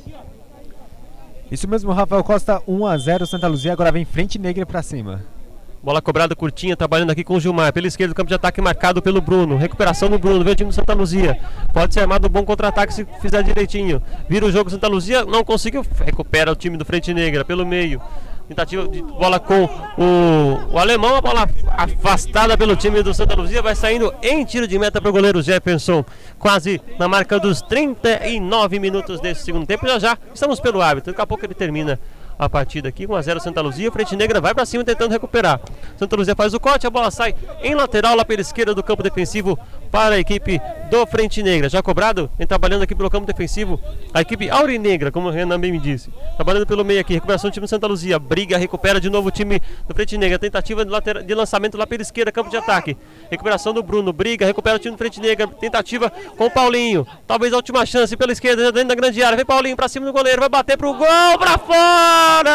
Isso 1.50 1.66
mesmo, 1.66 1.90
Rafael 1.92 2.22
Costa 2.22 2.62
1 2.66 2.86
a 2.86 2.96
0 2.96 3.26
Santa 3.26 3.48
Luzia 3.48 3.72
agora 3.72 3.90
vem 3.90 4.04
frente 4.04 4.38
negra 4.38 4.64
pra 4.64 4.82
cima. 4.82 5.24
Bola 5.82 6.00
cobrada 6.00 6.36
curtinha, 6.36 6.76
trabalhando 6.76 7.10
aqui 7.10 7.24
com 7.24 7.34
o 7.34 7.40
Gilmar. 7.40 7.72
Pela 7.72 7.88
esquerda, 7.88 8.12
o 8.12 8.14
campo 8.14 8.28
de 8.28 8.34
ataque 8.34 8.60
marcado 8.60 9.02
pelo 9.02 9.20
Bruno. 9.20 9.56
Recuperação 9.56 10.08
do 10.08 10.18
Bruno, 10.18 10.44
vem 10.44 10.52
o 10.52 10.56
time 10.56 10.68
do 10.68 10.74
Santa 10.74 10.92
Luzia. 10.92 11.40
Pode 11.72 11.94
ser 11.94 12.00
armado 12.00 12.28
um 12.28 12.30
bom 12.30 12.44
contra-ataque 12.44 12.94
se 12.94 13.04
fizer 13.20 13.42
direitinho. 13.42 14.00
Vira 14.28 14.46
o 14.46 14.52
jogo 14.52 14.70
Santa 14.70 14.86
Luzia, 14.86 15.24
não 15.24 15.42
conseguiu. 15.42 15.84
Recupera 16.04 16.52
o 16.52 16.54
time 16.54 16.76
do 16.76 16.84
Frente 16.84 17.12
Negra 17.12 17.44
pelo 17.44 17.66
meio. 17.66 18.00
Tentativa 18.50 18.88
de 18.88 19.00
bola 19.00 19.38
com 19.38 19.64
o, 19.96 20.72
o 20.72 20.76
alemão, 20.76 21.14
a 21.14 21.20
bola 21.20 21.48
afastada 21.68 22.58
pelo 22.58 22.74
time 22.74 23.00
do 23.00 23.14
Santa 23.14 23.36
Luzia, 23.36 23.62
vai 23.62 23.76
saindo 23.76 24.12
em 24.20 24.44
tiro 24.44 24.66
de 24.66 24.76
meta 24.76 25.00
para 25.00 25.08
o 25.08 25.12
goleiro 25.12 25.40
Jefferson, 25.40 26.04
quase 26.36 26.80
na 26.98 27.06
marca 27.06 27.38
dos 27.38 27.62
39 27.62 28.80
minutos 28.80 29.20
desse 29.20 29.44
segundo 29.44 29.68
tempo. 29.68 29.86
Já 29.86 30.00
já 30.00 30.18
estamos 30.34 30.58
pelo 30.58 30.82
árbitro, 30.82 31.12
daqui 31.12 31.22
a 31.22 31.26
pouco 31.28 31.46
ele 31.46 31.54
termina 31.54 31.96
a 32.36 32.48
partida 32.48 32.88
aqui, 32.88 33.06
1x0 33.06 33.38
Santa 33.38 33.60
Luzia, 33.60 33.92
Frente 33.92 34.16
Negra 34.16 34.40
vai 34.40 34.52
para 34.52 34.66
cima 34.66 34.82
tentando 34.82 35.12
recuperar. 35.12 35.60
Santa 35.96 36.16
Luzia 36.16 36.34
faz 36.34 36.52
o 36.52 36.58
corte, 36.58 36.88
a 36.88 36.90
bola 36.90 37.12
sai 37.12 37.36
em 37.62 37.76
lateral 37.76 38.16
lá 38.16 38.24
pela 38.24 38.40
esquerda 38.40 38.74
do 38.74 38.82
campo 38.82 39.00
defensivo 39.00 39.56
para 39.90 40.14
a 40.14 40.18
equipe 40.18 40.60
do 40.90 41.06
Frente 41.06 41.42
Negra. 41.42 41.68
Já 41.68 41.82
cobrado, 41.82 42.30
vem 42.38 42.46
trabalhando 42.46 42.82
aqui 42.82 42.94
pelo 42.94 43.10
campo 43.10 43.26
defensivo. 43.26 43.80
A 44.14 44.20
equipe 44.20 44.48
Aurinegra, 44.50 45.10
como 45.10 45.28
o 45.28 45.30
Renan 45.30 45.58
bem 45.58 45.72
me 45.72 45.78
disse. 45.78 46.10
Trabalhando 46.36 46.66
pelo 46.66 46.84
meio 46.84 47.00
aqui, 47.00 47.14
recuperação 47.14 47.50
do 47.50 47.52
time 47.52 47.66
do 47.66 47.68
Santa 47.70 47.86
Luzia. 47.86 48.18
Briga, 48.18 48.56
recupera 48.58 49.00
de 49.00 49.08
novo 49.10 49.28
o 49.28 49.30
time 49.30 49.60
do 49.88 49.94
Frente 49.94 50.16
Negra. 50.18 50.38
Tentativa 50.38 50.84
de, 50.84 50.90
de 51.24 51.34
lançamento 51.34 51.76
lá 51.76 51.86
pela 51.86 52.02
esquerda, 52.02 52.30
campo 52.32 52.50
de 52.50 52.56
ataque. 52.56 52.96
Recuperação 53.30 53.72
do 53.72 53.82
Bruno, 53.82 54.12
briga, 54.12 54.46
recupera 54.46 54.76
o 54.76 54.78
time 54.78 54.94
do 54.94 54.98
Frente 54.98 55.20
Negra. 55.20 55.46
Tentativa 55.46 56.10
com 56.36 56.46
o 56.46 56.50
Paulinho. 56.50 57.06
Talvez 57.26 57.52
a 57.52 57.56
última 57.56 57.84
chance 57.86 58.16
pela 58.16 58.32
esquerda, 58.32 58.64
já 58.64 58.70
dentro 58.70 58.88
da 58.88 58.94
grande 58.94 59.22
área. 59.22 59.36
Vem 59.36 59.46
Paulinho 59.46 59.76
pra 59.76 59.88
cima 59.88 60.06
do 60.06 60.12
goleiro, 60.12 60.40
vai 60.40 60.48
bater 60.48 60.76
pro 60.76 60.94
gol, 60.94 61.38
pra 61.38 61.58
fora! 61.58 62.50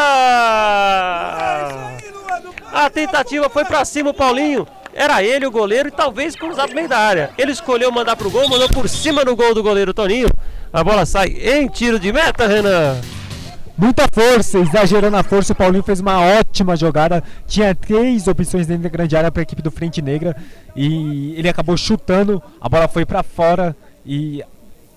A 2.71 2.89
tentativa 2.89 3.49
foi 3.49 3.63
pra 3.63 3.85
cima 3.85 4.09
o 4.09 4.13
Paulinho. 4.13 4.67
Era 4.95 5.21
ele 5.21 5.45
o 5.45 5.51
goleiro 5.51 5.89
e 5.89 5.91
talvez 5.91 6.37
cruzar 6.37 6.67
pro 6.67 6.75
meio 6.75 6.87
da 6.87 6.97
área. 6.97 7.31
Ele 7.37 7.51
escolheu 7.51 7.91
mandar 7.91 8.15
pro 8.15 8.31
gol, 8.31 8.47
mandou 8.47 8.69
por 8.69 8.87
cima 8.87 9.25
do 9.25 9.35
gol 9.35 9.53
do 9.53 9.61
goleiro 9.61 9.93
Toninho. 9.93 10.29
A 10.71 10.81
bola 10.85 11.05
sai 11.05 11.27
em 11.27 11.67
tiro 11.67 11.99
de 11.99 12.13
meta, 12.13 12.47
Renan. 12.47 13.01
Muita 13.77 14.07
força, 14.09 14.57
exagerando 14.57 15.17
a 15.17 15.23
força, 15.23 15.51
o 15.51 15.55
Paulinho 15.55 15.83
fez 15.83 15.99
uma 15.99 16.21
ótima 16.21 16.77
jogada. 16.77 17.21
Tinha 17.45 17.75
três 17.75 18.25
opções 18.25 18.67
dentro 18.67 18.83
da 18.83 18.89
grande 18.89 19.17
área 19.17 19.29
para 19.29 19.41
a 19.41 19.43
equipe 19.43 19.61
do 19.61 19.69
Frente 19.69 20.01
Negra 20.01 20.33
e 20.73 21.35
ele 21.37 21.49
acabou 21.49 21.75
chutando, 21.75 22.41
a 22.61 22.69
bola 22.69 22.87
foi 22.87 23.05
para 23.05 23.21
fora 23.21 23.75
e 24.05 24.41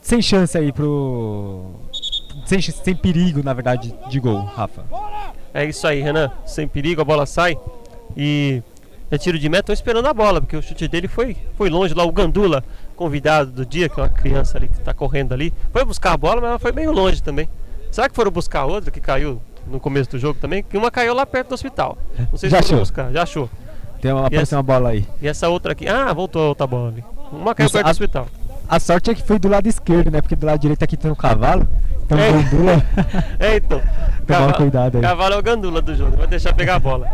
sem 0.00 0.22
chance 0.22 0.56
aí 0.56 0.72
pro 0.72 1.72
sem, 2.46 2.60
sem 2.60 2.94
perigo, 2.94 3.42
na 3.42 3.52
verdade, 3.52 3.92
de 4.08 4.20
gol, 4.20 4.42
Rafa. 4.42 4.84
É 5.52 5.64
isso 5.64 5.84
aí, 5.84 6.00
Renan. 6.00 6.30
Sem 6.46 6.68
perigo, 6.68 7.00
a 7.00 7.04
bola 7.04 7.26
sai. 7.26 7.58
E 8.16 8.62
é 9.10 9.18
tiro 9.18 9.38
de 9.38 9.48
meta. 9.48 9.72
Estão 9.72 9.74
esperando 9.74 10.06
a 10.06 10.14
bola, 10.14 10.40
porque 10.40 10.56
o 10.56 10.62
chute 10.62 10.86
dele 10.88 11.08
foi, 11.08 11.36
foi 11.56 11.68
longe 11.70 11.94
lá. 11.94 12.04
O 12.04 12.12
Gandula, 12.12 12.62
convidado 12.96 13.50
do 13.50 13.64
dia, 13.66 13.88
que 13.88 13.98
é 13.98 14.02
uma 14.02 14.08
criança 14.08 14.58
ali 14.58 14.68
que 14.68 14.78
está 14.78 14.92
correndo 14.94 15.32
ali, 15.32 15.52
foi 15.72 15.84
buscar 15.84 16.12
a 16.12 16.16
bola, 16.16 16.40
mas 16.40 16.50
ela 16.50 16.58
foi 16.58 16.72
meio 16.72 16.92
longe 16.92 17.22
também. 17.22 17.48
Será 17.90 18.08
que 18.08 18.14
foram 18.14 18.30
buscar 18.30 18.64
outra 18.66 18.90
que 18.90 19.00
caiu 19.00 19.40
no 19.66 19.78
começo 19.80 20.10
do 20.10 20.18
jogo 20.18 20.38
também? 20.40 20.62
Que 20.62 20.76
uma 20.76 20.90
caiu 20.90 21.14
lá 21.14 21.24
perto 21.24 21.48
do 21.48 21.54
hospital. 21.54 21.96
Não 22.30 22.38
sei 22.38 22.50
Já 22.50 22.58
se 22.58 22.64
foram 22.64 22.66
achou. 22.66 22.78
buscar. 22.80 23.12
Já 23.12 23.22
achou. 23.22 23.50
Tem 24.00 24.12
uma, 24.12 24.20
apareceu 24.20 24.42
essa- 24.42 24.56
uma 24.56 24.62
bola 24.62 24.90
aí. 24.90 25.06
E 25.20 25.26
essa 25.26 25.48
outra 25.48 25.72
aqui. 25.72 25.88
Ah, 25.88 26.12
voltou 26.12 26.42
a 26.42 26.48
outra 26.50 26.66
bola 26.66 26.88
ali. 26.88 27.04
Uma 27.32 27.54
caiu 27.54 27.68
perto 27.70 27.84
do 27.84 27.88
a- 27.88 27.90
hospital. 27.90 28.26
A 28.68 28.78
sorte 28.78 29.10
é 29.10 29.14
que 29.14 29.22
foi 29.22 29.38
do 29.38 29.48
lado 29.48 29.66
esquerdo, 29.66 30.10
né? 30.10 30.20
Porque 30.20 30.36
do 30.36 30.44
lado 30.46 30.60
direito 30.60 30.82
aqui 30.82 30.96
tem 30.96 31.10
um 31.10 31.14
cavalo. 31.14 31.66
Então 32.04 32.18
É. 32.18 32.30
Gandula 32.32 32.84
É, 33.40 33.56
então. 33.56 33.80
Tomar 34.26 34.52
cuidado 34.54 34.96
aí. 34.96 35.02
Cavalo 35.02 35.34
é 35.34 35.38
o 35.38 35.42
gandula 35.42 35.80
do 35.80 35.94
jogo, 35.94 36.16
vai 36.16 36.26
deixar 36.26 36.52
pegar 36.54 36.74
a 36.76 36.78
bola. 36.78 37.08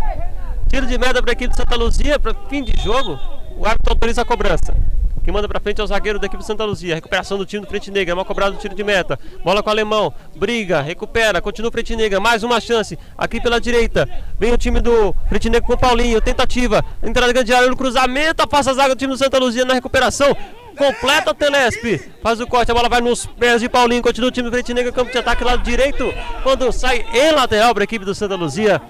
Tiro 0.74 0.88
de 0.88 0.98
meta 0.98 1.22
para 1.22 1.30
a 1.30 1.34
equipe 1.34 1.50
de 1.50 1.56
Santa 1.56 1.76
Luzia, 1.76 2.18
para 2.18 2.34
fim 2.48 2.64
de 2.64 2.76
jogo. 2.82 3.16
O 3.56 3.64
árbitro 3.64 3.92
autoriza 3.92 4.22
a 4.22 4.24
cobrança. 4.24 4.74
Quem 5.22 5.32
manda 5.32 5.46
para 5.46 5.60
frente 5.60 5.80
é 5.80 5.84
o 5.84 5.86
zagueiro 5.86 6.18
da 6.18 6.26
equipe 6.26 6.40
de 6.40 6.46
Santa 6.48 6.64
Luzia. 6.64 6.96
Recuperação 6.96 7.38
do 7.38 7.46
time 7.46 7.64
do 7.64 7.68
Frente 7.68 7.92
Negra. 7.92 8.16
Mal 8.16 8.24
cobrado 8.24 8.56
do 8.56 8.58
tiro 8.58 8.74
de 8.74 8.82
meta. 8.82 9.16
Bola 9.44 9.62
com 9.62 9.68
o 9.68 9.72
alemão. 9.72 10.12
Briga, 10.34 10.80
recupera. 10.80 11.40
Continua 11.40 11.68
o 11.68 11.72
Frente 11.72 11.94
Negra. 11.94 12.18
Mais 12.18 12.42
uma 12.42 12.60
chance. 12.60 12.98
Aqui 13.16 13.40
pela 13.40 13.60
direita. 13.60 14.08
Vem 14.36 14.52
o 14.52 14.58
time 14.58 14.80
do 14.80 15.14
Frente 15.28 15.48
Negra 15.48 15.64
com 15.64 15.74
o 15.74 15.78
Paulinho. 15.78 16.20
Tentativa. 16.20 16.84
Entrada 17.00 17.32
grande 17.32 17.54
área 17.54 17.68
no 17.68 17.76
cruzamento. 17.76 18.42
Afasta 18.42 18.72
a 18.72 18.74
zaga 18.74 18.96
do 18.96 18.98
time 18.98 19.12
do 19.12 19.16
Santa 19.16 19.38
Luzia 19.38 19.64
na 19.64 19.74
recuperação. 19.74 20.36
Completa 20.76 21.30
o 21.30 21.34
Telespe. 21.34 22.02
Faz 22.20 22.40
o 22.40 22.48
corte. 22.48 22.72
A 22.72 22.74
bola 22.74 22.88
vai 22.88 23.00
nos 23.00 23.26
pés 23.26 23.60
de 23.60 23.68
Paulinho. 23.68 24.02
Continua 24.02 24.28
o 24.28 24.32
time 24.32 24.50
do 24.50 24.52
Frente 24.52 24.74
Negra. 24.74 24.90
Campo 24.90 25.12
de 25.12 25.18
ataque 25.18 25.44
lado 25.44 25.62
direito. 25.62 26.12
Quando 26.42 26.72
sai 26.72 27.06
em 27.14 27.30
lateral 27.30 27.72
para 27.72 27.84
a 27.84 27.86
equipe 27.86 28.04
do 28.04 28.12
Santa 28.12 28.34
Luzia 28.34 28.82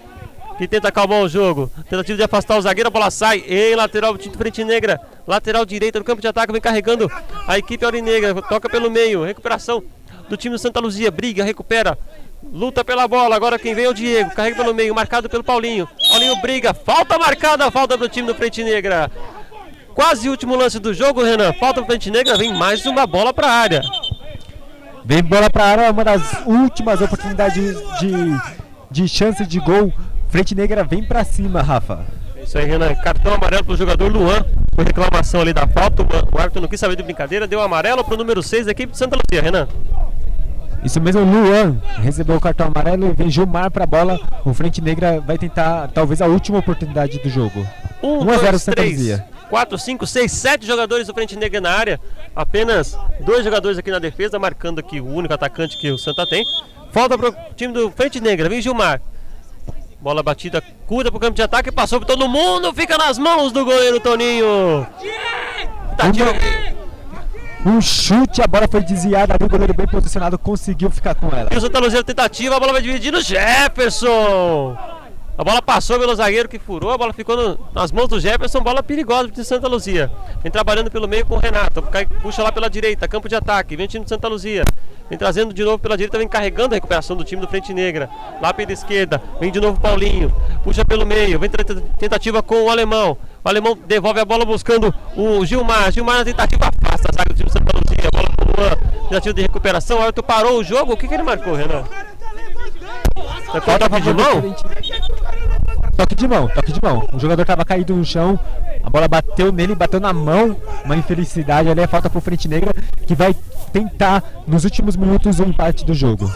que 0.57 0.69
tenta 0.69 0.89
acalmar 0.89 1.21
o 1.21 1.29
jogo. 1.29 1.71
Tentativa 1.89 2.17
de 2.17 2.23
afastar 2.23 2.57
o 2.57 2.63
zagueiro, 2.63 2.89
a 2.89 2.91
bola 2.91 3.11
sai 3.11 3.45
em 3.47 3.75
lateral 3.75 4.13
do 4.13 4.19
time 4.19 4.35
do 4.35 4.39
Frente 4.39 4.65
Negra. 4.65 5.01
Lateral 5.27 5.65
direita 5.65 5.99
no 5.99 6.05
campo 6.05 6.21
de 6.21 6.29
ataque, 6.29 6.53
vem 6.53 6.61
carregando 6.61 7.11
a 7.47 7.59
equipe 7.59 7.85
Aurinegra. 7.85 8.35
Toca 8.43 8.69
pelo 8.69 8.91
meio, 8.91 9.25
recuperação 9.25 9.83
do 10.29 10.37
time 10.37 10.55
do 10.55 10.59
Santa 10.59 10.81
Luzia. 10.81 11.11
Briga, 11.11 11.45
recupera. 11.45 11.99
Luta 12.53 12.85
pela 12.85 13.09
bola, 13.09 13.35
agora 13.35 13.59
quem 13.59 13.75
vem 13.75 13.87
é 13.87 13.89
o 13.89 13.95
Diego, 13.95 14.31
carrega 14.31 14.57
pelo 14.57 14.75
meio, 14.75 14.95
marcado 14.95 15.29
pelo 15.29 15.43
Paulinho. 15.43 15.89
Paulinho 16.11 16.41
briga, 16.43 16.75
falta 16.75 17.19
marcada, 17.19 17.71
falta 17.71 17.97
pro 17.97 18.09
time 18.09 18.27
do 18.27 18.35
Frente 18.35 18.63
Negra. 18.63 19.11
Quase 19.95 20.29
último 20.29 20.55
lance 20.55 20.79
do 20.79 20.93
jogo, 20.93 21.23
Renan. 21.23 21.53
Falta 21.55 21.81
pro 21.81 21.87
Frente 21.87 22.11
Negra, 22.11 22.37
vem 22.37 22.53
mais 22.53 22.85
uma 22.85 23.07
bola 23.07 23.33
pra 23.33 23.49
área. 23.51 23.81
Vem 25.05 25.23
bola 25.23 25.49
pra 25.49 25.65
área, 25.65 25.91
uma 25.91 26.05
das 26.05 26.23
últimas 26.47 27.01
oportunidades 27.01 27.77
de, 28.01 28.13
de 28.91 29.09
chance 29.09 29.47
de 29.47 29.61
gol. 29.61 29.93
Frente 30.35 30.53
Negra 30.53 30.82
vem 30.82 31.01
pra 31.01 31.22
cima, 31.22 31.62
Rafa. 31.62 32.05
É 32.35 32.43
isso 32.43 32.59
aí, 32.59 32.64
Renan. 32.64 32.93
Cartão 32.97 33.35
amarelo 33.35 33.64
pro 33.64 33.76
jogador 33.76 34.11
Luan. 34.11 34.45
Por 34.72 34.85
reclamação 34.85 35.41
ali 35.41 35.53
da 35.53 35.64
falta. 35.64 36.03
O 36.03 36.37
árbitro 36.37 36.61
não 36.61 36.66
quis 36.66 36.80
saber 36.80 36.97
de 36.97 37.05
brincadeira. 37.05 37.47
Deu 37.47 37.61
amarelo 37.61 38.03
pro 38.03 38.16
número 38.16 38.43
6 38.43 38.66
da 38.66 38.72
equipe 38.72 38.91
de 38.91 38.99
Santa 38.99 39.14
Luzia, 39.14 39.41
Renan. 39.41 39.68
Isso 40.82 41.01
mesmo, 41.01 41.22
Luan 41.22 41.80
recebeu 42.03 42.35
o 42.35 42.41
cartão 42.41 42.66
amarelo 42.66 43.11
e 43.11 43.12
vem 43.12 43.30
Gilmar 43.30 43.70
pra 43.70 43.87
bola. 43.87 44.18
O 44.45 44.53
Frente 44.53 44.80
Negra 44.80 45.20
vai 45.20 45.39
tentar 45.39 45.87
talvez 45.95 46.20
a 46.20 46.26
última 46.26 46.59
oportunidade 46.59 47.20
do 47.20 47.28
jogo. 47.28 47.64
1, 48.03 48.24
1 48.24 48.30
a 48.30 48.37
0 48.39 48.51
2, 48.51 48.62
Santa 48.62 48.76
3, 48.82 48.99
Luzia. 48.99 49.24
4, 49.49 49.78
5, 49.78 50.05
6, 50.05 50.32
7 50.32 50.66
jogadores 50.66 51.07
do 51.07 51.14
Frente 51.14 51.37
Negra 51.37 51.61
na 51.61 51.70
área. 51.70 52.01
Apenas 52.35 52.99
dois 53.20 53.45
jogadores 53.45 53.78
aqui 53.78 53.93
na 53.93 54.01
defesa, 54.01 54.37
marcando 54.37 54.80
aqui 54.80 55.01
o 55.01 55.07
único 55.07 55.32
atacante 55.32 55.78
que 55.78 55.93
o 55.93 55.97
Santa 55.97 56.26
tem. 56.26 56.45
Falta 56.91 57.16
pro 57.16 57.32
time 57.55 57.72
do 57.72 57.89
Frente 57.93 58.20
Negra. 58.20 58.49
Vem 58.49 58.61
Gilmar. 58.61 59.01
Bola 60.05 60.23
batida, 60.23 60.63
curta 60.87 61.11
pro 61.11 61.19
campo 61.19 61.35
de 61.35 61.41
ataque, 61.41 61.73
passou 61.73 61.99
por 61.99 62.05
todo 62.05 62.29
mundo, 62.29 62.75
fica 62.75 62.99
nas 62.99 63.17
mãos 63.17 63.51
do 63.53 63.65
goleiro 63.65 63.99
Toninho. 63.99 64.87
Tá 65.97 66.09
Um 67.65 67.81
chute, 67.81 68.43
a 68.43 68.47
bola 68.47 68.69
foi 68.71 68.83
desviada 68.83 69.33
ali, 69.33 69.47
o 69.47 69.49
goleiro 69.49 69.73
bem 69.73 69.87
posicionado 69.87 70.39
conseguiu 70.39 70.91
ficar 70.91 71.15
com 71.15 71.35
ela. 71.35 71.49
E 71.51 71.57
o 71.57 71.61
Santa 71.63 71.79
Luzia 71.79 72.05
tentativa, 72.05 72.55
a 72.55 72.61
bola 72.61 72.73
vai 72.75 72.83
dividir 72.83 73.11
no 73.11 73.23
Jefferson. 73.23 74.77
A 75.39 75.43
bola 75.43 75.63
passou 75.63 75.99
pelo 75.99 76.15
zagueiro 76.15 76.51
que 76.51 76.59
furou, 76.59 76.91
a 76.91 76.99
bola 76.99 77.15
ficou 77.15 77.35
no- 77.35 77.59
nas 77.73 77.91
mãos 77.91 78.07
do 78.09 78.21
Jefferson, 78.21 78.61
bola 78.61 78.83
perigosa 78.83 79.31
de 79.31 79.43
Santa 79.43 79.67
Luzia. 79.67 80.13
Vem 80.43 80.53
trabalhando 80.53 80.91
pelo 80.91 81.09
meio 81.09 81.25
com 81.25 81.37
o 81.37 81.39
Renato, 81.39 81.83
puxa 82.21 82.43
lá 82.43 82.53
pela 82.53 82.69
direita, 82.69 83.09
campo 83.09 83.27
de 83.27 83.37
ataque, 83.37 83.75
vem 83.75 83.87
o 83.87 83.89
time 83.89 84.05
de 84.05 84.11
Santa 84.11 84.29
Luzia. 84.29 84.65
Vem 85.09 85.19
trazendo 85.19 85.53
de 85.53 85.63
novo 85.63 85.79
pela 85.79 85.97
direita, 85.97 86.17
vem 86.17 86.27
carregando 86.27 86.75
a 86.75 86.77
recuperação 86.77 87.15
do 87.15 87.25
time 87.25 87.41
do 87.41 87.49
Frente 87.49 87.75
Negra. 87.75 88.09
Lá 88.41 88.55
pela 88.55 88.73
esquerda, 88.73 89.23
vem 89.39 89.53
de 89.53 89.61
novo 89.61 89.79
Paulinho, 89.79 90.35
puxa 90.63 90.85
pelo 90.85 91.05
meio, 91.05 91.39
vem 91.39 91.51
tentativa 91.99 92.43
com 92.43 92.65
o 92.65 92.71
alemão. 92.71 93.17
O 93.45 93.49
alemão 93.49 93.77
devolve 93.87 94.21
a 94.21 94.25
bola 94.25 94.45
buscando 94.47 94.95
o 95.15 95.45
Gilmar. 95.45 95.93
Gilmar 95.93 96.19
na 96.19 96.25
tentativa 96.25 96.71
afasta 96.83 97.09
a 97.13 97.17
zaga 97.17 97.35
do 97.35 97.37
time 97.37 97.51
Santa 97.51 97.77
Luzia. 97.77 98.09
Bola 98.11 98.29
pro 98.35 98.63
Luan, 98.63 98.77
tentativa 99.09 99.35
de 99.35 99.43
recuperação. 99.43 99.99
O 99.99 100.01
árbitro 100.01 100.23
parou 100.23 100.59
o 100.59 100.65
jogo. 100.65 100.95
O 100.95 100.97
que, 100.97 101.07
que 101.07 101.13
ele 101.13 101.23
marcou, 101.23 101.55
Renan? 101.55 101.85
Foi 103.51 103.61
falta 103.61 104.01
de 104.01 104.13
mão? 104.15 104.55
Toque 105.97 106.15
de 106.15 106.27
mão, 106.27 106.49
toque 106.49 106.73
de 106.73 106.81
mão. 106.83 107.09
O 107.13 107.19
jogador 107.19 107.45
tava 107.45 107.65
caído 107.65 107.95
no 107.95 108.05
chão, 108.05 108.39
a 108.83 108.91
bola 108.91 109.07
bateu 109.07 109.53
nele, 109.53 109.75
bateu 109.75 110.01
na 110.01 110.13
mão. 110.13 110.57
Uma 110.85 110.97
infelicidade 110.97 111.69
ali, 111.69 111.81
é 111.81 111.87
falta 111.87 112.11
pro 112.11 112.21
Frente 112.21 112.49
Negra, 112.49 112.73
que 113.07 113.15
vai 113.15 113.35
tentar 113.75 114.22
nos 114.47 114.62
últimos 114.62 114.95
minutos 114.95 115.41
o 115.41 115.43
empate 115.43 115.85
do 115.85 115.93
jogo. 115.93 116.33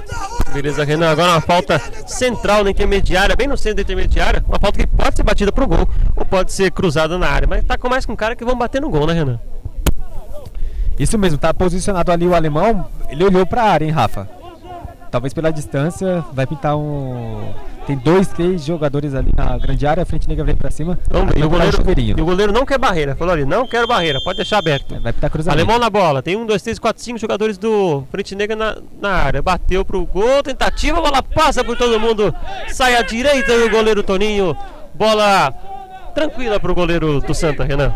Beleza, 0.53 0.83
Renan. 0.83 1.09
Agora 1.09 1.31
uma 1.31 1.41
falta 1.41 1.81
central 2.05 2.65
na 2.65 2.71
intermediária, 2.71 3.37
bem 3.37 3.47
no 3.47 3.57
centro 3.57 3.77
da 3.77 3.83
intermediária. 3.83 4.43
Uma 4.45 4.59
falta 4.59 4.81
que 4.81 4.87
pode 4.89 5.17
ser 5.17 5.23
batida 5.23 5.53
pro 5.53 5.69
gol 5.69 5.89
ou 6.17 6.27
pode 6.27 6.53
ser 6.53 6.73
cruzada 6.73 7.17
na 7.17 7.29
área. 7.29 7.47
Mas 7.47 7.65
tá 7.65 7.79
com 7.79 7.89
mais 7.89 8.05
com 8.05 8.17
cara 8.17 8.35
que 8.35 8.45
vão 8.45 8.59
bater 8.59 8.83
no 8.83 8.91
gol, 8.91 9.07
né, 9.07 9.13
Renan? 9.13 9.39
Isso 10.99 11.17
mesmo, 11.17 11.39
tá 11.39 11.55
posicionado 11.55 12.11
ali 12.11 12.27
o 12.27 12.35
alemão, 12.35 12.89
ele 13.09 13.23
olhou 13.23 13.47
pra 13.47 13.63
área, 13.63 13.85
hein, 13.85 13.93
Rafa? 13.93 14.29
Talvez 15.13 15.33
pela 15.33 15.53
distância, 15.53 16.25
vai 16.33 16.45
pintar 16.45 16.77
um. 16.77 17.53
Tem 17.89 17.97
dois, 17.97 18.29
três 18.29 18.67
jogadores 18.67 19.15
ali 19.15 19.31
na 19.35 19.57
grande 19.57 19.87
área, 19.87 20.03
a 20.03 20.05
Frente 20.05 20.29
Negra 20.29 20.45
vem 20.45 20.55
pra 20.55 20.71
cima. 20.71 20.99
Vamos 21.09 21.33
ver. 21.33 21.41
E 21.41 21.43
o 21.43 21.49
goleiro, 21.49 21.79
e 22.19 22.21
o 22.21 22.25
goleiro 22.27 22.53
não 22.53 22.67
quer 22.67 22.77
barreira. 22.77 23.17
Falou 23.17 23.33
ali, 23.33 23.47
não 23.47 23.67
quero 23.67 23.87
barreira, 23.87 24.21
pode 24.23 24.37
deixar 24.37 24.59
aberto. 24.59 25.01
Vai 25.01 25.11
pintar 25.11 25.31
cruzamento. 25.31 25.59
Alemão 25.59 25.79
na 25.79 25.89
bola, 25.89 26.23
tem 26.23 26.37
um, 26.37 26.45
dois, 26.45 26.61
três, 26.61 26.79
quatro, 26.79 27.03
cinco 27.03 27.19
jogadores 27.19 27.57
do 27.57 28.05
Frente 28.11 28.35
Negra 28.35 28.55
na, 28.55 28.77
na 29.01 29.09
área. 29.13 29.41
Bateu 29.41 29.87
pro 29.87 30.05
gol, 30.05 30.43
tentativa, 30.43 30.99
a 30.99 31.01
bola 31.01 31.23
passa 31.23 31.65
por 31.65 31.79
todo 31.79 31.99
mundo. 31.99 32.35
Sai 32.69 32.95
à 32.95 33.01
direita 33.01 33.59
do 33.59 33.71
goleiro 33.71 34.03
Toninho. 34.03 34.55
Bola 34.93 35.51
tranquila 36.15 36.61
pro 36.61 36.75
goleiro 36.75 37.23
do 37.23 37.33
Santa, 37.33 37.65
Renan. 37.65 37.91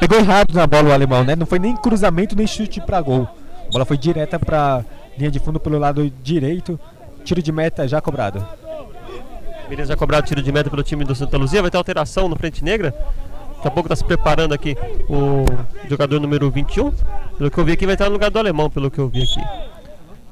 Pegou 0.00 0.18
errado 0.18 0.52
na 0.54 0.66
bola 0.66 0.88
o 0.88 0.92
alemão, 0.92 1.22
né? 1.22 1.36
Não 1.36 1.46
foi 1.46 1.60
nem 1.60 1.76
cruzamento 1.76 2.34
nem 2.34 2.48
chute 2.48 2.80
pra 2.80 3.00
gol. 3.00 3.28
A 3.68 3.70
bola 3.70 3.84
foi 3.84 3.96
direta 3.96 4.40
pra 4.40 4.84
linha 5.16 5.30
de 5.30 5.38
fundo 5.38 5.60
pelo 5.60 5.78
lado 5.78 6.12
direito. 6.20 6.80
Tiro 7.22 7.40
de 7.40 7.52
meta 7.52 7.86
já 7.86 8.00
cobrado. 8.00 8.44
Beleza, 9.68 9.88
já 9.92 9.96
cobrado 9.96 10.26
tiro 10.26 10.40
de 10.40 10.52
meta 10.52 10.70
pelo 10.70 10.82
time 10.82 11.04
do 11.04 11.14
Santa 11.14 11.36
Luzia. 11.36 11.60
Vai 11.60 11.70
ter 11.70 11.76
alteração 11.76 12.28
no 12.28 12.36
Frente 12.36 12.62
Negra. 12.62 12.94
Daqui 13.56 13.68
a 13.68 13.70
pouco 13.70 13.86
está 13.92 13.96
se 13.96 14.04
preparando 14.04 14.54
aqui 14.54 14.76
o 15.08 15.44
jogador 15.88 16.20
número 16.20 16.48
21. 16.50 16.92
Pelo 17.36 17.50
que 17.50 17.58
eu 17.58 17.64
vi 17.64 17.72
aqui, 17.72 17.84
vai 17.84 17.96
estar 17.96 18.06
no 18.06 18.12
lugar 18.12 18.30
do 18.30 18.38
alemão, 18.38 18.70
pelo 18.70 18.90
que 18.90 18.98
eu 18.98 19.08
vi 19.08 19.22
aqui. 19.22 19.40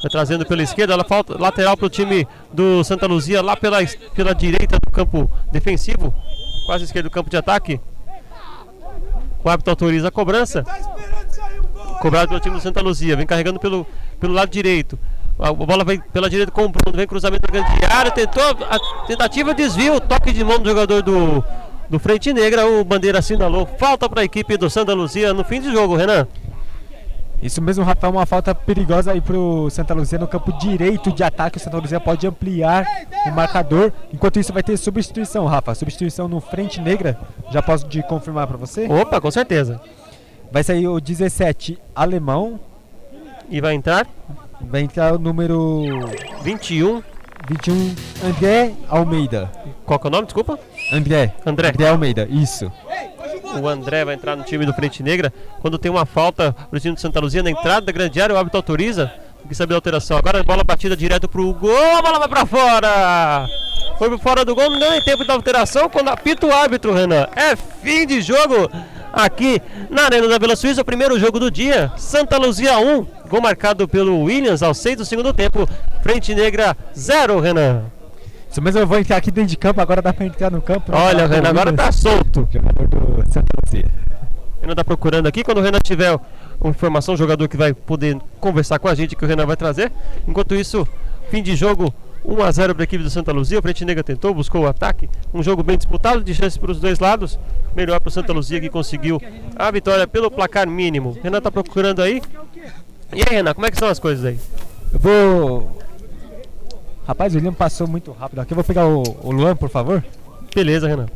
Vai 0.01 0.11
trazendo 0.11 0.47
pela 0.47 0.63
esquerda, 0.63 0.93
ela 0.93 1.03
falta 1.03 1.37
lateral 1.37 1.77
para 1.77 1.87
o 1.87 1.91
time 1.91 2.29
do 2.53 2.85
Santa 2.85 3.07
Luzia, 3.07 3.43
lá 3.43 3.57
pela, 3.57 3.79
pela 4.15 4.35
direita 4.35 4.77
do 4.85 4.93
campo 4.93 5.29
defensivo, 5.51 6.15
quase 6.67 6.85
esquerda 6.85 7.09
do 7.09 7.13
campo 7.13 7.29
de 7.29 7.37
ataque. 7.37 7.81
O 9.43 9.51
árbitro 9.51 9.73
autoriza 9.73 10.09
a 10.09 10.11
cobrança. 10.13 10.65
Cobrado 12.01 12.29
pelo 12.29 12.41
time 12.41 12.55
do 12.55 12.63
Santa 12.63 12.81
Luzia. 12.81 13.17
Vem 13.17 13.27
carregando 13.27 13.59
pelo, 13.59 13.87
pelo 14.21 14.33
lado 14.33 14.51
direito. 14.51 14.99
A 15.39 15.53
bola 15.53 15.85
vem 15.85 16.01
pela 16.13 16.31
direita 16.31 16.53
com 16.53 16.65
o 16.65 16.69
Bruno. 16.69 16.97
Vem 16.97 17.07
cruzamento 17.07 17.43
para 17.43 17.61
grande 17.61 17.85
área. 17.85 18.11
Tentou 18.11 18.43
a 18.43 19.07
tentativa 19.07 19.53
desvio. 19.53 20.01
Toque 20.01 20.33
de 20.33 20.45
mão 20.45 20.59
do 20.59 20.69
jogador 20.69 21.03
do, 21.03 21.45
do 21.89 21.99
Frente 21.99 22.33
Negra. 22.33 22.67
O 22.67 22.85
Bandeira 22.85 23.19
assinalou. 23.19 23.67
Falta 23.79 24.09
para 24.09 24.21
a 24.21 24.25
equipe 24.25 24.57
do 24.57 24.71
Santa 24.71 24.95
Luzia 24.95 25.35
no 25.35 25.45
fim 25.45 25.61
de 25.61 25.73
jogo, 25.73 25.97
Renan. 25.97 26.27
Isso 27.43 27.61
mesmo, 27.61 27.85
Rafael, 27.85 28.11
uma 28.11 28.25
falta 28.25 28.55
perigosa 28.55 29.13
aí 29.13 29.21
pro 29.21 29.69
Santa 29.69 29.93
Luzia 29.93 30.19
no 30.19 30.27
campo 30.27 30.51
direito 30.53 31.13
de 31.13 31.23
ataque. 31.23 31.59
O 31.59 31.61
Santa 31.61 31.77
Luzia 31.77 32.01
pode 32.01 32.27
ampliar 32.27 32.87
o 33.27 33.31
marcador. 33.33 33.93
Enquanto 34.13 34.39
isso, 34.39 34.51
vai 34.51 34.63
ter 34.63 34.77
substituição, 34.79 35.45
Rafa. 35.45 35.75
Substituição 35.75 36.27
no 36.27 36.41
Frente 36.41 36.81
Negra. 36.81 37.19
Já 37.51 37.61
posso 37.61 37.87
de 37.87 38.03
confirmar 38.05 38.47
para 38.47 38.57
você? 38.57 38.87
Opa, 38.87 39.21
com 39.21 39.31
certeza. 39.31 39.79
Vai 40.51 40.63
sair 40.63 40.89
o 40.89 40.99
17, 41.01 41.79
Alemão. 41.95 42.59
E 43.51 43.61
vai 43.61 43.75
entrar? 43.75 44.07
Vai 44.69 44.83
entrar 44.83 45.15
o 45.15 45.19
número 45.19 45.85
21. 46.43 47.03
21, 47.47 47.95
André 48.25 48.73
Almeida. 48.89 49.51
Qual 49.85 49.99
que 49.99 50.07
é 50.07 50.09
o 50.09 50.11
nome, 50.11 50.25
desculpa? 50.25 50.59
André. 50.91 51.35
André. 51.45 51.69
André 51.69 51.89
Almeida, 51.89 52.27
isso. 52.31 52.73
O 53.61 53.69
André 53.69 54.05
vai 54.05 54.15
entrar 54.15 54.35
no 54.35 54.45
time 54.45 54.65
do 54.65 54.73
Frente 54.73 55.03
Negra. 55.03 55.33
Quando 55.61 55.79
tem 55.79 55.91
uma 55.91 56.07
falta 56.07 56.55
pro 56.71 56.81
time 56.81 56.95
de 56.95 57.01
Santa 57.01 57.21
Luzia 57.21 57.43
na 57.43 57.51
entrada 57.51 57.87
da 57.87 57.93
grande 57.93 58.21
área, 58.21 58.35
o 58.35 58.39
árbitro 58.39 58.59
autoriza. 58.59 59.13
Tem 59.39 59.49
que 59.49 59.55
saber 59.55 59.75
a 59.75 59.77
alteração. 59.77 60.17
Agora 60.17 60.41
a 60.41 60.43
bola 60.43 60.65
batida 60.65 60.97
direto 60.97 61.29
pro 61.29 61.53
gol, 61.53 61.97
a 61.99 62.03
bola 62.03 62.19
vai 62.19 62.29
pra 62.29 62.47
fora! 62.47 63.47
Foi 63.99 64.09
por 64.09 64.19
fora 64.19 64.45
do 64.45 64.55
gol, 64.55 64.71
não 64.71 64.81
tem 64.81 65.05
tempo 65.05 65.25
de 65.25 65.31
alteração 65.31 65.89
quando 65.89 66.09
apita 66.09 66.47
o 66.47 66.53
árbitro, 66.53 66.93
Renan. 66.93 67.29
É 67.37 67.55
fim 67.55 68.07
de 68.07 68.23
jogo 68.23 68.71
aqui 69.15 69.61
na 69.91 70.05
Arena 70.05 70.29
da 70.29 70.39
Vila 70.39 70.57
Suíça, 70.57 70.83
o 70.83 70.85
primeiro 70.85 71.19
jogo 71.19 71.39
do 71.39 71.51
dia. 71.51 71.93
Santa 71.97 72.37
Luzia 72.37 72.79
1, 72.79 73.07
gol 73.29 73.41
marcado 73.41 73.87
pelo 73.89 74.23
Williams 74.23 74.63
ao 74.63 74.75
6 74.75 74.97
do 74.99 75.05
segundo 75.05 75.33
tempo. 75.33 75.69
Frente 76.03 76.35
Negra 76.35 76.77
0, 76.97 77.41
Renan. 77.41 77.85
Isso 78.51 78.63
mesmo, 78.63 78.81
eu 78.81 78.87
vou 78.87 78.99
entrar 78.99 79.17
aqui 79.17 79.31
dentro 79.31 79.51
de 79.51 79.57
campo, 79.57 79.81
agora 79.81 80.01
dá 80.01 80.13
pra 80.13 80.25
entrar 80.27 80.51
no 80.51 80.63
campo. 80.63 80.93
né? 80.93 80.99
Olha, 80.99 81.27
Renan 81.27 81.49
agora 81.49 81.73
tá 81.73 81.91
solto. 81.91 82.49
Jogador 82.53 82.87
do 82.87 83.25
Santa 83.33 83.49
Luzia. 83.65 83.87
Renan 84.61 84.75
tá 84.75 84.85
procurando 84.85 85.27
aqui. 85.27 85.43
Quando 85.43 85.59
o 85.59 85.63
Renan 85.63 85.81
tiver 85.83 86.19
uma 86.61 86.71
informação, 86.71 87.15
o 87.15 87.17
jogador 87.17 87.49
que 87.49 87.57
vai 87.57 87.75
poder 87.75 88.17
conversar 88.41 88.79
com 88.79 88.89
a 88.89 88.95
gente, 88.95 89.17
que 89.17 89.25
o 89.25 89.29
Renan 89.29 89.47
vai 89.47 89.57
trazer. 89.57 89.91
Enquanto 90.27 90.55
isso, 90.55 90.87
fim 91.31 91.43
de 91.43 91.57
jogo, 91.57 91.93
1 92.25 92.43
a 92.43 92.51
0 92.51 92.75
para 92.75 92.83
a 92.83 92.85
equipe 92.85 93.05
do 93.05 93.11
Santa 93.11 93.33
Luzia. 93.33 93.59
O 93.59 93.63
Frente 93.63 93.85
Negra 93.85 94.03
tentou, 94.03 94.33
buscou 94.35 94.63
o 94.63 94.67
ataque. 94.67 95.09
Um 95.33 95.43
jogo 95.43 95.63
bem 95.63 95.77
disputado, 95.77 96.23
de 96.23 96.35
chance 96.35 96.59
para 96.59 96.71
os 96.71 96.81
dois 96.81 96.99
lados. 96.99 97.39
Melhor 97.77 98.01
para 98.01 98.09
o 98.09 98.11
Santa 98.11 98.33
Luzia 98.33 98.61
que 98.61 98.71
conseguiu 98.71 99.21
a 99.57 99.71
vitória 99.71 100.07
pelo 100.07 100.31
placar 100.31 100.67
mínimo. 100.67 101.17
Renan 101.23 101.41
tá 101.41 101.51
procurando 101.51 102.01
aí. 102.01 102.23
E 103.13 103.21
aí, 103.21 103.37
Renan, 103.37 103.53
como 103.53 103.67
é 103.67 103.71
que 103.71 103.79
são 103.79 103.89
as 103.89 103.99
coisas 103.99 104.25
aí? 104.25 104.39
Eu 104.93 104.99
vou. 104.99 105.79
Rapaz, 107.07 107.35
o 107.35 107.37
William 107.37 107.53
passou 107.53 107.87
muito 107.87 108.11
rápido 108.13 108.41
aqui. 108.41 108.53
Eu 108.53 108.57
vou 108.57 108.65
pegar 108.65 108.87
o, 108.87 109.03
o 109.23 109.31
Luan, 109.31 109.55
por 109.55 109.69
favor. 109.69 110.03
Beleza, 110.55 110.89
Renan. 110.89 111.07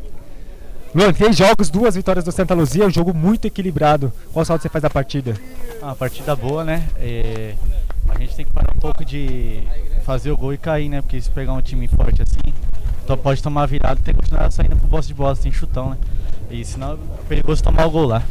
Luan, 0.93 1.13
três 1.13 1.35
jogos, 1.35 1.69
duas 1.69 1.95
vitórias 1.95 2.25
do 2.25 2.31
Santa 2.31 2.53
Luzia, 2.53 2.85
um 2.85 2.89
jogo 2.89 3.13
muito 3.13 3.45
equilibrado. 3.45 4.11
Qual 4.33 4.43
saldo 4.43 4.61
você 4.61 4.69
faz 4.69 4.81
da 4.81 4.89
partida? 4.89 5.35
Uma 5.81 5.95
partida 5.95 6.35
boa, 6.35 6.63
né? 6.63 6.87
É, 6.97 7.53
a 8.09 8.19
gente 8.19 8.35
tem 8.35 8.45
que 8.45 8.51
parar 8.51 8.73
um 8.75 8.79
pouco 8.79 9.03
de 9.05 9.63
fazer 10.03 10.31
o 10.31 10.37
gol 10.37 10.53
e 10.53 10.57
cair, 10.57 10.89
né? 10.89 11.01
Porque 11.01 11.19
se 11.19 11.29
pegar 11.29 11.53
um 11.53 11.61
time 11.61 11.87
forte 11.87 12.21
assim, 12.21 12.53
então 13.03 13.17
pode 13.17 13.41
tomar 13.41 13.65
virada 13.65 13.99
e 13.99 14.03
tem 14.03 14.13
que 14.13 14.21
continuar 14.21 14.51
saindo 14.51 14.75
pro 14.75 14.87
bosta 14.87 15.07
de 15.07 15.13
bola, 15.13 15.35
tem 15.35 15.51
chutão, 15.51 15.91
né? 15.91 15.97
E 16.49 16.65
senão 16.65 16.93
é 16.93 16.97
perigoso 17.27 17.63
tomar 17.63 17.85
o 17.85 17.91
gol 17.91 18.05
lá. 18.05 18.23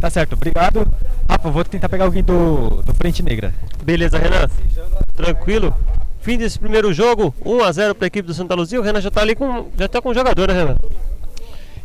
Tá 0.00 0.10
certo, 0.10 0.34
obrigado. 0.34 0.86
Rafa, 1.28 1.50
vou 1.50 1.64
tentar 1.64 1.88
pegar 1.88 2.04
alguém 2.04 2.22
do, 2.22 2.82
do 2.82 2.94
Frente 2.94 3.22
Negra. 3.22 3.52
Beleza, 3.82 4.18
Renan. 4.18 4.48
Tranquilo. 5.14 5.74
Fim 6.20 6.36
desse 6.36 6.58
primeiro 6.58 6.92
jogo, 6.92 7.34
1 7.44 7.62
a 7.62 7.72
0 7.72 7.94
para 7.94 8.06
a 8.06 8.08
equipe 8.08 8.26
do 8.26 8.34
Santa 8.34 8.54
Luzia. 8.54 8.80
O 8.80 8.82
Renan 8.82 9.00
já 9.00 9.10
tá 9.10 9.22
ali 9.22 9.34
com 9.34 9.68
já 9.76 9.88
tá 9.88 10.00
com 10.00 10.10
o 10.10 10.14
jogador, 10.14 10.48
né, 10.48 10.54
Renan? 10.54 10.76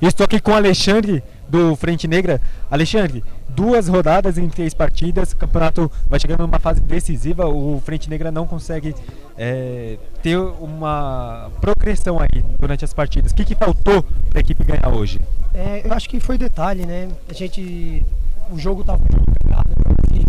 Estou 0.01 0.25
aqui 0.25 0.39
com 0.39 0.51
o 0.51 0.55
Alexandre 0.55 1.23
do 1.47 1.75
Frente 1.75 2.07
Negra. 2.07 2.41
Alexandre, 2.69 3.23
duas 3.55 3.87
rodadas 3.87 4.37
em 4.37 4.49
três 4.49 4.73
partidas, 4.73 5.31
o 5.31 5.37
campeonato 5.37 5.91
vai 6.07 6.19
chegando 6.19 6.41
numa 6.41 6.59
fase 6.59 6.81
decisiva. 6.81 7.47
O 7.47 7.81
Frente 7.83 8.09
Negra 8.09 8.31
não 8.31 8.45
consegue 8.45 8.95
é, 9.37 9.97
ter 10.21 10.37
uma 10.37 11.49
progressão 11.61 12.19
aí 12.19 12.43
durante 12.59 12.83
as 12.83 12.93
partidas. 12.93 13.31
O 13.31 13.35
que, 13.35 13.45
que 13.45 13.55
faltou 13.55 14.03
para 14.29 14.39
a 14.39 14.41
equipe 14.41 14.63
ganhar 14.63 14.89
hoje? 14.89 15.19
É, 15.53 15.85
eu 15.85 15.93
acho 15.93 16.09
que 16.09 16.19
foi 16.19 16.37
detalhe, 16.37 16.85
né? 16.85 17.09
A 17.29 17.33
gente. 17.33 18.05
O 18.51 18.59
jogo 18.59 18.81
estava 18.81 19.01
pegado, 19.43 19.69
que 20.09 20.19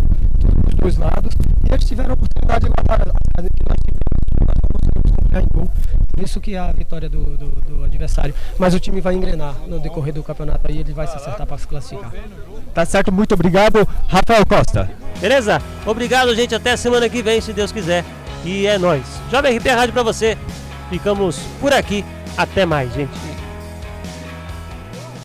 dos 0.66 0.74
dois 0.76 0.96
lados. 0.96 1.34
E 1.68 1.72
eles 1.72 1.84
tiveram 1.84 2.10
a 2.10 2.14
oportunidade 2.14 2.64
de 2.64 2.70
matar 2.70 3.00
a 3.00 3.42
que 3.42 3.68
nós 3.68 3.78
tivemos, 3.84 4.73
nós 5.34 5.44
gol. 5.52 5.68
Por 6.12 6.22
isso 6.22 6.40
que 6.40 6.54
é 6.54 6.58
a 6.58 6.70
vitória 6.72 7.08
do, 7.08 7.36
do, 7.36 7.50
do 7.50 7.84
adversário. 7.84 8.34
Mas 8.58 8.74
o 8.74 8.80
time 8.80 9.00
vai 9.00 9.14
engrenar 9.14 9.54
no 9.66 9.80
decorrer 9.80 10.14
do 10.14 10.22
campeonato 10.22 10.66
aí, 10.68 10.78
ele 10.78 10.92
vai 10.92 11.06
se 11.06 11.16
acertar 11.16 11.46
para 11.46 11.58
se 11.58 11.66
classificar. 11.66 12.12
Tá 12.72 12.84
certo, 12.84 13.12
muito 13.12 13.34
obrigado, 13.34 13.86
Rafael 14.06 14.46
Costa. 14.46 14.90
Beleza? 15.20 15.60
Obrigado, 15.86 16.34
gente. 16.34 16.54
Até 16.54 16.76
semana 16.76 17.08
que 17.08 17.22
vem, 17.22 17.40
se 17.40 17.52
Deus 17.52 17.72
quiser. 17.72 18.04
E 18.44 18.66
é 18.66 18.78
nóis. 18.78 19.04
Jovem 19.30 19.56
RP 19.56 19.66
Rádio 19.68 19.92
pra 19.92 20.02
você. 20.02 20.36
Ficamos 20.90 21.38
por 21.60 21.72
aqui. 21.72 22.04
Até 22.36 22.66
mais, 22.66 22.92
gente. 22.92 23.33